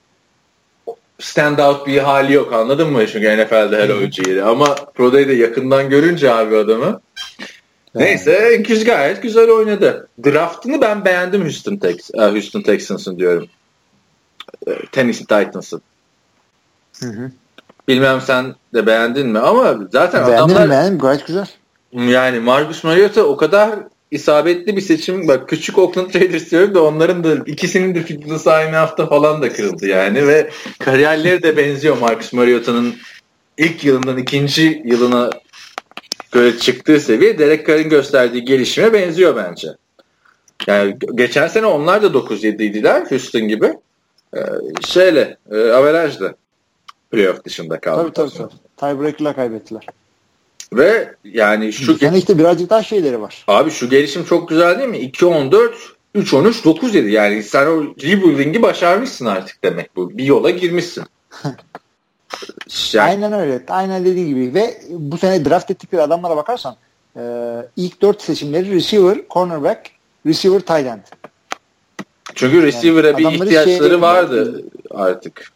stand 1.18 1.58
out 1.58 1.86
bir 1.86 1.98
hali 1.98 2.32
yok 2.32 2.52
anladın 2.52 2.90
mı? 2.90 3.06
Çünkü 3.06 3.36
NFL'de 3.36 3.82
her 3.82 3.90
yeri. 4.28 4.44
Ama 4.44 4.74
Pro 4.74 5.12
Day'de 5.12 5.32
yakından 5.32 5.90
görünce 5.90 6.32
abi 6.32 6.56
adamı 6.56 7.00
Neyse 7.94 8.56
güzel 8.56 8.84
gayet 8.84 9.22
güzel 9.22 9.50
oynadı. 9.50 10.08
Draft'ını 10.24 10.80
ben 10.80 11.04
beğendim 11.04 11.42
Houston, 11.42 11.76
Tex 11.76 12.10
e, 12.14 12.22
Houston 12.22 12.62
Texans'ın 12.62 13.18
diyorum. 13.18 13.48
E, 14.66 14.86
Tennessee 14.92 15.26
Titans'ın. 15.26 15.82
Bilmem 17.88 18.20
sen 18.20 18.54
de 18.74 18.86
beğendin 18.86 19.28
mi 19.28 19.38
ama 19.38 19.78
zaten 19.92 20.26
Beğendim 20.26 20.44
adamlar 20.44 20.70
beğendim 20.70 20.98
gayet 20.98 21.26
güzel. 21.26 21.46
yani 21.92 22.40
Marcus 22.40 22.84
Mariota 22.84 23.22
o 23.22 23.36
kadar 23.36 23.78
isabetli 24.12 24.76
bir 24.76 24.80
seçim. 24.80 25.28
Bak 25.28 25.48
küçük 25.48 25.78
Oakland 25.78 26.14
Raiders 26.14 26.50
diyorum 26.50 26.74
da 26.74 26.84
onların 26.84 27.24
da 27.24 27.34
ikisinin 27.46 27.94
de 27.94 28.02
fitness 28.02 28.46
aynı 28.46 28.76
hafta 28.76 29.06
falan 29.06 29.42
da 29.42 29.52
kırıldı 29.52 29.86
yani 29.86 30.26
ve 30.26 30.50
kariyerleri 30.78 31.42
de 31.42 31.56
benziyor 31.56 31.98
Marcus 31.98 32.32
Mariota'nın 32.32 32.94
ilk 33.58 33.84
yılından 33.84 34.18
ikinci 34.18 34.82
yılına 34.84 35.30
göre 36.32 36.58
çıktığı 36.58 37.00
seviye 37.00 37.38
Derek 37.38 37.66
Carr'ın 37.66 37.88
gösterdiği 37.88 38.44
gelişime 38.44 38.92
benziyor 38.92 39.36
bence. 39.36 39.68
Yani 40.66 40.96
geçen 41.14 41.48
sene 41.48 41.66
onlar 41.66 42.02
da 42.02 42.06
9-7 42.06 42.62
idiler 42.62 43.10
Houston 43.10 43.48
gibi. 43.48 43.74
Ee, 44.36 44.40
şeyle, 44.86 45.36
e, 45.50 45.56
averajla 45.56 46.34
playoff 47.10 47.44
dışında 47.44 47.80
kaldı. 47.80 48.12
Tabii 48.14 48.30
tabii. 48.30 48.38
tabii. 48.38 48.52
Tiebreaker'la 48.76 49.32
kaybettiler. 49.34 49.86
Ve 50.72 51.14
yani 51.24 51.72
şu... 51.72 51.96
Yani 52.00 52.18
işte 52.18 52.38
birazcık 52.38 52.70
daha 52.70 52.82
şeyleri 52.82 53.20
var. 53.20 53.44
Abi 53.48 53.70
şu 53.70 53.90
gelişim 53.90 54.24
çok 54.24 54.48
güzel 54.48 54.78
değil 54.78 54.88
mi? 54.88 54.98
2-14, 54.98 55.72
3-13, 56.14 56.62
9-7. 56.62 57.08
Yani 57.08 57.42
sen 57.42 57.66
o 57.66 57.82
rebuilding'i 57.82 58.62
başarmışsın 58.62 59.26
artık 59.26 59.64
demek 59.64 59.96
bu. 59.96 60.18
Bir 60.18 60.24
yola 60.24 60.50
girmişsin. 60.50 61.04
yani... 62.92 63.02
Aynen 63.10 63.32
öyle. 63.32 63.62
Aynen 63.68 64.04
dediğin 64.04 64.28
gibi. 64.28 64.54
Ve 64.54 64.80
bu 64.90 65.18
sene 65.18 65.44
draft 65.44 65.70
ettikleri 65.70 66.02
adamlara 66.02 66.36
bakarsan 66.36 66.76
e, 67.16 67.22
ilk 67.76 68.02
4 68.02 68.22
seçimleri 68.22 68.74
receiver, 68.74 69.18
cornerback, 69.30 69.90
receiver, 70.26 70.60
tight 70.60 70.86
end. 70.86 71.02
Çünkü 72.34 72.62
receiver'a 72.62 73.06
yani 73.06 73.18
bir 73.18 73.46
ihtiyaçları 73.46 73.88
şey, 73.88 74.00
vardı 74.00 74.64
artık. 74.90 75.52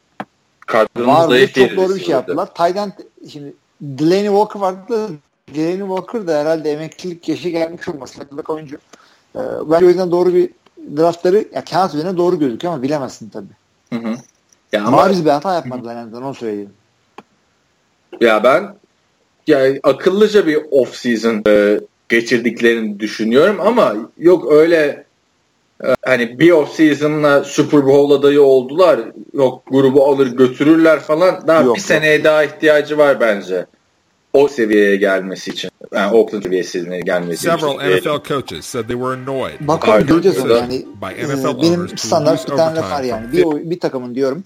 Kadronun 0.60 1.28
zayıf 1.28 1.54
Çok 1.54 1.76
doğru 1.76 1.94
bir 1.94 2.00
şey 2.00 2.10
yaptılar. 2.10 2.54
Tight 2.54 2.76
end 2.76 2.92
şimdi 3.32 3.52
Delaney 3.80 4.26
Walker 4.26 4.60
vardı. 4.60 5.08
Delaney 5.54 5.78
Walker 5.78 6.26
da 6.26 6.38
herhalde 6.38 6.72
emeklilik 6.72 7.28
yaşı 7.28 7.48
gelmiş 7.48 7.88
olması. 7.88 8.14
Saklık 8.14 8.50
oyuncu. 8.50 8.76
Ee, 9.36 9.40
ben 9.70 9.82
o 9.82 9.86
yüzden 9.88 10.10
doğru 10.10 10.34
bir 10.34 10.50
draftları 10.96 11.44
ya 11.54 11.64
kağıt 11.64 11.94
üzerine 11.94 12.16
doğru 12.16 12.38
gözüküyor 12.38 12.74
ama 12.74 12.82
bilemezsin 12.82 13.28
tabii. 13.28 13.46
Hı 13.92 13.96
hı. 13.96 14.16
Ya 14.72 14.84
ama, 14.84 14.96
Mariz 14.96 15.24
bir 15.24 15.30
hata 15.30 15.54
yapmadılar 15.54 15.96
en 15.96 16.12
onu 16.12 16.34
söyleyeyim. 16.34 16.72
Ya 18.20 18.44
ben 18.44 18.74
yani 19.46 19.80
akıllıca 19.82 20.46
bir 20.46 20.58
off 20.70 20.94
season 20.94 21.42
e, 21.48 21.80
geçirdiklerini 22.08 23.00
düşünüyorum 23.00 23.60
ama 23.60 23.96
yok 24.18 24.52
öyle 24.52 25.05
hani 26.04 26.38
bir 26.38 26.50
off 26.50 26.74
season'la 26.74 27.44
Super 27.44 27.86
Bowl 27.86 28.12
adayı 28.12 28.42
oldular. 28.42 29.00
Yok 29.32 29.62
grubu 29.66 30.04
alır 30.04 30.26
götürürler 30.26 31.00
falan. 31.00 31.46
Daha 31.46 31.62
yok, 31.62 31.76
bir 31.76 31.80
seneye 31.80 32.24
daha 32.24 32.44
ihtiyacı 32.44 32.98
var 32.98 33.20
bence. 33.20 33.66
O 34.32 34.48
seviyeye 34.48 34.96
gelmesi 34.96 35.50
için. 35.50 35.70
Yani 35.94 36.16
Oakland 36.16 36.42
seviyesine 36.42 37.00
gelmesi 37.00 37.42
Several 37.42 37.96
için. 37.96 38.10
NFL 38.10 38.28
coaches 38.28 38.66
said 38.66 38.86
they 38.86 38.96
were 38.96 39.12
annoyed. 39.12 39.54
Bakalım 39.60 40.06
göreceğiz 40.06 40.38
onu 40.38 40.52
yani. 40.52 40.86
E, 41.18 41.62
benim 41.62 41.98
standart 41.98 42.50
bir 42.50 42.56
tane 42.56 42.80
var 42.80 43.02
yani. 43.02 43.32
Bir, 43.32 43.70
bir 43.70 43.80
takımın 43.80 44.14
diyorum 44.14 44.44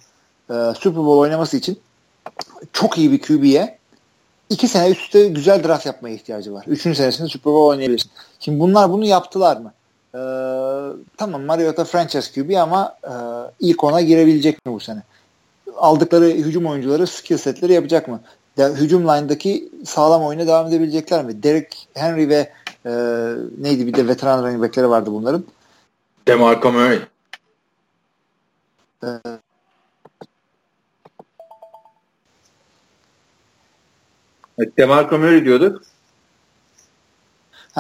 e, 0.50 0.54
Super 0.78 0.96
Bowl 0.96 1.18
oynaması 1.18 1.56
için 1.56 1.78
çok 2.72 2.98
iyi 2.98 3.12
bir 3.12 3.22
QB'ye 3.22 3.78
iki 4.50 4.68
sene 4.68 4.90
üstte 4.90 5.28
güzel 5.28 5.64
draft 5.64 5.86
yapmaya 5.86 6.14
ihtiyacı 6.14 6.52
var. 6.52 6.64
Üçüncü 6.66 6.96
senesinde 6.96 7.28
Super 7.28 7.52
Bowl 7.52 7.68
oynayabilirsin. 7.68 8.10
Şimdi 8.40 8.60
bunlar 8.60 8.90
bunu 8.90 9.04
yaptılar 9.04 9.56
mı? 9.56 9.72
Ee, 10.14 10.18
tamam 11.16 11.42
Mariota 11.42 11.84
franchise 11.84 12.32
QB 12.32 12.56
ama 12.56 12.96
e, 13.04 13.12
ilk 13.60 13.84
ona 13.84 14.00
girebilecek 14.00 14.66
mi 14.66 14.72
bu 14.72 14.80
sene? 14.80 15.02
Aldıkları 15.76 16.24
hücum 16.24 16.66
oyuncuları 16.66 17.06
skill 17.06 17.36
setleri 17.36 17.72
yapacak 17.72 18.08
mı? 18.08 18.20
De, 18.56 18.66
hücum 18.66 19.02
line'daki 19.02 19.68
sağlam 19.84 20.22
oyuna 20.22 20.46
devam 20.46 20.66
edebilecekler 20.66 21.24
mi? 21.24 21.42
Derek 21.42 21.88
Henry 21.94 22.28
ve 22.28 22.52
e, 22.86 22.90
neydi 23.58 23.86
bir 23.86 23.94
de 23.94 24.08
veteran 24.08 24.42
running 24.42 24.62
back'leri 24.62 24.90
vardı 24.90 25.10
bunların. 25.12 25.44
DeMarco 26.26 26.72
Murray. 26.72 27.00
Ee, 29.04 29.08
Demarco 34.78 35.18
Murray 35.18 35.44
diyorduk. 35.44 35.82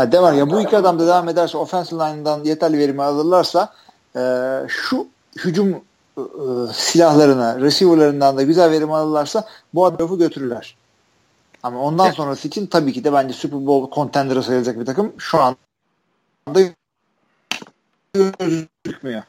Ha, 0.00 0.12
Demar 0.12 0.32
ya 0.32 0.50
bu 0.50 0.60
iki 0.60 0.76
adam 0.76 0.98
da 0.98 1.06
devam 1.06 1.28
ederse 1.28 1.58
offensive 1.58 2.00
line'dan 2.00 2.44
yeterli 2.44 2.78
verimi 2.78 3.02
alırlarsa 3.02 3.72
e, 4.16 4.20
şu 4.68 5.06
hücum 5.38 5.68
e, 6.18 6.22
silahlarına, 6.72 7.60
receiver'larından 7.60 8.36
da 8.36 8.42
güzel 8.42 8.70
verim 8.70 8.92
alırlarsa 8.92 9.48
bu 9.74 9.86
adamı 9.86 10.18
götürürler. 10.18 10.76
Ama 11.62 11.82
ondan 11.82 12.06
evet. 12.06 12.16
sonrası 12.16 12.48
için 12.48 12.66
tabii 12.66 12.92
ki 12.92 13.04
de 13.04 13.12
bence 13.12 13.34
Super 13.34 13.66
Bowl 13.66 13.94
contender'ı 13.94 14.42
sayılacak 14.42 14.80
bir 14.80 14.86
takım 14.86 15.12
şu 15.18 15.38
anda 15.40 16.60
gözükmüyor. 18.14 19.22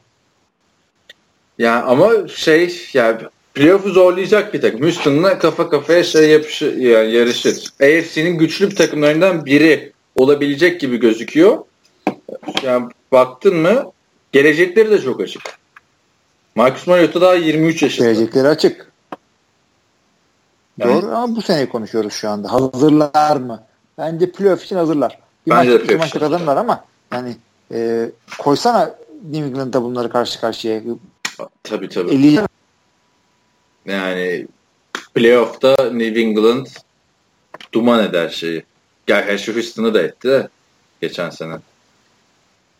Ya 1.58 1.82
ama 1.82 2.28
şey 2.28 2.88
ya 2.92 3.20
playoff'u 3.54 3.90
zorlayacak 3.90 4.54
bir 4.54 4.60
takım. 4.60 4.82
Houston'la 4.82 5.38
kafa 5.38 5.70
kafaya 5.70 6.04
şey 6.04 6.30
yapışı, 6.30 6.64
yani 6.64 7.12
yarışır. 7.12 7.72
AFC'nin 7.82 8.38
güçlü 8.38 8.70
bir 8.70 8.76
takımlarından 8.76 9.46
biri 9.46 9.91
olabilecek 10.22 10.80
gibi 10.80 10.96
gözüküyor. 10.96 11.58
Yani 12.62 12.88
baktın 13.12 13.56
mı 13.56 13.92
gelecekleri 14.32 14.90
de 14.90 15.00
çok 15.00 15.20
açık. 15.20 15.42
Marcus 16.54 16.86
Mariota 16.86 17.20
daha 17.20 17.34
23 17.34 17.82
yaşında. 17.82 18.06
Gelecekleri 18.06 18.48
açık. 18.48 18.92
Yani, 20.78 21.02
Doğru 21.02 21.06
ama 21.16 21.36
bu 21.36 21.42
seneyi 21.42 21.68
konuşuyoruz 21.68 22.12
şu 22.12 22.28
anda. 22.28 22.52
Hazırlar 22.52 23.36
mı? 23.36 23.62
Bence 23.98 24.32
playoff 24.32 24.64
için 24.64 24.76
hazırlar. 24.76 25.18
Bir 25.46 25.50
Bence 25.50 25.78
maç, 25.78 25.88
de 25.88 25.96
maçta 25.96 26.18
kazanırlar 26.18 26.56
ama 26.56 26.84
yani 27.12 27.36
e, 27.72 28.10
koysana 28.38 28.94
New 29.30 29.46
England'da 29.46 29.82
bunları 29.82 30.10
karşı 30.10 30.40
karşıya. 30.40 30.82
Tabii 31.62 31.88
tabii. 31.88 32.10
50 32.10 32.40
yani 33.86 34.46
playoff'ta 35.14 35.76
New 35.92 36.20
England 36.20 36.66
duman 37.72 38.04
eder 38.04 38.28
şeyi. 38.28 38.64
Gerçi 39.06 39.54
Houston'ı 39.54 39.94
da 39.94 40.02
etti 40.02 40.28
de 40.28 40.48
geçen 41.00 41.30
sene. 41.30 41.58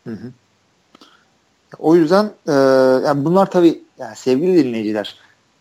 Hı 0.05 0.11
hı. 0.11 0.32
O 1.78 1.97
yüzden 1.97 2.32
e, 2.49 2.53
yani 3.07 3.24
bunlar 3.24 3.51
tabii 3.51 3.82
yani 3.99 4.16
sevgili 4.16 4.65
dinleyiciler 4.65 5.16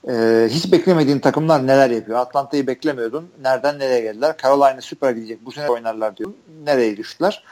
e, 0.09 0.47
hiç 0.51 0.71
beklemediğin 0.71 1.19
takımlar 1.19 1.67
neler 1.67 1.89
yapıyor. 1.89 2.19
Atlanta'yı 2.19 2.67
beklemiyordun. 2.67 3.29
Nereden 3.41 3.79
nereye 3.79 4.01
geldiler? 4.01 4.35
Carolina 4.43 4.81
süper 4.81 5.11
gidecek. 5.11 5.45
Bu 5.45 5.51
sene 5.51 5.69
oynarlar 5.69 6.17
diyor. 6.17 6.31
Nereye 6.63 6.97
düştüler? 6.97 7.43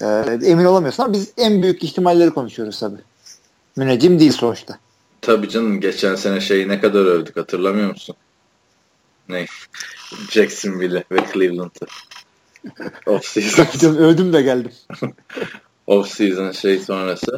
E, 0.00 0.06
emin 0.44 0.64
olamıyorsun 0.64 1.02
ama 1.02 1.12
biz 1.12 1.32
en 1.36 1.62
büyük 1.62 1.84
ihtimalleri 1.84 2.30
konuşuyoruz 2.30 2.80
tabii. 2.80 3.00
Müneccim 3.76 4.20
değil 4.20 4.32
sonuçta. 4.32 4.78
Tabii 5.20 5.48
canım 5.48 5.80
geçen 5.80 6.14
sene 6.14 6.40
şeyi 6.40 6.68
ne 6.68 6.80
kadar 6.80 7.00
övdük 7.00 7.36
hatırlamıyor 7.36 7.90
musun? 7.90 8.16
Ne? 9.28 9.46
Jacksonville'i 10.30 11.04
ve 11.12 11.18
Cleveland'ı. 11.32 11.86
Off 13.06 13.24
season. 13.24 13.96
Övdüm 13.96 14.32
de 14.32 14.42
geldim. 14.42 14.72
Off 15.86 16.08
season 16.08 16.52
şey 16.52 16.78
sonrası. 16.78 17.36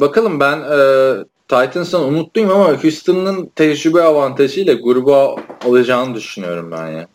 Bakalım 0.00 0.40
ben 0.40 0.58
e, 0.58 0.78
Titans'tan 1.48 2.02
umutluyum 2.02 2.50
ama 2.50 2.82
Houston'ın 2.82 3.46
tecrübe 3.46 4.02
avantajıyla 4.02 4.74
gruba 4.74 5.36
alacağını 5.64 6.14
düşünüyorum 6.14 6.70
ben 6.70 6.86
ya. 6.86 7.08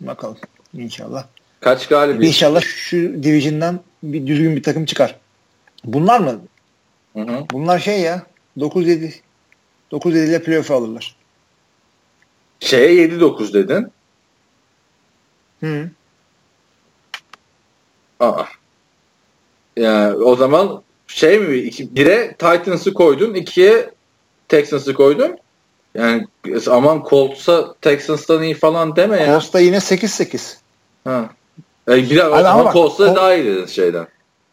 Bakalım 0.00 0.36
inşallah. 0.74 1.26
Kaç 1.60 1.88
galibiyet? 1.88 2.34
İnşallah 2.34 2.60
şu 2.60 2.96
division'dan 3.22 3.80
bir 4.02 4.26
düzgün 4.26 4.56
bir 4.56 4.62
takım 4.62 4.84
çıkar. 4.84 5.16
Bunlar 5.84 6.20
mı 6.20 6.40
Hı 7.12 7.20
hı. 7.20 7.44
Bunlar 7.52 7.78
şey 7.78 8.00
ya 8.00 8.22
9-7 8.58 9.12
9-7 9.92 10.28
ile 10.28 10.42
playoff 10.42 10.70
alırlar. 10.70 11.16
Şeye 12.60 13.08
7-9 13.08 13.52
dedin. 13.52 13.92
Hı. 15.60 15.90
Aa. 18.20 18.44
Yani 19.76 20.14
o 20.14 20.36
zaman 20.36 20.82
şey 21.06 21.38
mi? 21.38 21.56
Iki, 21.56 21.96
bire 21.96 22.34
Titans'ı 22.38 22.94
koydun, 22.94 23.34
ikiye 23.34 23.90
Texans'ı 24.48 24.94
koydun. 24.94 25.38
Yani 25.94 26.26
aman 26.70 27.04
Colts'a 27.10 27.74
Texans'tan 27.80 28.42
iyi 28.42 28.54
falan 28.54 28.96
deme 28.96 29.16
ya. 29.16 29.26
Colts'ta 29.26 29.60
yine 29.60 29.76
8-8. 29.76 30.54
Ha. 31.04 31.30
Yani 31.88 32.10
bir, 32.10 32.18
ama 32.50 32.72
Colts'ta 32.72 33.16
daha 33.16 33.34
iyi 33.34 33.44
dedin 33.44 33.66
şeyden. 33.66 34.06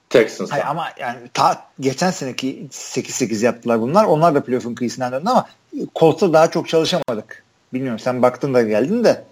Texans'tan. 0.10 0.56
Hayır 0.56 0.65
ama 0.69 0.88
yani 0.99 1.18
ta 1.34 1.68
geçen 1.80 2.11
seneki 2.11 2.68
8-8 2.72 3.45
yaptılar 3.45 3.82
bunlar. 3.82 4.06
Onlar 4.06 4.36
da 4.36 4.44
playoff'un 4.44 4.76
kıyısından 4.76 5.11
döndü 5.11 5.30
ama 5.30 5.48
Colts'a 5.95 6.34
daha 6.34 6.52
çok 6.52 6.69
çalışamadık. 6.69 7.44
Bilmiyorum 7.73 7.99
sen 7.99 8.22
baktın 8.22 8.53
da 8.53 8.61
geldin 8.61 9.03
de. 9.03 9.23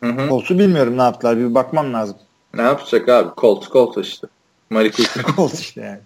Colts'u 0.00 0.58
bilmiyorum 0.58 0.98
ne 0.98 1.02
yaptılar. 1.02 1.38
Bir 1.38 1.54
bakmam 1.54 1.94
lazım. 1.94 2.16
Ne 2.54 2.62
yapacak 2.62 3.08
abi? 3.08 3.28
Colt, 3.38 3.72
Colt 3.72 3.98
işte. 4.06 4.26
Malik 4.70 4.96
Cooper. 4.96 5.34
Colt 5.36 5.60
işte 5.60 5.80
yani. 5.80 5.98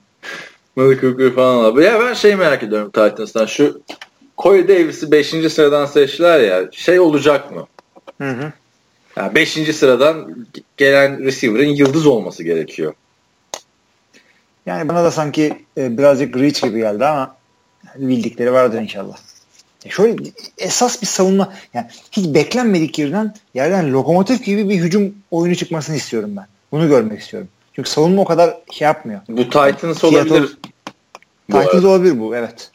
Malik 0.77 1.35
falan 1.35 1.65
abi. 1.65 1.85
Ya 1.85 2.01
ben 2.01 2.15
şey 2.15 2.37
merak 2.37 2.63
ediyorum 2.63 2.91
Titans'tan. 2.91 3.47
Şu 3.47 3.81
Corey 4.39 4.69
Davis'i 4.69 5.11
5. 5.11 5.29
sıradan 5.29 5.87
seçtiler 5.87 6.41
ya. 6.41 6.69
Şey 6.73 7.01
olacak 7.01 7.53
mı? 7.53 7.67
Hı 8.21 8.31
hı. 8.31 8.53
Yani 9.17 9.35
5. 9.35 9.77
sıradan 9.77 10.47
gelen 10.77 11.25
receiver'ın 11.25 11.69
yıldız 11.69 12.07
olması 12.07 12.45
gerekiyor. 12.45 12.95
Yani 14.67 14.89
bana 14.89 15.05
da 15.05 15.11
sanki 15.11 15.65
e, 15.79 15.99
birazcık 15.99 16.37
reach 16.37 16.63
gibi 16.63 16.79
geldi 16.79 17.07
ama 17.07 17.37
bildikleri 17.97 18.53
vardır 18.53 18.81
inşallah. 18.81 19.17
Şöyle 19.89 20.17
esas 20.59 21.03
bir 21.03 21.07
savunma 21.07 21.53
yani 21.75 21.87
hiç 22.13 22.35
beklenmedik 22.35 22.99
yerden 22.99 23.35
yerden 23.55 23.93
lokomotif 23.93 24.45
gibi 24.45 24.69
bir 24.69 24.77
hücum 24.77 25.15
oyunu 25.31 25.57
çıkmasını 25.57 25.97
istiyorum 25.97 26.31
ben. 26.37 26.47
Bunu 26.73 26.89
görmek 26.89 27.21
istiyorum. 27.21 27.49
Çünkü 27.77 27.91
savunma 27.91 28.23
o 28.23 28.25
kadar 28.25 28.57
şey 28.71 28.87
yapmıyor. 28.87 29.21
Bu 29.29 29.43
Titans 29.43 29.83
Seattle- 29.83 30.07
olabilir. 30.07 30.59
Titans 31.47 31.85
olabilir 31.85 32.21
bu 32.21 32.37
evet. 32.37 32.71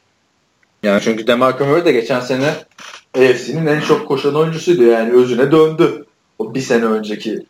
Yani 0.83 1.01
çünkü 1.01 1.27
DeMarco 1.27 1.65
Murray 1.65 1.85
de 1.85 1.91
geçen 1.91 2.19
sene 2.19 2.53
AFC'nin 3.17 3.65
en 3.67 3.79
çok 3.81 4.07
koşan 4.07 4.35
oyuncusuydu 4.35 4.83
yani 4.83 5.11
özüne 5.11 5.51
döndü. 5.51 6.05
O 6.39 6.53
bir 6.55 6.61
sene 6.61 6.85
önceki 6.85 7.45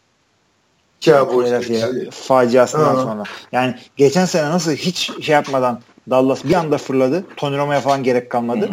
Philadelphia 1.02 2.12
faciasından 2.12 2.96
Ha. 2.96 3.02
sonra. 3.02 3.24
Yani 3.52 3.76
geçen 3.98 4.26
sene 4.26 4.50
nasıl 4.50 4.72
hiç 4.72 5.12
şey 5.22 5.34
yapmadan 5.34 5.82
Dallas 6.10 6.44
bir 6.44 6.54
anda 6.54 6.78
fırladı. 6.78 7.26
Tony 7.38 7.58
Romo'ya 7.58 7.82
falan 7.82 8.04
gerek 8.04 8.30
kalmadı. 8.30 8.70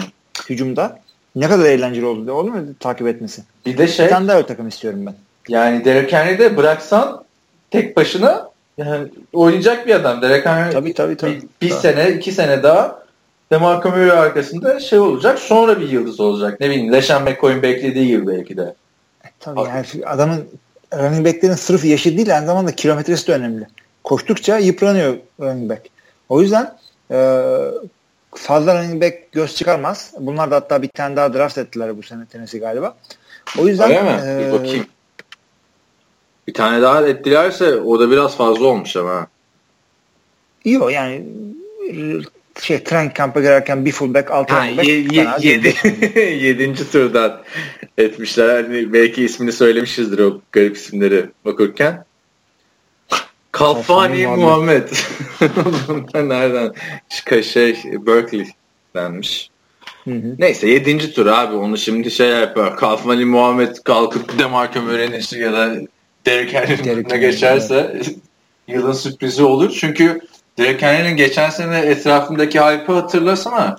Hücumda. 0.51 0.99
Ne 1.37 1.49
kadar 1.49 1.65
eğlenceli 1.65 2.07
oldu. 2.07 2.33
Olur 2.33 2.51
mu 2.53 2.67
takip 2.81 3.07
etmesi? 3.07 3.43
Bir 3.67 3.79
de 3.79 3.89
şey 3.89 4.07
Bir 4.07 4.11
tane 4.11 4.29
daha 4.29 4.37
öyle 4.37 4.47
takım 4.47 4.69
istiyorum 4.69 5.07
ben. 5.07 5.15
yani 5.49 5.85
Derek 5.85 6.13
Henry'i 6.13 6.39
de 6.39 6.57
bıraksan 6.57 7.25
tek 7.71 7.97
başına 7.97 8.49
yani 8.79 9.09
oynayacak 9.33 9.87
bir 9.87 9.95
adam. 9.95 10.23
Derek 10.23 10.47
Henry 10.47 10.73
Tabii 10.73 10.95
tabii 10.95 11.17
tabii. 11.17 11.43
bir, 11.63 11.69
bir 11.69 11.75
sene 11.75 12.11
iki 12.13 12.33
sene 12.33 12.63
daha 12.63 13.05
DeMarco 13.53 13.91
Murray 13.91 14.11
arkasında 14.11 14.81
şey 14.81 14.99
olacak 14.99 15.39
sonra 15.39 15.81
bir 15.81 15.89
yıldız 15.89 16.21
olacak. 16.21 16.61
Ne 16.61 16.71
bileyim 16.71 16.93
LeSean 16.93 17.23
McCoy'un 17.23 17.63
beklediği 17.63 18.07
gibi 18.07 18.27
belki 18.27 18.57
de. 18.57 18.75
Tabii 19.41 19.61
yani 19.61 19.87
adamın 20.07 20.45
running 20.95 21.27
backlerin 21.27 21.55
sırf 21.55 21.85
yaşı 21.85 22.17
değil 22.17 22.37
aynı 22.37 22.47
zamanda 22.47 22.73
kilometresi 22.73 23.27
de 23.27 23.33
önemli. 23.33 23.67
Koştukça 24.05 24.59
yıpranıyor 24.59 25.15
running 25.41 25.71
back. 25.71 25.83
O 26.29 26.41
yüzden 26.43 26.75
e, 27.11 27.17
fazla 28.35 28.83
running 28.83 29.03
back 29.03 29.33
göz 29.33 29.57
çıkarmaz. 29.57 30.13
Bunlar 30.21 30.51
da 30.51 30.57
hatta 30.57 30.83
bir 30.83 30.89
tane 30.89 31.17
daha 31.17 31.35
draft 31.35 31.59
ettiler 31.59 31.97
bu 31.99 32.03
sene 32.03 32.27
Tennessee 32.27 32.61
galiba. 32.61 32.97
O 33.59 33.69
yüzden 33.69 33.89
Öyle 33.91 34.03
mi? 34.03 34.21
e, 34.27 34.47
Bir 34.47 34.53
bakayım. 34.53 34.87
Bir 36.49 36.55
tane 36.55 36.83
daha 36.83 37.07
ettilerse 37.07 37.77
o 37.77 38.01
da 38.01 38.11
biraz 38.11 38.37
fazla 38.37 38.67
olmuş 38.67 38.97
ama. 38.97 39.27
o 40.81 40.89
yani 40.89 41.25
şey 42.61 42.85
training 42.85 43.15
kamp'a 43.17 43.41
girerken 43.41 43.85
bir 43.85 43.93
fullback 43.93 44.31
altı 44.31 44.55
Ha, 44.55 44.61
running 44.61 44.79
back. 44.79 44.89
ye, 44.89 44.95
ye, 45.01 45.27
yedi, 45.41 45.75
yedinci 46.47 46.91
turdan 46.91 47.43
etmişler. 47.99 48.63
Hani 48.63 48.93
belki 48.93 49.25
ismini 49.25 49.53
söylemişizdir 49.53 50.19
o 50.19 50.41
garip 50.53 50.77
isimleri 50.77 51.27
okurken. 51.45 52.05
Kalfani 53.55 54.23
Kalfani 54.23 54.27
Muhammed. 54.27 54.89
Nereden? 56.15 56.75
Şey, 57.09 57.43
şey 57.43 57.77
Berkeley 58.07 58.47
denmiş. 58.97 59.51
Hı 60.05 60.11
hı. 60.11 60.35
Neyse 60.39 60.69
yedinci 60.69 61.13
tur 61.13 61.27
abi 61.27 61.57
onu 61.57 61.79
şimdi 61.79 62.11
şey 62.11 62.29
yapar. 62.29 62.77
Kalfani 62.77 63.25
Muhammed 63.25 63.77
kalkıp 63.77 64.39
Demarco 64.39 64.83
Murray'in 64.83 65.41
ya 65.41 65.53
da 65.53 65.77
Derek 66.27 66.55
Henry'nin 66.55 67.21
geçerse 67.21 68.01
yılın 68.69 68.93
sürprizi 68.93 69.43
olur. 69.43 69.77
Çünkü 69.81 70.21
Derek 70.59 70.83
Henry'nin 70.83 71.17
geçen 71.17 71.51
sene 71.51 71.79
etrafındaki 71.79 72.61
hype'ı 72.61 72.97
hatırlasana. 72.97 73.79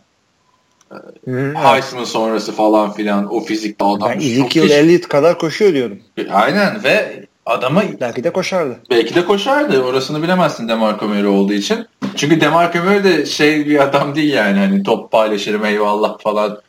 Heisman 1.55 2.03
sonrası 2.03 2.51
falan 2.51 2.93
filan 2.93 3.33
o 3.33 3.39
fizikte 3.39 3.85
adam. 3.85 4.09
Ben 4.09 4.17
Ezekiel 4.17 4.69
Elliott 4.69 5.07
kadar 5.07 5.37
koşuyor 5.37 5.73
diyordum. 5.73 5.99
Aynen 6.31 6.83
ve 6.83 7.25
adamı 7.45 7.83
Belki 8.01 8.23
de 8.23 8.33
koşardı. 8.33 8.79
belki 8.89 9.15
de 9.15 9.25
koşardı. 9.25 9.81
Orasını 9.83 10.23
bilemezsin 10.23 10.67
Demarco 10.69 11.07
Murray 11.07 11.27
olduğu 11.27 11.53
için. 11.53 11.87
Çünkü 12.15 12.41
Demarco 12.41 12.79
Murray 12.79 13.03
de 13.03 13.25
şey 13.25 13.65
bir 13.65 13.79
adam 13.83 14.15
değil 14.15 14.33
yani. 14.33 14.59
Hani 14.59 14.83
top 14.83 15.11
paylaşırım 15.11 15.65
eyvallah 15.65 16.19
falan 16.19 16.61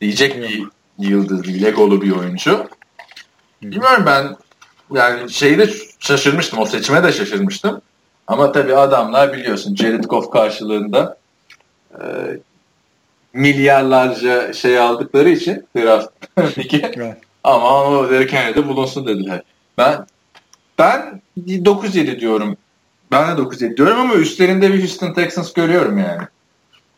diyecek 0.00 0.36
bir 0.42 0.64
yıldız 0.98 1.44
değil. 1.44 1.62
Legolu 1.62 2.02
bir 2.02 2.10
oyuncu. 2.10 2.66
Bilmiyorum 3.62 4.02
ben 4.06 4.36
yani 4.92 5.30
şeyi 5.30 5.58
de 5.58 5.70
şaşırmıştım. 6.00 6.58
O 6.58 6.66
seçime 6.66 7.02
de 7.04 7.12
şaşırmıştım. 7.12 7.80
Ama 8.26 8.52
tabii 8.52 8.76
adamlar 8.76 9.32
biliyorsun 9.32 9.76
Jared 9.76 10.04
Goff 10.04 10.30
karşılığında 10.30 11.16
e, 11.92 12.02
milyarlarca 13.32 14.52
şey 14.52 14.78
aldıkları 14.78 15.28
için 15.30 15.66
draft 15.76 16.08
peki. 16.54 16.90
Evet. 16.96 17.16
Ama 17.44 17.84
o 17.84 18.10
Derek 18.10 18.32
Henry'de 18.32 18.68
bulunsun 18.68 19.06
dediler. 19.06 19.42
Ben 19.78 20.06
ben 20.78 21.22
9-7 21.38 22.20
diyorum. 22.20 22.56
Ben 23.10 23.36
de 23.36 23.40
9-7 23.40 23.76
diyorum 23.76 24.00
ama 24.00 24.14
üstlerinde 24.14 24.72
bir 24.72 24.80
Houston 24.80 25.14
Texans 25.14 25.52
görüyorum 25.52 25.98
yani. 25.98 26.22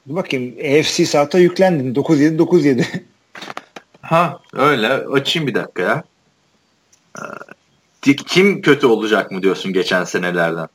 Dur 0.09 0.15
bakayım 0.17 0.55
AFC 0.59 1.07
South'a 1.07 1.39
yüklendin. 1.39 1.95
9-7 1.95 2.37
9-7. 2.37 2.85
Ha 4.03 4.41
öyle. 4.53 4.89
Açayım 4.89 5.49
bir 5.49 5.55
dakika 5.55 5.83
ya. 5.83 6.05
Ee, 8.07 8.17
Kim 8.17 8.63
kötü 8.63 8.87
olacak 8.87 9.31
mı 9.31 9.43
diyorsun 9.43 9.73
geçen 9.73 10.05
senelerden? 10.05 10.69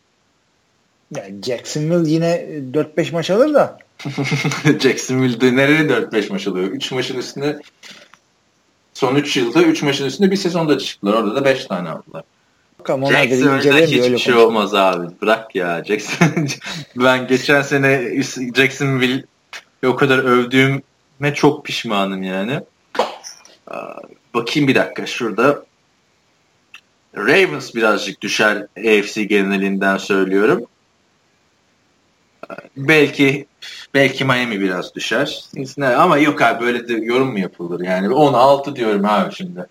yani 1.16 1.42
Jacksonville 1.42 2.12
yine 2.12 2.46
4-5 2.74 3.12
maç 3.12 3.30
alır 3.30 3.54
da 3.54 3.78
Jacksonville'de 4.80 5.56
nereye 5.56 5.82
4-5 5.82 6.32
maç 6.32 6.48
alıyor? 6.48 6.68
3 6.68 6.92
maçın 6.92 7.18
üstünde 7.18 7.60
son 8.94 9.16
3 9.16 9.38
yılda 9.38 9.64
3 9.64 9.84
maçın 9.84 10.06
üstünde 10.06 10.32
bir 10.32 10.38
sezonda 10.38 10.78
çıktılar. 10.78 11.14
Orada 11.14 11.36
da 11.36 11.46
5 11.46 11.66
tane 11.66 11.90
aldılar. 11.90 12.24
Bakalım 12.82 13.04
onlar 13.04 13.28
hiçbir 13.28 14.02
öyle 14.02 14.18
şey 14.18 14.34
olmaz 14.34 14.74
abi. 14.74 15.08
Bırak 15.22 15.56
ya 15.56 15.84
Jackson. 15.84 16.48
ben 16.96 17.28
geçen 17.28 17.62
sene 17.62 18.22
Jacksonville 18.56 19.24
o 19.86 19.96
kadar 19.96 20.18
övdüğüme 20.18 21.34
çok 21.34 21.66
pişmanım 21.66 22.24
yani. 22.24 22.60
Bakayım 24.34 24.68
bir 24.68 24.76
dakika 24.76 25.06
şurada. 25.06 25.64
Ravens 27.18 27.76
birazcık 27.76 28.22
düşer 28.22 28.68
AFC 28.78 29.24
genelinden 29.24 29.98
söylüyorum. 29.98 30.66
Belki 32.78 33.46
belki 33.94 34.26
Miami 34.26 34.62
biraz 34.62 34.96
düşer. 34.96 35.46
Ama 35.98 36.18
yok 36.18 36.42
abi 36.42 36.66
böyle 36.66 36.88
de 36.88 36.94
yorum 36.94 37.32
mu 37.32 37.40
yapılır 37.40 37.86
yani? 37.86 38.10
16 38.10 38.76
diyorum 38.76 39.06
abi 39.06 39.36
şimdi. 39.36 39.66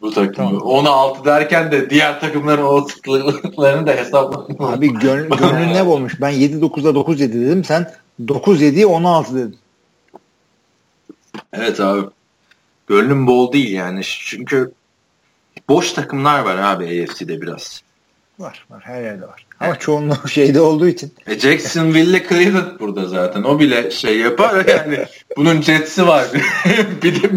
Bu 0.00 0.10
takım. 0.10 0.34
Tamam. 0.34 0.62
16 0.62 1.24
derken 1.24 1.72
de 1.72 1.90
diğer 1.90 2.20
takımların 2.20 2.62
olasılıklarını 2.62 3.86
da 3.86 3.92
hesapladım. 3.92 4.56
Abi 4.58 4.92
gön, 4.92 5.28
gönlün 5.38 5.74
ne 5.74 5.82
olmuş? 5.82 6.20
Ben 6.20 6.32
7-9'da 6.32 6.90
9-7 6.90 7.18
dedim. 7.18 7.64
Sen 7.64 7.90
9-7'ye 8.24 8.86
16 8.86 9.34
dedin. 9.34 9.58
Evet 11.52 11.80
abi. 11.80 12.06
Gönlüm 12.86 13.26
bol 13.26 13.52
değil 13.52 13.72
yani. 13.72 14.00
Çünkü 14.04 14.72
boş 15.68 15.92
takımlar 15.92 16.40
var 16.40 16.56
abi 16.58 16.84
AFC'de 16.84 17.40
biraz. 17.40 17.82
Var 18.38 18.66
var 18.70 18.82
her 18.84 19.02
yerde 19.02 19.28
var. 19.28 19.46
Ama 19.60 19.78
çoğunluğu 19.78 20.16
şeyde 20.28 20.60
olduğu 20.60 20.88
için. 20.88 21.12
E 21.26 21.38
Jacksonville 21.38 22.26
Cleveland 22.28 22.80
burada 22.80 23.06
zaten. 23.06 23.42
O 23.42 23.58
bile 23.58 23.90
şey 23.90 24.18
yapar 24.18 24.64
yani. 24.68 25.04
Bunun 25.36 25.60
Jets'i 25.62 26.06
var. 26.06 26.24
bir 27.02 27.22
de 27.22 27.30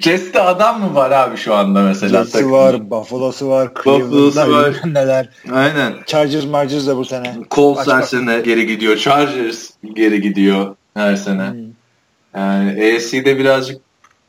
Jets'te 0.00 0.40
adam 0.40 0.80
mı 0.80 0.94
var 0.94 1.10
abi 1.10 1.36
şu 1.36 1.54
anda 1.54 1.82
mesela? 1.82 2.18
Jets'i 2.18 2.32
takımda? 2.32 2.52
var, 2.56 2.90
Buffalo'su 2.90 3.48
var, 3.48 3.70
Cleveland'da 3.84 4.50
var. 4.50 4.74
neler. 4.84 5.28
Aynen. 5.52 5.92
Chargers 6.06 6.44
Margers 6.46 6.86
da 6.86 6.96
bu 6.96 7.04
sene. 7.04 7.34
Colts 7.50 7.88
her 7.88 8.02
sene 8.02 8.40
geri 8.40 8.66
gidiyor. 8.66 8.96
Chargers 8.96 9.70
geri 9.94 10.20
gidiyor 10.22 10.76
her 10.94 11.16
sene. 11.16 11.50
Hmm. 11.50 11.58
Yani 12.34 12.70
AFC'de 12.96 13.38
birazcık 13.38 13.80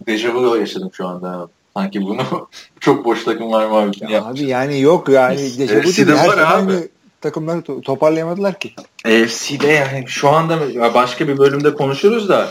dejavu 0.08 0.58
yaşadım 0.58 0.90
şu 0.94 1.08
anda. 1.08 1.48
Sanki 1.78 2.02
bunu 2.02 2.48
çok 2.80 3.06
boş 3.06 3.24
takım 3.24 3.52
var 3.52 3.66
mı 3.66 3.76
abi? 3.76 4.14
Ya 4.14 4.26
abi 4.26 4.44
yani 4.44 4.82
yok 4.82 5.10
yani. 5.10 5.38
Dejavu 5.38 5.84
değil. 5.84 6.08
Her 6.08 6.28
var 6.28 6.38
abi. 6.38 6.44
aynı 6.44 6.88
takımları 7.22 7.60
to- 7.60 7.82
toparlayamadılar 7.82 8.60
ki. 8.60 8.74
AFC'de 9.06 9.68
yani 9.68 10.04
şu 10.08 10.30
anda 10.30 10.60
başka 10.94 11.28
bir 11.28 11.38
bölümde 11.38 11.74
konuşuruz 11.74 12.30
da 12.30 12.50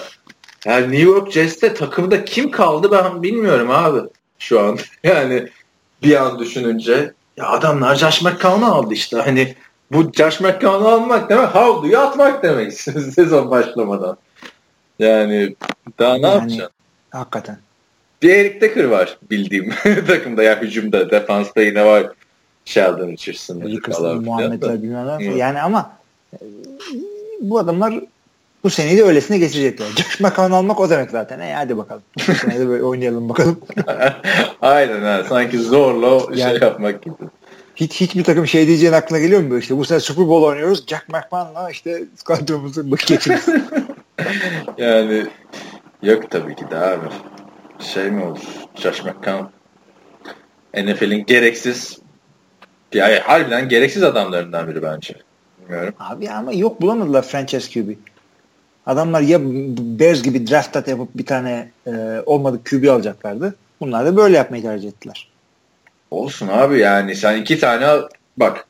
yani 0.66 0.82
New 0.82 1.02
York 1.10 1.32
Jets'te 1.32 1.74
takımda 1.74 2.24
kim 2.24 2.50
kaldı 2.50 2.88
ben 2.92 3.22
bilmiyorum 3.22 3.70
abi 3.70 4.00
şu 4.38 4.60
an. 4.60 4.78
Yani 5.04 5.48
bir 6.02 6.16
an 6.22 6.38
düşününce 6.38 7.12
ya 7.36 7.46
adamlar 7.48 7.94
Josh 7.94 8.22
McCown'u 8.22 8.66
aldı 8.66 8.94
işte 8.94 9.16
hani 9.16 9.54
bu 9.92 10.12
Josh 10.12 10.40
McCown'u 10.40 10.88
almak 10.88 11.30
demek 11.30 11.54
havluyu 11.54 11.98
atmak 11.98 12.42
demek 12.42 12.72
sezon 13.14 13.50
başlamadan. 13.50 14.16
Yani 14.98 15.56
daha 15.98 16.14
ne 16.18 16.26
Yani- 16.26 16.34
yapacaksın? 16.34 16.68
Hakikaten. 17.10 17.58
Bir 18.22 18.34
Eric 18.34 18.60
Decker 18.60 18.84
var 18.84 19.18
bildiğim 19.30 19.70
takımda 20.06 20.42
ya 20.42 20.60
hücumda 20.60 21.10
defansta 21.10 21.62
yine 21.62 21.84
var 21.86 22.06
Sheldon 22.68 23.16
filan 23.16 24.04
da. 24.04 24.14
Muhammedler 24.14 24.82
bilmem 24.82 25.06
ne. 25.06 25.24
Yani 25.36 25.60
ama 25.60 25.90
e, 26.32 26.38
bu 27.40 27.58
adamlar 27.58 27.94
bu 28.64 28.70
seneyi 28.70 28.98
de 28.98 29.02
öylesine 29.04 29.38
geçirecekler. 29.38 29.86
Josh 29.86 30.20
McCown 30.20 30.52
almak 30.52 30.80
o 30.80 30.90
demek 30.90 31.10
zaten. 31.10 31.40
E 31.40 31.54
hadi 31.54 31.76
bakalım. 31.76 32.02
Bu 32.28 32.34
sene 32.34 32.60
de 32.60 32.68
böyle 32.68 32.82
oynayalım 32.82 33.28
bakalım. 33.28 33.60
Aynen 34.62 35.02
ha. 35.02 35.24
Sanki 35.28 35.58
zorla 35.58 36.06
o 36.06 36.30
Yani- 36.34 36.58
şey 36.58 36.68
yapmak 36.68 37.02
gibi. 37.02 37.14
Hiç 37.76 38.00
hiçbir 38.00 38.24
takım 38.24 38.46
şey 38.46 38.66
diyeceğin 38.66 38.92
aklına 38.92 39.18
geliyor 39.20 39.40
mu? 39.40 39.58
işte 39.58 39.76
bu 39.76 39.84
sene 39.84 40.00
Super 40.00 40.28
Bowl 40.28 40.46
oynuyoruz. 40.46 40.86
Jack 40.86 41.08
McMahon'la 41.08 41.70
işte 41.70 42.02
kadromuzu 42.24 42.90
geçiriz. 43.06 43.46
Yani 44.78 45.26
yok 46.02 46.30
tabii 46.30 46.56
ki 46.56 46.64
de 46.70 46.76
abi. 46.76 47.06
Şey 47.78 48.10
mi 48.10 48.24
olur? 48.24 48.38
Josh 48.74 49.04
McCown. 49.04 49.44
NFL'in 50.76 51.26
gereksiz 51.26 51.98
Yani 52.92 53.18
harbiden 53.18 53.68
gereksiz 53.68 54.02
adamlarından 54.02 54.68
biri 54.68 54.82
bence. 54.82 55.14
Bilmiyorum. 55.60 55.94
Abi 55.98 56.30
ama 56.30 56.52
yok 56.52 56.80
bulamadılar 56.80 57.22
franchise 57.22 57.72
QB. 57.72 57.94
Adamlar 58.86 59.20
ya 59.20 59.38
Bears 59.78 60.22
gibi 60.22 60.46
draft 60.50 60.88
yapıp 60.88 61.08
bir 61.14 61.26
tane 61.26 61.70
e, 61.86 62.22
olmadık 62.26 62.66
QB 62.66 62.88
alacaklardı. 62.88 63.54
Bunlar 63.80 64.06
da 64.06 64.16
böyle 64.16 64.36
yapmayı 64.36 64.62
tercih 64.62 64.88
ettiler. 64.88 65.28
Olsun 66.10 66.48
abi 66.48 66.78
yani 66.78 67.16
sen 67.16 67.40
iki 67.40 67.58
tane 67.58 68.02
bak 68.36 68.66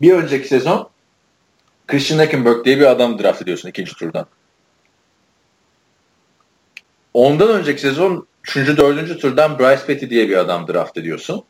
bir 0.00 0.12
önceki 0.12 0.48
sezon 0.48 0.88
Christian 1.86 2.18
Hackenberg 2.18 2.64
diye 2.64 2.80
bir 2.80 2.86
adam 2.86 3.18
draft 3.18 3.42
ediyorsun 3.42 3.68
ikinci 3.68 3.94
turdan. 3.94 4.26
Ondan 7.14 7.48
önceki 7.48 7.80
sezon 7.80 8.26
3. 8.44 8.56
4. 8.56 9.20
turdan 9.20 9.58
Bryce 9.58 9.86
Petty 9.86 10.06
diye 10.06 10.28
bir 10.28 10.36
adam 10.36 10.68
draft 10.68 10.96
ediyorsun. 10.96 11.44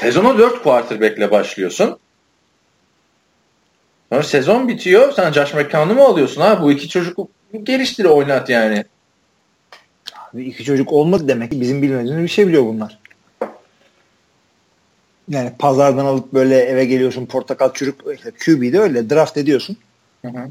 Sezona 0.00 0.38
4 0.38 0.62
quarterback'le 0.62 1.30
başlıyorsun. 1.30 1.98
Sonra 4.12 4.22
sezon 4.22 4.68
bitiyor. 4.68 5.12
Sen 5.12 5.32
Josh 5.32 5.54
McCown'u 5.54 5.94
mu 5.94 6.02
alıyorsun 6.02 6.40
ha? 6.40 6.62
Bu 6.62 6.72
iki 6.72 6.88
çocuk 6.88 7.18
geliştir 7.62 8.04
oynat 8.04 8.48
yani. 8.48 8.84
Abi 10.32 10.44
iki 10.44 10.64
çocuk 10.64 10.92
olmadı 10.92 11.28
demek 11.28 11.50
ki 11.50 11.60
bizim 11.60 11.82
bilmediğimiz 11.82 12.22
bir 12.22 12.28
şey 12.28 12.46
biliyor 12.46 12.64
bunlar. 12.64 12.98
Yani 15.28 15.52
pazardan 15.58 16.04
alıp 16.04 16.32
böyle 16.32 16.58
eve 16.58 16.84
geliyorsun 16.84 17.26
portakal 17.26 17.72
çürük 17.72 18.00
işte 18.14 18.30
QB'de 18.30 18.80
öyle 18.80 19.10
draft 19.10 19.36
ediyorsun. 19.36 19.76
Hı 20.22 20.28
hı. 20.28 20.50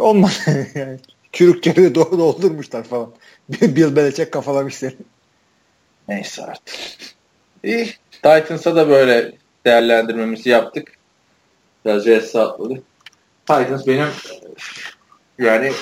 Olmadı 0.00 0.32
yani. 0.74 0.98
Çürükçeleri 1.32 1.94
doğru 1.94 2.18
doldurmuşlar 2.18 2.82
falan. 2.84 3.10
Bill 3.48 3.96
Belichick 3.96 4.32
kafalamış 4.32 4.74
seni. 4.74 4.96
Neyse 6.08 6.42
artık. 6.42 6.76
İyi. 7.64 7.94
Titans'a 8.26 8.76
da 8.76 8.88
böyle 8.88 9.32
değerlendirmemizi 9.66 10.48
yaptık. 10.48 10.92
Biraz 11.84 12.04
Jesse 12.04 12.40
atladı. 12.40 12.82
Titans 13.46 13.86
benim 13.86 14.06
yani 15.38 15.72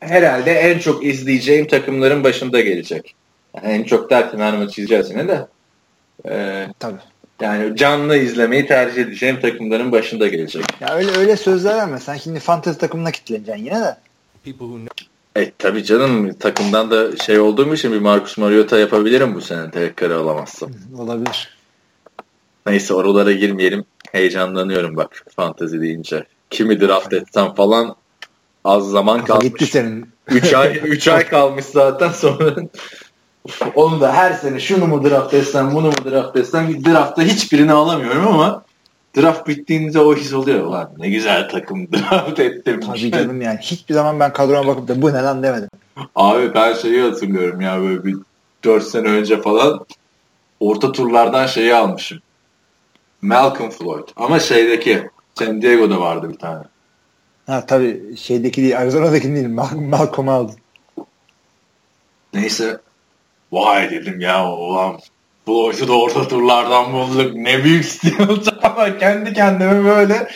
herhalde 0.00 0.52
en 0.52 0.78
çok 0.78 1.04
izleyeceğim 1.04 1.66
takımların 1.66 2.24
başında 2.24 2.60
gelecek. 2.60 3.14
Yani 3.54 3.66
en 3.66 3.84
çok 3.84 4.10
derken 4.10 4.38
her 4.38 4.56
maçı 4.56 4.82
izleyeceğiz 4.82 5.10
yine 5.10 5.28
de. 5.28 5.46
Ee, 6.28 6.66
Tabii. 6.78 6.98
yani 7.40 7.76
canlı 7.76 8.16
izlemeyi 8.16 8.66
tercih 8.66 9.02
edeceğim 9.02 9.40
takımların 9.40 9.92
başında 9.92 10.28
gelecek. 10.28 10.64
Ya 10.80 10.94
öyle 10.94 11.10
öyle 11.18 11.36
sözler 11.36 11.76
verme. 11.76 12.00
Sen 12.00 12.16
şimdi 12.16 12.40
fantezi 12.40 12.78
takımına 12.78 13.10
kitleneceksin 13.10 13.64
yine 13.64 13.80
de. 13.80 13.96
People 14.44 14.66
who 14.66 14.76
know 14.78 15.14
E 15.36 15.52
tabii 15.58 15.84
canım 15.84 16.34
takımdan 16.34 16.90
da 16.90 17.16
şey 17.16 17.38
olduğum 17.38 17.74
için 17.74 17.92
bir 17.92 17.98
Marcus 17.98 18.38
Mariota 18.38 18.78
yapabilirim 18.78 19.34
bu 19.34 19.40
sene 19.40 19.70
tek 19.70 19.96
kare 19.96 20.14
alamazsam. 20.14 20.70
Olabilir. 20.98 21.53
Neyse 22.66 22.94
oralara 22.94 23.32
girmeyelim. 23.32 23.84
Heyecanlanıyorum 24.12 24.96
bak 24.96 25.24
fantezi 25.36 25.80
deyince. 25.80 26.24
Kimi 26.50 26.80
draft 26.80 27.12
etsem 27.12 27.54
falan 27.54 27.96
az 28.64 28.90
zaman 28.90 29.18
Kafa 29.20 29.26
kalmış. 29.26 29.44
gitti 29.48 29.66
senin. 29.66 30.08
3 30.28 30.54
ay 30.54 30.76
3 30.84 31.08
ay 31.08 31.26
kalmış 31.28 31.64
zaten 31.64 32.08
sonra. 32.08 32.54
Onu 33.74 34.00
da 34.00 34.12
her 34.12 34.32
sene 34.32 34.60
şunu 34.60 34.86
mu 34.86 35.04
draft 35.04 35.34
etsem 35.34 35.74
bunu 35.74 35.86
mu 35.86 35.92
draft 36.10 36.36
etsem 36.36 36.84
draftta 36.84 37.22
hiçbirini 37.22 37.72
alamıyorum 37.72 38.26
ama 38.28 38.64
draft 39.16 39.48
bittiğinde 39.48 40.00
o 40.00 40.14
his 40.14 40.32
oluyor. 40.34 40.64
Ulan 40.66 40.90
ne 40.98 41.08
güzel 41.10 41.48
takım 41.48 41.88
draft 41.92 42.40
ettim. 42.40 42.80
Tabii 42.80 43.10
canım 43.12 43.40
yani. 43.42 43.58
Hiçbir 43.62 43.94
zaman 43.94 44.20
ben 44.20 44.32
kadroma 44.32 44.66
bakıp 44.66 44.88
da 44.88 45.02
bu 45.02 45.08
ne 45.12 45.22
lan 45.22 45.42
demedim. 45.42 45.68
Abi 46.16 46.54
ben 46.54 46.74
şeyi 46.74 47.00
hatırlıyorum 47.02 47.60
ya 47.60 47.80
böyle 47.80 48.04
bir 48.04 48.16
4 48.64 48.84
sene 48.84 49.08
önce 49.08 49.42
falan 49.42 49.86
orta 50.60 50.92
turlardan 50.92 51.46
şeyi 51.46 51.74
almışım. 51.74 52.18
Malcolm 53.24 53.70
Floyd. 53.70 54.08
Ama 54.16 54.40
şeydeki 54.40 55.10
San 55.34 55.62
Diego'da 55.62 56.00
vardı 56.00 56.30
bir 56.32 56.38
tane. 56.38 56.64
Ha 57.46 57.66
tabii 57.66 58.16
şeydeki 58.16 58.62
değil 58.62 58.78
Arizona'daki 58.78 59.34
değil 59.34 59.48
Mal 59.48 59.70
Malcolm'u 59.74 60.32
aldım. 60.32 60.56
Neyse. 62.34 62.80
Vay 63.52 63.90
dedim 63.90 64.20
ya 64.20 64.52
ulan 64.52 65.00
Floyd'u 65.46 65.88
da 65.88 65.98
orta 65.98 66.28
turlardan 66.28 66.92
bulduk. 66.92 67.34
Ne 67.34 67.64
büyük 67.64 67.84
stil 67.90 68.14
ama 68.62 68.98
kendi 68.98 69.32
kendime 69.32 69.84
böyle 69.84 70.28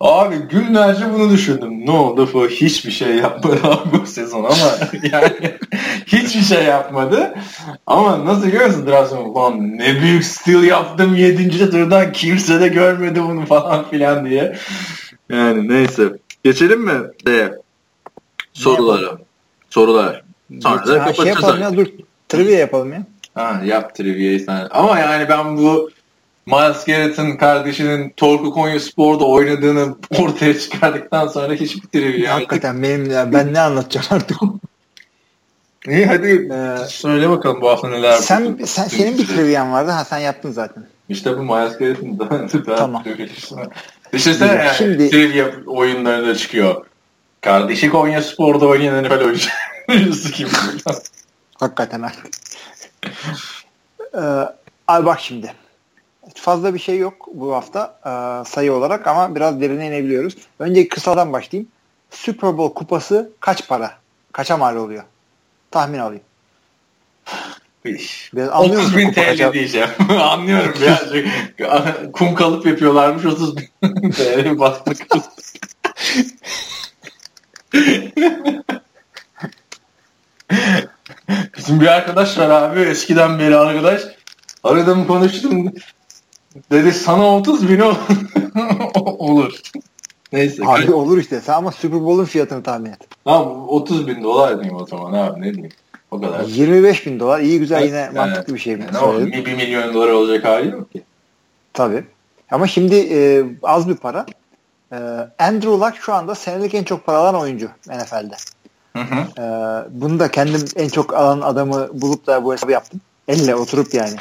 Abi 0.00 0.36
günlerce 0.36 1.12
bunu 1.12 1.30
düşündüm. 1.30 1.86
Ne 1.86 1.90
oldu 1.90 2.28
bu? 2.32 2.48
Hiçbir 2.48 2.90
şey 2.90 3.16
yapmadı 3.16 3.60
bu 3.92 4.06
sezon 4.06 4.44
ama 4.44 4.88
yani 5.12 5.32
hiçbir 6.06 6.40
şey 6.40 6.64
yapmadı. 6.64 7.34
Ama 7.86 8.24
nasıl 8.24 8.48
görüyorsun 8.48 8.86
Drason? 8.86 9.24
Ulan 9.24 9.78
ne 9.78 10.00
büyük 10.00 10.24
stil 10.24 10.62
yaptım 10.62 11.14
7. 11.14 11.70
turdan 11.70 12.12
kimse 12.12 12.60
de 12.60 12.68
görmedi 12.68 13.22
bunu 13.22 13.46
falan 13.46 13.90
filan 13.90 14.26
diye. 14.26 14.56
Yani 15.28 15.68
neyse. 15.68 16.12
Geçelim 16.44 16.80
mi? 16.80 17.00
De 17.26 17.58
sorulara. 18.52 19.18
Sorular. 19.70 20.22
Sonra 20.62 20.86
da 20.86 20.86
şey 20.86 20.98
kapatacağız 20.98 21.28
yapalım 21.28 21.62
artık. 21.62 21.78
ya 21.78 21.84
dur. 21.84 21.86
Trivia 22.28 22.58
yapalım 22.58 22.92
ya. 22.92 23.02
Ha, 23.34 23.60
yap 23.64 23.94
trivia'yı 23.94 24.40
sen. 24.40 24.68
Ama 24.70 24.98
yani 24.98 25.28
ben 25.28 25.56
bu 25.56 25.90
Miles 26.50 26.84
Garrett'ın 26.84 27.36
kardeşinin 27.36 28.10
Torku 28.16 28.50
Konya 28.52 28.80
Spor'da 28.80 29.24
oynadığını 29.24 29.96
ortaya 30.18 30.58
çıkardıktan 30.58 31.28
sonra 31.28 31.52
hiçbir 31.54 31.88
trivia. 31.88 32.34
Hakikaten 32.34 32.82
benim 32.82 33.10
ya, 33.10 33.32
ben 33.32 33.54
ne 33.54 33.60
anlatacağım 33.60 34.06
artık. 34.10 34.36
İyi 35.88 36.06
hadi 36.06 36.48
Ee, 36.52 36.76
söyle 36.88 37.30
bakalım 37.30 37.60
bu 37.60 37.68
hafta 37.70 37.88
neler 37.88 38.12
sen, 38.12 38.44
buldun? 38.44 38.64
sen 38.64 38.84
senin 38.88 39.18
bir 39.18 39.26
trivian 39.26 39.72
vardı. 39.72 39.90
Ha 39.90 40.04
sen 40.04 40.18
yaptın 40.18 40.50
zaten. 40.52 40.86
İşte 41.08 41.38
bu 41.38 41.42
Miles 41.42 41.78
Garrett'ın 41.78 42.18
daha, 42.18 42.30
daha 42.66 42.76
Tamam. 42.76 43.04
Düşünsene 44.12 44.52
yani 44.54 44.76
Şimdi- 44.78 45.10
trivia 45.10 45.46
oyunlarında 45.66 46.34
çıkıyor. 46.34 46.86
Kardeşi 47.40 47.90
Konya 47.90 48.22
Spor'da 48.22 48.66
oynayan 48.66 49.04
NFL 49.04 49.24
oyuncusu 49.90 50.32
gibi. 50.32 50.48
Hakikaten 51.60 52.02
artık. 52.02 52.26
ee, 54.14 54.18
abi 54.88 55.06
bak 55.06 55.20
şimdi. 55.20 55.52
Fazla 56.34 56.74
bir 56.74 56.78
şey 56.78 56.98
yok 56.98 57.28
bu 57.34 57.54
hafta 57.54 57.98
e, 58.06 58.10
sayı 58.50 58.72
olarak 58.72 59.06
ama 59.06 59.34
biraz 59.34 59.60
derine 59.60 59.86
inebiliyoruz. 59.86 60.36
Önce 60.58 60.88
kısadan 60.88 61.32
başlayayım. 61.32 61.68
Super 62.10 62.58
Bowl 62.58 62.74
kupası 62.74 63.30
kaç 63.40 63.68
para? 63.68 63.92
Kaça 64.32 64.56
mal 64.56 64.76
oluyor? 64.76 65.02
Tahmin 65.70 65.98
alayım. 65.98 66.22
Anlıyor 68.36 68.82
30 68.82 68.84
musun 68.84 68.98
bin 68.98 69.12
TL 69.12 69.20
kaça- 69.20 69.52
diyeceğim. 69.52 69.88
Anlıyorum 70.20 70.74
birazcık. 70.80 71.26
Kum 72.12 72.34
kalıp 72.34 72.66
yapıyorlarmış 72.66 73.24
30 73.24 73.56
bin 73.56 73.70
TL 74.10 74.58
bastık. 74.58 75.06
Bizim 81.56 81.80
bir 81.80 81.86
arkadaş 81.86 82.38
var 82.38 82.50
abi 82.50 82.80
eskiden 82.80 83.38
beri 83.38 83.56
arkadaş. 83.56 84.02
Aradım 84.64 85.06
konuştum. 85.06 85.72
Dedi 86.72 86.92
sana 86.92 87.36
30 87.36 87.68
bin 87.68 87.80
ol- 87.80 87.94
olur. 89.18 89.60
Neyse. 90.32 90.62
Abi 90.66 90.92
olur 90.92 91.18
işte. 91.18 91.40
Sen 91.40 91.52
ama 91.52 91.72
Super 91.72 92.00
Bowl'un 92.00 92.24
fiyatını 92.24 92.62
tahmin 92.62 92.90
et. 92.90 92.98
Tamam 93.24 93.68
30 93.68 94.06
bin 94.06 94.22
dolar 94.22 94.54
diyeyim 94.60 94.76
o 94.82 94.86
zaman 94.86 95.12
abi 95.12 95.40
ne 95.40 95.54
diyeyim. 95.54 95.72
O 96.10 96.20
kadar. 96.20 96.44
25 96.44 97.06
bin 97.06 97.20
dolar. 97.20 97.40
iyi 97.40 97.58
güzel 97.58 97.84
yine 97.84 97.96
Yani- 97.96 98.16
mantıklı 98.18 98.54
bir 98.54 98.58
şey. 98.58 98.72
Yani 98.72 98.84
ama 98.98 99.12
söyledim. 99.12 99.44
1 99.44 99.54
milyon 99.54 99.94
dolar 99.94 100.08
olacak 100.08 100.44
hali 100.44 100.68
yok 100.70 100.92
ki. 100.92 101.02
Tabii. 101.72 102.04
Ama 102.50 102.66
şimdi 102.66 102.94
e, 102.96 103.44
az 103.62 103.88
bir 103.88 103.94
para. 103.96 104.26
E, 104.92 104.96
Andrew 105.38 105.70
Luck 105.70 105.96
şu 106.00 106.12
anda 106.14 106.34
senelik 106.34 106.74
en 106.74 106.84
çok 106.84 107.06
para 107.06 107.16
alan 107.18 107.34
oyuncu 107.34 107.68
NFL'de. 107.88 108.34
Hı 108.96 109.02
hı. 109.02 109.42
E, 109.42 109.44
bunu 110.00 110.18
da 110.20 110.30
kendim 110.30 110.64
en 110.76 110.88
çok 110.88 111.14
alan 111.14 111.40
adamı 111.40 111.88
bulup 111.92 112.26
da 112.26 112.44
bu 112.44 112.52
hesabı 112.52 112.72
yaptım. 112.72 113.00
Elle 113.28 113.54
oturup 113.54 113.94
yani. 113.94 114.14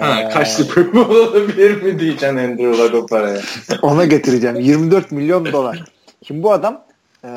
Ha, 0.00 0.28
kaç 0.28 0.48
Super 0.48 0.94
Bowl 0.94 1.14
olabilir 1.14 1.82
mi 1.82 1.98
diyeceksin 1.98 2.36
Andrew 2.36 2.78
Luck 2.78 2.94
o 2.94 3.06
paraya. 3.06 3.40
ona 3.82 4.04
getireceğim. 4.04 4.60
24 4.60 5.12
milyon 5.12 5.52
dolar. 5.52 5.84
Şimdi 6.26 6.42
bu 6.42 6.52
adam 6.52 6.84
e, 7.24 7.28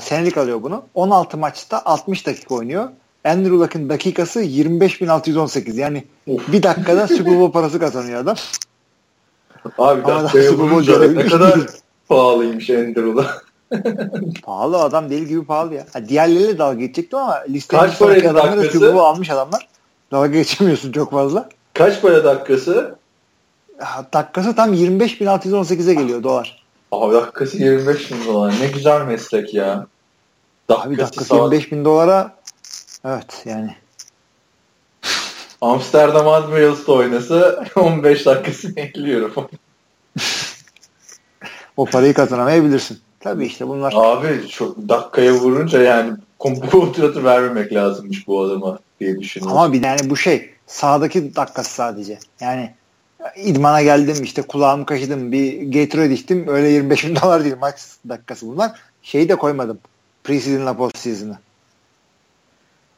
senelik 0.00 0.38
alıyor 0.38 0.62
bunu. 0.62 0.82
16 0.94 1.36
maçta 1.36 1.82
60 1.84 2.26
dakika 2.26 2.54
oynuyor. 2.54 2.88
Andrew 3.24 3.56
Luck'ın 3.56 3.88
dakikası 3.88 4.42
25.618. 4.42 5.80
Yani 5.80 6.04
bir 6.26 6.62
dakikada 6.62 7.08
Super 7.08 7.40
Bowl 7.40 7.52
parası 7.52 7.78
kazanıyor 7.78 8.20
adam. 8.20 8.36
Abi 9.78 10.02
Ama 10.02 10.22
dakikaya 10.22 10.44
daha 10.44 10.52
Super 10.52 10.70
Bowl 10.70 11.16
ne 11.16 11.26
kadar 11.26 11.60
pahalıymış 12.08 12.70
Andrew 12.70 13.02
Luck. 13.02 13.50
Pahalı 14.42 14.78
adam 14.82 15.10
deli 15.10 15.26
gibi 15.26 15.44
pahalı 15.44 15.74
ya. 15.74 15.86
Ha, 15.92 16.08
diğerleriyle 16.08 16.58
dalga 16.58 16.80
geçecektim 16.80 17.18
ama 17.18 17.42
listenin 17.48 17.80
Kaç 17.80 17.98
paraydı 17.98 18.34
dakikası? 18.34 18.70
Super 18.70 18.88
Bowl 18.88 19.04
almış 19.04 19.30
adamlar. 19.30 19.68
Dalga 20.12 20.26
geçemiyorsun 20.26 20.92
çok 20.92 21.10
fazla. 21.10 21.48
Kaç 21.74 22.02
para 22.02 22.24
dakikası? 22.24 22.94
Ha, 23.78 24.06
dakikası 24.12 24.56
tam 24.56 24.74
25.618'e 24.74 25.94
geliyor 25.94 26.22
dolar. 26.22 26.62
Abi 26.92 27.14
dakikası 27.14 27.56
25 27.56 28.10
bin 28.12 28.26
dolar. 28.26 28.54
Ne 28.60 28.66
güzel 28.66 29.02
meslek 29.06 29.54
ya. 29.54 29.86
Abi 30.68 30.98
dakikası 30.98 31.34
25 31.34 31.72
bin 31.72 31.84
dolara 31.84 32.36
evet 33.04 33.42
yani. 33.44 33.76
Amsterdam 35.60 36.28
Admirals'ta 36.28 36.92
oynasa 36.92 37.64
15 37.76 38.26
dakikasını 38.26 38.80
ekliyorum. 38.80 39.48
O 41.76 41.84
parayı 41.84 42.14
kazanamayabilirsin. 42.14 42.98
Tabii 43.20 43.46
işte 43.46 43.68
bunlar. 43.68 43.92
Abi 43.96 44.48
çok 44.48 44.88
dakikaya 44.88 45.32
vurunca 45.32 45.82
yani 45.82 46.12
bu 46.44 46.60
kontratı 46.70 47.24
vermemek 47.24 47.72
lazımmış 47.72 48.28
bu 48.28 48.40
adama 48.42 48.78
diye 49.00 49.20
düşünüyorum. 49.20 49.58
Ama 49.58 49.72
bir 49.72 49.84
yani 49.84 50.10
bu 50.10 50.16
şey 50.16 50.50
sahadaki 50.70 51.36
dakikası 51.36 51.74
sadece. 51.74 52.18
Yani 52.40 52.74
idmana 53.36 53.82
geldim 53.82 54.16
işte 54.22 54.42
kulağımı 54.42 54.86
kaşıdım 54.86 55.32
bir 55.32 55.72
Gatorade 55.72 56.14
içtim 56.14 56.48
öyle 56.48 56.68
25 56.68 57.04
bin 57.04 57.16
dolar 57.22 57.44
değil 57.44 57.56
max 57.60 57.96
dakikası 58.08 58.46
bunlar. 58.46 58.80
Şeyi 59.02 59.28
de 59.28 59.36
koymadım. 59.36 59.78
Preseason'la 60.24 60.76
postseason'ı. 60.76 61.38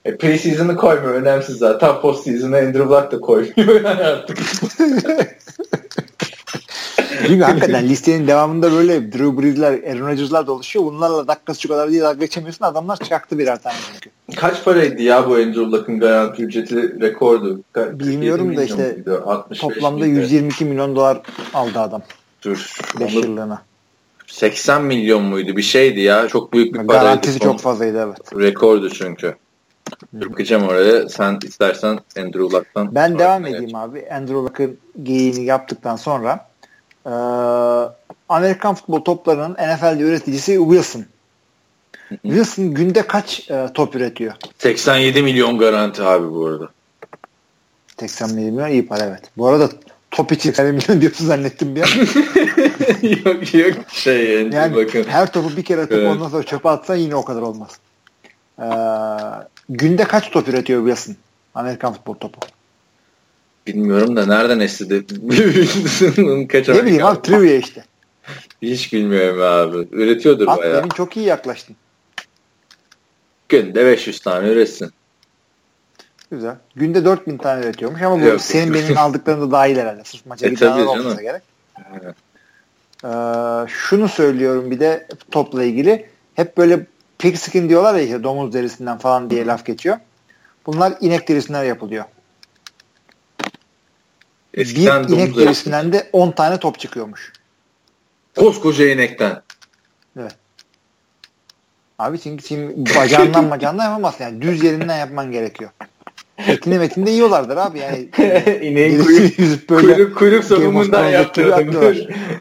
E, 0.05 0.16
preseason'ı 0.16 0.77
koymuyor 0.77 1.15
önemsiz 1.15 1.57
zaten 1.57 2.01
postseason'ı 2.01 2.57
Andrew 2.57 2.85
Luck 2.85 3.12
da 3.12 3.20
koymuyor 3.20 3.81
yani 3.85 4.05
artık. 4.05 4.39
Çünkü 7.27 7.43
hakikaten 7.43 7.89
listenin 7.89 8.27
devamında 8.27 8.73
böyle 8.73 9.12
Drew 9.12 9.43
Brees'ler, 9.43 9.73
Aaron 9.73 10.07
Rodgers'lar 10.07 10.47
dolaşıyor. 10.47 10.85
Bunlarla 10.85 11.28
dakikası 11.28 11.61
şu 11.61 11.69
kadar 11.69 11.90
diye 11.90 12.03
dalga 12.03 12.19
geçemiyorsun. 12.19 12.65
Adamlar 12.65 12.97
çaktı 12.97 13.39
birer 13.39 13.62
tane 13.62 13.77
çünkü. 13.93 14.11
Kaç 14.36 14.65
paraydı 14.65 15.03
ya 15.03 15.28
bu 15.28 15.35
Andrew 15.35 15.61
Luck'ın 15.61 16.01
garanti 16.01 16.43
ücreti 16.43 17.01
rekordu? 17.01 17.61
Bilmiyorum 17.77 18.55
47 18.55 18.57
da 18.57 18.65
işte? 18.65 19.11
65 19.27 19.61
Toplamda 19.61 20.05
miydi? 20.05 20.19
122 20.19 20.65
milyon 20.65 20.97
dolar 20.97 21.20
aldı 21.55 21.81
adam. 21.81 22.03
Dur. 22.44 22.73
5 23.01 23.16
Onu- 23.16 23.24
yıllığına. 23.24 23.62
80 24.27 24.85
milyon 24.85 25.23
muydu? 25.23 25.57
Bir 25.57 25.62
şeydi 25.62 26.01
ya. 26.01 26.28
Çok 26.28 26.53
büyük 26.53 26.74
bir 26.74 26.86
paraydı. 26.86 27.05
Garantisi 27.05 27.40
çok 27.40 27.61
fazlaydı 27.61 27.99
evet. 28.07 28.43
Rekordu 28.43 28.90
çünkü. 28.90 29.35
Bakacağım 30.12 30.69
oraya. 30.69 31.09
Sen 31.09 31.39
istersen 31.47 31.99
Andrew 32.19 32.40
Luck'tan. 32.40 32.94
Ben 32.94 33.19
devam 33.19 33.47
edeyim 33.47 33.74
abi. 33.77 34.09
Andrew 34.11 34.35
Luck'ın 34.35 34.78
geyiğini 35.03 35.44
yaptıktan 35.44 35.97
sonra 35.97 36.47
eee, 37.07 37.12
Amerikan 38.29 38.74
futbol 38.74 39.01
toplarının 39.01 39.55
NFL'de 39.55 40.03
üreticisi 40.03 40.57
Wilson. 40.59 41.05
Wilson 42.23 42.74
günde 42.74 43.03
kaç 43.07 43.51
e, 43.51 43.69
top 43.74 43.95
üretiyor? 43.97 44.33
87 44.59 45.23
milyon 45.23 45.59
garanti 45.59 46.03
abi 46.03 46.31
bu 46.35 46.47
arada. 46.47 46.69
80 48.01 48.35
milyon 48.35 48.69
iyi 48.69 48.87
para 48.87 49.05
evet. 49.05 49.23
Bu 49.37 49.49
arada 49.49 49.69
top 50.11 50.33
için 50.33 50.53
80 50.53 50.74
milyon 50.74 51.01
diyorsun 51.01 51.27
zannettim 51.27 51.77
bir 51.77 51.83
an. 51.83 51.89
yok 53.33 53.55
yok 53.55 53.74
şey 53.89 54.39
Andrew 54.41 54.57
Yani 54.57 54.74
Luck'ın. 54.77 55.05
her 55.05 55.33
topu 55.33 55.57
bir 55.57 55.65
kere 55.65 55.81
atıp 55.81 55.93
Evet. 55.93 56.11
ondan 56.16 56.29
sonra 56.29 56.43
çöpe 56.43 56.69
atsan 56.69 56.97
yine 56.97 57.15
o 57.15 57.24
kadar 57.24 57.43
olmaz. 57.43 57.70
Ee, 58.59 58.65
günde 59.69 60.05
kaç 60.05 60.31
top 60.31 60.49
üretiyor 60.49 60.87
Wilson? 60.87 61.16
Amerikan 61.55 61.93
futbol 61.93 62.15
topu. 62.15 62.39
Bilmiyorum 63.66 64.16
da 64.16 64.26
nereden 64.26 64.60
estedi? 64.60 65.06
Kaç 66.48 66.68
Ne 66.68 66.84
bileyim 66.86 67.06
abi 67.06 67.22
trivia 67.22 67.55
işte. 67.55 67.84
Hiç 68.62 68.93
bilmiyorum 68.93 69.43
abi. 69.43 69.89
Üretiyordur 69.93 70.48
At 70.48 70.59
bayağı. 70.59 70.76
demin 70.76 70.89
çok 70.89 71.16
iyi 71.16 71.26
yaklaştın. 71.26 71.76
Günde 73.48 73.86
500 73.86 74.20
tane 74.20 74.48
üretsin. 74.48 74.90
Güzel. 76.30 76.56
Günde 76.76 77.05
4000 77.05 77.39
tane 77.39 77.64
üretiyormuş 77.64 78.02
ama 78.02 78.20
bu 78.22 78.26
Yok. 78.26 78.40
senin 78.40 78.74
benim 78.74 78.98
aldıklarında 78.98 79.51
dahil 79.51 79.76
herhalde. 79.76 80.05
Sırf 80.05 80.26
maça 80.26 80.47
E, 80.47 80.51
gidenler 80.51 80.72
tabii 80.76 80.89
olmasa 80.89 81.22
gerek. 81.22 81.43
Evet. 81.93 82.14
Ee, 83.05 83.09
şunu 83.68 84.09
söylüyorum 84.09 84.70
bir 84.70 84.80
de 84.80 85.06
topla 85.30 85.64
ilgili. 85.64 86.06
Hep 86.34 86.56
böyle 86.56 86.86
pigskin 87.18 87.68
diyorlar 87.68 87.94
ya 87.94 88.02
işte 88.02 88.22
domuz 88.22 88.52
derisinden 88.55 88.98
falan 88.98 89.30
diye 89.30 89.47
laf 89.47 89.66
geçiyor. 89.66 89.97
Bunlar 90.66 90.94
inek 91.01 91.28
derisinden 91.28 91.64
yapılıyor. 91.64 92.05
Eskiden 94.55 95.09
bir 95.09 95.12
inek 95.12 95.27
derisi. 95.27 95.47
derisinden 95.47 95.93
de 95.93 96.09
10 96.12 96.31
tane 96.31 96.59
top 96.59 96.79
çıkıyormuş. 96.79 97.33
Koskoca 98.37 98.89
inekten. 98.89 99.43
Abi 101.99 102.20
çünkü 102.20 102.47
şimdi 102.47 102.95
bacağından 102.97 103.51
bacağından 103.51 103.85
yapamazsın. 103.85 104.24
Yani 104.24 104.43
düz 104.43 104.65
yerinden 104.65 104.99
yapman 104.99 105.33
gerekiyor. 105.33 105.70
Etini 106.49 106.79
metini 106.79 107.07
de 107.07 107.11
yiyorlardır 107.11 107.57
abi. 107.57 107.79
Yani 107.79 108.09
İneğin 108.62 109.05
kuyruk, 109.05 109.70
böyle 109.70 109.95
kuyruk, 109.95 110.19
kuyruk 110.19 110.45
sokumundan 110.45 111.09
yaptırdım. 111.09 111.97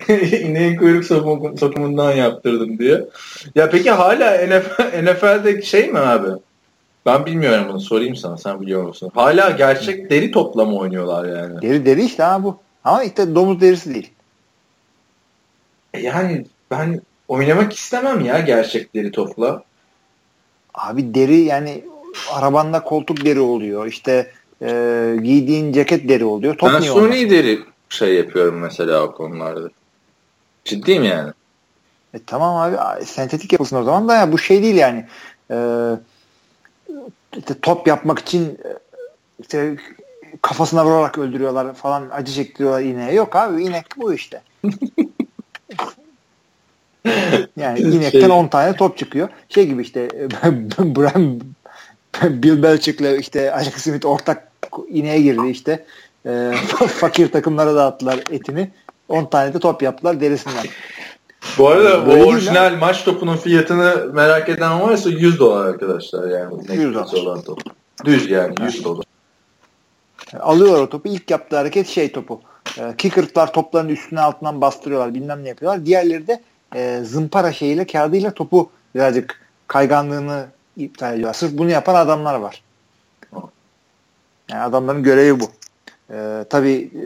İneğin 0.45 0.77
kuyruk 0.77 1.03
sokumu- 1.03 1.59
sokumundan 1.59 2.11
yaptırdım 2.11 2.79
diyor. 2.79 3.07
Ya 3.55 3.69
peki 3.69 3.91
hala 3.91 4.37
NFL, 4.47 5.03
NFL'de 5.03 5.61
şey 5.61 5.91
mi 5.91 5.99
abi? 5.99 6.27
Ben 7.05 7.25
bilmiyorum 7.25 7.65
bunu 7.69 7.79
sorayım 7.79 8.15
sana 8.15 8.37
sen 8.37 8.61
biliyor 8.61 8.83
musun? 8.83 9.11
Hala 9.15 9.49
gerçek 9.49 10.09
deri 10.09 10.31
toplama 10.31 10.73
oynuyorlar 10.73 11.25
yani. 11.25 11.61
deri 11.61 11.85
deri 11.85 12.05
işte 12.05 12.23
ha 12.23 12.43
bu. 12.43 12.57
Ama 12.83 13.03
işte 13.03 13.35
domuz 13.35 13.61
derisi 13.61 13.93
değil. 13.93 14.11
Yani 16.01 16.45
ben 16.71 17.01
oynamak 17.27 17.73
istemem 17.73 18.25
ya 18.25 18.39
gerçek 18.39 18.95
deri 18.95 19.11
topla. 19.11 19.63
Abi 20.73 21.13
deri 21.13 21.35
yani 21.35 21.83
arabanda 22.31 22.83
koltuk 22.83 23.25
deri 23.25 23.39
oluyor. 23.39 23.87
İşte 23.87 24.31
e, 24.61 25.15
giydiğin 25.23 25.73
ceket 25.73 26.09
deri 26.09 26.25
oluyor. 26.25 26.57
Top 26.57 26.73
ben 26.73 26.79
suni 26.79 27.29
deri 27.29 27.59
şey 27.89 28.15
yapıyorum 28.15 28.59
mesela 28.59 29.03
o 29.03 29.11
konularda. 29.11 29.69
Ciddiyim 30.65 31.03
yani. 31.03 31.31
E, 32.13 32.19
tamam 32.27 32.55
abi 32.57 33.05
sentetik 33.05 33.51
yapılsın 33.51 33.77
o 33.77 33.83
zaman 33.83 34.07
da 34.07 34.15
ya 34.15 34.31
bu 34.31 34.37
şey 34.37 34.63
değil 34.63 34.75
yani. 34.75 35.05
E, 35.51 35.55
işte 37.37 37.53
top 37.61 37.87
yapmak 37.87 38.19
için 38.19 38.45
e, 38.45 38.77
işte 39.39 39.75
kafasına 40.41 40.85
vurarak 40.85 41.17
öldürüyorlar 41.17 41.73
falan 41.73 42.09
acı 42.11 42.33
çektiriyorlar 42.33 42.81
ineğe. 42.81 43.13
Yok 43.13 43.35
abi 43.35 43.63
inek 43.63 43.85
bu 43.97 44.13
işte. 44.13 44.41
yani 47.57 47.79
inekten 47.79 48.19
Şey- 48.19 48.31
10 48.31 48.47
tane 48.47 48.75
top 48.75 48.97
çıkıyor. 48.97 49.29
Şey 49.49 49.67
gibi 49.67 49.81
işte 49.81 50.09
Brian 50.79 51.41
Bill 52.23 52.63
Belichick'le 52.63 53.19
işte 53.19 53.53
Alex 53.53 53.73
Smith 53.73 54.05
ortak 54.05 54.51
ineğe 54.89 55.21
girdi 55.21 55.49
işte. 55.49 55.85
E, 56.25 56.51
fakir 56.87 57.31
takımlara 57.31 57.75
dağıttılar 57.75 58.19
etini. 58.31 58.71
10 59.09 59.25
tane 59.25 59.53
de 59.53 59.59
top 59.59 59.81
yaptılar 59.81 60.21
derisinden. 60.21 60.65
Bu 61.57 61.67
arada 61.67 62.03
o 62.03 62.09
değil 62.09 62.25
orijinal 62.25 62.77
maç 62.79 63.03
topunun 63.03 63.37
fiyatını 63.37 64.09
merak 64.13 64.49
eden 64.49 64.81
varsa 64.81 65.09
100 65.09 65.39
dolar 65.39 65.65
arkadaşlar 65.65 66.29
yani. 66.29 66.53
100 66.73 66.93
dolar. 66.93 67.13
Olan 67.13 67.41
top. 67.41 67.59
Düz 68.05 68.29
yani 68.29 68.55
100 68.65 68.83
dolar. 68.83 69.05
Alıyorlar 70.39 70.81
o 70.81 70.89
topu. 70.89 71.09
İlk 71.09 71.31
yaptığı 71.31 71.57
hareket 71.57 71.87
şey 71.87 72.11
topu. 72.11 72.41
E, 72.77 72.93
kicker'lar 72.97 73.53
topların 73.53 73.89
üstüne 73.89 74.21
altından 74.21 74.61
bastırıyorlar. 74.61 75.13
Bilmem 75.13 75.43
ne 75.43 75.49
yapıyorlar. 75.49 75.85
Diğerleri 75.85 76.27
de 76.27 76.41
e, 76.75 77.01
zımpara 77.03 77.53
şeyiyle 77.53 77.87
kağıdıyla 77.87 78.31
topu 78.31 78.69
birazcık 78.95 79.41
kayganlığını 79.67 80.45
iptal 80.77 81.13
ediyorlar. 81.13 81.33
Sırf 81.33 81.51
bunu 81.57 81.69
yapan 81.69 81.95
adamlar 81.95 82.35
var. 82.35 82.63
Yani 84.51 84.63
adamların 84.63 85.03
görevi 85.03 85.39
bu. 85.39 85.45
E, 86.13 86.45
tabii 86.49 86.91
e, 86.95 87.03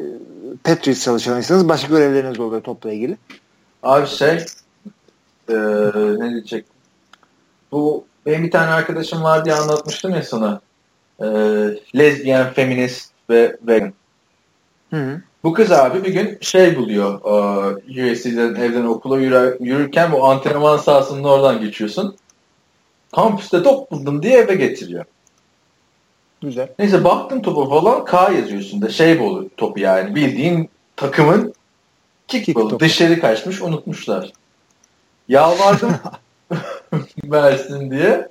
Patriots 0.64 1.03
çalışanıysanız 1.03 1.70
başka 1.70 1.88
görevleriniz 1.88 2.40
oluyor 2.40 2.62
topla 2.62 2.91
ilgili. 2.91 3.18
Abi 3.86 4.07
şey 4.07 4.38
eee 5.49 5.56
ne 6.20 6.30
diyecek? 6.32 6.66
Bu 7.72 8.06
benim 8.26 8.44
bir 8.44 8.52
tane 8.52 8.72
arkadaşım 8.72 9.24
var 9.24 9.45
diye 9.45 9.56
anlatmıştım 9.56 10.12
ya 10.12 10.24
sana. 10.24 10.62
Eee 11.22 11.80
lezbiyen, 11.98 12.53
feminist 12.53 13.12
ve 13.30 13.57
vegan. 13.68 13.94
Hı 14.90 14.98
hı. 14.98 15.22
Bu 15.44 15.53
kız 15.53 15.72
abi 15.72 16.03
bir 16.03 16.14
gün 16.14 16.38
şey 16.41 16.76
buluyor. 16.76 17.22
eee, 17.88 18.12
USC'den 18.14 18.56
evden 18.56 18.86
okula 18.86 19.20
yürü, 19.20 19.57
yürürken 19.60 20.12
bu 20.12 20.26
antrenman 20.26 20.78
sahasının 20.78 21.24
oradan 21.24 21.62
geçiyorsun. 21.62 22.16
Kampüste 23.16 23.64
top 23.64 23.91
buldum 23.91 24.24
diye 24.24 24.38
eve 24.38 24.56
getiriyor. 24.56 25.06
Güzel. 26.41 26.68
Neyse 26.80 27.03
baktım 27.03 27.41
topa 27.41 27.70
falan 27.70 28.06
K 28.06 28.32
yazıyorsun 28.32 28.82
da 28.82 28.90
şey 28.90 29.20
bu 29.20 29.49
topu 29.57 29.80
yani 29.80 30.16
bildiğin 30.16 30.70
takımın 30.95 31.55
kick, 32.27 32.45
Kick 32.45 32.80
dışarı 32.80 33.19
kaçmış 33.19 33.61
unutmuşlar. 33.61 34.31
Yalvardım 35.27 35.91
versin 37.23 37.91
diye 37.91 38.30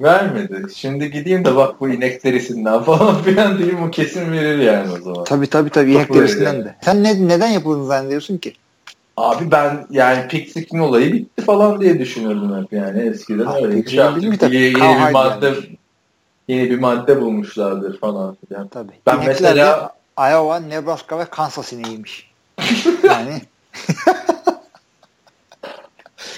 vermedi. 0.00 0.62
Şimdi 0.74 1.10
gideyim 1.10 1.44
de 1.44 1.56
bak 1.56 1.80
bu 1.80 1.88
inek 1.88 2.24
derisinden 2.24 2.82
falan 2.82 3.22
filan 3.22 3.58
diyeyim 3.58 3.82
o 3.82 3.90
kesin 3.90 4.32
verir 4.32 4.58
yani 4.58 4.92
o 4.92 5.00
zaman. 5.00 5.24
Tabii 5.24 5.46
tabii 5.46 5.70
tabii. 5.70 5.92
İnek 5.92 6.14
derisinden 6.14 6.64
de. 6.64 6.74
Sen 6.82 7.02
ne, 7.04 7.28
neden 7.28 7.48
yapıldığını 7.48 7.86
zannediyorsun 7.86 8.38
ki? 8.38 8.52
Abi 9.16 9.50
ben 9.50 9.86
yani 9.90 10.28
pick 10.28 10.74
olayı 10.74 11.12
bitti 11.12 11.42
falan 11.44 11.80
diye 11.80 11.98
düşünürdüm 11.98 12.62
hep 12.62 12.72
yani 12.72 13.00
eskiden 13.08 13.44
Ha, 13.44 13.56
öyle. 13.56 13.76
pick 13.76 13.90
Şey 13.90 14.28
mi 14.30 14.38
tabii? 14.38 14.56
yeni, 14.56 14.64
yeni 14.80 15.06
bir 15.06 15.12
madde 15.12 15.46
yani. 15.46 15.56
yeni 16.48 16.70
bir 16.70 16.78
madde 16.78 17.20
bulmuşlardır 17.20 17.98
falan 18.00 18.36
filan. 18.48 18.68
Tabii. 18.68 18.92
Ben 19.06 19.16
İnekler 19.16 19.30
mesela- 19.30 19.92
de 20.18 20.32
Iowa, 20.32 20.60
Nebraska 20.60 21.18
ve 21.18 21.24
Kansas 21.24 21.72
ineğiymiş. 21.72 22.27
Yani 23.04 23.42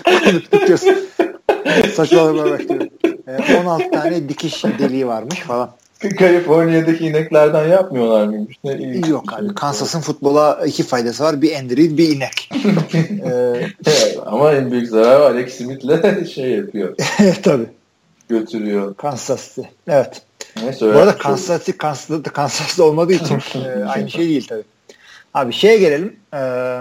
konuştukça 0.25 0.77
saçmalamaya 1.95 2.51
başlıyor. 2.59 2.87
Ee, 3.29 3.57
16 3.61 3.91
tane 3.91 4.29
dikiş 4.29 4.65
deliği 4.65 5.07
varmış 5.07 5.41
falan. 5.41 5.71
Kaliforniya'daki 6.19 7.07
ineklerden 7.07 7.69
yapmıyorlar 7.69 8.27
mıymış? 8.27 8.57
Ne 8.65 8.73
ilginç 8.73 9.09
Yok 9.09 9.33
abi. 9.33 9.47
şey. 9.47 9.55
Kansas'ın 9.55 10.01
futbola 10.01 10.61
iki 10.67 10.83
faydası 10.83 11.25
var. 11.25 11.43
Bir 11.43 11.57
Andrew, 11.57 11.97
bir 11.97 12.17
inek. 12.17 12.51
ee, 13.25 13.67
Evet, 13.87 14.19
ama 14.27 14.53
en 14.53 14.71
büyük 14.71 14.89
zarar 14.89 15.21
Alex 15.21 15.55
Smith'le 15.57 16.27
şey 16.35 16.51
yapıyor. 16.51 16.97
tabii. 17.43 17.67
Götürüyor. 18.29 18.95
Kansas 18.95 19.49
City. 19.55 19.69
Evet. 19.89 20.23
Neyse, 20.63 20.81
Bu 20.81 20.89
arada 20.89 21.01
öğrenmiş 21.01 21.23
Kansas 21.23 21.67
City 21.67 21.79
Kansas'ta 22.33 22.85
olmadığı 22.85 23.13
için 23.13 23.39
e, 23.65 23.85
aynı 23.85 24.11
şey 24.11 24.29
değil 24.29 24.47
tabii. 24.49 24.63
Abi 25.35 25.53
şeye 25.53 25.79
gelelim. 25.79 26.17
Ee, 26.35 26.81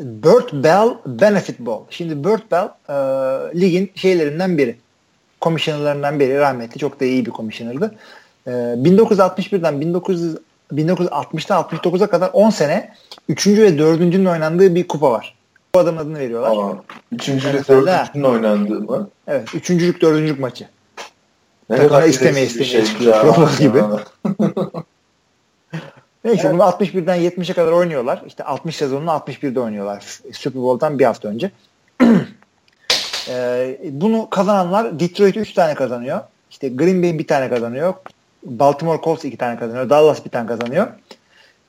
Burt 0.00 0.52
Bell 0.64 0.88
Benefit 1.06 1.58
Bowl. 1.58 1.84
Şimdi 1.90 2.24
Burt 2.24 2.50
Bell 2.50 2.68
e, 2.88 2.94
ligin 3.60 3.92
şeylerinden 3.94 4.58
biri. 4.58 4.76
Komisyonerlerinden 5.40 6.20
biri. 6.20 6.38
Rahmetli. 6.38 6.78
Çok 6.78 7.00
da 7.00 7.04
iyi 7.04 7.26
bir 7.26 7.30
komisyonerdi. 7.30 7.90
E, 8.46 8.50
1961'den 8.50 9.80
1900 9.80 10.36
1960'tan 10.72 11.62
69'a 11.62 12.06
kadar 12.06 12.30
10 12.32 12.50
sene 12.50 12.94
3. 13.28 13.46
ve 13.46 13.68
4.'ünün 13.68 14.24
oynandığı 14.24 14.74
bir 14.74 14.88
kupa 14.88 15.10
var. 15.10 15.34
Bu 15.74 15.78
adamın 15.78 15.98
adını 15.98 16.18
veriyorlar. 16.18 16.56
Aa, 16.56 16.76
üçüncü 17.12 17.48
ile 17.48 17.56
Evet, 17.56 17.70
öyle. 17.70 17.86
dördüncünün 17.86 18.24
oynandığı 18.24 18.80
mı? 18.80 19.08
Evet. 19.26 19.54
Üçüncülük, 19.54 20.00
dördüncülük 20.00 20.40
maçı. 20.40 20.68
Ne 21.70 21.76
Takımlar 21.76 22.00
kadar 22.00 22.08
istemeye 22.08 22.46
istemeye 22.46 22.70
şeymiş 22.70 22.90
çıkıyor. 22.90 23.24
Robot 23.24 23.58
gibi. 23.58 23.78
Neyse 26.26 26.52
bunu 26.52 26.62
61'den 26.62 27.18
70'e 27.18 27.54
kadar 27.54 27.72
oynuyorlar. 27.72 28.22
İşte 28.26 28.44
60 28.44 28.76
sezonunu 28.76 29.10
61'de 29.10 29.60
oynuyorlar. 29.60 30.04
Super 30.32 30.62
Bowl'dan 30.62 30.98
bir 30.98 31.04
hafta 31.04 31.28
önce. 31.28 31.50
Ee, 33.28 33.78
bunu 33.90 34.30
kazananlar 34.30 35.00
Detroit 35.00 35.36
3 35.36 35.52
tane 35.52 35.74
kazanıyor. 35.74 36.20
İşte 36.50 36.68
Green 36.68 37.02
Bay 37.02 37.18
bir 37.18 37.26
tane 37.26 37.48
kazanıyor. 37.48 37.94
Baltimore 38.44 39.00
Colts 39.04 39.24
iki 39.24 39.36
tane 39.36 39.58
kazanıyor. 39.58 39.90
Dallas 39.90 40.24
bir 40.24 40.30
tane 40.30 40.46
kazanıyor. 40.46 40.86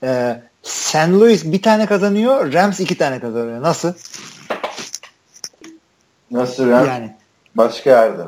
Ee, 0.04 0.42
St. 0.64 0.96
Louis 0.96 1.46
bir 1.46 1.62
tane 1.62 1.86
kazanıyor. 1.86 2.54
Rams 2.54 2.80
iki 2.80 2.98
tane 2.98 3.20
kazanıyor. 3.20 3.62
Nasıl? 3.62 3.94
Nasıl 6.32 6.68
ya? 6.68 6.86
Yani 6.86 7.16
Başka 7.56 7.90
yerde. 7.90 8.24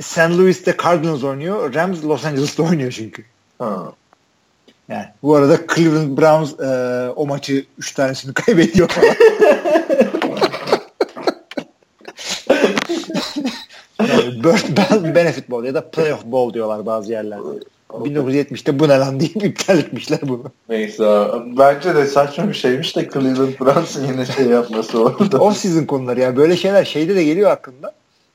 St. 0.00 0.18
Louis'te 0.18 0.76
Cardinals 0.82 1.24
oynuyor. 1.24 1.74
Rams 1.74 2.04
Los 2.04 2.24
Angeles'ta 2.24 2.62
oynuyor 2.62 2.92
çünkü. 2.92 3.24
Ha. 3.58 3.92
Yani 4.92 5.06
bu 5.22 5.34
arada 5.34 5.58
Cleveland 5.74 6.18
Browns 6.18 6.60
e, 6.60 7.10
o 7.16 7.26
maçı 7.26 7.64
3 7.78 7.92
tanesini 7.92 8.34
kaybediyor 8.34 8.88
falan. 8.88 9.14
yani 14.00 14.44
Bird 14.44 15.14
Benefit 15.14 15.50
Bowl 15.50 15.66
ya 15.66 15.74
da 15.74 15.90
Playoff 15.90 16.24
Bowl 16.24 16.54
diyorlar 16.54 16.86
bazı 16.86 17.12
yerlerde. 17.12 17.64
1970'te 17.90 18.78
bu 18.78 18.88
ne 18.88 18.98
lan 18.98 19.20
deyip 19.20 19.44
iptal 19.44 19.78
etmişler 19.78 20.20
bunu. 20.22 20.44
Neyse. 20.68 21.28
Bence 21.58 21.94
de 21.94 22.06
saçma 22.06 22.48
bir 22.48 22.54
şeymiş 22.54 22.96
de 22.96 23.08
Cleveland 23.12 23.60
Browns'ın 23.60 24.06
yine 24.06 24.26
şey 24.26 24.46
yapması 24.46 25.02
orada. 25.02 25.38
Off 25.44 25.56
season 25.56 25.84
konuları 25.84 26.20
ya. 26.20 26.36
Böyle 26.36 26.56
şeyler 26.56 26.84
şeyde 26.84 27.14
de 27.14 27.24
geliyor 27.24 27.50
aklımda. 27.50 27.92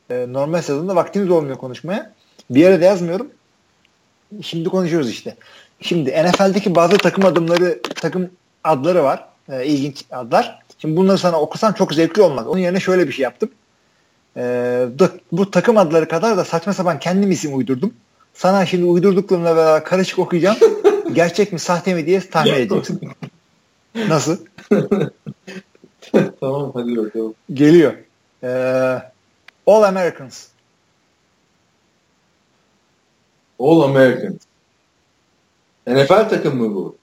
E, 0.09 0.25
normal 0.29 0.61
sezonda 0.61 0.95
vaktimiz 0.95 1.29
olmuyor 1.29 1.57
konuşmaya. 1.57 2.13
Bir 2.49 2.59
yere 2.59 2.81
de 2.81 2.85
yazmıyorum. 2.85 3.27
Şimdi 4.41 4.69
konuşuyoruz 4.69 5.09
işte. 5.09 5.35
Şimdi 5.81 6.11
NFL'deki 6.11 6.75
bazı 6.75 6.97
takım 6.97 7.25
adımları, 7.25 7.81
takım 7.81 8.29
adları 8.63 9.03
var. 9.03 9.25
E, 9.49 9.65
ilginç 9.65 10.05
adlar. 10.11 10.59
Şimdi 10.77 10.97
bunları 10.97 11.17
sana 11.17 11.41
okusam 11.41 11.73
çok 11.73 11.93
zevkli 11.93 12.21
olmaz. 12.21 12.47
Onun 12.47 12.59
yerine 12.59 12.79
şöyle 12.79 13.07
bir 13.07 13.13
şey 13.13 13.23
yaptım. 13.23 13.49
E, 14.37 14.41
bu 15.31 15.51
takım 15.51 15.77
adları 15.77 16.07
kadar 16.07 16.37
da 16.37 16.45
saçma 16.45 16.73
sapan 16.73 16.99
kendim 16.99 17.31
isim 17.31 17.57
uydurdum. 17.57 17.93
Sana 18.33 18.65
şimdi 18.65 18.85
uydurduklarımla 18.85 19.55
beraber 19.55 19.83
karışık 19.83 20.19
okuyacağım. 20.19 20.57
Gerçek 21.13 21.53
mi 21.53 21.59
sahte 21.59 21.93
mi 21.93 22.05
diye 22.05 22.19
tahmin 22.29 22.53
edeceksin. 22.53 23.01
Nasıl? 23.95 24.37
tamam 26.39 26.71
hadi 26.73 26.97
bakalım. 26.97 27.33
Geliyor. 27.53 27.93
E, 28.43 28.49
All 29.67 29.83
Americans. 29.83 30.47
All 33.59 33.81
American. 33.81 34.39
NFL 35.87 36.29
takım 36.29 36.57
mı 36.57 36.75
bu? 36.75 36.95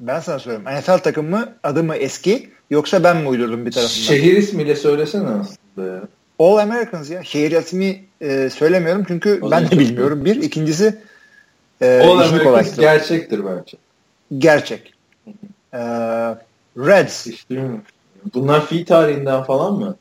Ben 0.00 0.20
sana 0.20 0.38
söylüyorum. 0.38 0.78
NFL 0.78 0.98
takım 0.98 1.30
mı? 1.30 1.54
Adı 1.62 1.84
mı 1.84 1.96
eski? 1.96 2.50
Yoksa 2.70 3.04
ben 3.04 3.16
mi 3.16 3.28
uydurdum 3.28 3.66
bir 3.66 3.72
tarafından? 3.72 4.02
Şehir 4.02 4.36
ismiyle 4.36 4.76
söylesene 4.76 5.28
aslında 5.28 5.92
ya. 5.94 6.02
All 6.38 6.56
Americans 6.56 7.10
ya. 7.10 7.24
Şehir 7.24 7.52
ismi 7.52 8.04
e, 8.20 8.50
söylemiyorum 8.50 9.04
çünkü 9.08 9.38
O 9.42 9.50
ben 9.50 9.70
de 9.70 9.78
bilmiyorum. 9.78 10.24
Bir. 10.24 10.42
ikincisi 10.42 10.98
e, 11.80 11.86
All 11.86 12.00
işini 12.00 12.12
American 12.14 12.44
kolaylaştırıyor. 12.44 12.92
gerçektir 12.92 13.40
bence. 13.46 13.76
Gerçek. 14.38 14.94
E, 15.74 15.78
Reds. 16.76 17.26
Mi? 17.50 17.80
Bunlar 18.34 18.66
fi 18.66 18.84
tarihinden 18.84 19.42
falan 19.42 19.74
mı? 19.74 19.96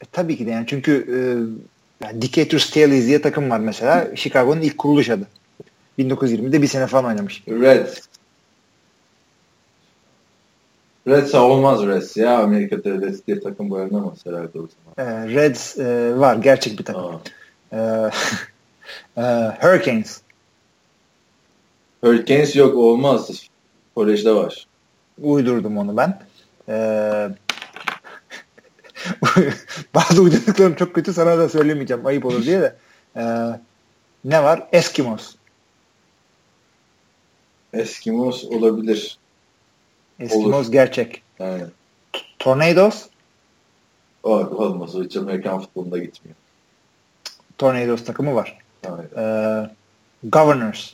E, 0.00 0.04
tabii 0.12 0.36
ki 0.36 0.46
de 0.46 0.50
yani 0.50 0.64
çünkü 0.68 0.92
e, 1.08 1.16
yani 2.06 2.22
Decatur 2.22 2.58
Staleys 2.58 3.06
diye 3.06 3.22
takım 3.22 3.50
var 3.50 3.58
mesela. 3.60 4.08
Chicago'nun 4.16 4.60
ilk 4.60 4.78
kuruluş 4.78 5.10
adı. 5.10 5.26
1920'de 5.98 6.62
bir 6.62 6.66
sene 6.66 6.86
falan 6.86 7.04
oynamış. 7.04 7.42
Reds. 7.48 7.98
Reds 11.06 11.34
olmaz 11.34 11.86
Reds 11.86 12.16
ya. 12.16 12.38
Amerika'da 12.38 12.90
Reds 12.90 13.20
diye 13.26 13.40
takım 13.40 13.70
boyanamaz 13.70 14.26
herhalde 14.26 14.58
o 14.60 14.66
zaman. 14.96 15.12
E, 15.12 15.34
Reds 15.34 15.78
e, 15.78 16.18
var. 16.18 16.36
Gerçek 16.36 16.78
bir 16.78 16.84
takım. 16.84 17.20
E, 17.72 17.76
e, 19.16 19.22
Hurricanes. 19.60 20.20
Hurricanes 22.04 22.56
yok 22.56 22.76
olmaz. 22.76 23.48
Kolejde 23.94 24.34
var. 24.34 24.66
uydurdum 25.22 25.78
onu 25.78 25.96
ben. 25.96 26.18
Ee, 26.68 27.28
bazı 29.94 30.22
uydurduklarım 30.22 30.74
çok 30.74 30.94
kötü 30.94 31.12
sana 31.12 31.38
da 31.38 31.48
söylemeyeceğim 31.48 32.06
ayıp 32.06 32.24
olur 32.24 32.44
diye 32.44 32.60
de. 32.60 32.76
Ee, 33.16 33.22
ne 34.24 34.42
var? 34.42 34.68
Eskimos. 34.72 35.34
Eskimos 37.72 38.44
olabilir. 38.44 39.18
Eskimos 40.20 40.46
Olur. 40.66 40.72
gerçek. 40.72 41.22
Yani. 41.38 41.62
Tornadoes. 42.38 43.06
O, 44.22 44.30
olmaz. 44.36 44.96
O 44.96 45.04
hiç 45.04 45.16
Amerikan 45.16 45.60
futbolunda 45.60 45.98
gitmiyor. 45.98 46.36
Tornadoes 47.58 48.04
takımı 48.04 48.34
var. 48.34 48.58
Yani. 48.84 49.02
Ee, 49.16 49.70
Governors. 50.28 50.92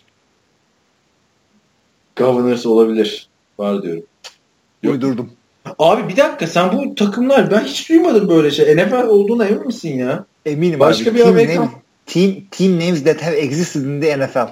Governors 2.17 2.67
olabilir. 2.67 3.29
Var 3.59 3.83
diyorum. 3.83 4.03
Yok. 4.83 4.95
Uydurdum. 4.95 5.33
Abi 5.79 6.09
bir 6.09 6.17
dakika 6.17 6.47
sen 6.47 6.73
bu 6.79 6.95
takımlar 6.95 7.51
ben 7.51 7.65
hiç 7.65 7.89
duymadım 7.91 8.29
böyle 8.29 8.51
şey. 8.51 8.77
NFL 8.77 9.07
olduğuna 9.07 9.47
emin 9.47 9.67
misin 9.67 9.99
ya? 9.99 10.25
Eminim 10.47 10.81
Başka 10.81 11.11
abi. 11.11 11.15
bir 11.19 11.23
team, 11.23 11.35
Amerikan- 11.37 11.57
name- 11.65 11.83
team, 12.07 12.45
team 12.51 12.73
names 12.81 13.05
that 13.05 13.23
have 13.23 13.37
existed 13.37 13.81
in 13.85 14.01
the 14.01 14.19
NFL. 14.19 14.49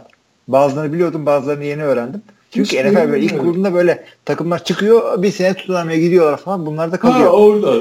Bazılarını 0.49 0.93
biliyordum 0.93 1.27
bazılarını 1.27 1.65
yeni 1.65 1.85
öğrendim. 1.85 2.23
Çünkü 2.51 2.79
Hiç 2.79 2.85
NFL 2.85 3.09
böyle 3.09 3.25
ilk 3.25 3.39
kurulduğunda 3.39 3.75
böyle 3.75 4.05
takımlar 4.25 4.65
çıkıyor 4.65 5.23
bir 5.23 5.31
sene 5.31 5.55
tutunamaya 5.55 5.99
gidiyorlar 5.99 6.37
falan 6.37 6.67
bunlar 6.67 6.93
da 6.93 6.97
kalıyor. 6.97 7.27
Ha 7.27 7.31
orada. 7.31 7.75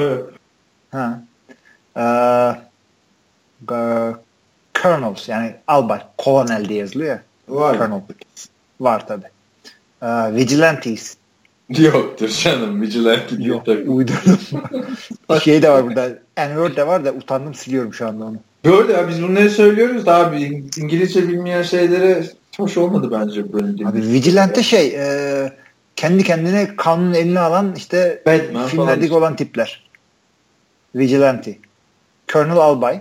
Evet. 0.00 0.24
Ha. 0.90 1.22
Ee, 1.96 2.68
Colonels 4.82 5.28
yani 5.28 5.54
albay, 5.66 6.00
kolonel 6.18 6.68
diye 6.68 6.78
yazılıyor 6.78 7.10
ya. 7.10 7.22
Var. 7.48 7.78
Colonel. 7.78 8.02
Var 8.80 9.06
tabi. 9.06 9.24
Ee, 10.02 10.34
Vigilantes. 10.34 11.16
Yoktur 11.68 12.28
canım. 12.28 12.82
Vigilante 12.82 13.38
diye 13.38 13.48
Yok 13.48 13.68
uydurdum. 13.68 14.38
şey 15.42 15.62
de 15.62 15.70
var 15.70 15.86
burada. 15.86 16.08
N-word 16.36 16.76
de 16.76 16.86
var 16.86 17.04
da 17.04 17.12
utandım 17.12 17.54
siliyorum 17.54 17.94
şu 17.94 18.08
anda 18.08 18.24
onu. 18.24 18.36
Böyle 18.68 18.92
ya 18.92 19.08
biz 19.08 19.22
bunları 19.22 19.50
söylüyoruz 19.50 20.06
da 20.06 20.16
abi 20.16 20.62
İngilizce 20.76 21.28
bilmeyen 21.28 21.62
şeylere 21.62 22.24
hoş 22.56 22.76
olmadı 22.76 23.08
bence 23.12 23.52
böyle. 23.52 23.88
Abi 23.88 24.02
Vigilante 24.02 24.62
şey 24.62 24.94
e, 24.96 25.52
kendi 25.96 26.24
kendine 26.24 26.76
kanun 26.76 27.14
eline 27.14 27.40
alan 27.40 27.74
işte 27.76 28.22
Batman 28.26 28.66
filmlerdeki 28.66 29.08
falan. 29.08 29.22
olan 29.22 29.36
tipler. 29.36 29.88
Vigilante. 30.94 31.58
Colonel 32.28 32.56
Albay. 32.56 33.00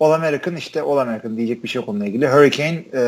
All 0.00 0.12
American 0.12 0.56
işte 0.56 0.82
All 0.82 0.96
American 0.96 1.36
diyecek 1.36 1.64
bir 1.64 1.68
şey 1.68 1.80
yok 1.80 1.88
onunla 1.88 2.06
ilgili. 2.06 2.28
Hurricane 2.28 2.84
e, 2.94 3.02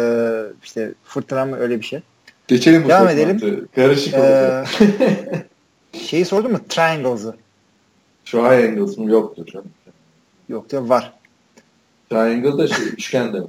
işte 0.64 0.92
fırtına 1.04 1.44
mı 1.44 1.56
öyle 1.58 1.80
bir 1.80 1.84
şey. 1.84 2.00
Geçelim 2.48 2.84
bu 2.84 2.88
Devam 2.88 3.08
edelim. 3.08 3.68
Karışık 3.74 4.14
Ee, 4.14 4.64
şeyi 5.98 6.24
sordun 6.24 6.52
mu? 6.52 6.58
Triangles'ı. 6.68 7.34
Triangles 8.24 8.98
mı 8.98 9.10
yoktur 9.10 9.46
canım. 9.46 9.68
Yok 10.48 10.70
diyor 10.70 10.82
var. 10.82 11.12
Triangle 12.10 12.58
da 12.58 12.66
şey, 12.68 12.86
üçgen 12.86 13.32
de. 13.32 13.42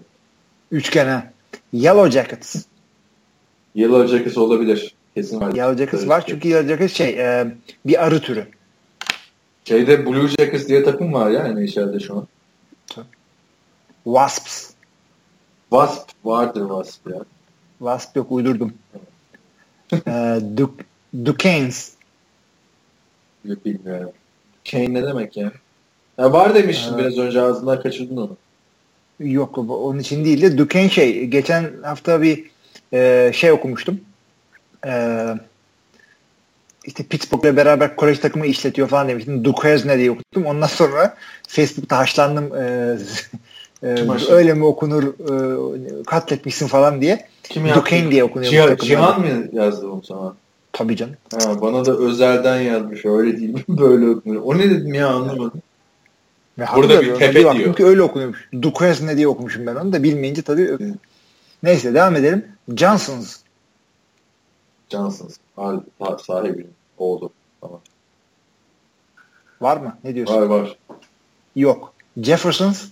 Üçgen 0.71 1.05
ha. 1.07 1.31
Yellow 1.73 2.11
Jackets. 2.11 2.65
Yellow 3.75 4.17
Jackets 4.17 4.37
olabilir. 4.37 4.95
Kesin 5.15 5.39
var. 5.41 5.53
Yellow 5.55 5.85
Jackets 5.85 6.07
var 6.07 6.23
çünkü 6.27 6.47
Yellow 6.47 6.69
Jackets 6.69 6.93
şey 6.93 7.09
e, 7.09 7.55
bir 7.85 8.05
arı 8.05 8.21
türü. 8.21 8.47
Şeyde 9.65 10.05
Blue 10.05 10.27
Jackets 10.27 10.67
diye 10.67 10.83
takım 10.83 11.13
var 11.13 11.29
ya 11.29 11.47
NHL'de 11.47 11.99
şu 11.99 12.15
an. 12.17 12.27
Wasps. 14.03 14.69
Wasp 15.69 16.09
vardır 16.23 16.61
Wasp 16.61 17.09
ya. 17.09 17.19
Wasp 17.79 18.15
yok 18.15 18.31
uydurdum. 18.31 18.73
ee, 20.07 20.39
Duke, 20.57 20.83
Duquesnes. 21.25 21.93
Bilmiyorum. 23.45 24.11
Kane 24.71 24.93
ne 24.93 25.03
demek 25.03 25.37
ya? 25.37 25.51
Ya 26.17 26.33
var 26.33 26.55
demiştin 26.55 26.93
Evet. 26.93 26.99
biraz 26.99 27.17
önce 27.17 27.41
ağzından 27.41 27.81
kaçırdın 27.81 28.17
onu. 28.17 28.37
Yok 29.19 29.57
onun 29.57 29.99
için 29.99 30.25
değil 30.25 30.41
de 30.41 30.57
Duquesne 30.57 30.89
şey 30.89 31.25
geçen 31.25 31.71
hafta 31.83 32.21
bir 32.21 32.43
e, 32.93 33.31
şey 33.33 33.51
okumuştum. 33.51 33.99
E, 34.87 35.25
işte 36.85 37.03
Pittsburgh'la 37.03 37.57
beraber 37.57 37.95
kolej 37.95 38.19
takımı 38.19 38.45
işletiyor 38.45 38.87
falan 38.87 39.07
demiştim. 39.07 39.43
Duquesne 39.43 39.97
diye 39.97 40.11
okudum. 40.11 40.45
Ondan 40.45 40.67
sonra 40.67 41.15
Facebook'ta 41.47 41.97
haşlandım. 41.97 42.55
E, 42.55 42.97
e, 43.83 43.87
öyle 44.29 44.53
mi 44.53 44.65
okunur 44.65 45.03
e, 45.03 46.03
katletmişsin 46.03 46.67
falan 46.67 47.01
diye. 47.01 47.27
Kim? 47.43 47.69
Duquesne 47.75 48.11
diye 48.11 48.23
okunuyor. 48.23 48.77
Cihan, 48.77 49.21
mı 49.21 49.47
yazdı 49.53 49.89
onu 49.89 50.03
sana? 50.03 50.35
Tabii 50.73 50.95
canım. 50.95 51.15
Ha, 51.33 51.61
bana 51.61 51.85
da 51.85 51.97
özelden 51.97 52.61
yazmış. 52.61 53.05
Öyle 53.05 53.37
değil 53.37 53.49
mi? 53.49 53.63
Böyle 53.69 54.09
okunuyor. 54.09 54.41
O 54.45 54.57
ne 54.57 54.69
dedim 54.69 54.93
ya 54.93 55.07
anlamadım. 55.07 55.61
Ve 56.59 56.65
Burada 56.75 57.01
bir 57.01 57.15
tepe 57.15 57.39
bir 57.39 57.45
baktım 57.45 57.63
diyor. 57.63 57.75
ki 57.75 57.85
öyle 57.85 58.01
okunuyormuş. 58.01 58.49
Duquesne 58.61 59.17
diye 59.17 59.27
okumuşum 59.27 59.65
ben 59.65 59.75
onu 59.75 59.93
da 59.93 60.03
bilmeyince 60.03 60.41
tabii. 60.41 60.67
Hı. 60.67 60.93
Neyse 61.63 61.93
devam 61.93 62.15
edelim. 62.15 62.47
Johnson's. 62.77 63.37
Ha, 65.99 66.17
sahibi. 66.25 66.67
Oldu. 66.97 67.31
Tamam. 67.61 67.79
Var 69.61 69.77
mı? 69.77 69.97
Ne 70.03 70.15
diyorsun? 70.15 70.35
Var 70.35 70.41
var. 70.41 70.77
Yok. 71.55 71.93
Jefferson's. 72.17 72.89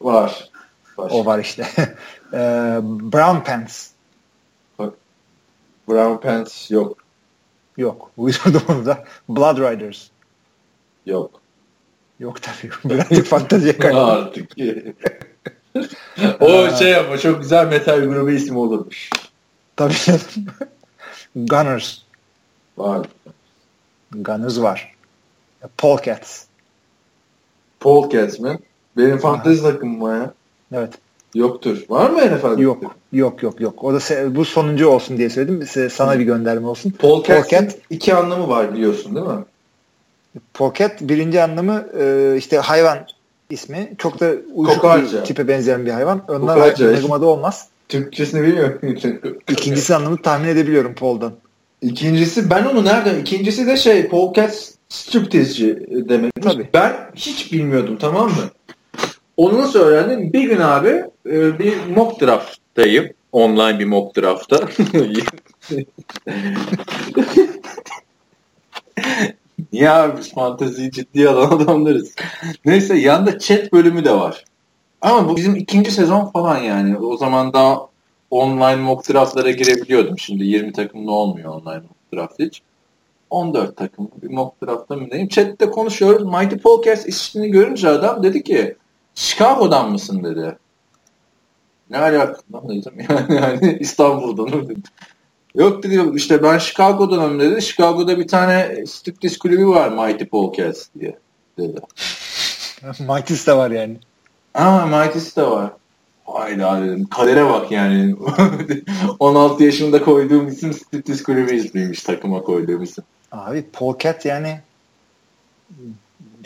Var. 0.00 0.50
Var. 0.98 1.10
O 1.10 1.26
var 1.26 1.38
işte. 1.38 1.68
Ee, 2.32 2.80
Brown 2.82 3.44
Pants. 3.44 3.88
Brown 5.88 6.16
Pants 6.22 6.70
yok. 6.70 6.96
Yok. 7.76 8.10
Uydurdum 8.16 8.62
onu 8.68 8.86
da. 8.86 9.04
Blood 9.28 9.58
Riders. 9.58 10.08
Yok. 11.06 11.41
Yok 12.22 12.36
tabii. 12.42 12.72
Birazcık 12.94 13.26
fanteziye 13.26 13.76
kaydı. 13.78 14.00
Artık. 14.00 14.50
o 16.40 16.70
şey 16.78 16.96
ama 16.96 17.18
çok 17.18 17.40
güzel 17.42 17.66
metal 17.68 18.00
grubu 18.00 18.30
ismi 18.30 18.58
olurmuş. 18.58 19.10
tabii 19.76 19.94
canım. 20.04 20.20
Gunners. 21.36 21.98
Var. 22.78 23.06
Gunners 24.12 24.58
var. 24.60 24.94
Polecats. 25.78 26.44
Paul 27.80 28.10
Catsman. 28.10 28.58
Benim 28.96 29.18
fantezi 29.18 29.62
takımım 29.62 30.00
var 30.02 30.16
ya. 30.16 30.32
Evet. 30.72 30.92
Yoktur. 31.34 31.78
Var 31.88 32.10
mı 32.10 32.18
NFL'de? 32.36 32.62
Yok. 32.62 32.96
Yok 33.12 33.42
yok 33.42 33.60
yok. 33.60 33.84
O 33.84 33.92
da 33.94 33.96
se- 33.96 34.34
bu 34.36 34.44
sonuncu 34.44 34.88
olsun 34.88 35.16
diye 35.16 35.30
söyledim. 35.30 35.60
Se- 35.62 35.90
Sana 35.90 36.18
bir 36.18 36.24
gönderme 36.24 36.66
olsun. 36.66 36.90
Paul 36.90 37.24
Cats'in 37.24 37.56
Polecat. 37.56 37.78
iki 37.90 38.14
anlamı 38.14 38.48
var 38.48 38.74
biliyorsun 38.74 39.14
değil 39.14 39.26
mi? 39.26 39.44
Pocket 40.54 41.00
birinci 41.00 41.42
anlamı 41.42 41.86
e, 42.00 42.34
işte 42.38 42.58
hayvan 42.58 42.98
ismi. 43.50 43.92
Çok 43.98 44.20
da 44.20 44.32
uyuşuk 44.54 44.82
Kokarca. 44.82 45.20
bir 45.20 45.24
tipe 45.24 45.48
benzeyen 45.48 45.86
bir 45.86 45.90
hayvan. 45.90 46.24
Onlar 46.28 46.54
Kokarca. 46.54 47.26
Olmaz. 47.26 47.68
Türkçesini 47.88 48.42
bilmiyorum. 48.42 48.78
İkincisi 49.50 49.94
anlamı 49.94 50.22
tahmin 50.22 50.48
edebiliyorum 50.48 50.94
Paul'dan. 50.94 51.32
İkincisi 51.82 52.50
ben 52.50 52.64
onu 52.64 52.84
nereden? 52.84 53.18
İkincisi 53.18 53.66
de 53.66 53.76
şey 53.76 54.10
Cats 54.34 54.70
striptizci 54.88 55.86
demekmiş. 56.08 56.52
Tabii. 56.52 56.68
Ben 56.74 56.92
hiç 57.14 57.52
bilmiyordum 57.52 57.96
tamam 58.00 58.26
mı? 58.26 58.50
Onu 59.36 59.58
nasıl 59.58 59.78
öğrendim? 59.78 60.32
Bir 60.32 60.42
gün 60.42 60.60
abi 60.60 61.04
e, 61.26 61.58
bir 61.58 61.76
mock 61.96 62.20
draft'tayım. 62.20 63.08
Online 63.32 63.78
bir 63.78 63.84
mock 63.84 64.16
draft'ta. 64.16 64.56
Niye 69.72 69.90
abi 69.90 70.18
biz 70.18 70.34
fanteziyi 70.34 70.90
ciddiye 70.90 71.28
alan 71.28 71.50
adamlarız. 71.58 72.14
Neyse 72.64 72.98
yanda 72.98 73.38
chat 73.38 73.72
bölümü 73.72 74.04
de 74.04 74.12
var. 74.12 74.44
Ama 75.00 75.28
bu 75.28 75.36
bizim 75.36 75.56
ikinci 75.56 75.90
sezon 75.90 76.30
falan 76.30 76.58
yani. 76.58 76.98
O 76.98 77.16
zaman 77.16 77.52
daha 77.52 77.80
online 78.30 78.76
mock 78.76 79.08
draftlara 79.08 79.50
girebiliyordum. 79.50 80.18
Şimdi 80.18 80.44
20 80.44 80.72
takımlı 80.72 81.12
olmuyor 81.12 81.48
online 81.48 81.82
mock 81.82 82.12
draft 82.14 82.38
hiç. 82.38 82.62
14 83.30 83.76
takım 83.76 84.10
bir 84.22 84.30
mock 84.30 84.62
draftta 84.62 84.96
mı 84.96 85.08
neyim? 85.10 85.28
Chat'te 85.28 85.70
konuşuyoruz. 85.70 86.26
Mighty 86.26 86.56
Podcast 86.56 87.08
ismini 87.08 87.50
görünce 87.50 87.88
adam 87.88 88.22
dedi 88.22 88.42
ki 88.42 88.76
Chicago'dan 89.14 89.90
mısın 89.90 90.24
dedi. 90.24 90.58
Ne 91.90 91.98
alaka 91.98 92.40
lan 92.54 92.68
dedim 92.68 92.92
yani, 93.10 93.34
yani 93.34 93.76
İstanbul'dan 93.80 94.68
dedim. 94.68 94.82
Yok 95.54 95.82
dedi 95.82 96.10
işte 96.14 96.42
ben 96.42 96.58
Chicago'danım 96.58 97.40
dedi. 97.40 97.62
Chicago'da 97.62 98.18
bir 98.18 98.28
tane 98.28 98.86
striptease 98.86 99.38
kulübü 99.38 99.66
var 99.66 99.88
Mighty 99.88 100.24
Podcast 100.24 100.90
diye 101.00 101.18
dedi. 101.58 101.80
Mighty's 103.00 103.46
de 103.46 103.56
var 103.56 103.70
yani. 103.70 103.96
Aa 104.54 104.86
Mighty's 104.86 105.36
de 105.36 105.42
var. 105.42 105.70
Hayda 106.24 106.82
dedim. 106.82 107.04
Kadere 107.06 107.44
bak 107.44 107.72
yani. 107.72 108.16
16 109.20 109.64
yaşında 109.64 110.04
koyduğum 110.04 110.48
isim 110.48 110.72
striptease 110.72 111.22
kulübü 111.24 111.54
ismiymiş 111.54 112.02
takıma 112.02 112.42
koyduğum 112.42 112.82
isim. 112.82 113.04
Abi 113.32 113.64
Polecat 113.72 114.24
yani 114.24 114.60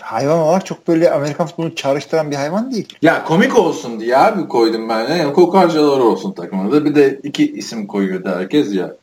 hayvan 0.06 0.38
olarak 0.38 0.66
çok 0.66 0.88
böyle 0.88 1.10
Amerikan 1.10 1.46
futbolunu 1.46 1.74
çağrıştıran 1.74 2.30
bir 2.30 2.36
hayvan 2.36 2.72
değil. 2.72 2.98
Ya 3.02 3.24
komik 3.24 3.58
olsun 3.58 4.00
diye 4.00 4.16
abi 4.16 4.48
koydum 4.48 4.88
ben. 4.88 5.16
Yani 5.16 5.32
kokarcalar 5.32 5.98
olsun 5.98 6.32
takıma 6.32 6.72
da. 6.72 6.84
Bir 6.84 6.94
de 6.94 7.20
iki 7.22 7.52
isim 7.52 7.86
koyuyordu 7.86 8.28
herkes 8.28 8.74
ya. 8.74 8.94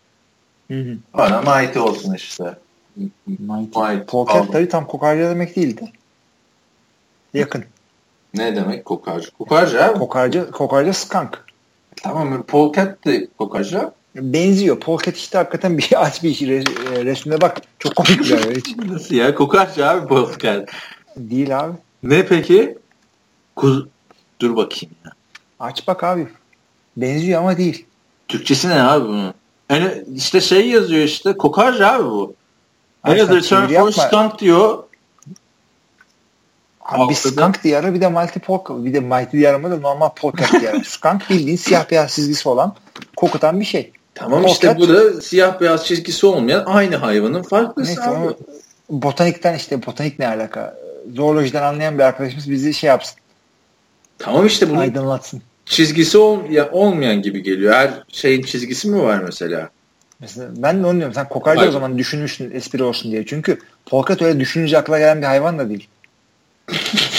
Bana 1.13 1.41
Mighty 1.41 1.79
olsun 1.79 2.13
işte. 2.13 2.57
Mighty. 3.27 3.79
Mighty. 3.79 4.11
Aldım. 4.17 4.47
tabii 4.51 4.69
tam 4.69 4.87
kokarca 4.87 5.29
demek 5.29 5.55
değildi. 5.55 5.91
Yakın. 7.33 7.63
Ne 8.33 8.55
demek 8.55 8.85
kokarca? 8.85 9.29
Kokarca 9.37 9.85
abi. 9.85 9.99
Kokarca, 9.99 10.51
kokarca 10.51 10.93
skunk. 10.93 11.45
tamam 12.03 12.43
Polcat 12.43 13.05
de 13.05 13.27
kokarca. 13.37 13.91
Benziyor. 14.15 14.79
Polecat 14.79 15.17
işte 15.17 15.37
hakikaten 15.37 15.77
bir 15.77 15.89
aç 16.05 16.23
bir 16.23 16.39
resmine 17.05 17.41
bak. 17.41 17.61
Çok 17.79 17.95
komik 17.95 18.19
bir. 18.19 18.55
Hiç 18.55 18.77
Nasıl 18.89 19.15
ya? 19.15 19.35
Kokarca 19.35 19.89
abi 19.89 20.07
Polcat. 20.07 20.69
değil 21.17 21.59
abi. 21.59 21.73
Ne 22.03 22.25
peki? 22.25 22.77
Kuz... 23.55 23.85
Dur 24.39 24.55
bakayım 24.55 24.95
ya. 25.05 25.11
Aç 25.59 25.87
bak 25.87 26.03
abi. 26.03 26.27
Benziyor 26.97 27.39
ama 27.41 27.57
değil. 27.57 27.85
Türkçesi 28.27 28.69
ne 28.69 28.81
abi 28.83 29.07
bunun? 29.07 29.33
Yani 29.69 30.03
işte 30.15 30.41
şey 30.41 30.69
yazıyor 30.69 31.03
işte 31.03 31.37
kokarca 31.37 31.91
abi 31.93 32.03
bu. 32.03 32.33
Another 33.03 33.41
term 33.41 33.67
for 33.67 33.91
skunk 33.91 34.39
diyor. 34.39 34.83
Abi 36.81 37.09
bir 37.09 37.15
Altıda- 37.15 37.31
skunk 37.31 37.63
diye 37.63 37.77
ara 37.77 37.93
bir 37.93 38.01
de 38.01 38.09
mighty 38.09 38.39
polka. 38.39 38.85
Bir 38.85 38.93
de 38.93 38.99
mighty 38.99 39.37
diye 39.37 39.49
arama 39.49 39.71
da 39.71 39.77
normal 39.77 40.09
polecat 40.09 40.51
diye 40.61 40.69
ara. 40.71 40.83
skunk 40.85 41.29
bildiğin 41.29 41.57
siyah 41.57 41.91
beyaz 41.91 42.15
çizgisi 42.15 42.49
olan 42.49 42.75
kokutan 43.15 43.59
bir 43.59 43.65
şey. 43.65 43.91
Tamam 44.15 44.43
Polcat- 44.43 44.51
işte 44.51 44.77
bu 44.77 44.89
da 44.89 45.21
siyah 45.21 45.61
beyaz 45.61 45.85
çizgisi 45.85 46.25
olmayan 46.25 46.63
aynı 46.65 46.95
hayvanın 46.95 47.41
farklısı 47.43 47.89
Neyse 47.89 48.01
abi. 48.03 48.15
ama 48.15 48.33
botanikten 48.89 49.55
işte 49.55 49.85
botanik 49.85 50.19
ne 50.19 50.27
alaka? 50.27 50.77
Zoolojiden 51.15 51.63
anlayan 51.63 51.97
bir 51.97 52.03
arkadaşımız 52.03 52.51
bizi 52.51 52.73
şey 52.73 52.87
yapsın. 52.87 53.15
Tamam 54.19 54.45
işte 54.45 54.69
bunun 54.69 54.79
Aydınlatsın. 54.79 55.41
çizgisi 55.65 56.17
ol, 56.17 56.39
ya, 56.49 56.71
olmayan 56.71 57.21
gibi 57.21 57.43
geliyor. 57.43 57.73
Her 57.73 57.91
şeyin 58.07 58.41
çizgisi 58.41 58.87
mi 58.89 59.01
var 59.03 59.19
mesela? 59.19 59.69
Mesela 60.19 60.49
ben 60.57 60.83
de 60.83 60.87
onu 60.87 60.97
diyorum. 60.97 61.13
Sen 61.13 61.29
kokarca 61.29 61.67
o 61.67 61.71
zaman 61.71 61.97
düşünmüşsün 61.97 62.51
espri 62.51 62.83
olsun 62.83 63.11
diye. 63.11 63.25
Çünkü 63.25 63.59
polkat 63.85 64.21
öyle 64.21 64.39
düşününce 64.39 64.77
akla 64.77 64.99
gelen 64.99 65.21
bir 65.21 65.25
hayvan 65.27 65.59
da 65.59 65.69
değil. 65.69 65.87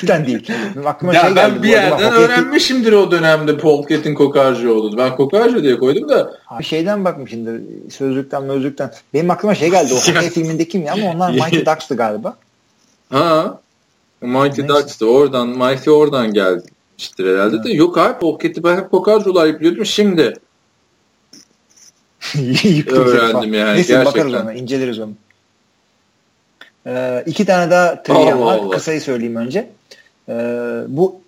Cidden 0.00 0.26
değil. 0.26 0.48
Benim 0.74 0.86
aklıma 0.86 1.14
Ya 1.14 1.20
şey 1.20 1.36
ben 1.36 1.48
geldi. 1.50 1.62
bir 1.62 1.68
yerden 1.68 1.98
hockey- 1.98 2.10
öğrenmişimdir 2.12 2.92
o 2.92 3.10
dönemde 3.10 3.58
Polket'in 3.58 4.14
kokarcı 4.14 4.74
olduğunu. 4.74 4.96
Ben 4.98 5.16
kokarcı 5.16 5.62
diye 5.62 5.78
koydum 5.78 6.08
da 6.08 6.32
Bir 6.58 6.64
şeyden 6.64 7.04
bakmışımdır. 7.04 7.60
Sözlükten 7.90 8.42
mözlükten. 8.44 8.92
Benim 9.14 9.30
aklıma 9.30 9.54
şey 9.54 9.70
geldi. 9.70 9.94
O 9.94 9.96
hockey 9.96 10.30
filmindeki 10.30 10.78
mi 10.78 10.90
ama 10.90 11.06
onlar 11.10 11.30
Mighty 11.34 11.58
Ducks'tı 11.70 11.96
galiba. 11.96 12.36
ha 13.10 13.60
Mighty 14.20 14.60
Neyse. 14.60 14.68
Ducks'tı. 14.68 15.06
Oradan 15.06 15.48
Mighty 15.48 15.90
oradan 15.90 16.32
gelmiştir 16.32 17.26
herhalde 17.34 17.64
de. 17.64 17.72
Yok 17.72 17.98
abi 17.98 18.18
Polket'i 18.18 18.64
ben 18.64 18.76
hep 18.76 18.90
kokarcı 18.90 19.30
olarak 19.30 19.60
biliyordum. 19.60 19.86
Şimdi 19.86 20.34
Öğrendim 22.90 23.54
yani, 23.54 23.74
Neyse 23.74 23.92
gerçekten. 23.92 24.04
bakarız 24.04 24.34
ona. 24.34 24.52
inceleriz 24.54 24.98
onu. 24.98 25.12
Ee, 26.86 27.22
iki 27.26 27.44
tane 27.44 27.70
daha 27.70 28.02
trivia 28.02 28.40
var. 28.40 28.58
Allah. 28.58 28.70
Kısayı 28.70 29.00
söyleyeyim 29.00 29.36
önce. 29.36 29.68
Ee, 30.28 30.32
bu 30.88 31.20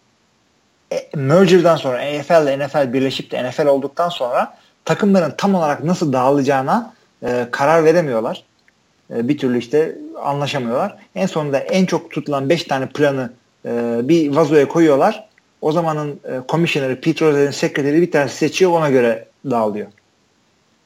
e, 0.93 1.09
merger'dan 1.15 1.77
sonra 1.77 2.03
NFL 2.03 2.43
ile 2.43 2.67
NFL 2.67 2.93
birleşip 2.93 3.31
de 3.31 3.49
NFL 3.49 3.67
olduktan 3.67 4.09
sonra 4.09 4.57
takımların 4.85 5.35
tam 5.39 5.55
olarak 5.55 5.85
nasıl 5.85 6.13
dağılacağına 6.13 6.95
e, 7.23 7.47
karar 7.51 7.85
veremiyorlar. 7.85 8.45
E, 9.15 9.29
bir 9.29 9.39
türlü 9.39 9.59
işte 9.59 9.99
anlaşamıyorlar. 10.23 10.97
En 11.15 11.27
sonunda 11.27 11.59
en 11.59 11.87
çok 11.87 12.11
tutulan 12.11 12.49
5 12.49 12.65
tane 12.65 12.87
planı 12.87 13.31
e, 13.65 14.01
bir 14.03 14.37
vazoya 14.37 14.69
koyuyorlar. 14.69 15.29
O 15.61 15.73
zamanın 15.73 16.21
e, 16.25 16.41
komisyoneri 16.49 17.01
Pete 17.01 17.27
Rose'nin 17.27 17.51
sekreteri 17.51 18.03
bir 18.03 18.11
tanesi 18.11 18.37
seçiyor 18.37 18.71
ona 18.71 18.91
göre 18.91 19.25
dağılıyor. 19.51 19.87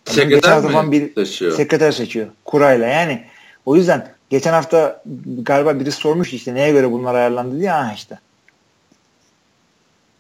Sekreter 0.05 0.51
hafta 0.51 0.69
mi 0.69 0.73
falan 0.73 0.93
bir 0.93 1.15
seçiyor? 1.15 1.53
sekreter 1.53 1.93
seçiyor 1.93 2.27
kurayla 2.45 2.87
yani. 2.87 3.25
O 3.67 3.77
yüzden 3.77 4.09
geçen 4.31 4.53
hafta 4.53 5.03
galiba 5.43 5.81
birisi 5.81 5.97
sormuş 5.97 6.33
işte 6.33 6.55
neye 6.55 6.71
göre 6.73 6.93
bunlar 6.93 7.15
ayarlandı 7.15 7.61
diye 7.61 7.71
ha 7.71 7.93
işte. 7.95 8.19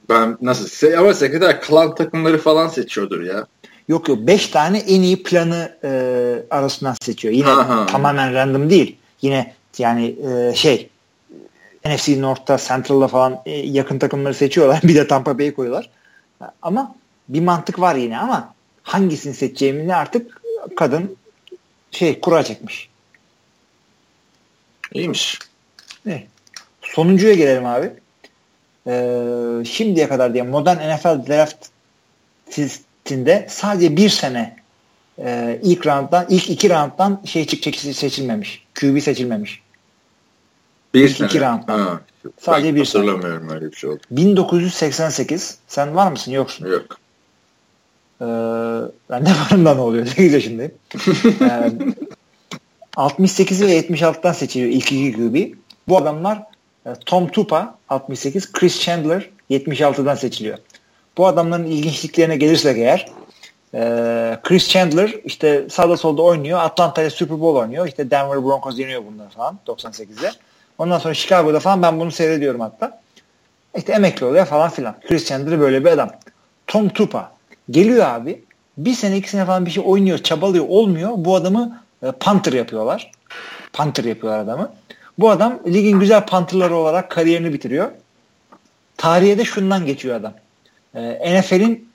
Ben 0.09 0.39
nasıl? 0.43 0.66
Se- 0.66 0.97
Ama 0.99 1.15
sekreter 1.15 1.61
klan 1.61 1.95
takımları 1.95 2.39
falan 2.39 2.69
seçiyordur 2.69 3.23
ya. 3.23 3.47
Yok 3.89 4.09
yok 4.09 4.19
5 4.19 4.49
tane 4.49 4.78
en 4.78 5.03
iyi 5.03 5.23
planı 5.23 5.77
e, 5.85 5.91
arasından 6.51 6.97
seçiyor. 7.03 7.35
Yine 7.35 7.51
Aha. 7.51 7.87
tamamen 7.87 8.35
random 8.35 8.70
değil. 8.70 8.97
Yine 9.23 9.55
yani 9.78 10.16
e, 10.28 10.55
şey 10.55 10.89
NFC 11.87 12.20
North'ta 12.20 12.59
Central'da 12.59 13.09
falan 13.09 13.43
e, 13.47 13.51
yakın 13.51 13.99
takımları 13.99 14.35
seçiyorlar. 14.35 14.81
Bir 14.85 14.95
de 14.95 15.07
Tampa 15.07 15.39
Bay'i 15.39 15.55
koyuyorlar. 15.55 15.91
Ama 16.62 16.95
bir 17.28 17.41
mantık 17.41 17.81
var 17.81 17.95
yine 17.95 18.19
ama 18.19 18.55
hangisini 18.82 19.35
seçeceğimizi 19.35 19.95
artık 19.95 20.41
kadın 20.77 21.16
şey 21.91 22.20
kura 22.20 22.43
çekmiş. 22.43 22.89
İyiymiş. 24.95 25.39
Ne? 26.07 26.27
Sonuncuya 26.83 27.35
gelelim 27.35 27.67
abi. 27.67 27.91
Ee, 28.87 29.65
şimdiye 29.65 30.09
kadar 30.09 30.35
diye 30.35 30.43
modern 30.43 30.77
NFL 30.77 31.27
draft 31.29 31.67
testinde 32.51 33.47
sadece 33.51 33.97
bir 33.97 34.09
sene 34.09 34.57
e, 35.19 35.61
ilk 35.62 35.87
rounddan 35.87 36.27
ilk 36.29 36.51
iki 36.51 36.71
rounddan 36.71 37.21
şey 37.25 37.47
çıkacak 37.47 37.75
seçilmemiş. 37.97 38.65
QB 38.81 39.01
seçilmemiş. 39.01 39.62
Bir 40.95 41.05
İki 41.05 41.15
sene. 41.15 41.41
round. 41.49 41.69
Ha. 41.69 42.01
Sadece 42.41 42.69
Ben 42.69 42.77
bir 42.77 42.85
sene. 42.85 43.03
hatırlamıyorum 43.03 43.49
öyle 43.51 43.71
bir 43.73 43.77
şey 43.77 43.91
oldu. 43.91 44.01
1988 44.11 45.59
sen 45.69 45.95
var 45.97 46.11
mısın? 46.11 46.33
Yoksun. 46.33 46.67
Yok. 46.67 46.99
Ee, 48.21 48.25
ben 49.11 49.27
de 49.27 49.31
varım 49.31 49.65
da 49.65 49.75
ne 49.75 49.81
oluyor? 49.81 50.07
8 50.17 50.33
yaşındayım. 50.33 50.73
Ee, 51.41 51.71
68 52.97 53.62
ve 53.62 53.81
76'dan 53.81 54.33
seçiliyor 54.33 54.71
ilk 54.71 54.93
iki 54.93 55.12
QB. 55.12 55.59
Bu 55.89 55.97
adamlar 55.97 56.43
e, 56.87 56.91
Tom 57.07 57.29
Tupa 57.29 57.75
68, 57.89 58.53
Chris 58.53 58.81
Chandler 58.81 59.31
76'dan 59.51 60.15
seçiliyor. 60.15 60.59
Bu 61.19 61.27
adamların 61.27 61.65
ilginçliklerine 61.65 62.37
gelirsek 62.37 62.79
eğer 62.79 63.09
e, 63.75 63.81
Chris 64.43 64.69
Chandler 64.69 65.15
işte 65.25 65.67
sağda 65.71 65.97
solda 65.97 66.23
oynuyor. 66.23 66.59
Atlanta'ya 66.61 67.11
Super 67.11 67.41
Bowl 67.41 67.61
oynuyor. 67.61 67.87
İşte 67.87 68.11
Denver 68.11 68.45
Broncos 68.45 68.79
yeniyor 68.79 69.03
bunları 69.07 69.29
falan 69.29 69.59
98'de. 69.67 70.31
Ondan 70.79 70.99
sonra 70.99 71.15
Chicago'da 71.15 71.61
falan 71.61 71.83
ben 71.83 72.01
bunu 72.01 72.11
seyrediyorum 72.11 72.61
hatta. 72.61 73.01
İşte 73.77 73.93
emekli 73.93 74.27
oluyor 74.27 74.47
falan 74.47 74.71
filan. 74.71 74.97
Chris 75.09 75.29
Chandler 75.29 75.61
böyle 75.61 75.85
bir 75.85 75.91
adam. 75.91 76.11
Tom 76.67 76.89
Tupa 76.89 77.33
geliyor 77.71 78.07
abi. 78.07 78.45
Bir 78.79 78.95
sene 78.95 79.17
iki 79.17 79.31
sene 79.31 79.45
falan 79.45 79.67
bir 79.67 79.71
şey 79.71 79.83
oynuyor, 79.87 80.19
çabalıyor, 80.19 80.65
olmuyor. 80.69 81.11
Bu 81.17 81.37
adamı 81.37 81.83
e, 82.02 82.12
punter 82.12 82.52
yapıyorlar. 82.52 83.10
Punter 83.72 84.05
yapıyorlar 84.05 84.40
adamı. 84.40 84.72
Bu 85.18 85.31
adam 85.31 85.59
ligin 85.66 86.01
güzel 86.01 86.27
punterları 86.27 86.77
olarak 86.77 87.10
kariyerini 87.10 87.52
bitiriyor. 87.52 87.90
Tarihe 88.97 89.39
de 89.39 89.44
şundan 89.44 89.86
geçiyor 89.86 90.16
adam. 90.16 90.32
E, 90.94 91.40
NFL'in 91.40 91.89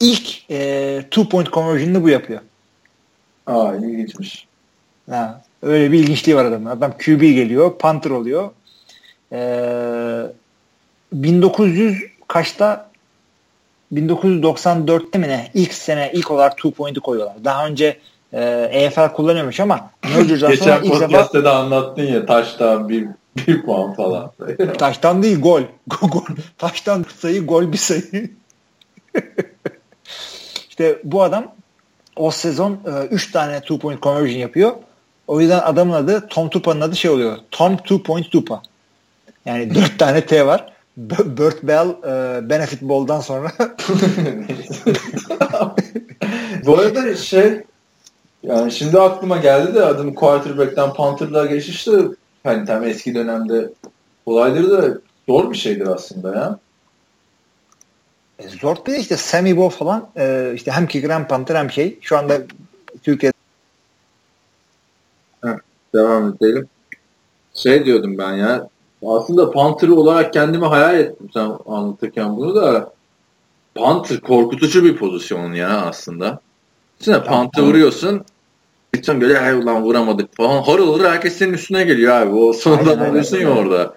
ilk 0.00 0.50
e, 0.50 1.02
two 1.10 1.28
point 1.28 1.52
conversion'ını 1.52 2.02
bu 2.02 2.08
yapıyor. 2.08 2.40
Aa 3.46 3.74
ilginçmiş. 3.74 4.46
Ha, 5.10 5.42
öyle 5.62 5.92
bir 5.92 5.98
ilginçliği 5.98 6.36
var 6.36 6.44
adamın. 6.44 6.70
Adam 6.70 6.92
QB 6.98 7.20
geliyor, 7.20 7.78
punter 7.78 8.10
oluyor. 8.10 8.50
Ee, 9.32 10.22
1900 11.12 12.02
kaçta 12.28 12.90
1994'te 13.92 15.18
mi 15.18 15.28
ne? 15.28 15.50
İlk 15.54 15.74
sene 15.74 16.10
ilk 16.14 16.30
olarak 16.30 16.56
two 16.56 16.70
point'i 16.70 17.00
koyuyorlar. 17.00 17.44
Daha 17.44 17.66
önce 17.66 17.98
e, 18.32 18.68
EFL 18.72 19.12
kullanıyormuş 19.12 19.60
ama 19.60 19.90
merger'dan 20.04 20.36
sonra 20.38 20.50
Geçen 20.50 20.82
ilk 20.82 20.94
defa 20.94 21.06
podcast'te 21.06 21.44
de 21.44 21.48
anlattın 21.48 22.02
ya 22.02 22.26
taştan 22.26 22.88
bir, 22.88 23.08
bir 23.36 23.62
puan 23.62 23.94
falan. 23.94 24.32
taştan 24.78 25.22
değil 25.22 25.40
gol. 25.40 25.62
gol. 26.02 26.24
Taştan 26.58 27.04
sayı 27.18 27.46
gol 27.46 27.72
bir 27.72 27.78
sayı. 27.78 28.30
işte 30.68 30.98
bu 31.04 31.22
adam 31.22 31.52
o 32.16 32.30
sezon 32.30 32.80
3 33.10 33.28
e, 33.28 33.32
tane 33.32 33.60
two 33.60 33.78
point 33.78 34.02
conversion 34.02 34.38
yapıyor. 34.38 34.72
O 35.26 35.40
yüzden 35.40 35.58
adamın 35.58 35.94
adı 35.94 36.28
Tom 36.28 36.48
Tupa'nın 36.48 36.80
adı 36.80 36.96
şey 36.96 37.10
oluyor. 37.10 37.36
Tom 37.50 37.76
Two 37.76 38.02
Point 38.02 38.30
Tupa. 38.30 38.62
Yani 39.44 39.74
4 39.74 39.98
tane 39.98 40.26
T 40.26 40.46
var. 40.46 40.72
B- 40.96 41.36
Burt 41.36 41.62
Bell 41.62 41.88
e, 41.88 42.50
Benefit 42.50 42.82
Ball'dan 42.82 43.20
sonra 43.20 43.52
Bu 46.66 46.78
arada 46.78 47.16
şey 47.16 47.62
yani 48.42 48.72
şimdi 48.72 49.00
aklıma 49.00 49.36
geldi 49.36 49.74
de 49.74 49.84
adım 49.84 50.14
quarterback'ten 50.14 50.92
punter'lığa 50.92 51.46
geçişte 51.46 51.92
hani 52.44 52.66
tam 52.66 52.84
eski 52.84 53.14
dönemde 53.14 53.70
olayları 54.26 54.70
da 54.70 55.00
zor 55.28 55.50
bir 55.50 55.56
şeydir 55.56 55.86
aslında 55.86 56.36
ya. 56.36 56.58
E, 58.38 58.48
zor 58.48 58.76
değil 58.86 58.98
işte 58.98 59.16
Sammy 59.16 59.56
Bo 59.56 59.68
falan 59.68 60.08
e, 60.16 60.52
işte 60.54 60.70
hem 60.70 60.86
kicker 60.86 61.10
hem 61.10 61.28
punter 61.28 61.54
hem 61.54 61.70
şey. 61.70 61.98
Şu 62.00 62.18
anda 62.18 62.38
Türkiye'de 63.02 63.40
Devam 65.94 66.28
edelim. 66.28 66.68
Şey 67.54 67.84
diyordum 67.84 68.18
ben 68.18 68.32
ya. 68.32 68.68
Aslında 69.06 69.50
Panther 69.50 69.88
olarak 69.88 70.32
kendimi 70.32 70.66
hayal 70.66 70.98
ettim 70.98 71.30
sen 71.34 71.52
anlatırken 71.66 72.36
bunu 72.36 72.54
da. 72.54 72.92
Panther 73.74 74.20
korkutucu 74.20 74.84
bir 74.84 74.96
pozisyon 74.96 75.52
ya 75.52 75.80
aslında. 75.80 76.40
Şimdi 77.04 77.22
Panther 77.22 77.62
vuruyorsun. 77.62 78.24
Bütün 78.94 79.20
böyle 79.20 79.40
ay 79.40 79.54
ulan 79.54 79.82
vuramadık 79.82 80.36
falan. 80.36 80.62
Harıl 80.62 80.92
harıl 80.92 81.10
herkes 81.10 81.36
senin 81.36 81.52
üstüne 81.52 81.84
geliyor 81.84 82.14
abi. 82.14 82.34
O 82.34 82.52
sonunda 82.52 82.90
Aynen, 82.90 83.10
alıyorsun 83.10 83.36
ya 83.36 83.50
orada. 83.50 83.94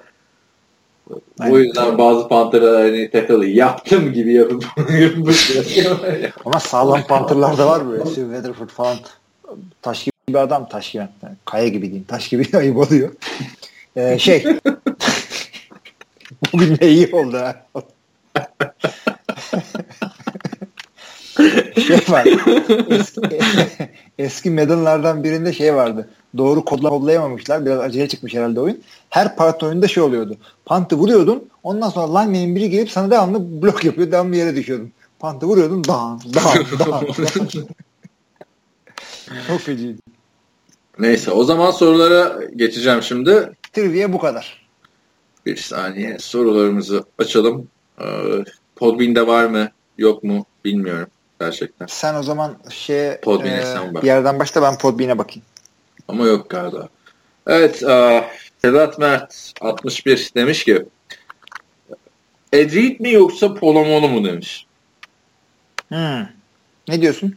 Aynen. 1.40 1.54
O 1.54 1.60
yüzden 1.60 1.98
bazı 1.98 2.28
Panther'lar 2.28 2.82
hani 2.82 3.12
takalı 3.12 3.46
yaptım 3.46 4.14
gibi 4.14 4.34
yapıp 4.34 4.66
ama 6.46 6.60
sağlam 6.60 7.04
punterlar 7.04 7.58
da 7.58 7.68
var 7.68 7.90
böyle. 7.90 8.06
Steve 8.06 8.26
Weatherford 8.26 8.70
falan 8.70 8.98
taş 9.82 10.04
gibi 10.04 10.14
bir 10.30 10.36
adam 10.36 10.70
taş 10.70 10.92
gibi. 10.92 11.08
Yani 11.24 11.36
kaya 11.46 11.68
gibi 11.68 11.86
diyeyim. 11.86 12.06
Taş 12.08 12.30
gibi 12.30 12.58
ayıp 12.58 12.78
oluyor. 12.78 13.10
E, 13.96 14.20
şey 14.20 14.44
bugün 16.54 16.78
de 16.78 16.90
iyi 16.90 17.16
oldu 17.16 17.38
ha. 17.38 17.66
şey 21.88 21.98
var. 22.10 22.28
Eski, 22.90 23.40
eski 24.18 24.50
medallardan 24.50 25.24
birinde 25.24 25.54
şey 25.54 25.76
vardı. 25.76 26.10
Doğru 26.38 26.66
kodla 26.66 26.90
kodlayamamışlar. 26.90 27.66
Biraz 27.66 27.80
acele 27.80 28.08
çıkmış 28.08 28.34
herhalde 28.34 28.60
oyun. 28.60 28.82
Her 29.10 29.36
part 29.36 29.64
oyunda 29.64 29.88
şey 29.88 30.04
oluyordu. 30.04 30.38
Pantı 30.66 30.96
vuruyordun. 30.96 31.50
Ondan 31.64 31.90
sonra 31.90 32.20
lineman'in 32.20 32.56
biri 32.56 32.70
gelip 32.70 32.92
sana 32.92 33.12
devamlı 33.12 33.62
blok 33.62 33.84
yapıyor. 33.84 34.12
Devamlı 34.12 34.36
yere 34.36 34.56
düşüyordun. 34.56 34.92
Pantı 35.20 35.46
vuruyordun. 35.46 35.84
Dağın, 35.84 36.22
dağın, 36.34 36.66
dağın. 36.80 37.08
Çok 39.48 39.60
feciydi. 39.60 40.02
Neyse 41.00 41.32
o 41.32 41.44
zaman 41.44 41.72
sorulara 41.72 42.40
geçeceğim 42.56 43.04
şimdi. 43.04 43.52
Trivia 43.74 44.14
bu 44.14 44.20
kadar. 44.20 44.68
Bir 45.46 45.56
saniye 45.56 46.20
sorularımızı 46.20 47.04
açalım. 47.18 47.68
Ee, 48.02 48.06
Podbean'de 48.76 49.28
var 49.28 49.46
mı 49.46 49.70
yok 49.98 50.24
mu 50.24 50.46
bilmiyorum 50.66 51.08
gerçekten. 51.40 51.86
Sen 51.86 52.16
o 52.16 52.24
zaman 52.24 52.58
şey 52.70 53.18
Podbean'e 53.18 53.66
sen 53.66 53.94
bak. 53.94 54.04
bir 54.04 54.08
yerden 54.08 54.40
başla 54.40 54.62
ben 54.62 54.78
Podbean'e 54.78 55.18
bakayım. 55.18 55.46
Ama 56.08 56.28
yok 56.28 56.50
galiba. 56.50 56.90
Evet 57.48 57.84
e, 57.84 58.24
Sedat 58.62 59.00
Mert 59.00 59.54
61 59.62 60.32
demiş 60.36 60.64
ki 60.64 60.86
Edrit 62.54 63.00
mi 63.00 63.12
yoksa 63.12 63.54
Polomolu 63.54 64.10
mu 64.10 64.26
demiş. 64.26 64.66
Hmm. 65.88 66.28
Ne 66.88 67.02
diyorsun? 67.02 67.36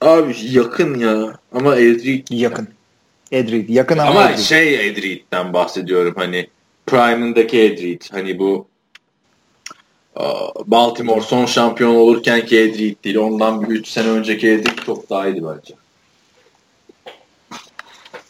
Abi 0.00 0.36
yakın 0.40 0.98
ya 0.98 1.38
ama 1.52 1.76
Edrit 1.76 2.30
Yakın. 2.30 2.68
Edrid. 3.32 3.68
Yakın 3.68 3.98
ama, 3.98 4.10
ama 4.10 4.30
Edrid. 4.30 4.42
şey 4.42 4.88
Edrit'ten 4.88 5.52
bahsediyorum 5.52 6.14
hani 6.16 6.48
Prime'ındaki 6.86 7.62
Edrit 7.62 8.12
hani 8.12 8.38
bu 8.38 8.66
e, 8.68 8.77
Baltimore 10.66 11.20
son 11.20 11.46
şampiyon 11.46 11.94
olurken 11.94 12.46
ki 12.46 12.60
Edrit 12.60 13.04
değil 13.04 13.16
ondan 13.16 13.62
bir 13.62 13.68
3 13.68 13.88
sene 13.88 14.08
önceki 14.08 14.48
Edrit 14.48 14.84
çok 14.84 15.10
daha 15.10 15.28
iyiydi 15.28 15.44
bence. 15.44 15.74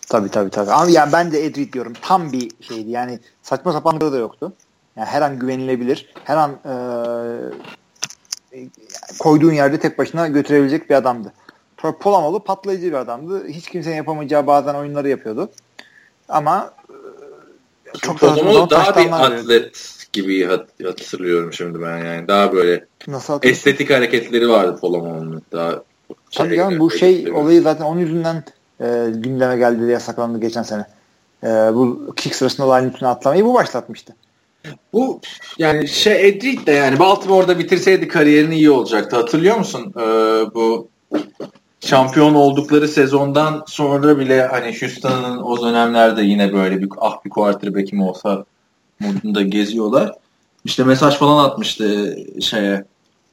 Tabii 0.08 0.28
tabii 0.28 0.50
tabii. 0.50 0.70
Ama 0.70 0.90
yani 0.90 1.12
ben 1.12 1.32
de 1.32 1.44
Edrid 1.44 1.72
diyorum. 1.72 1.92
Tam 2.02 2.32
bir 2.32 2.50
şeydi. 2.60 2.90
Yani 2.90 3.18
saçma 3.42 3.72
sapan 3.72 4.00
da 4.00 4.16
yoktu. 4.16 4.52
Yani 4.96 5.06
her 5.06 5.22
an 5.22 5.38
güvenilebilir. 5.38 6.12
Her 6.24 6.36
an 6.36 6.50
e, 8.52 8.64
koyduğun 9.18 9.52
yerde 9.52 9.80
tek 9.80 9.98
başına 9.98 10.28
götürebilecek 10.28 10.90
bir 10.90 10.94
adamdı. 10.94 11.32
Polamalı 12.00 12.40
patlayıcı 12.40 12.86
bir 12.86 12.92
adamdı. 12.92 13.48
Hiç 13.48 13.68
kimsenin 13.68 13.96
yapamayacağı 13.96 14.46
bazen 14.46 14.74
oyunları 14.74 15.08
yapıyordu. 15.08 15.50
Ama 16.28 16.74
Çok 18.02 18.22
da 18.22 18.34
Polomoğlu 18.34 18.70
daha 18.70 18.96
bir 18.96 19.10
atlet 19.10 19.97
gibi 20.22 20.44
hat, 20.44 20.68
hatırlıyorum 20.84 21.52
şimdi 21.52 21.82
ben 21.82 22.04
yani. 22.04 22.28
Daha 22.28 22.52
böyle 22.52 22.84
Nasıl 23.06 23.38
estetik 23.42 23.90
hareketleri 23.90 24.48
vardı 24.48 24.78
Polomoğlu'nun. 24.80 25.42
Daha 25.52 25.82
Tabii 26.32 26.56
canım 26.56 26.78
bu 26.78 26.90
şey 26.90 27.32
olayı 27.32 27.62
zaten 27.62 27.84
onun 27.84 28.00
yüzünden 28.00 28.44
e, 28.80 29.06
gündeme 29.14 29.56
geldi 29.56 29.80
diye 29.80 29.90
yasaklandı 29.90 30.40
geçen 30.40 30.62
sene. 30.62 30.86
E, 31.44 31.48
bu 31.48 32.12
kick 32.16 32.34
sırasında 32.34 32.74
line 32.74 32.88
üstüne 32.88 33.08
atlamayı 33.08 33.44
bu 33.44 33.54
başlatmıştı. 33.54 34.14
Bu 34.92 35.20
yani 35.58 35.88
şey 35.88 36.28
Edrit 36.28 36.66
de 36.66 36.72
yani 36.72 36.98
Baltimore'da 36.98 37.58
bitirseydi 37.58 38.08
kariyerini 38.08 38.54
iyi 38.54 38.70
olacaktı. 38.70 39.16
Hatırlıyor 39.16 39.56
musun? 39.56 39.94
Ee, 39.96 40.00
bu 40.54 40.88
şampiyon 41.80 42.34
oldukları 42.34 42.88
sezondan 42.88 43.64
sonra 43.66 44.18
bile 44.18 44.46
hani 44.46 44.80
Houston'ın 44.80 45.38
o 45.38 45.62
dönemlerde 45.62 46.22
yine 46.22 46.52
böyle 46.52 46.82
bir 46.82 46.88
ah 46.98 47.24
bir 47.24 47.30
quarterback'im 47.30 48.02
olsa 48.02 48.44
modunda 49.00 49.42
geziyorlar. 49.42 50.12
İşte 50.64 50.84
mesaj 50.84 51.14
falan 51.14 51.44
atmıştı 51.44 52.16
şeye 52.40 52.84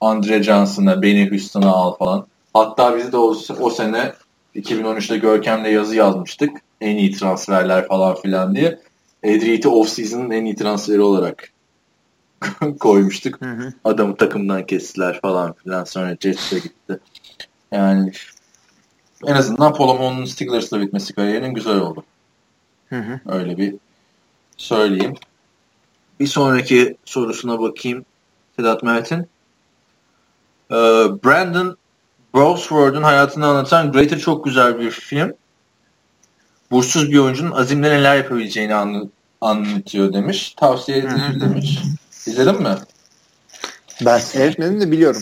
Andre 0.01 0.43
Johnson'a 0.43 1.01
beni 1.01 1.29
Houston'a 1.29 1.71
al 1.71 1.95
falan. 1.95 2.27
Hatta 2.53 2.97
biz 2.97 3.11
de 3.11 3.17
o, 3.17 3.35
o 3.59 3.69
sene 3.69 4.13
2013'te 4.55 5.17
Görkem'le 5.17 5.65
yazı 5.65 5.95
yazmıştık. 5.95 6.51
En 6.81 6.97
iyi 6.97 7.11
transferler 7.11 7.87
falan 7.87 8.15
filan 8.15 8.55
diye. 8.55 8.79
Edriyet'i 9.23 9.67
off-season'ın 9.67 10.31
en 10.31 10.45
iyi 10.45 10.55
transferi 10.55 11.01
olarak 11.01 11.49
koymuştuk. 12.79 13.41
Hı 13.41 13.51
hı. 13.51 13.73
Adamı 13.83 14.15
takımdan 14.15 14.65
kestiler 14.65 15.21
falan 15.21 15.53
filan. 15.53 15.83
Sonra 15.83 16.17
Jets'e 16.19 16.59
gitti. 16.59 16.99
Yani 17.71 18.11
en 19.25 19.35
azından 19.35 19.73
Polomon'un 19.73 20.25
Steelers'la 20.25 20.81
bitmesi 20.81 21.13
kariyerinin 21.13 21.53
güzel 21.53 21.77
oldu. 21.77 22.03
Hı 22.89 22.95
hı. 22.95 23.19
Öyle 23.25 23.57
bir 23.57 23.75
söyleyeyim. 24.57 25.15
Bir 26.19 26.27
sonraki 26.27 26.97
sorusuna 27.05 27.59
bakayım. 27.59 28.05
Sedat 28.55 28.83
Mert'in. 28.83 29.27
Ee, 30.71 30.75
Brandon 31.25 31.77
Brosford'un 32.35 33.03
hayatını 33.03 33.45
anlatan 33.47 33.91
Greater 33.91 34.19
çok 34.19 34.45
güzel 34.45 34.79
bir 34.79 34.91
film. 34.91 35.33
Burssuz 36.71 37.11
bir 37.11 37.17
oyuncunun 37.17 37.51
azimle 37.51 37.89
neler 37.89 38.15
yapabileceğini 38.17 38.75
anlı, 38.75 39.09
anlatıyor 39.41 40.13
demiş. 40.13 40.53
Tavsiye 40.57 40.97
edilir 40.97 41.41
demiş. 41.41 41.79
İzledin 42.25 42.61
mi? 42.61 42.75
Ben 44.05 44.17
seyretmedim 44.17 44.81
de 44.81 44.91
biliyorum. 44.91 45.21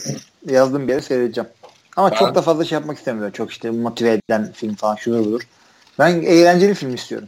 Yazdım 0.50 0.88
bir 0.88 0.94
yere 0.94 1.02
seyredeceğim. 1.02 1.50
Ama 1.96 2.12
ben... 2.12 2.16
çok 2.16 2.36
da 2.36 2.42
fazla 2.42 2.66
şey 2.66 2.76
yapmak 2.76 2.98
istemiyorum. 2.98 3.32
Çok 3.32 3.52
işte 3.52 3.70
motive 3.70 4.20
eden 4.30 4.52
film 4.52 4.76
falan 4.76 4.96
şudur 4.96 5.26
budur. 5.26 5.42
Ben 6.00 6.22
eğlenceli 6.22 6.74
film 6.74 6.96
istiyorum. 6.96 7.28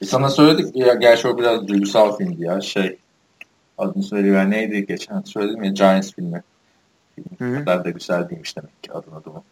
E 0.00 0.04
sana 0.04 0.28
söyledik 0.28 0.76
ya 0.76 0.94
gerçi 0.94 1.28
o 1.28 1.38
biraz 1.38 1.68
duygusal 1.68 2.16
filmdi 2.16 2.44
ya 2.44 2.60
şey 2.60 2.98
adını 3.78 4.02
söylüyor 4.02 4.50
neydi 4.50 4.86
geçen 4.86 5.20
söyledim 5.20 5.62
ya 5.62 5.70
Giants 5.70 6.12
filmi. 6.14 6.42
Film 7.38 7.64
kadar 7.64 7.84
da 7.84 7.90
güzel 7.90 8.28
değilmiş 8.28 8.56
demek 8.56 8.82
ki 8.82 8.92
adını 8.92 9.16
adamı. 9.16 9.42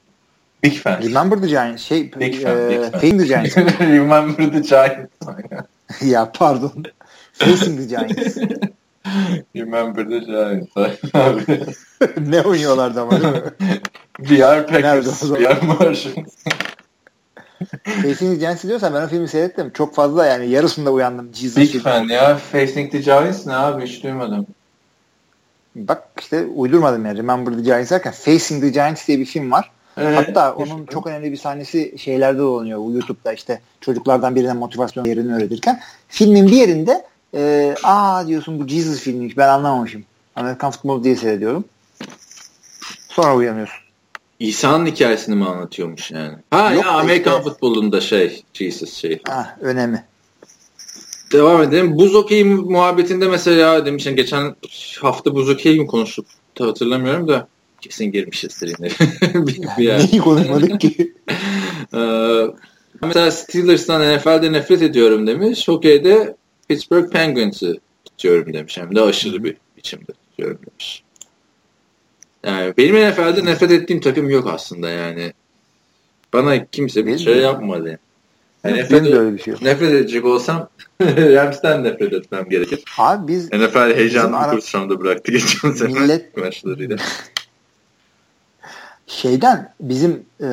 Big 0.64 0.72
fan. 0.72 1.02
Remember 1.02 1.40
the 1.40 1.46
Giants. 1.46 1.82
Şey, 1.82 2.12
Big 2.20 2.42
fan. 2.42 2.56
E, 2.56 2.70
Big 2.70 2.80
fan. 2.80 2.90
Facing 2.90 3.20
the 3.20 3.26
Giants. 3.26 3.56
Remember 3.80 4.52
the 4.52 4.62
Giants. 4.62 5.12
ya 6.02 6.32
pardon. 6.32 6.84
Facing 7.32 7.80
the 7.80 7.86
Giants. 7.86 8.36
Remember 9.56 10.08
the 10.08 10.18
Giants. 10.18 10.76
ne 12.18 12.42
oynuyorlardı 12.42 13.00
ama 13.00 13.10
değil 13.10 13.32
mi? 13.32 13.42
VR 14.20 14.66
Packers. 14.66 15.30
VR 15.30 15.62
Martians. 15.62 16.34
Facing 17.84 18.18
the 18.18 18.36
Giants 18.36 18.64
diyorsan 18.64 18.94
ben 18.94 19.02
o 19.02 19.08
filmi 19.08 19.28
seyrettim. 19.28 19.70
Çok 19.70 19.94
fazla 19.94 20.26
yani 20.26 20.48
yarısında 20.50 20.90
uyandım. 20.90 21.30
Jesus 21.34 21.56
Big 21.56 21.82
fan 21.82 22.08
ya. 22.08 22.36
Facing 22.36 22.92
the 22.92 22.98
Giants 22.98 23.46
ne 23.46 23.54
abi 23.54 23.86
hiç 23.86 24.02
duymadım. 24.02 24.46
Bak 25.76 26.02
işte 26.18 26.44
uydurmadım 26.44 27.06
ya. 27.06 27.14
Remember 27.14 27.52
the 27.52 27.60
Giants 27.60 27.90
derken 27.90 28.12
Facing 28.12 28.62
the 28.62 28.68
Giants 28.68 29.08
diye 29.08 29.18
bir 29.18 29.24
film 29.24 29.50
var. 29.50 29.70
Evet, 29.96 30.16
Hatta 30.16 30.54
onun 30.54 30.86
çok 30.86 31.06
önemli 31.06 31.32
bir 31.32 31.36
sahnesi 31.36 31.98
şeylerde 31.98 32.38
dolanıyor. 32.38 32.94
YouTube'da 32.94 33.32
işte 33.32 33.60
çocuklardan 33.80 34.34
birine 34.34 34.52
motivasyon 34.52 35.04
yerini 35.04 35.34
öğretirken. 35.34 35.80
Filmin 36.08 36.46
bir 36.46 36.56
yerinde 36.56 37.04
e, 37.34 37.74
aa 37.82 38.26
diyorsun 38.26 38.60
bu 38.60 38.68
Jesus 38.68 39.00
filmiymiş 39.00 39.36
ben 39.36 39.48
anlamamışım. 39.48 40.04
Amerikan 40.36 40.70
futbolu 40.70 41.04
diye 41.04 41.16
seyrediyorum. 41.16 41.64
Sonra 43.08 43.36
uyanıyorsun. 43.36 43.87
İsa'nın 44.40 44.86
hikayesini 44.86 45.34
mi 45.34 45.44
anlatıyormuş 45.44 46.10
yani? 46.10 46.34
Ha 46.50 46.72
Yok 46.72 46.84
ya 46.84 46.90
Amerikan 46.90 47.38
işte, 47.38 47.50
futbolunda 47.50 48.00
şey 48.00 48.42
Jesus 48.54 48.94
şey. 48.94 49.20
Ha 49.28 49.58
önemli. 49.60 50.02
Devam 51.32 51.62
edelim. 51.62 51.98
Buz 51.98 52.14
okey 52.14 52.44
muhabbetinde 52.44 53.28
mesela 53.28 53.86
demişken 53.86 54.16
geçen 54.16 54.56
hafta 55.00 55.34
buz 55.34 55.48
okey 55.48 55.80
mi 55.80 55.86
konuştuk? 55.86 56.26
Hatırlamıyorum 56.58 57.28
da 57.28 57.48
kesin 57.80 58.12
girmişizdir 58.12 58.74
yine. 58.78 58.90
bir, 59.46 59.60
bir 59.78 59.84
yer. 59.84 59.98
Neyi 59.98 60.18
konuşmadık 60.18 60.80
ki? 60.80 61.14
ee, 61.94 62.44
mesela 63.02 63.30
Steelers'tan 63.30 64.16
NFL'de 64.16 64.52
nefret 64.52 64.82
ediyorum 64.82 65.26
demiş. 65.26 65.68
Hokey'de 65.68 66.36
Pittsburgh 66.68 67.10
Penguins'ı 67.10 67.80
tutuyorum 68.04 68.52
demiş. 68.52 68.78
Hem 68.78 68.94
de 68.94 69.00
aşırı 69.00 69.44
bir 69.44 69.56
biçimde 69.76 70.12
tutuyorum 70.12 70.58
demiş. 70.66 71.02
Yani 72.44 72.74
benim 72.78 73.10
NFL'de 73.10 73.44
nefret 73.44 73.70
ettiğim 73.70 74.00
takım 74.00 74.30
yok 74.30 74.46
aslında 74.46 74.88
yani. 74.88 75.32
Bana 76.32 76.66
kimse 76.66 77.06
bir 77.06 77.18
şey 77.18 77.36
yapmadı. 77.36 77.98
Yani 78.64 78.76
nefret, 78.76 79.06
öyle 79.06 79.36
bir 79.36 79.42
şey 79.42 79.52
yok. 79.52 79.62
nefret 79.62 79.90
edecek 79.90 80.24
olsam 80.24 80.68
Rams'ten 81.02 81.84
nefret 81.84 82.12
etmem 82.12 82.48
gerekir. 82.48 82.84
Abi 82.98 83.32
biz 83.32 83.52
NFL 83.52 83.96
heyecanlı 83.96 84.50
kursağımda 84.50 85.00
bıraktı 85.00 85.32
geçen 85.32 85.70
sene 85.72 86.00
millet, 86.00 86.36
maçlarıyla. 86.36 86.96
şeyden 89.06 89.74
bizim 89.80 90.22
e, 90.40 90.46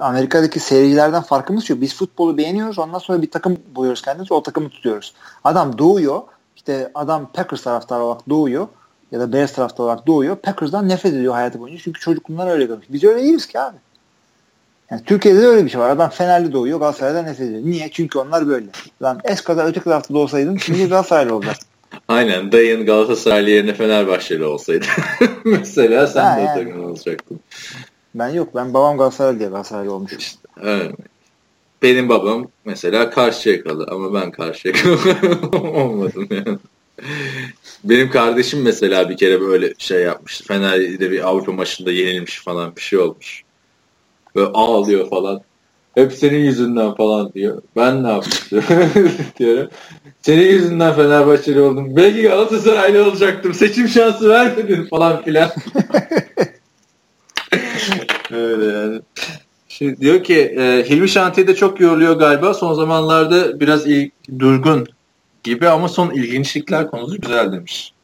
Amerika'daki 0.00 0.60
seyircilerden 0.60 1.22
farkımız 1.22 1.64
şu. 1.64 1.80
Biz 1.80 1.94
futbolu 1.94 2.38
beğeniyoruz. 2.38 2.78
Ondan 2.78 2.98
sonra 2.98 3.22
bir 3.22 3.30
takım 3.30 3.56
buluyoruz 3.74 4.02
kendimiz. 4.02 4.32
O 4.32 4.42
takımı 4.42 4.68
tutuyoruz. 4.68 5.14
Adam 5.44 5.78
doğuyor. 5.78 6.22
İşte 6.56 6.90
adam 6.94 7.30
Packers 7.32 7.62
taraftarı 7.62 8.02
olarak 8.02 8.28
doğuyor. 8.28 8.68
Ya 9.12 9.20
da 9.20 9.32
Bears 9.32 9.52
taraftarı 9.52 9.86
olarak 9.86 10.06
doğuyor. 10.06 10.36
Packers'dan 10.36 10.88
nefret 10.88 11.14
ediyor 11.14 11.34
hayatı 11.34 11.60
boyunca. 11.60 11.80
Çünkü 11.84 12.00
çocukluğundan 12.00 12.48
öyle 12.48 12.64
görmüş. 12.64 12.86
Biz 12.88 13.04
öyle 13.04 13.22
değiliz 13.22 13.46
ki 13.46 13.60
abi. 13.60 13.76
Yani 14.90 15.02
Türkiye'de 15.04 15.42
de 15.42 15.46
öyle 15.46 15.64
bir 15.64 15.70
şey 15.70 15.80
var. 15.80 15.90
Adam 15.90 16.10
Fenerli 16.10 16.52
doğuyor. 16.52 16.78
Galatasaray'dan 16.78 17.24
nefret 17.26 17.48
ediyor. 17.48 17.62
Niye? 17.64 17.88
Çünkü 17.92 18.18
onlar 18.18 18.48
böyle. 18.48 18.66
Lan 19.02 19.20
eskada 19.24 19.66
öteki 19.66 19.84
tarafta 19.84 20.14
da 20.14 20.18
olsaydın 20.18 20.56
şimdi 20.56 20.88
Galatasaraylı 20.88 21.34
olacaksın. 21.34 21.68
Aynen. 22.08 22.52
Dayın 22.52 22.86
Galatasaraylı 22.86 23.50
yerine 23.50 23.74
Fenerbahçeli 23.74 24.44
olsaydı. 24.44 24.86
Mesela 25.44 26.06
sen 26.06 26.24
ha, 26.24 26.36
de 26.36 26.40
yani. 26.40 26.64
takım 26.64 26.84
olacaktın. 26.84 27.40
Ben 28.14 28.28
yok. 28.28 28.54
Ben 28.54 28.74
babam 28.74 28.98
Galatasaray 28.98 29.38
diye 29.38 29.48
Galatasaraylı 29.48 29.92
olmuşum. 29.92 30.18
İşte, 30.18 30.48
evet. 30.62 30.92
Benim 31.82 32.08
babam 32.08 32.48
mesela 32.64 33.10
Karşıyakalı 33.10 33.86
ama 33.90 34.14
ben 34.14 34.30
Karşıyakalı 34.30 34.98
olmadım 35.62 36.28
yani. 36.30 36.58
Benim 37.84 38.10
kardeşim 38.10 38.62
mesela 38.62 39.08
bir 39.08 39.16
kere 39.16 39.40
böyle 39.40 39.74
şey 39.78 40.02
yapmıştı. 40.02 40.44
Fener'de 40.44 41.10
bir 41.10 41.28
Avrupa 41.28 41.52
maçında 41.52 41.92
yenilmiş 41.92 42.42
falan 42.42 42.76
bir 42.76 42.80
şey 42.80 42.98
olmuş. 42.98 43.42
Böyle 44.34 44.50
ağlıyor 44.54 45.10
falan. 45.10 45.42
Hep 45.94 46.12
senin 46.12 46.38
yüzünden 46.38 46.94
falan 46.94 47.32
diyor. 47.32 47.62
Ben 47.76 48.04
ne 48.04 48.08
yapmıştım 48.08 48.64
diyorum. 49.38 49.70
Senin 50.22 50.50
yüzünden 50.50 50.94
Fenerbahçeli 50.94 51.60
oldum. 51.60 51.96
Belki 51.96 52.22
Galatasaraylı 52.22 53.04
olacaktım. 53.04 53.54
Seçim 53.54 53.88
şansı 53.88 54.28
vermedin 54.28 54.84
falan 54.84 55.22
filan. 55.22 55.50
Öyle 58.30 58.64
yani. 58.64 59.00
Şimdi 59.68 60.00
diyor 60.00 60.24
ki 60.24 60.38
e, 60.38 60.90
Hilmi 60.90 61.08
Şantiye'de 61.08 61.54
çok 61.54 61.80
yoruluyor 61.80 62.16
galiba. 62.16 62.54
Son 62.54 62.74
zamanlarda 62.74 63.60
biraz 63.60 63.86
ilk, 63.86 64.12
durgun 64.38 64.86
gibi 65.44 65.68
ama 65.68 65.88
son 65.88 66.10
ilginçlikler 66.10 66.90
konusu 66.90 67.20
güzel 67.20 67.52
demiş. 67.52 67.94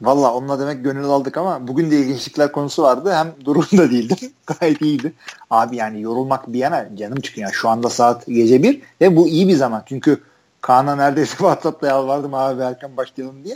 Valla 0.00 0.34
onunla 0.34 0.60
demek 0.60 0.84
gönül 0.84 1.04
aldık 1.04 1.36
ama 1.36 1.68
bugün 1.68 1.90
de 1.90 1.96
ilginçlikler 1.96 2.52
konusu 2.52 2.82
vardı. 2.82 3.12
Hem 3.14 3.34
durum 3.44 3.66
da 3.78 3.90
değildi. 3.90 4.14
Gayet 4.46 4.82
iyiydi. 4.82 5.12
Abi 5.50 5.76
yani 5.76 6.02
yorulmak 6.02 6.52
bir 6.52 6.58
yana 6.58 6.96
canım 6.96 7.20
çıkıyor. 7.20 7.46
Yani 7.46 7.54
şu 7.54 7.68
anda 7.68 7.90
saat 7.90 8.26
gece 8.26 8.62
bir 8.62 8.82
ve 9.00 9.16
bu 9.16 9.28
iyi 9.28 9.48
bir 9.48 9.54
zaman. 9.54 9.82
Çünkü 9.86 10.20
Kaan'a 10.60 10.96
neredeyse 10.96 11.30
WhatsApp'ta 11.30 11.86
yalvardım 11.86 12.34
abi 12.34 12.62
erken 12.62 12.96
başlayalım 12.96 13.44
diye. 13.44 13.54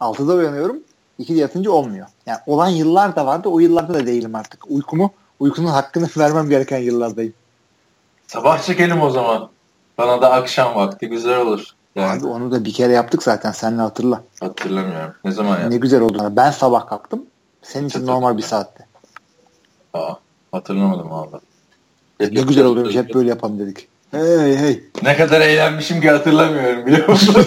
6'da 0.00 0.34
uyanıyorum. 0.34 0.78
2'de 1.20 1.38
yatınca 1.38 1.70
olmuyor. 1.70 2.06
Yani 2.26 2.38
olan 2.46 2.68
yıllar 2.68 3.16
da 3.16 3.26
vardı. 3.26 3.48
O 3.48 3.58
yıllarda 3.58 3.94
da 3.94 4.06
değilim 4.06 4.34
artık. 4.34 4.70
Uykumu, 4.70 5.10
uykunun 5.40 5.68
hakkını 5.68 6.08
vermem 6.16 6.48
gereken 6.48 6.78
yıllardayım. 6.78 7.34
Sabah 8.26 8.62
çekelim 8.62 9.02
o 9.02 9.10
zaman. 9.10 9.50
Bana 9.98 10.22
da 10.22 10.32
akşam 10.32 10.74
vakti 10.74 11.08
güzel 11.08 11.40
olur. 11.40 11.75
Yani. 11.96 12.20
Abi 12.20 12.26
onu 12.26 12.52
da 12.52 12.64
bir 12.64 12.72
kere 12.72 12.92
yaptık 12.92 13.22
zaten. 13.22 13.52
Senle 13.52 13.82
hatırla. 13.82 14.22
Hatırlamıyorum. 14.40 15.14
Ne 15.24 15.30
zaman 15.30 15.50
yaptık? 15.50 15.72
Ne 15.72 15.76
güzel 15.76 16.00
oldu. 16.00 16.32
Ben 16.36 16.50
sabah 16.50 16.86
kalktım. 16.86 17.22
Senin 17.62 17.88
için 17.88 18.06
normal 18.06 18.36
bir 18.36 18.42
saatte. 18.42 18.86
Aa, 19.94 20.14
hatırlamadım 20.52 21.10
valla. 21.10 21.40
Ne 22.20 22.26
güzel 22.42 22.64
oluyormuş. 22.64 22.94
Hep 22.94 23.14
böyle 23.14 23.28
yapalım 23.28 23.58
dedik. 23.58 23.88
Hey 24.10 24.56
hey. 24.56 24.82
Ne 25.02 25.16
kadar 25.16 25.40
eğlenmişim 25.40 26.00
ki 26.00 26.10
hatırlamıyorum 26.10 26.86
biliyor 26.86 27.08
musun? 27.08 27.46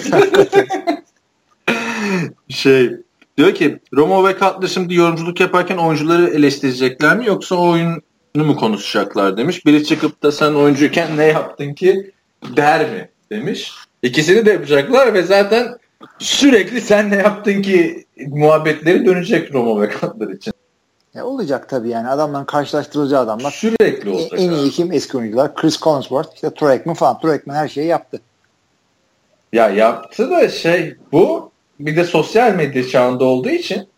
şey 2.48 2.96
diyor 3.38 3.54
ki 3.54 3.78
Romo 3.96 4.28
ve 4.28 4.32
Cutler 4.32 4.68
şimdi 4.68 4.94
yorumculuk 4.94 5.40
yaparken 5.40 5.76
oyuncuları 5.76 6.28
eleştirecekler 6.28 7.16
mi 7.16 7.26
yoksa 7.26 7.56
oyunu 7.56 8.00
mu 8.34 8.56
konuşacaklar 8.56 9.36
demiş. 9.36 9.66
Biri 9.66 9.84
çıkıp 9.84 10.22
da 10.22 10.32
sen 10.32 10.54
oyuncuyken 10.54 11.16
ne 11.16 11.24
yaptın 11.24 11.74
ki 11.74 12.10
der 12.56 12.90
mi 12.90 13.08
demiş. 13.32 13.72
İkisini 14.02 14.46
de 14.46 14.50
yapacaklar 14.50 15.14
ve 15.14 15.22
zaten 15.22 15.78
sürekli 16.18 16.80
sen 16.80 17.10
ne 17.10 17.16
yaptın 17.16 17.62
ki 17.62 18.04
muhabbetleri 18.26 19.06
dönecek 19.06 19.54
Romo 19.54 19.80
ve 19.80 19.90
Cutler 20.00 20.28
için. 20.28 20.52
Ya 21.14 21.26
olacak 21.26 21.68
tabii 21.68 21.88
yani 21.88 22.08
adamların 22.08 22.44
karşılaştırılacağı 22.44 23.20
adamlar. 23.20 23.50
Sürekli 23.50 24.10
olacak. 24.10 24.40
en 24.40 24.50
iyi 24.50 24.62
abi. 24.62 24.70
kim 24.70 24.92
eski 24.92 25.18
oyuncular? 25.18 25.54
Chris 25.54 25.80
Collinsworth, 25.80 26.34
işte 26.34 26.50
Troy 26.54 26.70
Aikman 26.70 26.94
falan. 26.94 27.20
Troy 27.20 27.32
Aikman 27.32 27.54
her 27.54 27.68
şeyi 27.68 27.86
yaptı. 27.86 28.20
Ya 29.52 29.68
yaptı 29.70 30.30
da 30.30 30.48
şey 30.48 30.96
bu 31.12 31.50
bir 31.80 31.96
de 31.96 32.04
sosyal 32.04 32.54
medya 32.54 32.88
çağında 32.88 33.24
olduğu 33.24 33.48
için 33.48 33.88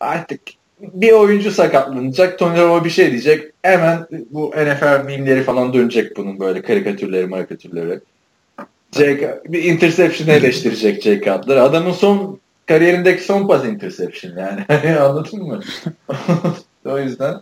artık 0.00 0.40
bir 0.80 1.12
oyuncu 1.12 1.50
sakatlanacak. 1.50 2.38
Tony 2.38 2.60
Romo 2.60 2.84
bir 2.84 2.90
şey 2.90 3.10
diyecek. 3.10 3.52
Hemen 3.62 4.06
bu 4.30 4.52
NFL 4.56 5.04
mimleri 5.06 5.42
falan 5.42 5.72
dönecek 5.72 6.16
bunun 6.16 6.40
böyle 6.40 6.62
karikatürleri 6.62 7.26
marikatürleri. 7.26 8.00
Jake, 8.92 9.42
bir 9.48 9.64
interception 9.64 10.28
eleştirecek 10.28 11.02
Jake 11.02 11.24
Cutler. 11.24 11.56
Adamın 11.56 11.92
son 11.92 12.40
kariyerindeki 12.66 13.24
son 13.24 13.46
pas 13.46 13.64
interception 13.64 14.36
yani. 14.36 14.64
Anladın 14.98 15.42
mı? 15.42 15.60
o 16.84 16.98
yüzden 16.98 17.40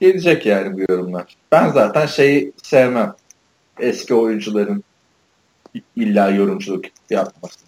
gelecek 0.00 0.46
yani 0.46 0.74
bu 0.74 0.92
yorumlar. 0.92 1.36
Ben 1.52 1.68
zaten 1.68 2.06
şeyi 2.06 2.52
sevmem. 2.62 3.14
Eski 3.80 4.14
oyuncuların 4.14 4.84
illa 5.96 6.30
yorumculuk 6.30 6.84
yapması. 7.10 7.58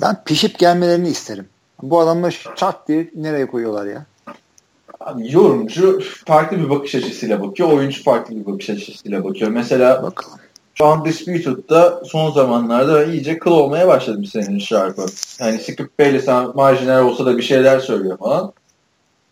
Ben 0.00 0.24
pişip 0.24 0.58
gelmelerini 0.58 1.08
isterim. 1.08 1.48
Bu 1.82 2.00
adamlar 2.00 2.44
çat 2.56 2.88
diye 2.88 3.10
nereye 3.14 3.46
koyuyorlar 3.46 3.86
ya? 3.86 4.06
Abi 5.00 5.32
yorumcu 5.32 6.00
farklı 6.26 6.58
bir 6.58 6.70
bakış 6.70 6.94
açısıyla 6.94 7.42
bakıyor. 7.42 7.72
Oyuncu 7.72 8.02
farklı 8.02 8.36
bir 8.36 8.46
bakış 8.46 8.70
açısıyla 8.70 9.24
bakıyor. 9.24 9.50
Mesela 9.50 10.02
Bakalım. 10.02 10.38
Şu 10.74 10.86
an 10.86 11.04
Disputed'da 11.04 12.02
son 12.04 12.30
zamanlarda 12.30 13.04
iyice 13.04 13.38
kıl 13.38 13.50
olmaya 13.50 13.88
başladım 13.88 14.24
senin 14.24 14.58
şarkı. 14.58 15.06
Yani 15.40 15.58
Skip 15.58 15.98
Bayless 15.98 16.28
marjinal 16.54 17.04
olsa 17.04 17.26
da 17.26 17.36
bir 17.38 17.42
şeyler 17.42 17.78
söylüyor 17.78 18.18
falan. 18.18 18.52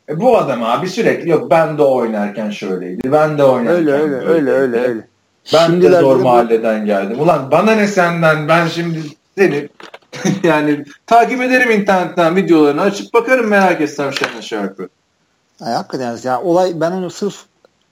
E 0.08 0.20
bu 0.20 0.38
adam 0.38 0.62
abi 0.62 0.88
sürekli 0.88 1.30
yok 1.30 1.50
ben 1.50 1.78
de 1.78 1.82
oynarken 1.82 2.50
şöyleydi. 2.50 3.12
Ben 3.12 3.38
de 3.38 3.44
oynarken 3.44 3.76
Öyle 3.76 3.92
öyle 3.92 4.14
öyle 4.16 4.26
böyleydi. 4.26 4.50
öyle 4.50 4.80
öyle. 4.80 5.06
Ben 5.52 5.66
Şimdilerde 5.66 5.96
de 5.96 6.00
zor 6.00 6.18
bu- 6.18 6.22
mahalleden 6.22 6.86
geldim. 6.86 7.20
Ulan 7.20 7.50
bana 7.50 7.72
ne 7.74 7.86
senden 7.86 8.48
ben 8.48 8.66
şimdi 8.68 8.98
seni 9.38 9.68
yani 10.42 10.84
takip 11.06 11.42
ederim 11.42 11.70
internetten 11.70 12.36
videolarını 12.36 12.80
açıp 12.80 13.14
bakarım 13.14 13.46
merak 13.48 13.80
etsem 13.80 14.10
senin 14.12 14.40
şarkı. 14.40 14.88
Ay, 15.60 15.72
hakikaten 15.72 16.18
ya 16.24 16.40
olay 16.42 16.72
ben 16.80 16.92
onu 16.92 17.10
sırf 17.10 17.36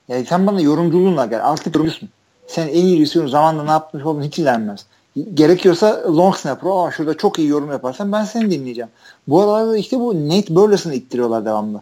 yani 0.07 0.25
sen 0.25 0.47
bana 0.47 0.61
yorumculuğunla 0.61 1.25
gel. 1.25 1.49
Artık 1.49 1.75
yorumcusun. 1.75 2.09
Sen 2.47 2.67
en 2.67 2.85
iyi 2.85 3.01
receiver 3.01 3.27
zamanında 3.27 3.63
ne 3.63 3.71
yapmış 3.71 4.03
olduğunu 4.05 4.23
hiç 4.23 4.39
ilerlemez. 4.39 4.85
Gerekiyorsa 5.33 6.03
long 6.17 6.35
snapper 6.35 6.69
aa 6.73 6.91
şurada 6.91 7.17
çok 7.17 7.39
iyi 7.39 7.47
yorum 7.47 7.71
yaparsan 7.71 8.11
ben 8.11 8.23
seni 8.23 8.51
dinleyeceğim. 8.51 8.89
Bu 9.27 9.41
aralarda 9.41 9.77
işte 9.77 9.99
bu 9.99 10.29
Nate 10.29 10.55
Burleson'ı 10.55 10.93
ittiriyorlar 10.95 11.45
devamlı. 11.45 11.81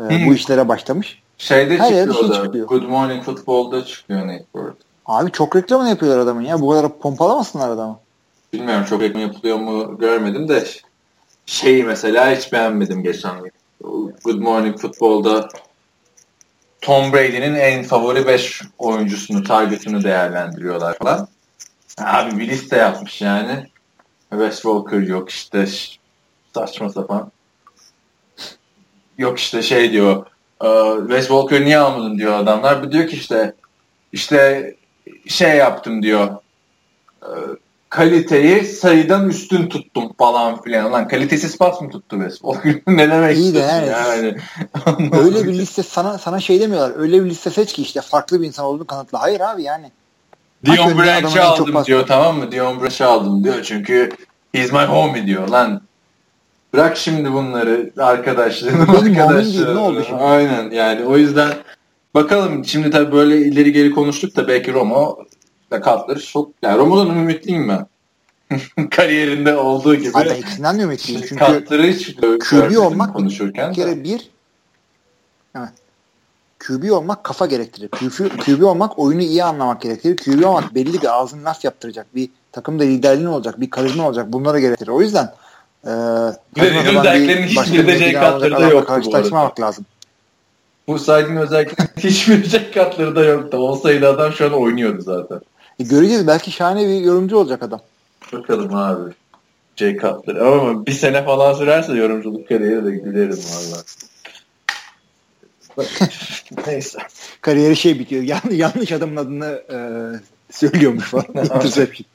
Ee, 0.00 0.02
Hmm. 0.02 0.26
Bu 0.26 0.34
işlere 0.34 0.68
başlamış. 0.68 1.22
Şeyde 1.38 1.78
Her 1.78 1.88
çıkıyor 2.04 2.14
şey 2.14 2.28
da. 2.28 2.44
çıkıyor. 2.44 2.66
Good 2.68 2.82
Morning 2.82 3.24
Football'da 3.24 3.84
çıkıyor 3.84 4.26
Nate 4.26 4.44
Bird. 4.54 4.74
Abi 5.06 5.30
çok 5.32 5.56
reklamını 5.56 5.88
yapıyorlar 5.88 6.18
adamın 6.20 6.42
ya. 6.42 6.60
Bu 6.60 6.70
kadar 6.70 6.98
pompalamasınlar 6.98 7.70
adamı. 7.70 7.98
Bilmiyorum 8.52 8.84
çok 8.88 9.00
reklam 9.02 9.22
yapılıyor 9.22 9.56
mu 9.58 9.98
görmedim 9.98 10.48
de 10.48 10.64
şeyi 11.46 11.84
mesela 11.84 12.36
hiç 12.36 12.52
beğenmedim 12.52 13.02
geçen 13.02 13.42
gün. 13.42 13.52
Good 14.24 14.38
Morning 14.38 14.78
Football'da 14.78 15.48
Tom 16.82 17.12
Brady'nin 17.12 17.54
en 17.54 17.82
favori 17.84 18.26
5 18.26 18.62
oyuncusunu, 18.78 19.42
targetını 19.42 20.04
değerlendiriyorlar 20.04 20.98
falan. 20.98 21.28
Abi 21.98 22.38
bir 22.38 22.48
liste 22.48 22.76
yapmış 22.76 23.20
yani. 23.20 23.66
Wes 24.30 24.54
Walker 24.54 25.00
yok 25.00 25.30
işte 25.30 25.66
saçma 26.54 26.88
sapan. 26.88 27.32
Yok 29.18 29.38
işte 29.38 29.62
şey 29.62 29.92
diyor 29.92 30.26
e, 30.64 30.68
Wes 31.08 31.26
Walker 31.26 31.64
niye 31.64 31.78
almadın 31.78 32.18
diyor 32.18 32.38
adamlar. 32.38 32.82
Bu 32.82 32.92
diyor 32.92 33.06
ki 33.06 33.16
işte 33.16 33.54
işte 34.12 34.74
şey 35.28 35.56
yaptım 35.56 36.02
diyor 36.02 36.36
e, 37.22 37.30
kaliteyi 37.92 38.64
sayıdan 38.64 39.28
üstün 39.28 39.68
tuttum 39.68 40.12
falan 40.18 40.62
filan. 40.62 40.92
Lan 40.92 41.08
kalitesiz 41.08 41.58
pas 41.58 41.80
mı 41.80 41.90
tuttu 41.90 42.16
Wes 42.16 42.38
Walker? 42.38 42.74
ne 42.96 43.10
demek 43.10 43.36
İyi 43.36 43.54
de 43.54 43.68
evet. 43.72 43.88
yani? 43.92 44.36
Öyle 45.24 45.44
bir 45.44 45.52
liste 45.52 45.82
sana 45.82 46.18
sana 46.18 46.40
şey 46.40 46.60
demiyorlar. 46.60 47.00
Öyle 47.00 47.24
bir 47.24 47.30
liste 47.30 47.50
seç 47.50 47.72
ki 47.72 47.82
işte 47.82 48.00
farklı 48.00 48.42
bir 48.42 48.46
insan 48.46 48.66
olduğunu 48.66 48.86
kanıtla. 48.86 49.22
Hayır 49.22 49.40
abi 49.40 49.62
yani. 49.62 49.90
Dion 50.64 50.98
Branch'ı 50.98 51.42
aldım 51.42 51.84
diyor 51.84 52.06
tamam 52.06 52.38
mı? 52.38 52.52
Dion 52.52 52.80
Branch'ı 52.80 53.06
aldım 53.06 53.44
diyor 53.44 53.62
çünkü 53.62 54.10
he's 54.52 54.72
my 54.72 54.84
homie 54.84 55.26
diyor 55.26 55.48
lan. 55.48 55.82
Bırak 56.72 56.96
şimdi 56.96 57.32
bunları 57.32 57.76
değil, 57.76 57.92
arkadaşlarını. 57.98 59.74
ne 59.74 59.78
oldu 59.78 60.04
şimdi? 60.06 60.22
Aynen 60.22 60.70
yani 60.70 61.04
o 61.04 61.16
yüzden 61.16 61.52
bakalım 62.14 62.64
şimdi 62.64 62.90
tabii 62.90 63.12
böyle 63.12 63.38
ileri 63.38 63.72
geri 63.72 63.90
konuştuk 63.90 64.36
da 64.36 64.48
belki 64.48 64.72
Romo 64.72 65.18
Cutler 65.80 66.18
çok 66.18 66.50
yani 66.62 66.78
Romo'dan 66.78 67.08
ümitliyim 67.08 67.68
ben. 67.68 67.86
Kariyerinde 68.90 69.56
olduğu 69.56 69.94
gibi. 69.94 70.10
Abi 70.18 70.28
ikisinden 70.28 70.78
de 70.78 70.82
ümitliyim. 70.82 71.22
Çünkü 71.28 71.44
Cutler'ı 71.44 71.86
hiç 71.86 72.16
görmedim 72.50 72.80
olmak 72.80 73.14
konuşurken 73.14 73.70
bir 73.70 73.74
kere 73.76 74.04
bir 74.04 74.30
evet. 75.56 75.68
QB 76.66 76.90
olmak 76.90 77.24
kafa 77.24 77.46
gerektirir. 77.46 77.88
QB, 77.88 78.40
QB 78.44 78.62
olmak 78.62 78.98
oyunu 78.98 79.22
iyi 79.22 79.44
anlamak 79.44 79.80
gerektirir. 79.82 80.16
QB 80.16 80.44
olmak 80.44 80.74
belli 80.74 81.02
bir 81.02 81.20
ağzın 81.20 81.44
laf 81.44 81.64
yaptıracak. 81.64 82.06
Bir 82.14 82.28
takımda 82.52 82.82
liderliğin 82.84 83.28
olacak. 83.28 83.60
Bir 83.60 83.70
karizma 83.70 84.06
olacak. 84.06 84.32
Bunlara 84.32 84.60
gerektirir. 84.60 84.90
O 84.90 85.00
yüzden 85.00 85.24
e, 85.84 85.90
bizim 86.56 86.74
karizmadan 86.74 87.04
dertlerin 87.04 87.46
bir- 87.50 87.56
başka 87.56 87.72
hiçbiri 87.72 87.86
de 87.86 87.92
bir 87.92 87.98
Jay 87.98 88.08
lider 88.08 88.32
olacak 88.32 88.50
Cutler'da 88.50 88.74
bu 88.82 88.84
Karşılaşmamak 88.84 89.60
lazım. 89.60 89.84
Bu 90.86 90.98
saydığın 90.98 91.36
özellikle 91.36 91.88
hiçbir 92.08 92.44
Jack 92.44 92.74
Cutler'ı 92.74 93.16
da 93.16 93.24
yoktu. 93.24 93.56
Olsaydı 93.56 94.08
adam 94.08 94.32
şu 94.32 94.46
an 94.46 94.52
oynuyordu 94.52 95.02
zaten. 95.02 95.40
E, 95.78 95.84
göreceğiz. 95.84 96.26
Belki 96.26 96.50
şahane 96.50 96.88
bir 96.88 97.00
yorumcu 97.00 97.36
olacak 97.36 97.62
adam. 97.62 97.80
Bakalım 98.32 98.74
abi. 98.74 99.12
Jay 99.76 99.96
Cutler. 99.98 100.36
Ama 100.36 100.86
bir 100.86 100.92
sene 100.92 101.24
falan 101.24 101.54
sürerse 101.54 101.92
yorumculuk 101.92 102.48
kariyeri 102.48 102.84
de 102.84 102.90
gülerim 102.90 103.38
valla. 103.38 103.82
Neyse. 106.66 106.98
Kariyeri 107.40 107.76
şey 107.76 107.98
bitiyor. 107.98 108.22
Yan, 108.22 108.40
yanlış 108.50 108.92
adamın 108.92 109.16
adını 109.16 109.62
e, 109.70 109.78
söylüyormuş 110.50 111.04
falan. 111.04 111.26
Interception. 111.44 112.06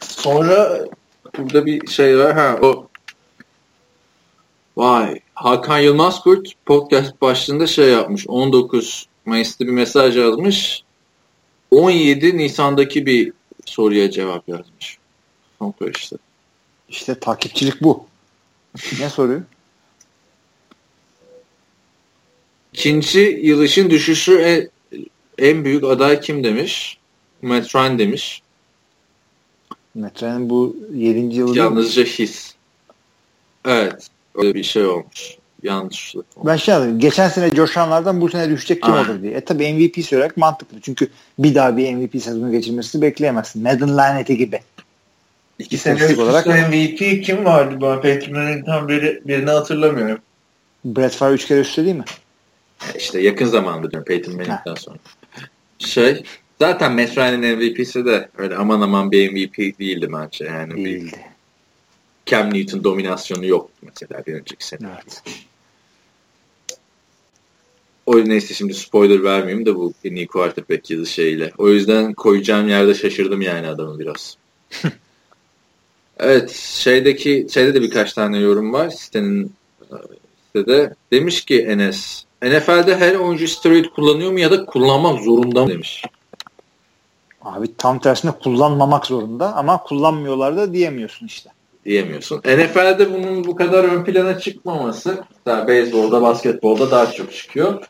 Sonra 0.00 0.84
burada 1.38 1.66
bir 1.66 1.86
şey 1.86 2.18
var. 2.18 2.32
Ha 2.34 2.58
o 2.62 2.88
Vay. 4.76 5.20
Hakan 5.34 5.78
Yılmaz 5.78 6.20
Kurt 6.20 6.48
podcast 6.66 7.20
başlığında 7.20 7.66
şey 7.66 7.88
yapmış. 7.88 8.28
19 8.28 9.06
Mayıs'ta 9.26 9.64
bir 9.66 9.70
mesaj 9.70 10.16
yazmış. 10.16 10.84
17 11.70 12.36
Nisan'daki 12.36 13.06
bir 13.06 13.32
soruya 13.64 14.10
cevap 14.10 14.48
yazmış. 14.48 14.98
Son 15.58 15.74
işte. 15.94 16.16
İşte 16.88 17.20
takipçilik 17.20 17.82
bu. 17.82 18.06
Ne 19.00 19.10
soruyor? 19.10 19.42
İkinci 22.72 23.40
yılışın 23.42 23.90
düşüşü 23.90 24.34
en, 24.38 24.70
en 25.38 25.64
büyük 25.64 25.84
aday 25.84 26.20
kim 26.20 26.44
demiş? 26.44 26.98
Matt 27.42 27.74
Ryan 27.74 27.98
demiş. 27.98 28.42
Metre'nin 29.94 30.50
bu 30.50 30.76
7. 30.94 31.18
yılı 31.18 31.32
değil 31.32 31.44
mi? 31.44 31.58
Yalnızca 31.58 32.04
his. 32.04 32.54
Evet. 33.64 34.08
Öyle 34.34 34.54
bir 34.54 34.62
şey 34.62 34.86
olmuş. 34.86 35.37
Yanlışlık. 35.62 36.26
Ben 36.44 36.56
şey 36.56 36.74
anladım. 36.74 36.98
Geçen 36.98 37.28
sene 37.28 37.50
coşanlardan 37.50 38.20
bu 38.20 38.28
sene 38.28 38.50
düşecek 38.50 38.82
kim 38.82 38.94
Aynen. 38.94 39.10
olur 39.10 39.22
diye. 39.22 39.32
E 39.32 39.40
tabi 39.40 39.72
MVP 39.72 40.04
söylemek 40.04 40.36
mantıklı. 40.36 40.80
Çünkü 40.80 41.08
bir 41.38 41.54
daha 41.54 41.76
bir 41.76 41.94
MVP 41.94 42.22
sezonu 42.22 42.50
geçirmesini 42.52 43.02
bekleyemezsin. 43.02 43.62
Madden 43.62 43.96
laneti 43.96 44.36
gibi. 44.36 44.60
İki 45.58 45.78
sene 45.78 46.04
üst 46.04 46.18
olarak- 46.18 46.46
MVP 46.46 47.20
kim 47.20 47.44
vardı? 47.44 47.78
Ben 47.82 48.00
Peyton 48.00 48.34
Manning'den 48.34 48.88
biri, 48.88 49.22
birini 49.24 49.50
hatırlamıyorum. 49.50 50.18
Brett 50.84 51.12
Favre 51.14 51.34
3 51.34 51.46
kere 51.46 51.60
üstte 51.60 51.84
değil 51.84 51.96
mi? 51.96 52.04
İşte 52.96 53.20
yakın 53.20 53.46
zamanda 53.46 53.90
diyorum 53.90 54.04
Peyton 54.06 54.36
Manning'den 54.36 54.74
sonra. 54.74 54.98
Şey 55.78 56.22
zaten 56.58 56.92
Matt 56.92 57.16
Ryan'ın 57.18 57.40
MVP'si 57.56 58.04
de 58.04 58.28
öyle 58.38 58.56
aman 58.56 58.80
aman 58.80 59.12
bir 59.12 59.32
MVP 59.32 59.78
değildi 59.78 60.08
bence. 60.12 60.44
Yani 60.44 60.74
bir 60.76 60.84
Değildi. 60.84 61.16
Cam 62.26 62.54
Newton 62.54 62.84
dominasyonu 62.84 63.46
yoktu 63.46 63.74
mesela 63.82 64.26
bir 64.26 64.34
önceki 64.34 64.66
sene. 64.66 64.88
Evet. 64.94 65.22
O 68.08 68.28
neyse 68.28 68.54
şimdi 68.54 68.74
spoiler 68.74 69.22
vermeyeyim 69.22 69.66
de 69.66 69.74
bu 69.74 69.92
en 70.04 70.14
iyi 70.14 70.26
quarterback 70.26 70.90
yılı 70.90 71.06
şeyle. 71.06 71.52
O 71.58 71.68
yüzden 71.68 72.14
koyacağım 72.14 72.68
yerde 72.68 72.94
şaşırdım 72.94 73.42
yani 73.42 73.66
adamı 73.66 73.98
biraz. 73.98 74.36
evet 76.18 76.50
şeydeki 76.50 77.46
şeyde 77.50 77.74
de 77.74 77.82
birkaç 77.82 78.12
tane 78.12 78.38
yorum 78.38 78.72
var 78.72 78.90
sitenin 78.90 79.52
sitede. 80.46 80.94
Demiş 81.12 81.44
ki 81.44 81.62
Enes 81.62 82.24
NFL'de 82.42 82.96
her 82.96 83.14
oyuncu 83.14 83.48
steroid 83.48 83.84
kullanıyor 83.84 84.32
mu 84.32 84.40
ya 84.40 84.50
da 84.50 84.66
kullanmak 84.66 85.22
zorunda 85.22 85.64
mı 85.64 85.70
demiş. 85.70 86.04
Abi 87.42 87.76
tam 87.76 87.98
tersine 87.98 88.30
kullanmamak 88.30 89.06
zorunda 89.06 89.56
ama 89.56 89.82
kullanmıyorlar 89.82 90.56
da 90.56 90.72
diyemiyorsun 90.72 91.26
işte. 91.26 91.50
Diyemiyorsun. 91.84 92.38
NFL'de 92.38 93.12
bunun 93.12 93.44
bu 93.44 93.56
kadar 93.56 93.84
ön 93.84 94.04
plana 94.04 94.38
çıkmaması 94.38 95.24
daha 95.46 95.68
beyzbolda, 95.68 96.22
basketbolda 96.22 96.90
daha 96.90 97.12
çok 97.12 97.32
çıkıyor. 97.32 97.82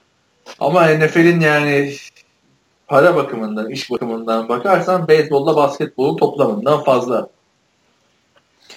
Ama 0.61 0.87
NFL'in 0.87 1.41
yani 1.41 1.95
para 2.87 3.17
bakımından, 3.17 3.71
iş 3.71 3.91
bakımından 3.91 4.49
bakarsan 4.49 5.09
beyzbolda 5.09 5.57
basketbolun 5.57 6.17
toplamından 6.17 6.85
fazla. 6.85 7.29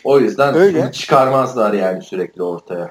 O 0.03 0.19
yüzden 0.19 0.55
Öyle. 0.55 0.91
çıkarmazlar 0.91 1.73
yani 1.73 2.03
sürekli 2.03 2.43
ortaya. 2.43 2.89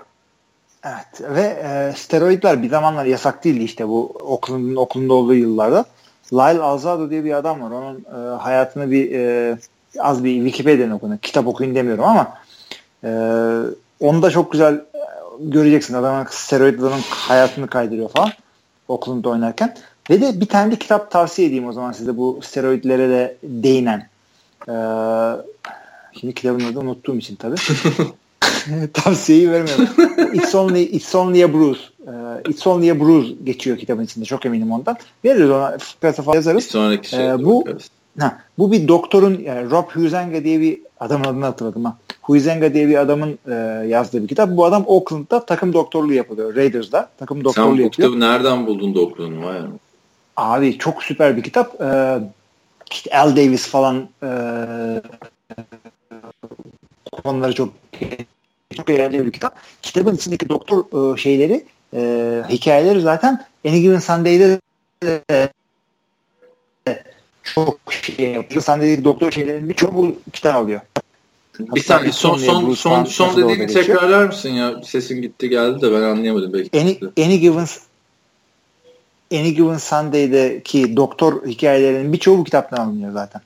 Evet 0.85 1.21
ve 1.21 1.41
e, 1.41 1.93
steroidler 1.97 2.63
bir 2.63 2.69
zamanlar 2.69 3.05
yasak 3.05 3.45
değildi 3.45 3.65
işte 3.65 3.89
bu 3.89 4.13
Oakland'ın 4.21 4.77
okulunda 4.77 5.15
olduğu 5.15 5.35
yıllarda. 5.35 5.85
Lyle 6.33 6.63
Alzado 6.63 7.11
diye 7.11 7.25
bir 7.25 7.33
adam 7.33 7.61
var. 7.61 7.71
Onun 7.71 7.97
e, 7.97 8.37
hayatını 8.37 8.91
bir 8.91 9.13
e, 9.13 9.59
az 9.99 10.25
bir 10.25 10.35
Wikipedia'dan 10.35 10.91
okuyun. 10.91 11.17
Kitap 11.17 11.47
okuyun 11.47 11.75
demiyorum 11.75 12.05
ama 12.05 12.35
e, 13.05 13.11
onu 14.01 14.23
da 14.23 14.31
çok 14.31 14.53
güzel 14.53 14.75
e, 14.75 15.01
göreceksin. 15.41 15.95
Adamın 15.95 16.27
steroidlerin 16.31 17.03
hayatını 17.11 17.67
kaydırıyor 17.67 18.09
falan. 18.09 18.31
Oakland'da 18.91 19.29
oynarken. 19.29 19.75
Ve 20.11 20.21
de 20.21 20.41
bir 20.41 20.47
tane 20.47 20.73
de 20.73 20.77
kitap 20.77 21.11
tavsiye 21.11 21.49
edeyim 21.49 21.69
o 21.69 21.73
zaman 21.73 21.93
size 21.93 22.17
bu 22.17 22.41
steroidlere 22.43 23.09
de 23.09 23.37
değinen. 23.43 24.09
E, 24.69 24.75
şimdi 26.21 26.35
kitabın 26.35 26.65
adını 26.65 26.81
unuttuğum 26.81 27.17
için 27.17 27.37
tabii. 27.37 27.57
Tavsiyeyi 28.93 29.51
vermiyorum. 29.51 29.89
It's 30.35 30.55
only, 30.55 30.83
it's 30.83 31.15
only 31.15 31.45
a 31.45 31.53
bruise. 31.53 31.81
Uh, 32.07 32.51
it's 32.51 32.67
only 32.67 32.91
a 32.91 33.01
bruise 33.01 33.35
geçiyor 33.45 33.79
kitabın 33.79 34.05
içinde. 34.05 34.25
Çok 34.25 34.47
eminim 34.47 34.73
ondan. 34.73 34.97
Veririz 35.25 35.51
ona. 35.51 35.77
Bir 36.03 36.35
yazarız. 36.35 36.65
sonraki 36.65 37.09
şey. 37.09 37.31
Ee, 37.31 37.45
bu 37.45 37.65
ha, 38.19 38.39
bu 38.59 38.73
bir 38.73 38.89
doktorun 38.89 39.41
yani 39.45 39.71
Rob 39.71 39.91
Huizenga 39.91 40.45
diye 40.45 40.61
bir 40.61 40.81
adamın 41.01 41.25
adını 41.25 41.45
hatırladım 41.45 41.85
ha. 41.85 41.97
Huizenga 42.23 42.75
diye 42.75 42.89
bir 42.89 42.97
adamın 42.97 43.39
e, 43.49 43.55
yazdığı 43.89 44.23
bir 44.23 44.29
kitap. 44.29 44.51
Bu 44.51 44.65
adam 44.65 44.85
Oakland'da 44.87 45.47
takım 45.47 45.73
doktorluğu 45.73 46.13
yapıyor. 46.13 46.57
Raiders'da 46.57 47.11
takım 47.19 47.45
doktorluğu 47.45 47.67
Sen 47.67 47.79
bu 47.79 47.83
yapıyor. 47.83 47.93
kitabı 47.93 48.21
nereden 48.21 48.67
buldun 48.67 48.95
da 48.95 49.55
ya? 49.55 49.67
Abi 50.37 50.79
çok 50.79 51.03
süper 51.03 51.37
bir 51.37 51.43
kitap. 51.43 51.81
Ee, 51.81 52.19
işte 52.91 53.19
Al 53.19 53.37
Davis 53.37 53.67
falan 53.69 54.09
e, 54.23 54.31
konuları 57.25 57.55
çok 57.55 57.73
çok 58.77 58.91
eğlenceli 58.91 59.27
bir 59.27 59.33
kitap. 59.33 59.57
Kitabın 59.83 60.15
içindeki 60.15 60.49
doktor 60.49 61.15
e, 61.15 61.17
şeyleri 61.17 61.65
e, 61.95 62.43
hikayeleri 62.49 63.01
zaten 63.01 63.45
Any 63.67 63.81
Given 63.81 63.99
Sunday'de 63.99 64.61
de 65.03 65.49
çok 67.43 67.79
şey 67.91 68.31
yapıyor. 68.31 68.63
Sunday'deki 68.63 69.05
doktor 69.05 69.33
şeylerin 69.33 69.69
birçoğu 69.69 69.95
bu 69.95 70.17
kitap 70.33 70.57
alıyor. 70.57 70.81
Bir 71.59 71.83
saniye 71.83 72.13
son 72.13 72.37
son 72.37 72.75
son 72.75 73.05
son 73.05 73.37
dediğini 73.37 73.67
tekrarlar 73.67 74.25
mısın 74.25 74.49
ya? 74.49 74.83
Sesin 74.85 75.23
gitti 75.23 75.49
geldi 75.49 75.81
de 75.81 75.93
ben 75.93 76.03
anlayamadım 76.03 76.53
belki. 76.53 76.81
Any, 76.81 76.99
Any 77.27 77.39
Given 77.39 77.67
Any 79.33 79.55
Given 79.55 79.79
Sunday'deki 79.79 80.97
doktor 80.97 81.47
hikayelerinin 81.47 82.13
birçoğu 82.13 82.39
bu 82.39 82.45
kitaptan 82.45 82.77
alınıyor 82.77 83.13
zaten. 83.13 83.43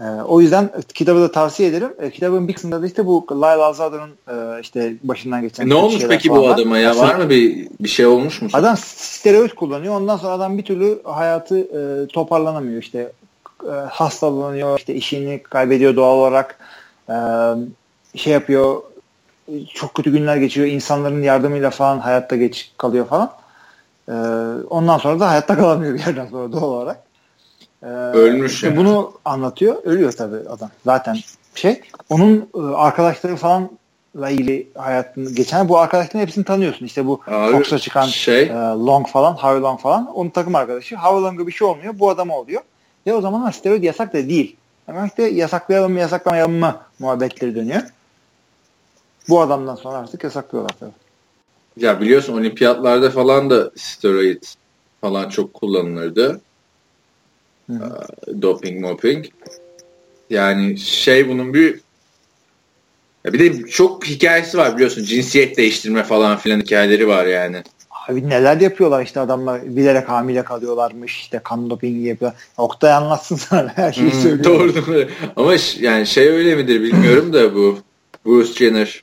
Ee, 0.00 0.04
o 0.04 0.40
yüzden 0.40 0.70
kitabı 0.94 1.20
da 1.20 1.32
tavsiye 1.32 1.68
ederim. 1.68 1.92
Ee, 2.00 2.10
kitabın 2.10 2.48
bir 2.48 2.52
kısmında 2.54 2.82
da 2.82 2.86
işte 2.86 3.06
bu 3.06 3.26
Lyle 3.30 3.46
Alzado'nun 3.46 4.10
e, 4.28 4.60
işte 4.60 4.94
başından 5.04 5.42
geçen 5.42 5.68
Ne 5.68 5.74
olmuş 5.74 6.02
peki 6.08 6.30
bu 6.30 6.42
var. 6.42 6.54
adama 6.54 6.78
ya? 6.78 6.88
Mesela 6.88 7.08
Var 7.08 7.14
mı 7.14 7.30
bir 7.30 7.68
bir 7.80 7.88
şey 7.88 8.06
olmuş 8.06 8.42
mu? 8.42 8.48
Adam 8.52 8.76
steroid 8.76 9.50
kullanıyor. 9.50 9.94
Ondan 9.94 10.16
sonra 10.16 10.32
adam 10.32 10.58
bir 10.58 10.62
türlü 10.64 11.02
hayatı 11.04 11.58
e, 11.58 12.08
toparlanamıyor. 12.08 12.82
İşte 12.82 13.12
e, 13.66 13.70
hastalanıyor. 13.70 14.78
işte 14.78 14.94
işini 14.94 15.42
kaybediyor 15.42 15.96
doğal 15.96 16.16
olarak. 16.18 16.58
E, 17.10 17.14
şey 18.18 18.32
yapıyor. 18.32 18.82
Çok 19.74 19.94
kötü 19.94 20.12
günler 20.12 20.36
geçiriyor. 20.36 20.72
İnsanların 20.74 21.22
yardımıyla 21.22 21.70
falan 21.70 21.98
hayatta 21.98 22.36
geç 22.36 22.72
kalıyor 22.78 23.06
falan. 23.06 23.32
E, 24.08 24.12
ondan 24.70 24.98
sonra 24.98 25.20
da 25.20 25.28
hayatta 25.30 25.56
kalamıyor 25.58 25.94
bir 25.94 25.98
yerden 25.98 26.26
sonra 26.26 26.52
doğal 26.52 26.62
olarak. 26.62 27.13
E, 27.84 27.88
Ölmüş 27.88 28.52
işte 28.54 28.66
yani. 28.66 28.76
Bunu 28.76 29.12
anlatıyor. 29.24 29.76
Ölüyor 29.84 30.12
tabii 30.12 30.48
adam. 30.48 30.70
Zaten 30.84 31.16
şey. 31.54 31.80
Onun 32.10 32.48
e, 32.54 32.60
arkadaşları 32.60 33.36
falan 33.36 33.70
ilgili 34.30 34.68
hayatını 34.74 35.30
geçen 35.30 35.68
bu 35.68 35.78
arkadaşların 35.78 36.20
hepsini 36.20 36.44
tanıyorsun. 36.44 36.86
İşte 36.86 37.06
bu 37.06 37.20
Abi, 37.26 37.52
Fox'a 37.52 37.78
çıkan 37.78 38.06
şey- 38.06 38.42
e, 38.42 38.52
Long 38.56 39.06
falan, 39.08 39.32
Howie 39.32 39.60
Long 39.60 39.80
falan. 39.80 40.14
Onun 40.14 40.30
takım 40.30 40.54
arkadaşı. 40.54 40.96
Howie 40.96 41.22
Long'a 41.22 41.46
bir 41.46 41.52
şey 41.52 41.68
olmuyor. 41.68 41.98
Bu 41.98 42.10
adama 42.10 42.38
oluyor. 42.38 42.62
Ve 43.06 43.14
o 43.14 43.20
zamanlar 43.20 43.52
steroid 43.52 43.82
yasak 43.82 44.12
da 44.12 44.28
değil. 44.28 44.56
Ama 44.88 45.06
işte 45.06 45.22
yasaklayalım 45.22 45.92
mı 45.92 45.98
yasaklamayalım 45.98 46.54
mı 46.58 46.76
muhabbetleri 46.98 47.54
dönüyor. 47.54 47.82
Bu 49.28 49.40
adamdan 49.40 49.74
sonra 49.74 49.96
artık 49.96 50.24
yasaklıyorlar 50.24 50.74
tabii. 50.80 50.90
Ya 51.76 52.00
biliyorsun 52.00 52.38
olimpiyatlarda 52.38 53.10
falan 53.10 53.50
da 53.50 53.70
steroid 53.76 54.42
falan 55.00 55.28
çok 55.28 55.54
kullanılırdı. 55.54 56.40
Hı. 57.66 57.72
Ee, 58.28 58.42
Doping, 58.42 58.80
moping. 58.80 59.26
Yani 60.30 60.78
şey 60.78 61.28
bunun 61.28 61.54
bir 61.54 61.80
ya 63.24 63.32
bir 63.32 63.38
de 63.38 63.66
çok 63.68 64.06
hikayesi 64.06 64.58
var 64.58 64.74
biliyorsun. 64.74 65.04
Cinsiyet 65.04 65.56
değiştirme 65.56 66.02
falan 66.02 66.36
filan 66.36 66.60
hikayeleri 66.60 67.08
var 67.08 67.26
yani. 67.26 67.62
Abi 68.08 68.28
neler 68.28 68.60
yapıyorlar 68.60 69.02
işte 69.02 69.20
adamlar 69.20 69.76
bilerek 69.76 70.08
hamile 70.08 70.44
kalıyorlarmış 70.44 71.16
işte 71.20 71.40
kan 71.44 71.70
dopingi 71.70 72.08
yapıyorlar. 72.08 72.40
Oktay 72.58 72.92
anlatsın 72.92 73.36
sana 73.36 73.72
her 73.76 73.92
şeyi 73.92 74.12
Hmm, 74.12 74.20
söylüyor. 74.22 74.44
doğru 74.44 74.74
doğru. 74.74 75.08
Ama 75.36 75.54
yani 75.80 76.06
şey 76.06 76.28
öyle 76.28 76.54
midir 76.54 76.80
bilmiyorum 76.82 77.32
da 77.32 77.54
bu 77.54 77.78
Bruce 78.26 78.52
Jenner 78.52 79.02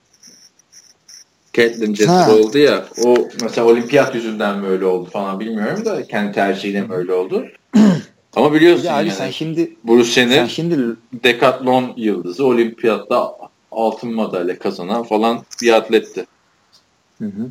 Caitlyn 1.53 1.93
Jenner 1.93 2.09
Ha. 2.27 2.31
oldu 2.31 2.57
ya 2.57 2.85
o 3.05 3.15
mesela 3.41 3.67
olimpiyat 3.67 4.15
yüzünden 4.15 4.59
mi 4.59 4.67
öyle 4.67 4.85
oldu 4.85 5.09
falan 5.09 5.39
bilmiyorum 5.39 5.85
da 5.85 6.07
kendi 6.07 6.31
tercihiyle 6.31 6.81
mi 6.81 6.93
öyle 6.93 7.13
oldu. 7.13 7.45
Ama 8.35 8.53
biliyorsun 8.53 8.83
de 8.85 8.91
abi 8.91 9.07
yani 9.07 9.17
sen 9.17 9.31
şimdi 9.31 9.75
Bruce 9.83 10.11
sen 10.11 10.45
şimdi 10.45 10.95
dekatlon 11.13 11.93
yıldızı 11.97 12.45
olimpiyatta 12.45 13.35
altın 13.71 14.13
madalya 14.13 14.59
kazanan 14.59 15.03
falan 15.03 15.43
bir 15.61 15.73
atletti. 15.73 16.25
Hı 17.19 17.25
hı. 17.25 17.49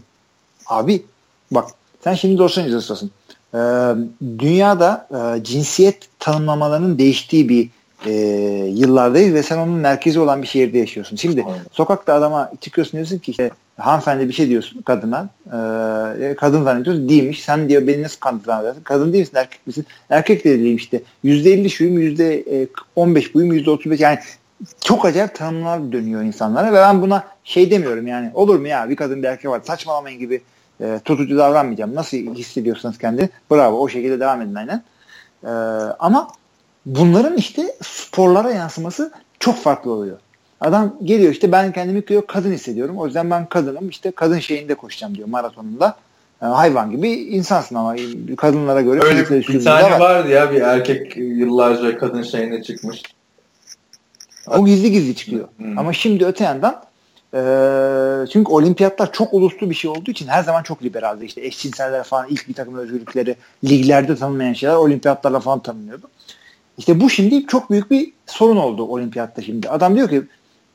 Abi 0.67 1.03
bak 1.51 1.71
sen 2.05 2.15
şimdi 2.15 2.39
Los 2.39 2.59
Angeles'tasın. 2.59 3.11
Ee, 3.55 3.59
dünyada 4.39 5.09
e, 5.11 5.45
cinsiyet 5.45 6.09
tanımlamalarının 6.19 6.99
değiştiği 6.99 7.49
bir 7.49 7.69
e, 8.07 8.13
yıllardayız 8.75 9.35
ve 9.35 9.43
sen 9.43 9.59
onun 9.59 9.75
merkezi 9.75 10.21
olan 10.21 10.43
bir 10.43 10.47
şehirde 10.47 10.79
yaşıyorsun. 10.79 11.17
Şimdi 11.17 11.45
Aynen. 11.47 11.61
sokakta 11.73 12.15
adama 12.15 12.53
çıkıyorsun 12.61 12.93
diyorsun 12.93 13.19
ki 13.19 13.31
işte 13.31 13.51
hanımefendi 13.79 14.29
bir 14.29 14.33
şey 14.33 14.49
diyorsun 14.49 14.83
kadına. 14.83 15.29
E, 16.21 16.35
kadın 16.35 16.65
zannediyorsun 16.65 17.09
değilmiş. 17.09 17.45
Sen 17.45 17.69
diyor 17.69 17.87
beni 17.87 18.03
nasıl 18.03 18.21
kandıracaksın? 18.21 18.83
Kadın 18.83 19.13
değil 19.13 19.23
misin? 19.23 19.37
Erkek 19.37 19.67
misin? 19.67 19.87
Erkek 20.11 20.45
de 20.45 20.59
değilim 20.59 20.77
işte. 20.77 21.03
%50 21.25 21.71
şuyum, 21.71 21.99
%15 22.97 23.35
buyum, 23.35 23.53
%35 23.53 24.03
yani 24.03 24.19
çok 24.81 25.05
acayip 25.05 25.35
tanımlar 25.35 25.93
dönüyor 25.93 26.23
insanlara 26.23 26.73
ve 26.73 26.77
ben 26.77 27.03
buna 27.03 27.25
şey 27.45 27.71
demiyorum 27.71 28.07
yani 28.07 28.31
olur 28.35 28.59
mu 28.59 28.69
ya 28.69 28.89
bir 28.89 28.97
kadın 28.97 29.23
bir 29.23 29.29
erkek 29.29 29.51
var 29.51 29.61
saçmalamayın 29.65 30.19
gibi 30.19 30.43
e, 30.81 31.01
tutucu 31.05 31.39
davranmayacağım. 31.39 31.95
Nasıl 31.95 32.17
hissediyorsanız 32.17 32.99
kendini 32.99 33.29
bravo 33.51 33.81
o 33.81 33.89
şekilde 33.89 34.21
devam 34.21 34.43
edin 34.43 34.55
aynen. 34.55 34.83
E, 35.45 35.51
ama 35.99 36.29
bunların 36.87 37.37
işte 37.37 37.75
sporlara 37.83 38.51
yansıması 38.51 39.13
çok 39.41 39.57
farklı 39.57 39.93
oluyor. 39.93 40.17
Adam 40.61 40.97
geliyor 41.05 41.33
işte 41.33 41.53
ben 41.53 41.73
kendimi 41.73 42.07
diyor 42.07 42.23
kadın 42.27 42.53
hissediyorum. 42.53 42.99
O 42.99 43.07
yüzden 43.07 43.31
ben 43.31 43.47
kadınım 43.47 43.89
işte 43.89 44.11
kadın 44.11 44.39
şeyinde 44.39 44.75
koşacağım 44.75 45.15
diyor 45.15 45.29
maratonunda. 45.29 45.97
E, 46.43 46.47
hayvan 46.47 46.91
gibi 46.91 47.11
insansın 47.11 47.75
ama 47.75 47.97
kadınlara 48.37 48.81
göre 48.81 49.01
Öyle 49.03 49.31
bir 49.31 49.55
de 49.55 49.65
tane 49.65 49.83
var. 49.83 50.01
vardı 50.01 50.29
ya 50.29 50.53
bir 50.53 50.61
erkek 50.61 51.17
yıllarca 51.17 51.99
kadın 51.99 52.23
şeyine 52.23 52.63
çıkmış. 52.63 53.03
O 54.47 54.67
gizli 54.67 54.93
gizli 54.93 55.17
çıkıyor. 55.17 55.49
Hmm. 55.57 55.79
Ama 55.79 55.93
şimdi 55.93 56.27
öte 56.27 56.45
yandan 56.45 56.83
e, 57.35 57.41
çünkü 58.33 58.53
olimpiyatlar 58.53 59.13
çok 59.13 59.35
uluslu 59.35 59.71
bir 59.71 59.75
şey 59.75 59.91
olduğu 59.91 60.11
için 60.11 60.29
her 60.29 60.43
zaman 60.43 60.63
çok 60.63 60.83
liberaldi. 60.83 61.25
İşte 61.25 61.47
eşcinseller 61.47 62.03
falan 62.03 62.27
ilk 62.29 62.49
bir 62.49 62.55
takım 62.55 62.79
özgürlükleri 62.79 63.37
liglerde 63.65 64.17
tanınmayan 64.17 64.53
şeyler 64.53 64.75
olimpiyatlarla 64.75 65.41
falan 65.41 65.61
tanınıyordu. 65.61 66.09
İşte 66.81 67.01
bu 67.01 67.11
şimdi 67.11 67.47
çok 67.47 67.71
büyük 67.71 67.91
bir 67.91 68.13
sorun 68.27 68.57
oldu 68.57 68.83
olimpiyatta 68.83 69.43
şimdi. 69.43 69.69
Adam 69.69 69.97
diyor 69.97 70.09
ki 70.09 70.23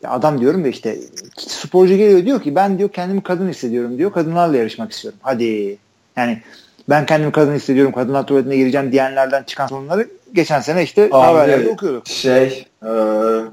adam 0.03 0.41
diyorum 0.41 0.63
da 0.63 0.67
işte 0.67 0.97
sporcu 1.37 1.95
geliyor 1.95 2.25
diyor 2.25 2.41
ki 2.41 2.55
ben 2.55 2.77
diyor 2.77 2.89
kendimi 2.89 3.23
kadın 3.23 3.49
hissediyorum 3.49 3.97
diyor. 3.97 4.13
Kadınlarla 4.13 4.57
yarışmak 4.57 4.91
istiyorum. 4.91 5.19
Hadi 5.23 5.77
Yani 6.15 6.41
ben 6.89 7.05
kendimi 7.05 7.31
kadın 7.31 7.55
hissediyorum, 7.55 7.91
kadınlar 7.91 8.27
tuvaletine 8.27 8.57
gireceğim 8.57 8.91
diyenlerden 8.91 9.43
çıkan 9.43 9.67
sorunları 9.67 10.07
geçen 10.33 10.59
sene 10.59 10.83
işte 10.83 11.09
haberlerde 11.09 11.69
okuyorduk. 11.69 12.07
Şey 12.07 12.65
e, 12.83 12.89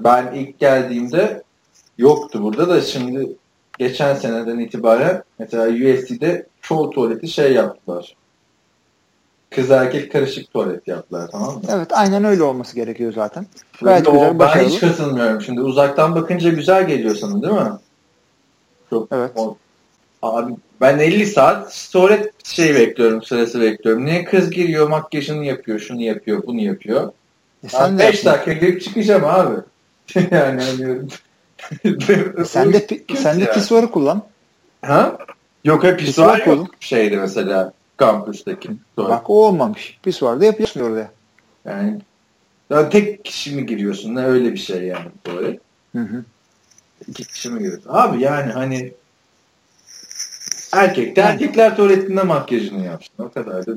ben 0.04 0.32
ilk 0.34 0.58
geldiğimde 0.58 1.42
yoktu 1.98 2.42
burada 2.42 2.68
da 2.68 2.80
şimdi 2.80 3.28
geçen 3.78 4.14
seneden 4.14 4.58
itibaren 4.58 5.22
mesela 5.38 5.68
USC'de 5.68 6.46
çoğu 6.62 6.90
tuvaleti 6.90 7.28
şey 7.28 7.52
yaptılar. 7.52 8.16
Kız 9.54 9.70
erkek 9.70 10.12
karışık 10.12 10.52
tuvalet 10.52 10.88
yaptılar 10.88 11.28
tamam 11.32 11.54
mı? 11.54 11.60
Evet 11.70 11.88
aynen 11.92 12.24
öyle 12.24 12.42
olması 12.42 12.74
gerekiyor 12.76 13.12
zaten. 13.12 13.46
Gayet 13.82 14.08
O- 14.08 14.12
güzel, 14.12 14.28
ben 14.28 14.38
başarılı. 14.38 14.68
hiç 14.68 14.80
katılmıyorum. 14.80 15.40
Şimdi 15.40 15.60
uzaktan 15.60 16.14
bakınca 16.14 16.50
güzel 16.50 16.86
geliyor 16.86 17.14
sana 17.14 17.42
değil 17.42 17.54
mi? 17.54 17.70
Çok, 18.90 19.08
Evet. 19.12 19.30
o- 19.36 19.56
abi 20.22 20.52
ben 20.80 20.98
50 20.98 21.26
saat 21.26 21.88
tuvalet 21.92 22.46
şeyi 22.46 22.74
bekliyorum, 22.74 23.22
sırası 23.22 23.60
bekliyorum. 23.60 24.04
Niye 24.04 24.24
kız 24.24 24.50
giriyor, 24.50 24.88
makyajını 24.88 25.44
yapıyor, 25.44 25.78
şunu 25.78 26.02
yapıyor, 26.02 26.42
bunu 26.46 26.60
yapıyor. 26.60 27.12
E 27.64 27.68
sen 27.68 27.90
Ben 27.90 27.98
de 27.98 28.02
5 28.02 28.24
dakika 28.24 28.52
girip 28.52 28.82
çıkacağım 28.82 29.24
abi. 29.24 29.56
yani 30.30 30.62
hani... 30.62 30.98
E 31.84 32.44
sen 32.44 32.72
de, 32.72 32.86
sen 33.16 33.40
de 33.40 33.52
pisuarı 33.52 33.90
kullan. 33.90 34.22
Ha? 34.82 35.18
Yok 35.64 35.84
hep 35.84 35.98
Pisuar 35.98 36.46
yok 36.46 36.66
şeydi 36.80 37.16
mesela 37.16 37.72
kampüsteki. 37.96 38.70
tuvalet. 38.96 39.12
Bak 39.16 39.30
o 39.30 39.46
olmamış. 39.46 39.98
Pisuarı 40.02 40.40
da 40.40 40.44
yapıyorsun 40.44 40.80
orada. 40.80 41.10
Yani 41.64 42.00
ya 42.70 42.88
tek 42.88 43.24
kişi 43.24 43.56
mi 43.56 43.66
giriyorsun? 43.66 44.14
Ne 44.14 44.24
öyle 44.24 44.52
bir 44.52 44.58
şey 44.58 44.82
yani 44.82 45.10
tuvalet. 45.24 45.60
Hı 45.92 46.02
hı. 46.02 46.24
İki 47.08 47.24
kişi 47.24 47.50
mi 47.50 47.58
giriyorsun? 47.58 47.90
Abi 47.92 48.22
yani 48.22 48.52
hani 48.52 48.92
erkek 50.72 51.16
de 51.16 51.20
erkekler 51.20 51.76
tuvaletinde 51.76 52.22
makyajını 52.22 52.84
yapsın. 52.84 53.12
O 53.18 53.28
kadar 53.28 53.66
da 53.66 53.72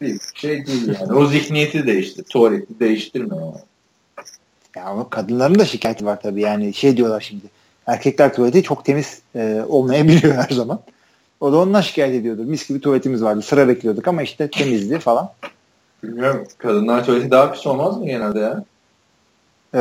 bir 0.00 0.20
şey 0.34 0.66
değil 0.66 0.98
yani. 1.00 1.12
O 1.12 1.26
zihniyeti 1.26 1.86
değiştir. 1.86 2.24
Tuvaleti 2.24 2.80
değiştirme 2.80 3.36
yani. 3.36 3.54
Ya 4.76 4.84
ama 4.84 5.10
kadınların 5.10 5.58
da 5.58 5.64
şikayeti 5.64 6.06
var 6.06 6.20
tabii. 6.20 6.40
Yani 6.40 6.74
şey 6.74 6.96
diyorlar 6.96 7.20
şimdi. 7.20 7.44
Erkekler 7.86 8.34
tuvaleti 8.34 8.62
çok 8.62 8.84
temiz 8.84 9.22
e, 9.34 9.64
olmayabiliyor 9.68 10.34
her 10.34 10.54
zaman. 10.54 10.80
O 11.40 11.52
da 11.52 11.58
ondan 11.58 11.80
şikayet 11.80 12.14
ediyordur. 12.14 12.44
Mis 12.44 12.68
gibi 12.68 12.80
tuvaletimiz 12.80 13.22
vardı. 13.22 13.42
Sıra 13.42 13.68
bekliyorduk 13.68 14.08
ama 14.08 14.22
işte 14.22 14.50
temizdi 14.50 14.98
falan. 14.98 15.30
Bilmiyorum. 16.02 16.46
Kadınlar 16.58 17.04
tuvaleti 17.04 17.30
daha 17.30 17.52
pis 17.52 17.66
olmaz 17.66 17.98
mı 17.98 18.06
genelde 18.06 18.38
ya? 18.40 18.64
Ee, 19.74 19.80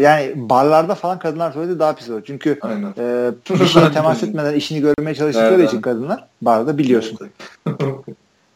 yani 0.00 0.32
barlarda 0.36 0.94
falan 0.94 1.18
kadınlar 1.18 1.52
tuvaleti 1.52 1.78
daha 1.78 1.94
pis 1.94 2.10
olur. 2.10 2.22
Çünkü 2.26 2.58
Aynen. 2.60 2.94
e, 2.98 3.30
işine 3.64 3.92
temas 3.94 4.22
etmeden 4.22 4.54
işini 4.54 4.80
görmeye 4.80 5.14
çalıştıkları 5.14 5.62
için 5.62 5.80
kadınlar 5.80 6.24
barda 6.42 6.78
biliyorsun. 6.78 7.18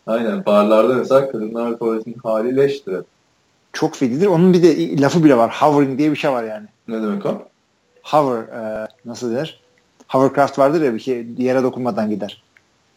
Aynen. 0.06 0.46
Barlarda 0.46 0.94
mesela 0.94 1.32
kadınlar 1.32 1.78
tuvaletinin 1.78 2.18
hali 2.22 2.56
leştir. 2.56 2.96
Çok 3.72 3.94
fedidir. 3.94 4.26
Onun 4.26 4.52
bir 4.52 4.62
de 4.62 5.00
lafı 5.00 5.24
bile 5.24 5.36
var. 5.36 5.50
Hovering 5.60 5.98
diye 5.98 6.10
bir 6.10 6.16
şey 6.16 6.30
var 6.30 6.44
yani. 6.44 6.66
Ne 6.88 7.02
demek 7.02 7.26
o? 7.26 7.42
Hover 8.02 8.42
e, 8.42 8.88
nasıl 9.04 9.30
denir? 9.34 9.60
Hovercraft 10.10 10.58
vardır 10.58 10.82
ya 10.82 10.94
bir 10.94 11.00
şey 11.00 11.26
yere 11.38 11.62
dokunmadan 11.62 12.10
gider. 12.10 12.42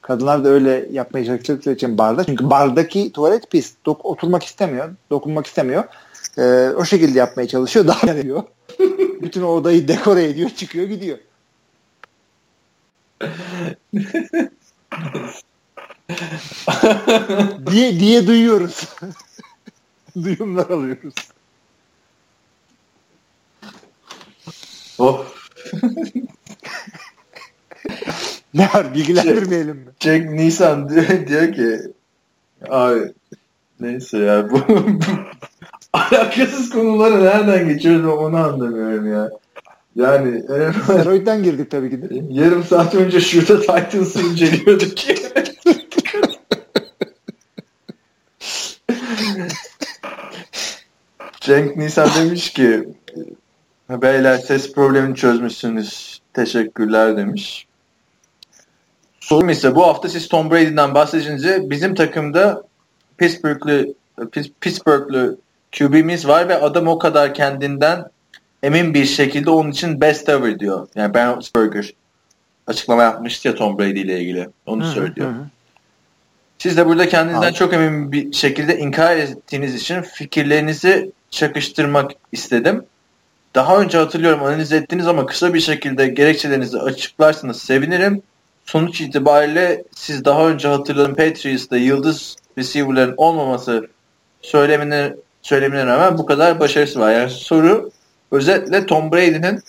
Kadınlar 0.02 0.44
da 0.44 0.49
öyle 0.49 0.85
yapmaya 0.91 1.26
çalıştıkları 1.26 1.76
için 1.76 1.98
barda. 1.98 2.23
Çünkü 2.23 2.49
bardaki 2.49 3.11
tuvalet 3.11 3.52
pis. 3.52 3.73
Dok- 3.85 4.02
oturmak 4.03 4.44
istemiyor. 4.44 4.95
Dokunmak 5.10 5.48
istemiyor. 5.48 5.84
E, 6.38 6.69
o 6.69 6.85
şekilde 6.85 7.19
yapmaya 7.19 7.48
çalışıyor. 7.48 7.88
Daha 7.88 8.11
ediyor. 8.11 8.44
Bütün 9.22 9.41
o 9.41 9.48
odayı 9.48 9.88
dekore 9.88 10.23
ediyor. 10.23 10.49
Çıkıyor 10.49 10.88
gidiyor. 10.88 11.18
diye 17.72 17.99
diye 17.99 18.27
duyuyoruz. 18.27 18.90
Duyumlar 20.23 20.69
alıyoruz. 20.69 21.14
Oh. 24.98 25.26
Ne 28.53 28.69
var 28.73 28.93
bilgilendirmeyelim 28.93 29.77
mi? 29.77 29.91
Jack 29.99 30.30
Nisan 30.30 30.89
diyor, 30.89 31.05
diyor 31.27 31.53
ki 31.53 31.80
abi 32.69 33.11
neyse 33.80 34.18
ya 34.18 34.49
bu, 34.51 34.60
bu 34.68 34.93
alakasız 35.93 36.69
konuları 36.69 37.23
nereden 37.23 37.68
geçiyoruz 37.69 38.05
onu 38.05 38.38
anlamıyorum 38.38 39.11
ya. 39.11 39.30
Yani 39.95 40.43
Steroid'den 40.84 41.43
girdik 41.43 41.72
tabii 41.72 41.89
ki 41.89 42.01
de. 42.01 42.07
yarım 42.30 42.64
saat 42.64 42.95
önce 42.95 43.22
şurada 43.22 43.60
Titans'ı 43.60 44.22
inceliyorduk. 44.22 44.97
Cenk 51.41 51.77
Nisan 51.77 52.10
demiş 52.19 52.53
ki 52.53 52.89
beyler 53.89 54.38
ses 54.38 54.73
problemini 54.73 55.15
çözmüşsünüz. 55.15 56.22
Teşekkürler 56.34 57.18
demiş. 57.18 57.68
Sorum 59.24 59.50
ise 59.50 59.76
bu 59.76 59.88
hafta 59.88 60.10
siz 60.10 60.28
Tom 60.28 60.52
Brady'den 60.52 60.94
bahsedince 60.95 61.70
bizim 61.70 61.95
takımda 61.95 62.64
Pittsburgh'lü 63.18 63.94
Pittsburgh'lü 64.62 65.38
QB'miz 65.78 66.28
var 66.28 66.50
ve 66.50 66.56
adam 66.56 66.88
o 66.88 67.00
kadar 67.00 67.34
kendinden 67.34 68.06
emin 68.64 68.94
bir 68.94 69.06
şekilde 69.06 69.50
onun 69.50 69.72
için 69.72 70.02
best 70.02 70.30
ever 70.30 70.60
diyor. 70.60 70.88
Yani 70.95 71.14
Ben 71.14 71.28
Roethlisberger 71.28 71.94
açıklama 72.68 73.04
yapmıştı 73.04 73.48
ya 73.48 73.56
Tom 73.56 73.80
Brady 73.80 74.02
ile 74.02 74.20
ilgili. 74.20 74.50
Onu 74.66 74.86
söylüyor. 74.86 75.30
Hı. 75.30 75.45
Siz 76.58 76.78
de 76.78 76.86
burada 76.86 77.10
kendinizden 77.10 77.50
Abi. 77.50 77.54
çok 77.54 77.74
emin 77.74 78.12
bir 78.12 78.34
şekilde 78.34 78.78
inkar 78.78 79.18
ettiğiniz 79.18 79.76
için 79.76 80.02
fikirlerinizi 80.02 81.12
çakıştırmak 81.30 82.12
istedim. 82.32 82.86
Daha 83.56 83.78
önce 83.78 83.98
hatırlıyorum 83.98 84.44
analiz 84.44 84.72
ettiniz 84.72 85.08
ama 85.08 85.26
kısa 85.26 85.54
bir 85.54 85.60
şekilde 85.60 86.08
gerekçelerinizi 86.08 86.80
açıklarsanız 86.80 87.62
sevinirim. 87.62 88.24
Sonuç 88.65 89.02
itibariyle 89.02 89.84
siz 89.95 90.26
daha 90.26 90.48
önce 90.48 90.68
hatırladığım 90.68 91.15
Patriots'ta 91.15 91.77
yıldız 91.77 92.35
receiver'ların 92.57 93.14
olmaması 93.18 93.88
söylemine, 94.41 95.15
söylemine 95.41 95.85
rağmen 95.85 96.18
bu 96.18 96.26
kadar 96.26 96.60
başarısı 96.60 96.99
var. 96.99 97.11
Yani 97.11 97.30
soru 97.30 97.91
özetle 98.31 98.85
Tom 98.85 99.11
Brady'nin 99.11 99.60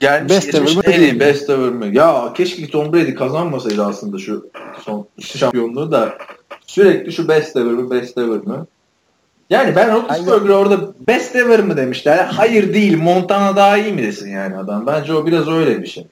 gelmiş 0.00 0.32
Best 0.32 0.52
geçmiş 0.52 0.76
ever 0.84 1.12
mi? 1.12 1.20
best 1.20 1.50
ever 1.50 1.70
mi? 1.70 1.96
Ya 1.96 2.32
keşke 2.36 2.70
Tom 2.70 2.92
Brady 2.92 3.14
kazanmasaydı 3.14 3.84
aslında 3.84 4.18
şu 4.18 4.50
son 4.84 5.08
şampiyonluğu 5.20 5.92
da 5.92 6.18
sürekli 6.66 7.12
şu 7.12 7.28
best 7.28 7.56
ever 7.56 7.72
mi 7.72 7.90
best 7.90 8.18
ever 8.18 8.38
mi? 8.38 8.56
Yani 9.50 9.76
ben 9.76 9.94
Roethlisberger 9.94 10.48
orada 10.48 10.78
best 11.08 11.36
ever 11.36 11.60
mı 11.60 11.76
demişler. 11.76 12.24
Hayır 12.24 12.74
değil 12.74 12.98
Montana 12.98 13.56
daha 13.56 13.78
iyi 13.78 13.92
mi 13.92 14.02
desin 14.02 14.30
yani 14.30 14.56
adam. 14.56 14.86
Bence 14.86 15.14
o 15.14 15.26
biraz 15.26 15.48
öyle 15.48 15.82
bir 15.82 15.86
şey. 15.86 16.06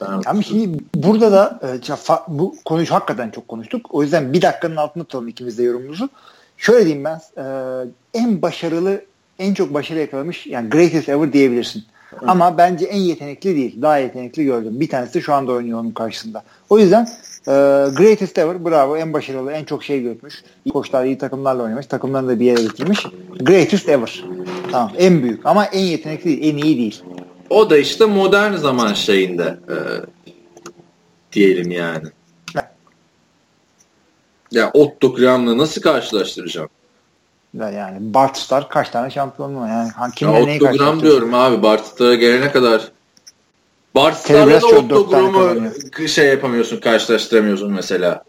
Ben 0.00 0.22
Ama 0.26 0.42
şimdi 0.42 0.84
burada 0.94 1.32
da 1.32 1.60
e, 1.62 1.96
bu 2.28 2.56
konuyu 2.64 2.86
hakikaten 2.90 3.30
çok 3.30 3.48
konuştuk. 3.48 3.86
O 3.90 4.02
yüzden 4.02 4.32
bir 4.32 4.42
dakikanın 4.42 4.76
altında 4.76 5.04
tutalım 5.04 5.28
ikimiz 5.28 5.58
de 5.58 5.62
yorumumuzu. 5.62 6.08
Şöyle 6.56 6.84
diyeyim 6.84 7.04
ben 7.04 7.20
e, 7.36 7.44
en 8.14 8.42
başarılı 8.42 9.00
en 9.38 9.54
çok 9.54 9.74
başarı 9.74 9.98
yakalamış 9.98 10.46
yani 10.46 10.70
greatest 10.70 11.08
ever 11.08 11.32
diyebilirsin. 11.32 11.84
Ama 12.26 12.58
bence 12.58 12.86
en 12.86 12.98
yetenekli 12.98 13.56
değil. 13.56 13.82
Daha 13.82 13.98
yetenekli 13.98 14.44
gördüm. 14.44 14.80
Bir 14.80 14.88
tanesi 14.88 15.14
de 15.14 15.20
şu 15.20 15.34
anda 15.34 15.52
oynuyor 15.52 15.80
onun 15.80 15.90
karşısında. 15.90 16.42
O 16.70 16.78
yüzden 16.78 17.08
e, 17.48 17.52
greatest 17.96 18.38
ever 18.38 18.64
bravo 18.64 18.96
en 18.96 19.12
başarılı 19.12 19.52
en 19.52 19.64
çok 19.64 19.84
şey 19.84 20.02
görmüş. 20.02 20.44
İyi 20.64 20.70
koçlar 20.70 21.04
iyi 21.04 21.18
takımlarla 21.18 21.62
oynamış. 21.62 21.86
Takımlarını 21.86 22.28
da 22.28 22.40
bir 22.40 22.44
yere 22.44 22.62
getirmiş. 22.62 23.06
Greatest 23.40 23.88
ever. 23.88 24.24
Tamam 24.72 24.92
en 24.98 25.22
büyük 25.22 25.46
ama 25.46 25.64
en 25.64 25.82
yetenekli 25.82 26.24
değil. 26.24 26.54
En 26.54 26.56
iyi 26.56 26.78
değil. 26.78 27.02
O 27.50 27.70
da 27.70 27.78
işte 27.78 28.04
modern 28.04 28.52
zaman 28.54 28.94
şeyinde 28.94 29.58
e, 29.68 29.76
diyelim 31.32 31.70
yani. 31.70 32.08
Ya 34.50 34.70
Otto 34.74 35.14
Graham'la 35.14 35.58
nasıl 35.58 35.80
karşılaştıracağım? 35.82 36.68
Ya 37.54 37.70
Yani 37.70 37.96
Bart 38.14 38.48
kaç 38.70 38.90
tane 38.90 39.10
şampiyonluğu 39.10 39.60
var? 39.60 39.68
Yani 39.68 39.90
Ya 40.00 40.10
kimle 40.10 40.46
neyi 40.46 40.56
Otto 40.56 40.64
Graham 40.64 40.78
karşılaştırıyorsun? 40.78 41.02
diyorum 41.02 41.34
abi. 41.34 41.62
Bart 41.62 41.98
gelene 41.98 42.52
kadar 42.52 42.92
Bart 43.94 44.28
da 44.28 44.66
Otto 44.66 45.10
kazanıyor. 45.10 46.08
şey 46.08 46.28
yapamıyorsun, 46.28 46.76
karşılaştıramıyorsun 46.80 47.72
mesela. 47.72 48.24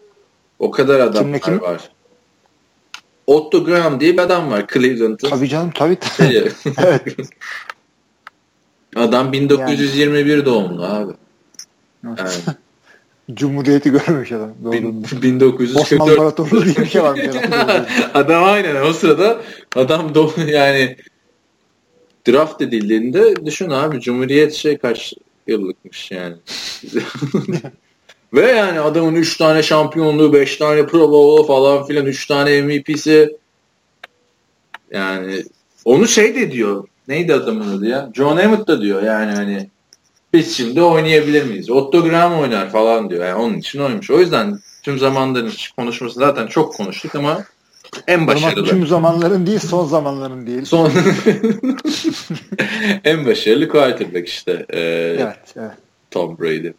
O 0.58 0.70
kadar 0.70 1.00
Kimle 1.12 1.40
kim? 1.40 1.60
var. 1.60 1.90
Otto 3.26 3.64
Graham 3.64 4.00
diye 4.00 4.12
bir 4.12 4.18
adam 4.18 4.50
var 4.50 4.66
Cleveland'ın. 4.72 5.30
Tabii 5.30 5.48
canım 5.48 5.70
tabii 5.74 5.96
tabii. 5.96 6.28
Şeyi. 6.32 6.52
Adam 8.96 9.32
1921 9.32 10.44
doğumlu 10.44 10.84
abi. 10.84 11.12
Yani 12.04 12.18
Cumhuriyeti 13.34 13.90
görmüş 13.90 14.32
adam. 14.32 14.54
Doğru. 14.64 14.72
1944 15.22 15.92
Osmanlı 15.92 16.12
İmparatorluğu 16.12 16.64
diye 16.64 16.76
bir 16.76 16.86
şey 16.86 17.02
varmış 17.02 17.26
adam. 18.14 18.44
aynen 18.44 18.82
o 18.82 18.92
sırada 18.92 19.40
adam 19.76 20.14
do 20.14 20.32
yani 20.46 20.96
draft 22.28 22.62
edildiğinde 22.62 23.46
düşün 23.46 23.70
abi 23.70 24.00
Cumhuriyet 24.00 24.54
şey 24.54 24.78
kaç 24.78 25.14
yıllıkmış 25.46 26.10
yani. 26.10 26.36
Ve 28.32 28.50
yani 28.50 28.80
adamın 28.80 29.14
3 29.14 29.36
tane 29.36 29.62
şampiyonluğu, 29.62 30.32
5 30.32 30.56
tane 30.56 30.86
Pro 30.86 31.10
Bowl'u 31.10 31.46
falan 31.46 31.86
filan, 31.86 32.06
3 32.06 32.26
tane 32.26 32.62
MVP'si. 32.62 33.36
Yani 34.90 35.44
onu 35.84 36.08
şey 36.08 36.34
de 36.34 36.52
diyor. 36.52 36.88
Neydi 37.08 37.34
adamın 37.34 37.78
adı 37.78 37.86
ya? 37.86 38.10
John 38.14 38.36
Hammond 38.36 38.66
da 38.66 38.80
diyor 38.80 39.02
yani 39.02 39.32
hani 39.32 39.68
biz 40.32 40.56
şimdi 40.56 40.82
oynayabilir 40.82 41.44
miyiz? 41.44 41.70
Otto 41.70 42.04
Graham 42.04 42.34
oynar 42.40 42.70
falan 42.70 43.10
diyor. 43.10 43.24
Yani 43.24 43.34
onun 43.34 43.54
için 43.54 43.78
oymuş. 43.78 44.10
O 44.10 44.20
yüzden 44.20 44.58
tüm 44.82 44.98
zamanların 44.98 45.52
konuşması 45.76 46.18
zaten 46.18 46.46
çok 46.46 46.74
konuştuk 46.74 47.14
ama 47.14 47.44
en 48.06 48.18
Ama 48.18 48.26
başarılı. 48.26 48.66
tüm 48.68 48.86
zamanların 48.86 49.46
değil 49.46 49.58
son 49.58 49.86
zamanların 49.86 50.46
değil. 50.46 50.64
Son 50.64 50.90
en 53.04 53.26
başarılı 53.26 53.68
quarterback 53.68 54.28
işte 54.28 54.66
e, 54.70 54.80
Evet, 55.20 55.38
evet. 55.56 55.70
Tom 56.10 56.38
Brady. 56.38 56.72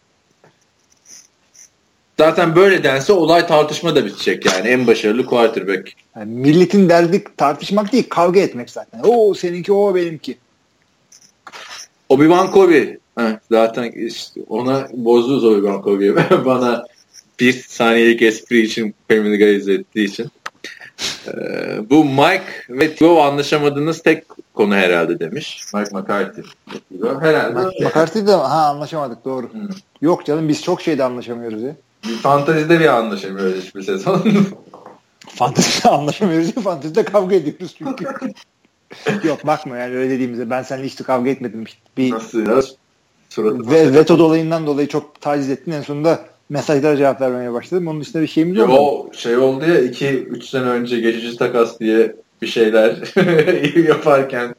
Zaten 2.20 2.56
böyle 2.56 2.84
dense 2.84 3.12
olay 3.12 3.46
tartışma 3.46 3.96
da 3.96 4.06
bitecek 4.06 4.46
yani 4.46 4.68
en 4.68 4.86
başarılı 4.86 5.26
quarterback. 5.26 5.92
Yani 6.16 6.34
milletin 6.34 6.88
derdi 6.88 7.24
tartışmak 7.36 7.92
değil 7.92 8.06
kavga 8.08 8.40
etmek 8.40 8.70
zaten. 8.70 9.00
O 9.04 9.34
seninki 9.34 9.72
o 9.72 9.94
benimki. 9.94 10.38
Obi-Wan 12.10 12.50
Kobe. 12.50 12.98
Heh, 13.18 13.38
zaten 13.50 13.90
işte 13.90 14.40
ona 14.48 14.88
bozdunuz 14.92 15.44
Obi-Wan 15.44 15.82
Kobe'yi. 15.82 16.14
Bana 16.44 16.84
bir 17.40 17.52
saniyelik 17.52 18.22
espri 18.22 18.60
için 18.60 18.94
Family 19.08 19.38
Guy 19.38 19.56
izlettiği 19.56 20.08
için. 20.08 20.30
Ee, 21.26 21.90
bu 21.90 22.04
Mike 22.04 22.44
ve 22.70 22.94
Tio 22.94 23.20
anlaşamadığınız 23.20 24.02
tek 24.02 24.24
konu 24.54 24.74
herhalde 24.74 25.20
demiş. 25.20 25.64
Mike 25.74 25.90
McCarthy. 25.98 26.46
Herhalde. 27.20 27.58
öyle. 27.58 27.84
McCarthy 27.84 28.26
de 28.26 28.32
ha 28.32 28.68
anlaşamadık 28.68 29.24
doğru. 29.24 29.46
Hı. 29.46 29.68
Yok 30.00 30.26
canım 30.26 30.48
biz 30.48 30.62
çok 30.62 30.82
şeyde 30.82 31.04
anlaşamıyoruz 31.04 31.62
ya. 31.62 31.76
Bir 32.08 32.16
fantezide 32.16 32.80
bir 32.80 32.86
anlaşamıyoruz 32.86 33.64
hiçbir 33.64 33.82
sezon. 33.82 34.22
Fantezide 35.28 35.88
anlaşamıyoruz 35.88 36.56
ya 36.56 36.62
fantezide 36.62 37.04
kavga 37.04 37.36
ediyoruz 37.36 37.74
çünkü. 37.78 38.04
Yok 39.28 39.46
bakma 39.46 39.76
yani 39.76 39.96
öyle 39.96 40.10
dediğimizde 40.10 40.50
ben 40.50 40.62
seninle 40.62 40.86
hiç 40.86 40.98
de 41.00 41.04
kavga 41.04 41.30
etmedim. 41.30 41.64
Bir 41.96 42.10
Nasıl 42.10 42.46
ya? 42.46 42.62
Suratı 43.28 43.70
ve 43.70 43.94
veto 43.94 44.18
dolayından 44.18 44.66
dolayı 44.66 44.88
çok 44.88 45.20
taciz 45.20 45.50
ettin 45.50 45.72
en 45.72 45.82
sonunda 45.82 46.20
mesajlara 46.48 46.96
cevap 46.96 47.20
vermeye 47.20 47.52
başladım. 47.52 47.88
Onun 47.88 48.00
dışında 48.00 48.22
bir 48.22 48.26
şeyimiz 48.26 48.56
yok. 48.56 48.70
o 48.70 49.10
şey 49.12 49.36
oldu 49.36 49.64
ya 49.64 49.80
2-3 49.80 50.42
sene 50.42 50.64
önce 50.64 51.00
geçici 51.00 51.36
takas 51.36 51.80
diye 51.80 52.16
bir 52.42 52.46
şeyler 52.46 52.96
yaparken 53.88 54.54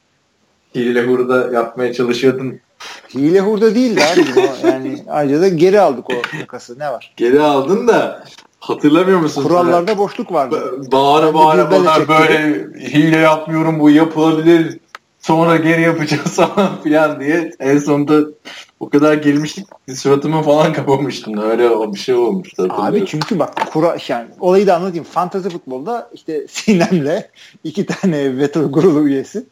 hile 0.76 1.04
hurda 1.04 1.52
yapmaya 1.54 1.94
çalışıyordun. 1.94 2.60
Hile 3.16 3.40
hurda 3.40 3.76
değildi 3.76 4.02
abi. 4.14 4.26
O 4.40 4.68
yani 4.68 5.04
ayrıca 5.10 5.42
da 5.42 5.48
geri 5.48 5.82
aldık 5.82 6.10
o 6.10 6.22
takası. 6.40 6.80
Ne 6.80 6.92
var? 6.92 7.14
Geri 7.18 7.42
aldın 7.42 7.88
da 7.88 8.24
hatırlamıyor 8.60 9.20
musun? 9.20 9.44
Kurallarda 9.44 9.98
boşluk 9.98 10.32
vardı. 10.32 10.56
Ba- 10.56 10.92
bağıra 10.92 11.28
de 11.28 11.34
bağıra 11.34 12.02
bir 12.02 12.08
böyle 12.08 12.68
hile 12.80 13.18
yapmıyorum 13.18 13.80
bu 13.80 13.90
yapılabilir 13.90 14.80
sonra 15.22 15.58
geri 15.58 15.82
yapacağız 15.82 16.36
falan 16.36 16.82
filan 16.84 17.20
diye 17.20 17.52
en 17.60 17.78
sonunda 17.78 18.28
o 18.80 18.90
kadar 18.90 19.14
gelmiştik 19.14 19.68
suratımı 19.96 20.42
falan 20.42 20.74
kapamıştım 20.74 21.38
öyle 21.38 21.94
bir 21.94 22.00
şey 22.00 22.16
olmuştu. 22.16 22.68
Abi 22.70 23.06
çünkü 23.06 23.40
bak 23.40 23.72
kura, 23.74 23.98
yani 24.08 24.28
olayı 24.40 24.68
da 24.68 24.76
anlatayım. 24.76 25.04
Fantazi 25.04 25.50
futbolda 25.50 26.10
işte 26.14 26.48
Sinem'le 26.48 27.24
iki 27.64 27.86
tane 27.86 28.38
veto 28.38 28.72
kurulu 28.72 29.08
üyesi 29.08 29.46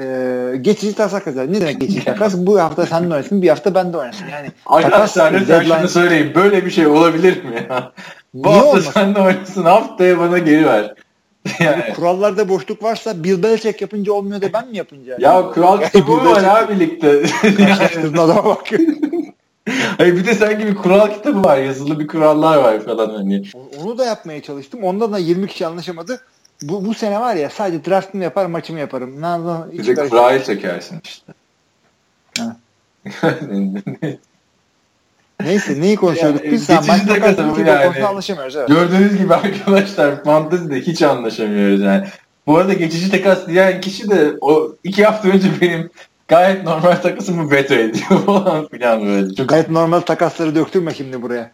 e, 0.00 0.56
geçici 0.60 0.94
takas 0.94 1.24
kazanıyor. 1.24 1.52
Ne 1.52 1.60
demek 1.60 1.80
geçici 1.80 2.04
takas? 2.04 2.34
Bu 2.36 2.60
hafta 2.60 2.86
sen 2.86 3.10
de 3.10 3.14
oynasın, 3.14 3.42
bir 3.42 3.48
hafta 3.48 3.74
ben 3.74 3.92
de 3.92 3.96
oynasın. 3.96 4.24
Yani 4.32 4.48
Arkadaşlar 4.66 5.32
lütfen 5.32 5.60
deadline- 5.62 5.78
şunu 5.78 5.88
söyleyin. 5.88 6.34
Böyle 6.34 6.64
bir 6.66 6.70
şey 6.70 6.86
olabilir 6.86 7.44
mi 7.44 7.66
ya? 7.68 7.92
Bu 8.34 8.48
Niye 8.48 8.54
hafta 8.58 8.70
olmasın? 8.70 8.90
sen 8.94 9.14
de 9.14 9.20
oynasın. 9.20 9.62
Haftaya 9.64 10.18
bana 10.18 10.38
geri 10.38 10.66
ver. 10.66 10.94
Yani, 11.60 11.82
kurallarda 11.96 12.48
boşluk 12.48 12.82
varsa 12.82 13.24
Bill 13.24 13.42
Belichick 13.42 13.80
yapınca 13.80 14.12
olmuyor 14.12 14.42
da 14.42 14.52
ben 14.52 14.68
mi 14.68 14.76
yapınca? 14.76 15.16
ya 15.20 15.50
kural 15.50 15.80
kitabı 15.82 16.12
mı 16.12 16.30
var 16.30 16.44
abi 16.44 16.80
ligde? 16.80 17.06
yani, 17.62 17.74
Şaşırdın 17.78 18.16
adama 18.18 18.44
bak. 18.44 18.70
hayır 19.98 20.16
bir 20.16 20.26
de 20.26 20.34
sanki 20.34 20.66
bir 20.66 20.74
kural 20.74 21.10
kitabı 21.14 21.44
var. 21.44 21.58
Yazılı 21.58 22.00
bir 22.00 22.06
kurallar 22.06 22.56
var 22.56 22.80
falan 22.80 23.10
hani. 23.14 23.42
Onu 23.82 23.98
da 23.98 24.04
yapmaya 24.04 24.42
çalıştım. 24.42 24.84
Ondan 24.84 25.12
da 25.12 25.18
20 25.18 25.46
kişi 25.46 25.66
anlaşamadı. 25.66 26.20
Bu, 26.62 26.84
bu 26.84 26.94
sene 26.94 27.20
var 27.20 27.34
ya 27.34 27.50
sadece 27.50 27.84
draftımı 27.84 28.24
yapar 28.24 28.46
maçımı 28.46 28.80
yaparım. 28.80 29.22
Ne 29.22 29.26
anlam- 29.26 29.72
Bir 29.72 29.96
de 29.96 30.08
kurayı 30.08 30.42
çekersin 30.42 31.00
işte. 31.04 31.32
Ha. 32.38 32.56
Neyse. 35.40 35.80
Neyi 35.80 35.96
konuşuyorduk 35.96 36.44
Yani, 36.44 36.52
biz? 36.52 36.64
Sen 36.64 36.76
ama 36.76 36.92
futbol 36.94 37.66
yani. 37.66 38.06
anlaşamıyoruz. 38.06 38.56
Evet. 38.56 38.68
Gördüğünüz 38.68 39.18
gibi 39.18 39.34
arkadaşlar 39.44 40.24
fantezide 40.24 40.80
hiç 40.80 41.02
anlaşamıyoruz 41.02 41.80
yani. 41.80 42.06
Bu 42.46 42.56
arada 42.56 42.72
geçici 42.72 43.10
takas 43.10 43.46
diyen 43.46 43.80
kişi 43.80 44.10
de 44.10 44.32
o 44.40 44.76
iki 44.84 45.04
hafta 45.04 45.28
önce 45.28 45.48
benim 45.60 45.90
gayet 46.28 46.64
normal 46.64 46.96
takasımı 46.96 47.50
veto 47.50 47.74
ediyor 47.74 48.20
falan 48.26 48.68
filan 48.68 49.06
böyle. 49.06 49.34
Çok 49.34 49.48
Gayet 49.48 49.70
normal 49.70 50.00
takasları 50.00 50.54
döktürme 50.54 50.94
şimdi 50.94 51.22
buraya. 51.22 51.50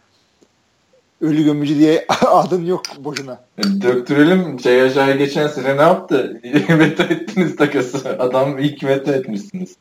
Ölü 1.21 1.43
gömücü 1.43 1.79
diye 1.79 2.05
adın 2.25 2.65
yok 2.65 2.81
boşuna. 2.99 3.39
Döktürelim. 3.81 4.59
Jay 4.59 4.81
Ajay 4.81 5.17
geçen 5.17 5.47
sene 5.47 5.77
ne 5.77 5.81
yaptı? 5.81 6.41
veto 6.69 7.03
ettiniz 7.03 7.55
takası. 7.55 8.09
Adam 8.19 8.59
ilk 8.59 8.83
veto 8.83 9.11
etmişsiniz. 9.11 9.75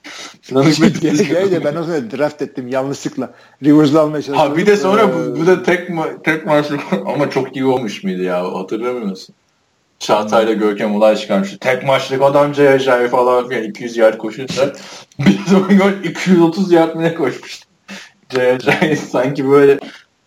De 1.51 1.65
ben 1.65 1.77
o 1.77 1.83
zaman 1.83 2.11
draft 2.11 2.43
ettim 2.43 2.69
yanlışlıkla. 2.69 3.33
Rivers'la 3.65 4.01
almaya 4.01 4.23
çalıştım. 4.23 4.51
Ha 4.51 4.57
bir 4.57 4.67
de 4.67 4.77
sonra 4.77 5.03
Ee, 5.03 5.15
bu, 5.15 5.41
bu 5.41 5.47
da 5.47 5.63
tek 5.63 5.89
ma- 5.89 6.23
tek 6.23 6.47
maçlık 6.47 6.81
ama 7.07 7.31
çok 7.31 7.57
iyi 7.57 7.65
olmuş 7.65 8.05
muydu 8.05 8.23
ya 8.23 8.55
hatırlamıyor 8.55 9.07
musun? 9.07 9.35
Çağatay'la 9.99 10.53
Görkem 10.53 10.95
Ulay 10.97 11.17
çıkarmıştı. 11.17 11.59
Tek 11.59 11.85
maçlık 11.85 12.23
adam 12.23 12.55
Jay 12.55 12.69
Ajay 12.69 13.09
falan 13.09 13.49
filan 13.49 13.63
200 13.63 13.97
yard 13.97 14.19
koşunca 14.19 14.73
bir 15.19 15.39
zaman 15.47 15.79
gol 15.79 16.05
230 16.05 16.73
yard 16.73 16.95
mı 16.95 17.03
ne 17.03 17.15
koşmuştu. 17.15 17.67
Jay 18.35 18.51
Ajay 18.51 18.97
sanki 18.97 19.49
böyle 19.51 19.79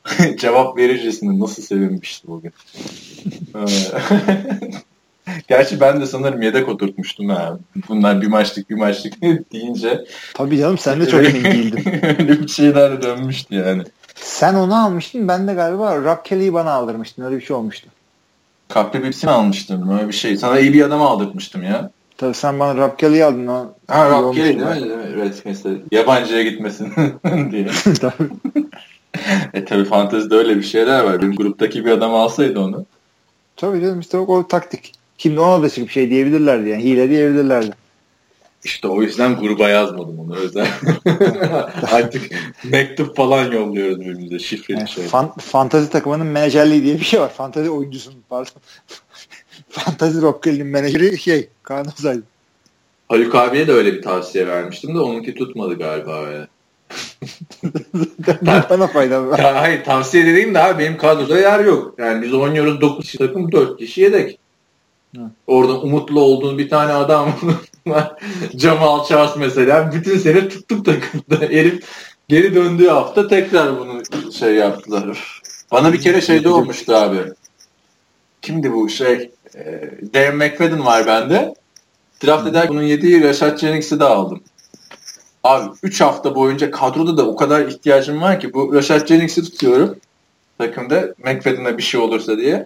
cevap 0.37 0.77
verircesine 0.77 1.39
nasıl 1.39 1.63
sevinmişti 1.63 2.27
bugün. 2.27 2.51
Ee, 3.55 3.65
Gerçi 5.47 5.79
ben 5.79 6.01
de 6.01 6.05
sanırım 6.05 6.41
yedek 6.41 6.69
oturtmuştum 6.69 7.29
ha. 7.29 7.57
Bunlar 7.89 8.21
bir 8.21 8.27
maçlık 8.27 8.69
bir 8.69 8.75
maçlık 8.75 9.21
deyince 9.53 10.05
Tabii 10.33 10.57
canım 10.57 10.77
sen 10.77 11.01
de 11.01 11.05
çok 11.09 11.25
emin 11.25 11.43
değildin. 11.43 11.83
öyle 12.03 12.41
bir 12.41 12.47
şeyler 12.47 13.01
dönmüştü 13.03 13.55
yani. 13.55 13.83
Sen 14.15 14.53
onu 14.53 14.85
almıştın 14.85 15.27
ben 15.27 15.47
de 15.47 15.53
galiba 15.53 15.97
Rob 15.97 16.17
Kelly'yi 16.25 16.53
bana 16.53 16.71
aldırmıştın. 16.71 17.23
Öyle 17.23 17.35
bir 17.35 17.41
şey 17.41 17.55
olmuştu. 17.55 17.89
Kapri 18.69 19.03
Bips'ini 19.03 19.31
almıştım 19.31 19.89
öyle 19.97 20.07
bir 20.07 20.13
şey. 20.13 20.37
Sana 20.37 20.59
iyi 20.59 20.73
bir 20.73 20.81
adam 20.81 21.01
aldırtmıştım 21.01 21.63
ya. 21.63 21.91
Tabii 22.17 22.33
sen 22.33 22.59
bana 22.59 22.77
Rob 22.77 22.97
Kelly'yi 22.97 23.25
aldın. 23.25 23.47
O 23.47 23.73
Ha 23.87 24.09
Rob 24.09 24.35
Kelly 24.35 24.45
değil 24.45 24.57
mi? 24.57 24.95
Mi? 24.95 25.15
Redskins 25.15 25.65
yabancıya 25.91 26.43
gitmesin 26.43 26.93
diye. 27.51 27.67
Tabii. 28.01 28.29
E 29.53 29.65
tabi 29.65 29.85
fantezide 29.85 30.35
öyle 30.35 30.57
bir 30.57 30.63
şeyler 30.63 31.03
var. 31.03 31.21
Benim 31.21 31.35
gruptaki 31.35 31.85
bir 31.85 31.91
adam 31.91 32.15
alsaydı 32.15 32.59
onu. 32.59 32.85
Tabii 33.55 33.81
canım 33.81 33.99
işte 33.99 34.17
o, 34.17 34.37
o 34.37 34.47
taktik. 34.47 34.93
Şimdi 35.17 35.39
ona 35.39 35.63
da 35.63 35.69
çıkıp 35.69 35.89
şey 35.89 36.09
diyebilirlerdi 36.09 36.69
yani. 36.69 36.83
Hile 36.83 37.09
diyebilirlerdi. 37.09 37.71
İşte 38.63 38.87
o 38.87 39.01
yüzden 39.01 39.39
gruba 39.39 39.69
yazmadım 39.69 40.19
onu 40.19 40.35
özel. 40.35 40.67
Artık 41.91 42.31
mektup 42.63 43.15
falan 43.15 43.51
yolluyoruz 43.51 43.99
birbirimize 43.99 44.39
şifreli 44.39 44.77
Yani 44.79 44.89
şey. 44.89 45.03
fan, 45.03 45.33
fantazi 45.37 45.89
takımının 45.89 46.27
menajerliği 46.27 46.83
diye 46.83 46.99
bir 46.99 47.05
şey 47.05 47.21
var. 47.21 47.33
Fantazi 47.33 47.69
oyuncusunun 47.69 48.23
pardon. 48.29 48.61
fantazi 49.69 50.21
Rob 50.21 50.43
Kelly'nin 50.43 50.67
menajeri 50.67 51.17
şey 51.17 51.47
Kaan 51.63 51.85
Özaydın. 51.99 52.23
Haluk 53.09 53.35
abiye 53.35 53.67
de 53.67 53.71
öyle 53.71 53.93
bir 53.93 54.01
tavsiye 54.01 54.47
vermiştim 54.47 54.95
de 54.95 54.99
onunki 54.99 55.35
tutmadı 55.35 55.77
galiba 55.77 56.25
öyle. 56.25 56.47
Bana 58.69 58.87
fayda 58.87 59.27
var. 59.27 59.39
Ya 59.39 59.61
hayır 59.61 59.83
tavsiye 59.83 60.25
dediğim 60.25 60.53
de 60.53 60.63
abi 60.63 60.83
benim 60.83 60.97
kadroda 60.97 61.39
yer 61.39 61.59
yok. 61.59 61.95
Yani 61.97 62.21
biz 62.21 62.33
oynuyoruz 62.33 62.81
9 62.81 63.05
kişi 63.05 63.17
takım 63.17 63.51
4 63.51 63.79
kişi 63.79 64.01
yedek. 64.01 64.39
Hı. 65.15 65.21
Orada 65.47 65.81
umutlu 65.81 66.21
olduğun 66.21 66.57
bir 66.57 66.69
tane 66.69 66.93
adam 66.93 67.33
var. 67.87 68.15
Jamal 68.57 69.05
Charles 69.05 69.35
mesela. 69.37 69.91
Bütün 69.91 70.17
sene 70.17 70.49
tuttuk 70.49 70.85
takımda. 70.85 71.45
Herif 71.49 71.83
geri 72.29 72.55
döndüğü 72.55 72.87
hafta 72.87 73.27
tekrar 73.27 73.79
bunu 73.79 74.01
şey 74.33 74.53
yaptılar. 74.55 75.41
Bana 75.71 75.93
bir 75.93 76.01
kere 76.01 76.21
şeyde 76.21 76.49
olmuştu 76.49 76.95
abi. 76.95 77.17
Kimdi 78.41 78.73
bu 78.73 78.89
şey? 78.89 79.31
E, 79.55 79.91
Darren 80.13 80.35
McFadden 80.35 80.85
var 80.85 81.07
bende. 81.07 81.53
Draft 82.25 82.47
ederken 82.47 82.69
bunun 82.69 82.83
yediği 82.83 83.23
Rashad 83.23 83.57
Jennings'i 83.57 83.99
de 83.99 84.03
aldım. 84.03 84.43
Abi 85.43 85.69
3 85.83 86.01
hafta 86.01 86.35
boyunca 86.35 86.71
kadroda 86.71 87.17
da 87.17 87.27
o 87.27 87.35
kadar 87.35 87.67
ihtiyacım 87.67 88.21
var 88.21 88.39
ki 88.39 88.53
bu 88.53 88.73
Rashad 88.73 89.07
Jennings'i 89.07 89.43
tutuyorum 89.43 89.99
takımda 90.57 91.13
McFadden'a 91.17 91.77
bir 91.77 91.83
şey 91.83 92.01
olursa 92.01 92.37
diye. 92.37 92.65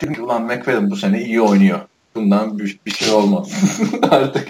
Dedim 0.00 0.14
ki 0.14 0.22
ulan 0.22 0.42
McFadden 0.42 0.90
bu 0.90 0.96
sene 0.96 1.22
iyi 1.22 1.40
oynuyor. 1.40 1.80
Bundan 2.14 2.58
bir, 2.58 2.78
bir 2.86 2.90
şey 2.90 3.12
olmaz. 3.12 3.52
Artık 4.10 4.48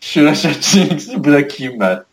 şu 0.00 0.24
Rashad 0.24 0.62
Jennings'i 0.62 1.24
bırakayım 1.24 1.80
ben. 1.80 2.04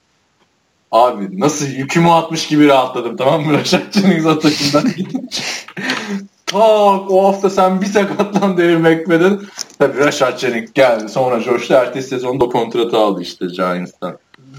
Abi 0.91 1.39
nasıl 1.39 1.65
yükümü 1.65 2.09
atmış 2.09 2.47
gibi 2.47 2.67
rahatladım 2.67 3.17
tamam 3.17 3.45
mı 3.45 3.53
Rashad 3.53 3.93
Jennings 3.93 4.25
atışından 4.25 4.87
gidince. 4.97 5.41
Tak 6.51 7.11
o 7.11 7.27
hafta 7.27 7.49
sen 7.49 7.81
bir 7.81 7.85
sakatlan 7.85 8.57
David 8.57 8.77
McFadden. 8.77 9.41
Tabii 9.79 9.99
Rashad 9.99 10.37
Jennings 10.37 10.73
geldi. 10.73 11.09
Sonra 11.09 11.41
coştu. 11.41 11.73
Ertesi 11.73 12.07
sezonda 12.07 12.45
kontratı 12.45 12.97
aldı 12.97 13.21
işte 13.21 13.45
Giants'tan. 13.45 14.17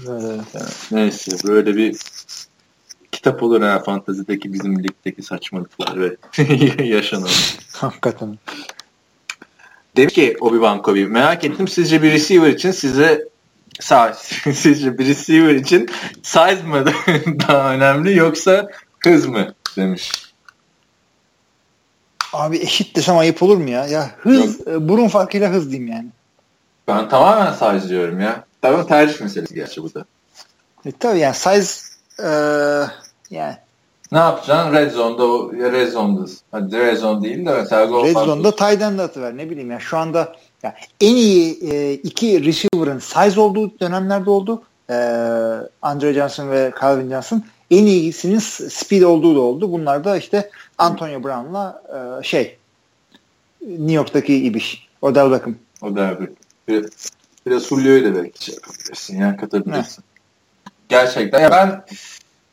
Evet. 0.09 0.91
Neyse 0.91 1.31
böyle 1.47 1.75
bir 1.75 1.97
kitap 3.11 3.43
olur 3.43 3.61
ha 3.61 3.79
fantazideki 3.79 4.53
bizim 4.53 4.83
ligdeki 4.83 5.23
saçmalıklar 5.23 6.01
ve 6.01 6.15
yaşanan. 6.83 7.29
Hakikaten. 7.73 8.37
Demiş 9.97 10.13
ki 10.13 10.35
Obi-Wan 10.39 10.81
Kobe 10.81 11.05
merak 11.05 11.43
ettim 11.43 11.67
sizce 11.67 12.03
bir 12.03 12.11
receiver 12.11 12.49
için 12.49 12.71
size 12.71 13.27
size 13.79 14.13
sizce 14.53 14.97
bir 14.97 15.05
receiver 15.05 15.55
için 15.55 15.89
size 16.23 16.63
mı 16.63 16.85
daha 17.47 17.73
önemli 17.73 18.17
yoksa 18.17 18.69
hız 19.03 19.25
mı 19.25 19.53
demiş. 19.77 20.28
Abi 22.33 22.57
eşit 22.57 22.95
desem 22.95 23.17
ayıp 23.17 23.43
olur 23.43 23.57
mu 23.57 23.69
ya? 23.69 23.85
Ya 23.85 24.11
hız, 24.17 24.67
e, 24.67 24.89
burun 24.89 25.07
farkıyla 25.07 25.49
hız 25.49 25.71
diyeyim 25.71 25.91
yani. 25.91 26.07
Ben 26.87 27.09
tamamen 27.09 27.53
size 27.53 27.89
diyorum 27.89 28.19
ya. 28.19 28.43
Tabii 28.61 28.87
tercih 28.87 29.21
meselesi 29.21 29.55
gerçi 29.55 29.83
bu 29.83 29.93
da. 29.93 30.05
E, 30.85 30.91
tabii 30.91 31.19
yani 31.19 31.35
size 31.35 31.89
e, 32.19 32.29
yani 33.29 33.55
Ne 34.11 34.17
yapacaksın? 34.17 34.73
Red 34.73 34.91
Zone'da 34.91 35.23
o 35.23 35.53
Red 35.53 35.91
Zone'da. 35.91 36.25
Hadi 36.51 36.77
Red 36.77 36.97
Zone 36.97 37.23
değil 37.23 37.45
de 37.45 37.53
mesela 37.53 37.85
Gol 37.85 38.05
Red 38.05 38.15
Zone'da 38.15 38.55
tight 38.55 38.81
end 38.81 38.99
atıver 38.99 39.37
ne 39.37 39.49
bileyim 39.49 39.71
ya 39.71 39.79
şu 39.79 39.97
anda 39.97 40.35
ya 40.63 40.75
en 41.01 41.15
iyi 41.15 41.71
e, 41.71 41.93
iki 41.93 42.45
receiver'ın 42.45 42.99
size 42.99 43.39
olduğu 43.39 43.79
dönemlerde 43.79 44.29
oldu. 44.29 44.61
E, 44.89 44.95
Andre 45.81 46.13
Johnson 46.13 46.49
ve 46.49 46.71
Calvin 46.81 47.09
Johnson. 47.09 47.43
En 47.71 47.85
iyisinin 47.85 48.39
speed 48.69 49.01
olduğu 49.01 49.35
da 49.35 49.39
oldu. 49.39 49.71
Bunlar 49.71 50.03
da 50.03 50.17
işte 50.17 50.49
Antonio 50.77 51.23
Brown'la 51.23 51.83
e, 52.19 52.23
şey 52.23 52.57
New 53.61 53.93
York'taki 53.93 54.35
ibiş. 54.35 54.87
Odell 55.01 55.31
Beckham. 55.31 55.55
O 55.81 55.95
da 55.95 56.19
bir, 56.19 56.29
bir, 56.67 56.89
biraz 57.45 57.69
Julio'yu 57.69 58.05
da 58.05 58.15
belki 58.15 58.45
şey 58.45 58.55
yapabilirsin 58.55 59.21
ya 59.21 59.37
katabilirsin. 59.37 60.03
Gerçekten. 60.89 61.39
Ya 61.41 61.51
ben 61.51 61.83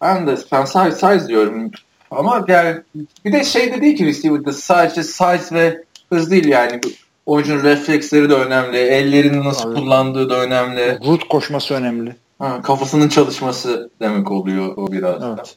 ben 0.01 0.26
de 0.26 0.36
ben 0.52 0.64
size, 0.64 0.93
size 0.93 1.28
diyorum. 1.28 1.70
Ama 2.10 2.44
yani 2.48 2.80
bir 3.24 3.32
de 3.32 3.44
şey 3.44 3.72
de 3.72 3.80
değil 3.80 3.97
ki 3.97 4.06
receiver'da 4.06 4.52
sadece 4.52 5.02
size 5.02 5.55
ve 5.55 5.84
hız 6.12 6.30
değil 6.30 6.47
yani. 6.47 6.80
Oyuncunun 7.26 7.62
refleksleri 7.62 8.30
de 8.30 8.34
önemli. 8.34 8.76
Ellerini 8.76 9.44
nasıl 9.44 9.68
Abi. 9.68 9.74
kullandığı 9.74 10.30
da 10.30 10.40
önemli. 10.40 10.98
Root 11.06 11.28
koşması 11.28 11.74
önemli. 11.74 12.16
Ha, 12.39 12.63
kafasının 12.63 13.09
çalışması 13.09 13.91
demek 14.01 14.31
oluyor 14.31 14.77
o 14.77 14.93
biraz 14.93 15.21
da. 15.23 15.35
Evet. 15.37 15.57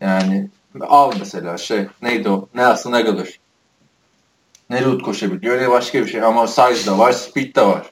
Yani 0.00 0.48
al 0.80 1.12
mesela 1.18 1.58
şey 1.58 1.86
neydi 2.02 2.28
o? 2.28 2.48
Nelson 2.54 2.92
Aguilar. 2.92 3.38
Ne 4.70 4.84
root 4.84 5.02
koşabiliyor 5.02 5.60
ne 5.60 5.70
başka 5.70 6.00
bir 6.00 6.06
şey 6.06 6.22
ama 6.22 6.46
size 6.46 6.90
de 6.90 6.98
var, 6.98 7.12
speed 7.12 7.56
de 7.56 7.66
var. 7.66 7.90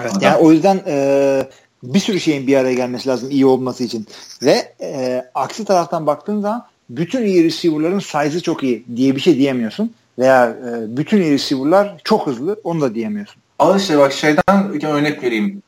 Evet, 0.00 0.10
Adam- 0.10 0.22
yani 0.22 0.36
o 0.36 0.52
yüzden 0.52 0.82
e, 0.86 1.48
bir 1.82 1.98
sürü 1.98 2.20
şeyin 2.20 2.46
bir 2.46 2.56
araya 2.56 2.74
gelmesi 2.74 3.08
lazım 3.08 3.30
iyi 3.30 3.46
olması 3.46 3.84
için. 3.84 4.06
Ve 4.42 4.74
e, 4.80 5.24
aksi 5.34 5.64
taraftan 5.64 6.06
baktığın 6.06 6.40
zaman 6.40 6.66
bütün 6.90 7.22
iyi 7.22 7.44
receiver'ların 7.44 7.98
size'ı 7.98 8.42
çok 8.42 8.62
iyi 8.62 8.84
diye 8.96 9.16
bir 9.16 9.20
şey 9.20 9.38
diyemiyorsun. 9.38 9.94
Veya 10.18 10.46
e, 10.46 10.96
bütün 10.96 11.22
iyi 11.22 11.32
receiver'lar 11.32 12.00
çok 12.04 12.26
hızlı 12.26 12.60
onu 12.64 12.80
da 12.80 12.94
diyemiyorsun. 12.94 13.42
Al 13.58 13.78
işte 13.78 13.98
bak 13.98 14.12
şeyden 14.12 14.80
örnek 14.86 15.22
vereyim. 15.22 15.62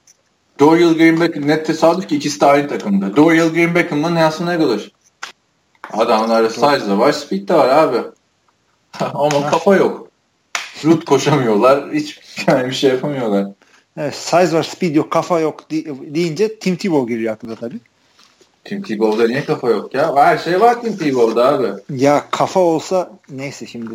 Dorial 0.60 0.94
Green 0.94 1.20
Beckham 1.20 1.48
net 1.48 1.66
tesadüf 1.66 2.08
ki 2.08 2.16
ikisi 2.16 2.40
de 2.40 2.46
aynı 2.46 2.68
takımda. 2.68 3.16
Dorial 3.16 3.48
Green 3.48 3.74
Beckham'la 3.74 4.10
Nelson 4.10 4.46
Aguilar. 4.46 4.92
Adamlarda 5.92 6.50
size 6.50 6.90
de 6.90 6.98
var, 6.98 7.12
speed 7.12 7.48
de 7.48 7.54
var 7.54 7.68
abi. 7.68 7.98
Ama 9.00 9.50
kafa 9.50 9.76
yok. 9.76 10.08
Root 10.84 11.04
koşamıyorlar. 11.04 11.92
Hiç 11.92 12.20
yani 12.46 12.68
bir 12.68 12.74
şey 12.74 12.90
yapamıyorlar. 12.90 13.46
Evet, 13.96 14.14
size 14.14 14.56
var, 14.56 14.62
speed 14.62 14.94
yok, 14.94 15.10
kafa 15.10 15.40
yok 15.40 15.70
deyince 16.14 16.58
Tim 16.58 16.76
Tebow 16.76 17.14
geliyor 17.14 17.34
aklına 17.34 17.56
tabii. 17.56 17.78
Tim 18.64 18.82
Tebow'da 18.82 19.26
niye 19.26 19.44
kafa 19.44 19.70
yok 19.70 19.94
ya? 19.94 20.16
Her 20.16 20.38
şey 20.38 20.60
var 20.60 20.82
Tim 20.82 20.96
Tebow'da 20.96 21.48
abi. 21.48 21.66
Ya 21.90 22.24
kafa 22.30 22.60
olsa 22.60 23.10
neyse 23.28 23.66
şimdi 23.66 23.94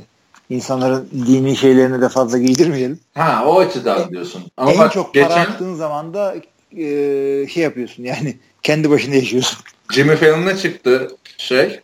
insanların 0.49 1.09
dini 1.11 1.55
şeylerini 1.57 2.01
de 2.01 2.09
fazla 2.09 2.37
giydirmeyelim. 2.37 2.99
Ha 3.15 3.43
o 3.45 3.59
açıdan 3.59 4.09
diyorsun. 4.09 4.43
Ama 4.57 4.71
en 4.71 4.79
bak 4.79 4.93
çok 4.93 5.13
geçen 5.13 5.29
para 5.29 5.41
attığın 5.41 5.75
zaman 5.75 6.13
da 6.13 6.35
e, 6.77 7.47
şey 7.47 7.63
yapıyorsun 7.63 8.03
yani 8.03 8.37
kendi 8.63 8.89
başına 8.89 9.15
yaşıyorsun. 9.15 9.59
Jimmy 9.91 10.15
Fallon'a 10.15 10.57
çıktı 10.57 11.07
şey 11.37 11.79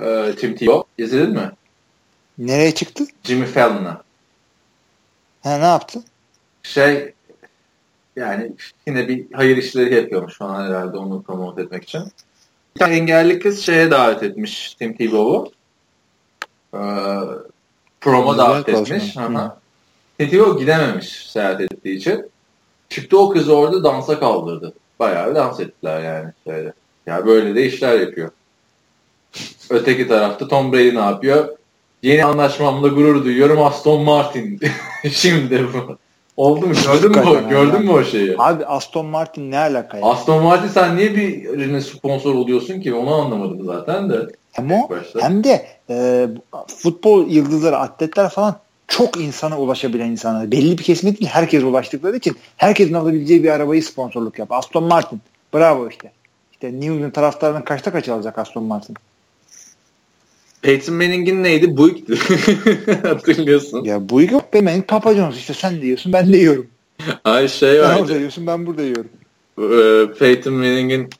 e, 0.00 0.34
Tim 0.38 0.56
Tebow. 0.56 1.04
İzledin 1.04 1.30
mi? 1.30 1.52
Nereye 2.38 2.74
çıktı? 2.74 3.04
Jimmy 3.24 3.46
Fallon'a. 3.46 4.02
Ha, 5.42 5.58
ne 5.58 5.64
yaptı? 5.64 6.00
Şey 6.62 7.12
yani 8.16 8.52
yine 8.86 9.08
bir 9.08 9.26
hayır 9.32 9.56
işleri 9.56 9.94
yapıyormuş 9.94 10.38
falan 10.38 10.66
herhalde 10.66 10.96
onu 10.96 11.22
promote 11.22 11.62
etmek 11.62 11.82
için. 11.82 12.02
Bir 12.74 12.80
tane 12.80 12.96
engelli 12.96 13.38
kız 13.38 13.60
şeye 13.60 13.90
davet 13.90 14.22
etmiş 14.22 14.74
Tim 14.74 14.96
Tebow'u. 14.96 15.52
Ee, 16.74 16.78
promo 18.00 18.38
davet 18.38 18.68
etmiş. 18.68 19.14
Tebow 20.18 20.60
gidememiş 20.60 21.26
seyahat 21.30 21.60
ettiği 21.60 21.96
için. 21.96 22.30
Çıktı 22.88 23.18
o 23.18 23.28
kızı 23.28 23.56
orada 23.56 23.84
dansa 23.84 24.18
kaldırdı. 24.18 24.72
Bayağı 24.98 25.34
dans 25.34 25.60
ettiler 25.60 26.02
yani. 26.02 26.32
Şöyle. 26.44 26.72
Ya 27.06 27.26
böyle 27.26 27.54
de 27.54 27.66
işler 27.66 28.00
yapıyor. 28.00 28.30
Öteki 29.70 30.08
tarafta 30.08 30.48
Tom 30.48 30.72
Brady 30.72 30.94
ne 30.94 31.00
yapıyor? 31.00 31.56
Yeni 32.02 32.24
anlaşmamla 32.24 32.88
gurur 32.88 33.24
duyuyorum 33.24 33.62
Aston 33.62 34.02
Martin. 34.02 34.60
Şimdi 35.12 35.66
bu. 35.74 35.98
Oldu 36.36 36.66
mu? 36.66 36.74
Gördün 36.84 37.10
mü, 37.10 37.48
gördün 37.48 37.84
mü 37.84 37.90
o 37.90 38.04
şeyi? 38.04 38.34
Abi 38.38 38.66
Aston 38.66 39.06
Martin 39.06 39.50
ne 39.50 39.58
alaka 39.58 39.98
ya? 39.98 40.06
Aston 40.06 40.42
Martin 40.42 40.68
sen 40.68 40.96
niye 40.96 41.16
birine 41.16 41.80
sponsor 41.80 42.34
oluyorsun 42.34 42.80
ki? 42.80 42.94
Onu 42.94 43.14
anlamadım 43.14 43.64
zaten 43.64 44.10
de. 44.10 44.26
hem 44.52 44.72
o 44.72 44.90
başta. 44.90 45.22
hem 45.22 45.44
de 45.44 45.66
e, 45.90 46.28
futbol 46.66 47.28
yıldızları, 47.28 47.76
atletler 47.76 48.28
falan 48.28 48.58
çok 48.88 49.16
insana 49.20 49.60
ulaşabilen 49.60 50.10
insanlar. 50.10 50.50
Belli 50.50 50.78
bir 50.78 50.82
kesime 50.82 51.16
değil 51.18 51.30
herkes 51.30 51.62
ulaştıkları 51.62 52.16
için 52.16 52.36
herkesin 52.56 52.94
alabileceği 52.94 53.44
bir 53.44 53.50
arabayı 53.50 53.82
sponsorluk 53.82 54.38
yap. 54.38 54.52
Aston 54.52 54.84
Martin. 54.84 55.20
Bravo 55.54 55.88
işte. 55.88 56.12
İşte 56.52 56.72
New 56.72 56.94
England 56.94 57.12
taraftarının 57.12 57.62
kaçta 57.62 57.92
kaç 57.92 58.08
alacak 58.08 58.38
Aston 58.38 58.64
Martin? 58.64 58.96
Peyton 60.62 60.94
Manning'in 60.94 61.42
neydi? 61.44 61.76
Buick'ti. 61.76 62.14
Hatırlıyorsun. 63.08 63.84
Ya 63.84 64.08
bu 64.08 64.22
yok 64.22 64.54
be 64.54 64.66
benim 64.66 64.82
Papa 64.82 65.14
John's 65.14 65.36
işte 65.36 65.54
sen 65.54 65.80
de 65.80 65.84
yiyorsun 65.84 66.12
ben 66.12 66.32
de 66.32 66.36
yiyorum. 66.36 66.66
Ay 67.24 67.48
şey 67.48 67.72
Sen 67.74 67.82
vardı. 67.82 68.00
orada 68.02 68.16
yiyorsun 68.16 68.46
ben 68.46 68.66
burada 68.66 68.82
yiyorum. 68.82 69.10
Ee, 69.58 70.18
Peyton 70.18 70.54
Manning'in 70.54 71.10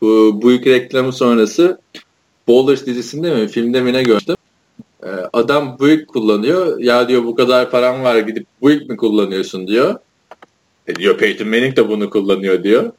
bu 0.00 0.42
Buick 0.42 0.66
reklamı 0.66 1.12
sonrası 1.12 1.80
Ballers 2.48 2.86
dizisinde 2.86 3.34
mi 3.34 3.48
filmde 3.48 3.80
mi 3.80 3.92
ne 3.92 4.02
gördüm. 4.02 4.36
Ee, 5.02 5.08
adam 5.32 5.78
Buick 5.78 6.08
kullanıyor. 6.08 6.78
Ya 6.78 7.08
diyor 7.08 7.24
bu 7.24 7.34
kadar 7.34 7.70
param 7.70 8.02
var 8.02 8.18
gidip 8.18 8.46
Buick 8.62 8.90
mi 8.90 8.96
kullanıyorsun 8.96 9.68
diyor. 9.68 9.94
E 10.86 10.94
diyor 10.94 11.18
Peyton 11.18 11.48
Manning 11.48 11.76
de 11.76 11.88
bunu 11.88 12.10
kullanıyor 12.10 12.62
diyor. 12.62 12.92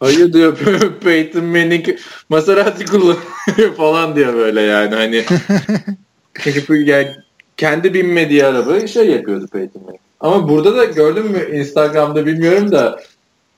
Hayır 0.00 0.32
diyor 0.32 0.56
Peyton 1.00 1.44
Manning 1.44 1.86
Maserati 2.28 2.86
kullanıyor 2.86 3.74
falan 3.76 4.16
diyor 4.16 4.34
böyle 4.34 4.60
yani 4.60 4.94
hani. 4.94 5.24
Çünkü 6.40 6.84
yani 6.84 7.08
kendi 7.56 7.94
binmediği 7.94 8.44
araba 8.44 8.86
şey 8.86 9.10
yapıyordu 9.10 9.46
Peyton 9.52 9.82
Manning. 9.82 10.00
Ama 10.20 10.48
burada 10.48 10.76
da 10.76 10.84
gördün 10.84 11.30
mü 11.30 11.58
Instagram'da 11.58 12.26
bilmiyorum 12.26 12.72
da 12.72 13.00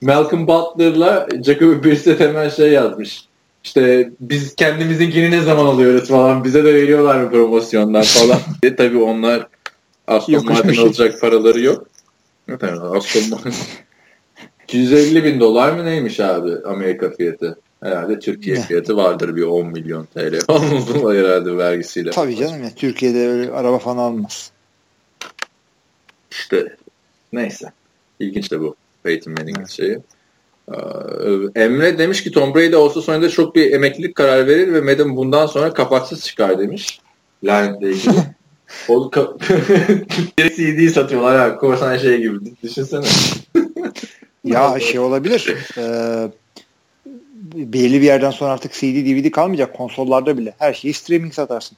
Malcolm 0.01 0.47
Butler'la 0.47 1.29
Jacoby 1.45 1.89
Brissett 1.89 2.21
hemen 2.21 2.49
şey 2.49 2.71
yazmış. 2.71 3.30
İşte 3.65 4.11
biz 4.21 4.55
kendimizinkini 4.57 5.31
ne 5.31 5.41
zaman 5.41 5.67
alıyoruz 5.67 6.09
falan 6.09 6.45
bize 6.45 6.65
de 6.65 6.75
veriyorlar 6.75 7.21
mı 7.21 7.31
promosyondan 7.31 8.03
falan 8.03 8.39
diye. 8.63 8.77
Tabii 8.77 8.99
onlar 8.99 9.49
Aston 10.07 10.45
Martin 10.45 10.83
alacak 10.83 11.21
paraları 11.21 11.61
yok. 11.61 11.87
Evet, 12.49 12.63
Aston 12.83 13.31
Martin 13.31 13.53
250 14.65 15.25
bin 15.25 15.41
dolar 15.41 15.73
mı 15.73 15.85
neymiş 15.85 16.21
abi 16.21 16.53
Amerika 16.67 17.11
fiyatı? 17.11 17.59
Herhalde 17.83 18.19
Türkiye 18.19 18.57
Ne? 18.57 18.63
fiyatı 18.63 18.97
vardır 18.97 19.37
bir 19.37 19.43
10 19.43 19.67
milyon 19.67 20.05
TL 20.15 20.41
falan 20.47 20.63
herhalde 21.15 21.57
vergisiyle. 21.57 22.11
Tabii 22.11 22.37
canım 22.37 22.63
ya 22.65 22.71
Türkiye'de 22.77 23.29
öyle 23.29 23.51
araba 23.53 23.79
falan 23.79 23.97
almaz. 23.99 24.51
İşte 26.31 26.77
neyse. 27.33 27.73
İlginç 28.21 28.51
de 28.53 28.61
bu 28.61 28.75
Peyton 29.03 29.33
Manning'in 29.33 29.65
şeyi. 29.65 29.99
Ee, 30.71 31.61
Emre 31.63 31.99
demiş 31.99 32.23
ki 32.23 32.31
Tom 32.31 32.55
Brady 32.55 32.77
Ağustos 32.77 33.05
sonunda 33.05 33.29
çok 33.29 33.55
bir 33.55 33.73
emeklilik 33.73 34.15
kararı 34.15 34.47
verir 34.47 34.73
ve 34.73 34.81
Madden 34.81 35.17
bundan 35.17 35.47
sonra 35.47 35.75
kapaksız 35.75 36.25
çıkar 36.25 36.59
demiş. 36.59 37.01
Lanetle 37.45 37.91
ilgili. 37.91 38.15
o 38.89 39.11
ka- 39.11 39.39
CD 40.57 40.95
satıyorlar 40.95 41.49
ya. 41.49 41.57
Korsan 41.57 41.99
şey 41.99 42.19
gibi. 42.19 42.39
Düşünsene. 42.63 43.07
Ya 44.45 44.81
şey 44.81 45.01
olabilir. 45.01 45.55
Ee, 45.79 46.29
belli 47.55 48.01
bir 48.01 48.07
yerden 48.07 48.31
sonra 48.31 48.53
artık 48.53 48.73
CD, 48.73 49.07
DVD 49.07 49.31
kalmayacak 49.31 49.77
konsollarda 49.77 50.39
bile. 50.39 50.55
Her 50.59 50.75
şeyi 50.75 50.95
streaming 50.95 51.35
satarsın. 51.35 51.77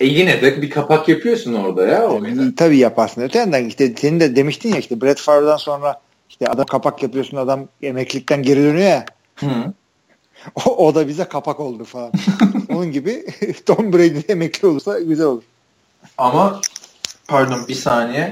E 0.00 0.06
yine 0.06 0.42
de 0.42 0.62
bir 0.62 0.70
kapak 0.70 1.08
yapıyorsun 1.08 1.54
orada 1.54 1.86
ya. 1.86 2.02
Yani, 2.02 2.54
tabii 2.54 2.78
yaparsın. 2.78 3.22
Öte 3.22 3.38
yandan 3.38 3.64
işte 3.64 3.92
senin 3.96 4.20
de 4.20 4.36
demiştin 4.36 4.68
ya 4.72 4.78
işte 4.78 5.00
Brett 5.00 5.20
Favre'dan 5.20 5.56
sonra 5.56 6.00
işte 6.32 6.48
adam 6.48 6.66
kapak 6.66 7.02
yapıyorsun 7.02 7.36
adam 7.36 7.68
emeklilikten 7.82 8.42
geri 8.42 8.60
dönüyor 8.60 8.88
ya. 8.88 9.04
Hı. 9.36 9.72
O, 10.54 10.86
o 10.86 10.94
da 10.94 11.08
bize 11.08 11.24
kapak 11.24 11.60
oldu 11.60 11.84
falan. 11.84 12.12
Onun 12.68 12.92
gibi 12.92 13.26
Tom 13.66 13.92
Brady 13.92 14.20
emekli 14.28 14.68
olursa 14.68 15.00
güzel 15.00 15.26
olur. 15.26 15.42
Ama 16.18 16.60
pardon 17.28 17.68
bir 17.68 17.74
saniye. 17.74 18.30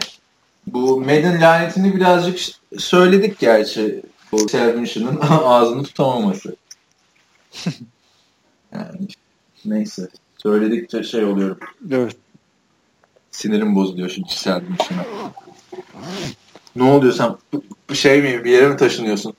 Bu 0.67 1.01
Madden 1.01 1.41
lanetini 1.41 1.97
birazcık 1.97 2.39
söyledik 2.79 3.39
gerçi. 3.39 4.03
Bu 4.33 4.49
Servinş'in 4.49 5.09
ağzını 5.45 5.83
tutamaması. 5.83 6.57
yani 8.73 9.09
neyse. 9.65 10.09
Söyledikçe 10.39 11.03
şey 11.03 11.25
oluyorum. 11.25 11.59
Evet. 11.91 12.17
Sinirim 13.31 13.75
bozuluyor 13.75 14.09
şu 14.09 14.23
Servinş'ine. 14.29 15.07
ne 16.77 16.83
oluyor 16.83 17.13
sen? 17.13 17.37
Şey 17.95 18.23
mi? 18.23 18.45
Bir 18.45 18.51
yere 18.51 18.69
mi 18.69 18.77
taşınıyorsun? 18.77 19.35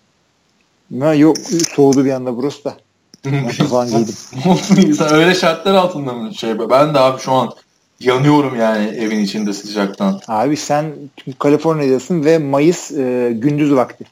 Ha, 1.00 1.14
yok 1.14 1.38
soğudu 1.76 2.06
bir 2.06 2.12
anda 2.12 2.38
burası 2.38 2.64
da. 2.64 2.78
Falan 3.70 3.88
giydim. 3.88 4.94
sen 4.94 5.14
öyle 5.14 5.36
şartlar 5.36 5.74
altında 5.74 6.14
mı 6.14 6.36
şey? 6.36 6.60
Ben 6.60 6.94
de 6.94 7.00
abi 7.00 7.22
şu 7.22 7.32
an 7.32 7.54
yanıyorum 8.00 8.56
yani 8.60 8.88
evin 8.88 9.20
içinde 9.20 9.54
sıcaktan. 9.54 10.22
Abi 10.28 10.58
sen 10.58 10.94
Kaliforniya'dasın 11.40 12.26
ve 12.26 12.38
Mayıs 12.38 12.92
e, 12.92 13.32
gündüz 13.36 13.74
vakti. 13.74 14.06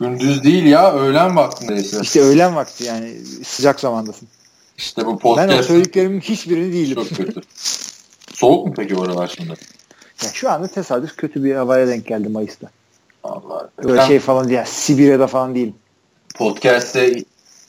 Gündüz 0.00 0.44
değil 0.44 0.64
ya 0.64 0.92
öğlen 0.92 1.36
vaktindeyse. 1.36 1.98
İşte 2.02 2.20
öğlen 2.20 2.56
vakti 2.56 2.84
yani 2.84 3.14
sıcak 3.44 3.80
zamandasın. 3.80 4.28
İşte 4.78 5.06
bu 5.06 5.18
podcast. 5.18 5.48
Ben 5.48 5.58
o 5.58 5.62
söylediklerimin 5.62 6.20
hiçbirini 6.20 6.72
değilim. 6.72 6.94
Çok 6.94 7.08
kötü. 7.08 7.40
Soğuk 8.34 8.66
mu 8.66 8.74
peki 8.76 8.96
oralar 8.96 9.34
şimdi? 9.36 9.54
Ya 10.24 10.28
şu 10.32 10.50
anda 10.50 10.68
tesadüf 10.68 11.16
kötü 11.16 11.44
bir 11.44 11.54
havaya 11.54 11.88
denk 11.88 12.06
geldi 12.06 12.28
Mayıs'ta. 12.28 12.70
Allah. 13.24 13.70
Öyle 13.78 14.06
şey 14.06 14.18
falan 14.18 14.44
değil. 14.44 14.56
Yani 14.56 14.68
Sibirya'da 14.68 15.26
falan 15.26 15.54
değil. 15.54 15.72
Podcast'te 16.34 17.24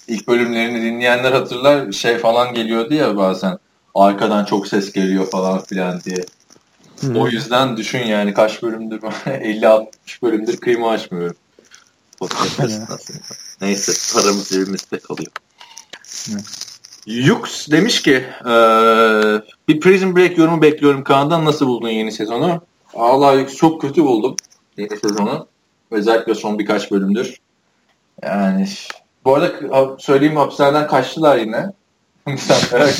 ilk 0.07 0.27
bölümlerini 0.27 0.81
dinleyenler 0.81 1.31
hatırlar 1.31 1.91
şey 1.91 2.17
falan 2.17 2.53
geliyordu 2.53 2.93
ya 2.93 3.17
bazen. 3.17 3.57
Arkadan 3.95 4.45
çok 4.45 4.67
ses 4.67 4.91
geliyor 4.91 5.29
falan 5.29 5.61
filan 5.63 6.01
diye. 6.01 6.25
Hmm. 6.99 7.15
O 7.15 7.27
yüzden 7.27 7.77
düşün 7.77 8.05
yani 8.05 8.33
kaç 8.33 8.63
bölümdür 8.63 8.99
50-60 9.25 9.87
bölümdür 10.23 10.57
kıyma 10.57 10.89
açmıyorum. 10.89 11.35
Neyse 13.61 13.91
paramız 14.15 14.49
cebimizde 14.49 14.99
kalıyor. 14.99 15.31
Hmm. 16.25 16.37
Yux 17.05 17.71
demiş 17.71 18.01
ki 18.01 18.25
e, 18.41 18.53
bir 19.67 19.79
Prison 19.79 20.15
Break 20.15 20.37
yorumu 20.37 20.61
bekliyorum 20.61 21.03
Kaan'dan. 21.03 21.45
Nasıl 21.45 21.67
buldun 21.67 21.89
yeni 21.89 22.11
sezonu? 22.11 22.61
Allah 22.93 23.33
Yux 23.33 23.55
çok 23.55 23.81
kötü 23.81 24.03
buldum 24.03 24.35
yeni 24.77 24.97
sezonu. 24.97 25.47
Özellikle 25.91 26.35
son 26.35 26.59
birkaç 26.59 26.91
bölümdür. 26.91 27.37
Yani 28.23 28.67
bu 29.25 29.35
arada 29.35 29.97
söyleyeyim 29.99 30.35
hapishaneden 30.35 30.87
kaçtılar 30.87 31.37
yine. 31.37 31.71
Sen 32.37 32.57
merak 32.71 32.93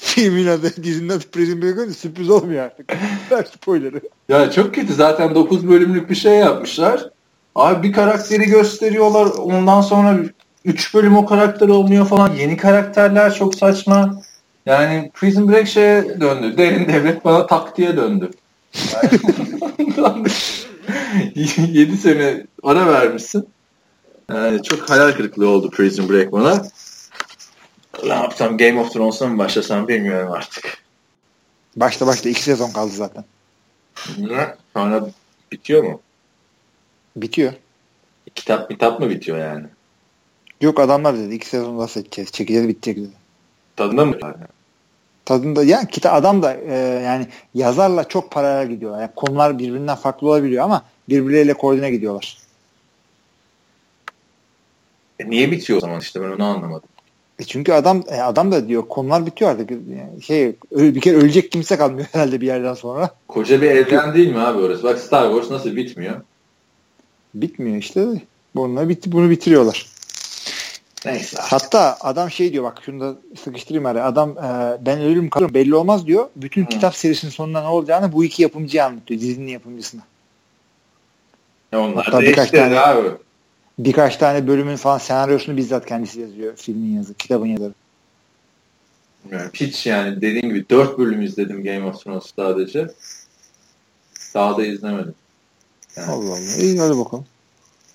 Filmin 0.00 0.46
adı, 0.46 0.82
dizinin 0.82 1.08
adı 1.08 1.24
Prison 1.32 1.62
Break 1.62 1.90
sürpriz 1.90 2.30
olmuyor 2.30 2.64
artık. 2.64 2.92
Ver 3.30 3.44
spoiler'ı. 3.44 4.00
Ya 4.28 4.50
çok 4.50 4.74
kötü. 4.74 4.94
Zaten 4.94 5.34
9 5.34 5.68
bölümlük 5.68 6.10
bir 6.10 6.14
şey 6.14 6.34
yapmışlar. 6.34 7.10
Abi 7.54 7.88
bir 7.88 7.92
karakteri 7.92 8.44
gösteriyorlar. 8.44 9.26
Ondan 9.26 9.80
sonra 9.80 10.18
3 10.64 10.94
bölüm 10.94 11.16
o 11.16 11.26
karakter 11.26 11.68
olmuyor 11.68 12.06
falan. 12.06 12.32
Yeni 12.32 12.56
karakterler 12.56 13.34
çok 13.34 13.54
saçma. 13.54 14.22
Yani 14.66 15.10
Prison 15.14 15.52
Break 15.52 15.68
şeye 15.68 16.20
döndü. 16.20 16.56
Derin 16.58 16.88
devlet 16.92 17.24
bana 17.24 17.46
taktiğe 17.46 17.96
döndü. 17.96 18.30
Yani, 19.96 20.28
7 21.78 21.96
sene 21.96 22.46
ara 22.62 22.86
vermişsin. 22.86 23.48
Yani 24.28 24.62
çok 24.62 24.90
hayal 24.90 25.12
kırıklığı 25.12 25.48
oldu 25.48 25.70
Prison 25.70 26.08
Break 26.08 26.32
bana. 26.32 26.66
Ne 28.04 28.12
yapsam 28.14 28.58
Game 28.58 28.80
of 28.80 28.92
Thrones'a 28.92 29.26
mı 29.26 29.38
başlasam 29.38 29.88
bilmiyorum 29.88 30.32
artık. 30.32 30.78
Başta 31.76 32.06
başta 32.06 32.28
iki 32.28 32.42
sezon 32.42 32.70
kaldı 32.70 32.92
zaten. 32.92 33.24
Ne? 34.18 34.56
Sonra 34.72 35.10
bitiyor 35.52 35.82
mu? 35.82 36.00
Bitiyor. 37.16 37.52
Kitap 38.34 38.70
kitap 38.70 39.00
mı 39.00 39.10
bitiyor 39.10 39.38
yani? 39.38 39.66
Yok 40.60 40.80
adamlar 40.80 41.18
dedi 41.18 41.34
iki 41.34 41.46
sezon 41.48 41.78
daha 41.78 41.88
seçeceğiz. 41.88 42.32
Çekeceğiz 42.32 42.68
bitecek 42.68 42.96
dedi. 42.96 43.14
Tadında 43.76 44.04
mı? 44.04 44.16
Tadında 45.30 45.64
ya 45.64 45.84
kita 45.84 46.12
adam 46.12 46.42
da 46.42 46.54
e, 46.54 46.74
yani 47.04 47.26
yazarla 47.54 48.08
çok 48.08 48.30
paralel 48.30 48.68
gidiyor. 48.70 49.00
Yani 49.00 49.10
konular 49.16 49.58
birbirinden 49.58 49.96
farklı 49.96 50.28
olabiliyor 50.28 50.64
ama 50.64 50.82
birbirleriyle 51.08 51.54
koordine 51.54 51.90
gidiyorlar. 51.90 52.38
E 55.20 55.30
niye 55.30 55.50
bitiyor 55.50 55.76
o 55.76 55.80
zaman 55.80 56.00
işte 56.00 56.22
ben 56.22 56.30
onu 56.30 56.44
anlamadım. 56.44 56.88
E 57.38 57.44
çünkü 57.44 57.72
adam 57.72 58.02
e, 58.08 58.22
adam 58.22 58.52
da 58.52 58.68
diyor 58.68 58.88
konular 58.88 59.26
bitiyor 59.26 59.50
artık. 59.50 59.70
Yani 59.70 60.22
şey 60.22 60.56
bir 60.72 61.00
kere 61.00 61.16
ölecek 61.16 61.52
kimse 61.52 61.76
kalmıyor 61.76 62.08
herhalde 62.12 62.40
bir 62.40 62.46
yerden 62.46 62.74
sonra. 62.74 63.10
Koca 63.28 63.62
bir 63.62 63.70
evren 63.70 64.14
değil 64.14 64.28
mi 64.28 64.40
abi 64.40 64.58
orası? 64.58 64.82
Bak 64.82 64.98
Star 64.98 65.32
Wars 65.32 65.50
nasıl 65.50 65.76
bitmiyor? 65.76 66.20
Bitmiyor 67.34 67.76
işte. 67.76 68.06
Bununla 68.54 68.88
bitti 68.88 69.12
bunu 69.12 69.30
bitiriyorlar. 69.30 69.86
Neyse. 71.04 71.36
Hatta 71.40 71.96
adam 72.00 72.30
şey 72.30 72.52
diyor 72.52 72.64
bak 72.64 72.78
şunu 72.86 73.00
da 73.00 73.16
sıkıştırayım 73.44 73.86
araya. 73.86 74.04
Adam 74.06 74.30
e, 74.30 74.78
ben 74.86 75.00
ölürüm 75.00 75.30
kalırım 75.30 75.54
belli 75.54 75.74
olmaz 75.74 76.06
diyor. 76.06 76.28
Bütün 76.36 76.64
Hı. 76.64 76.68
kitap 76.68 76.96
serisinin 76.96 77.30
sonunda 77.30 77.60
ne 77.60 77.68
olacağını 77.68 78.12
bu 78.12 78.24
iki 78.24 78.42
yapımcıya 78.42 78.86
anlatıyor. 78.86 79.20
Dizinin 79.20 79.48
yapımcısına. 79.48 80.02
Ya 81.72 81.80
onlar 81.80 82.04
Hatta 82.04 82.20
birkaç 82.20 82.50
tane, 82.50 82.80
abi. 82.80 83.08
Birkaç 83.78 84.16
tane 84.16 84.46
bölümün 84.46 84.76
falan 84.76 84.98
senaryosunu 84.98 85.56
bizzat 85.56 85.86
kendisi 85.86 86.20
yazıyor. 86.20 86.56
Filmin 86.56 86.96
yazı, 86.96 87.14
kitabın 87.14 87.46
yazarı. 87.46 87.72
Yani 89.30 89.50
hiç 89.54 89.86
yani 89.86 90.16
dediğim 90.16 90.48
gibi 90.48 90.64
dört 90.70 90.98
bölüm 90.98 91.22
izledim 91.22 91.64
Game 91.64 91.84
of 91.84 92.04
Thrones 92.04 92.32
sadece. 92.36 92.88
Daha 94.34 94.56
da 94.56 94.66
izlemedim. 94.66 95.14
Yani. 95.96 96.12
Allah 96.12 96.30
Allah. 96.30 96.56
İyi 96.58 96.78
hadi 96.80 96.98
bakalım. 96.98 97.26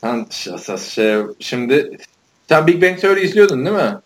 Sen 0.01 0.27
esas 0.53 0.89
şey 0.89 1.21
şimdi 1.39 1.97
sen 2.49 2.67
Big 2.67 2.81
Bang 2.81 2.99
Theory 2.99 3.25
izliyordun 3.25 3.65
değil 3.65 3.75
mi? 3.75 3.97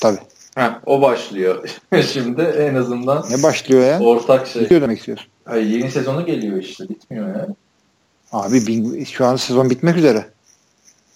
Tabii. 0.00 0.18
Ha, 0.54 0.80
o 0.86 1.02
başlıyor. 1.02 1.68
Şimdi 2.12 2.42
en 2.42 2.74
azından. 2.74 3.24
Ne 3.30 3.42
başlıyor 3.42 3.82
ya? 3.82 4.00
Ortak 4.00 4.46
şey. 4.46 4.62
Bitiyor 4.62 4.80
demek 4.80 4.98
istiyorsun. 4.98 5.26
Hayır, 5.44 5.66
yeni 5.66 5.90
sezonu 5.90 6.26
geliyor 6.26 6.56
işte. 6.56 6.88
Bitmiyor 6.88 7.28
ya. 7.28 7.46
Abi 8.32 8.66
Bing, 8.66 9.06
şu 9.06 9.26
an 9.26 9.36
sezon 9.36 9.70
bitmek 9.70 9.96
üzere. 9.96 10.26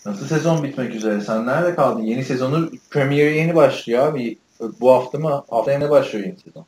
Nasıl 0.07 0.27
sezon 0.27 0.63
bitmek 0.63 0.95
üzere? 0.95 1.21
Sen 1.21 1.47
nerede 1.47 1.75
kaldın? 1.75 2.03
Yeni 2.03 2.25
sezonu 2.25 2.71
premiere 2.91 3.31
yeni 3.31 3.55
başlıyor 3.55 4.07
abi. 4.07 4.39
Bu 4.81 4.93
hafta 4.93 5.19
mı? 5.19 5.45
Haftaya 5.51 5.79
ne 5.79 5.91
başlıyor 5.91 6.27
yeni 6.27 6.39
sezon? 6.39 6.67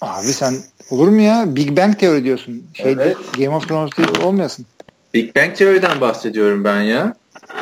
Abi 0.00 0.26
sen 0.26 0.54
olur 0.90 1.08
mu 1.08 1.20
ya? 1.20 1.56
Big 1.56 1.76
Bang 1.76 1.98
Theory 1.98 2.24
diyorsun. 2.24 2.66
Şey, 2.74 2.92
evet. 2.92 3.16
Game 3.38 3.56
of 3.56 3.68
Thrones 3.68 3.92
olmayasın. 4.24 4.66
Big 5.14 5.36
Bang 5.36 5.56
Theory'den 5.56 6.00
bahsediyorum 6.00 6.64
ben 6.64 6.80
ya. 6.80 7.14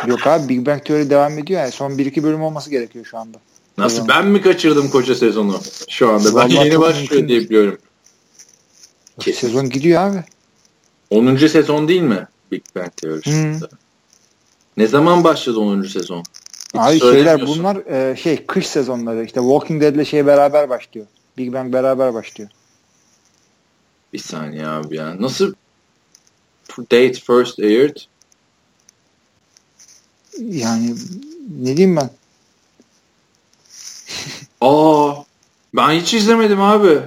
Yok 0.07 0.27
abi 0.27 0.49
Big 0.49 0.67
Bang 0.67 0.85
Theory 0.85 1.11
devam 1.11 1.39
ediyor 1.39 1.61
yani. 1.61 1.73
Son 1.73 1.91
1-2 1.91 2.23
bölüm 2.23 2.43
olması 2.43 2.71
gerekiyor 2.71 3.05
şu 3.05 3.19
anda. 3.19 3.39
Nasıl? 3.79 3.97
Sezon. 3.97 4.09
Ben 4.09 4.27
mi 4.27 4.43
kaçırdım 4.43 4.91
koca 4.91 5.15
sezonu 5.15 5.61
şu 5.89 6.11
anda? 6.11 6.35
Vallahi 6.35 6.57
ben 6.57 6.65
yeni 6.65 6.81
başlıyor 6.81 7.29
diye 7.29 7.41
biliyorum. 7.41 7.79
Kesin. 9.21 9.47
Sezon 9.47 9.71
gidiyor 9.71 10.03
abi. 10.03 10.25
10. 11.11 11.37
sezon 11.37 11.89
değil 11.89 12.03
mi 12.03 12.27
Big 12.53 12.63
Bang 12.77 12.97
Theory? 12.97 13.21
Hmm. 13.21 13.69
Ne 14.77 14.87
zaman 14.87 15.25
başladı 15.25 15.59
10. 15.59 15.83
sezon? 15.83 16.23
Hiç 16.75 16.81
Abi 16.81 17.01
şeyler 17.01 17.47
bunlar 17.47 17.77
e, 17.77 18.17
şey 18.17 18.47
kış 18.47 18.67
sezonları. 18.67 19.25
İşte 19.25 19.41
Walking 19.41 19.83
Dead 19.83 19.95
ile 19.95 20.05
şey 20.05 20.27
beraber 20.27 20.69
başlıyor. 20.69 21.07
Big 21.39 21.53
Bang 21.53 21.73
beraber 21.73 22.15
başlıyor. 22.15 22.51
Bir 24.13 24.19
saniye 24.19 24.67
abi 24.67 24.97
ya. 24.97 25.21
Nasıl 25.21 25.55
date 26.79 27.13
first 27.13 27.59
aired? 27.59 27.97
Yani 30.41 30.95
ne 31.61 31.77
diyeyim 31.77 31.97
ben? 31.97 32.11
Aa, 34.61 35.15
ben 35.77 35.91
hiç 35.91 36.15
izlemedim 36.15 36.61
abi. 36.61 37.01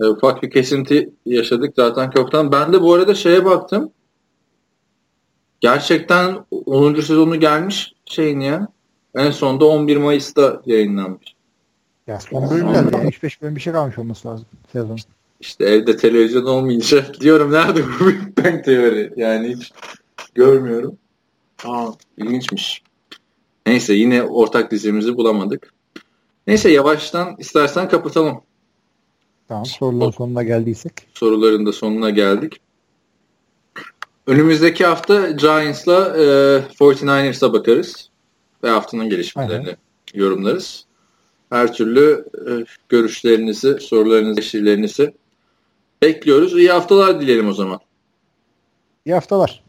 E, 0.00 0.04
ufak 0.04 0.42
bir 0.42 0.50
kesinti 0.50 1.10
yaşadık 1.26 1.72
zaten 1.76 2.10
kökten. 2.10 2.52
Ben 2.52 2.72
de 2.72 2.82
bu 2.82 2.94
arada 2.94 3.14
şeye 3.14 3.44
baktım. 3.44 3.92
Gerçekten 5.60 6.44
10. 6.50 6.94
sezonu 6.94 7.40
gelmiş 7.40 7.94
şeyin 8.06 8.40
ya. 8.40 8.68
En 9.14 9.30
sonunda 9.30 9.64
11 9.64 9.96
Mayıs'ta 9.96 10.62
yayınlanmış. 10.66 11.34
Ya 12.06 12.20
son 12.20 12.50
bölümler 12.50 12.74
yani 12.74 13.08
3-5 13.08 13.42
bölüm 13.42 13.56
bir 13.56 13.60
şey 13.60 13.72
kalmış 13.72 13.98
olması 13.98 14.28
lazım 14.28 14.46
sezon. 14.72 14.98
İşte 15.40 15.64
evde 15.64 15.96
televizyon 15.96 16.44
olmayınca 16.44 17.14
diyorum 17.20 17.52
nerede 17.52 17.84
bu 17.86 18.06
Big 18.06 18.44
Bang 18.44 18.64
teori? 18.64 19.12
Yani 19.16 19.56
hiç 19.56 19.72
görmüyorum. 20.34 20.98
Aa, 21.64 21.90
ilginçmiş. 22.18 22.82
Neyse 23.66 23.94
yine 23.94 24.22
ortak 24.22 24.70
dizimizi 24.70 25.16
bulamadık. 25.16 25.72
Neyse 26.46 26.70
yavaştan 26.70 27.36
istersen 27.38 27.88
kapatalım. 27.88 28.40
Tamam 29.48 29.66
soruların 29.66 30.10
sonuna 30.10 30.42
geldiysek. 30.42 30.92
Soruların 31.14 31.66
da 31.66 31.72
sonuna 31.72 32.10
geldik. 32.10 32.60
Önümüzdeki 34.26 34.86
hafta 34.86 35.30
Giants'la 35.30 36.16
e, 36.16 36.22
49ers'a 36.78 37.52
bakarız. 37.52 38.10
Ve 38.64 38.68
haftanın 38.68 39.10
gelişmelerini 39.10 39.66
Aynen. 39.66 39.76
yorumlarız. 40.14 40.84
Her 41.50 41.72
türlü 41.72 42.24
e, 42.48 42.50
görüşlerinizi, 42.88 43.80
sorularınızı, 43.80 44.40
eleştirilerinizi 44.40 45.14
bekliyoruz. 46.04 46.58
İyi 46.58 46.70
haftalar 46.70 47.20
dileyelim 47.20 47.48
o 47.48 47.52
zaman. 47.52 47.80
İyi 49.06 49.14
haftalar. 49.14 49.63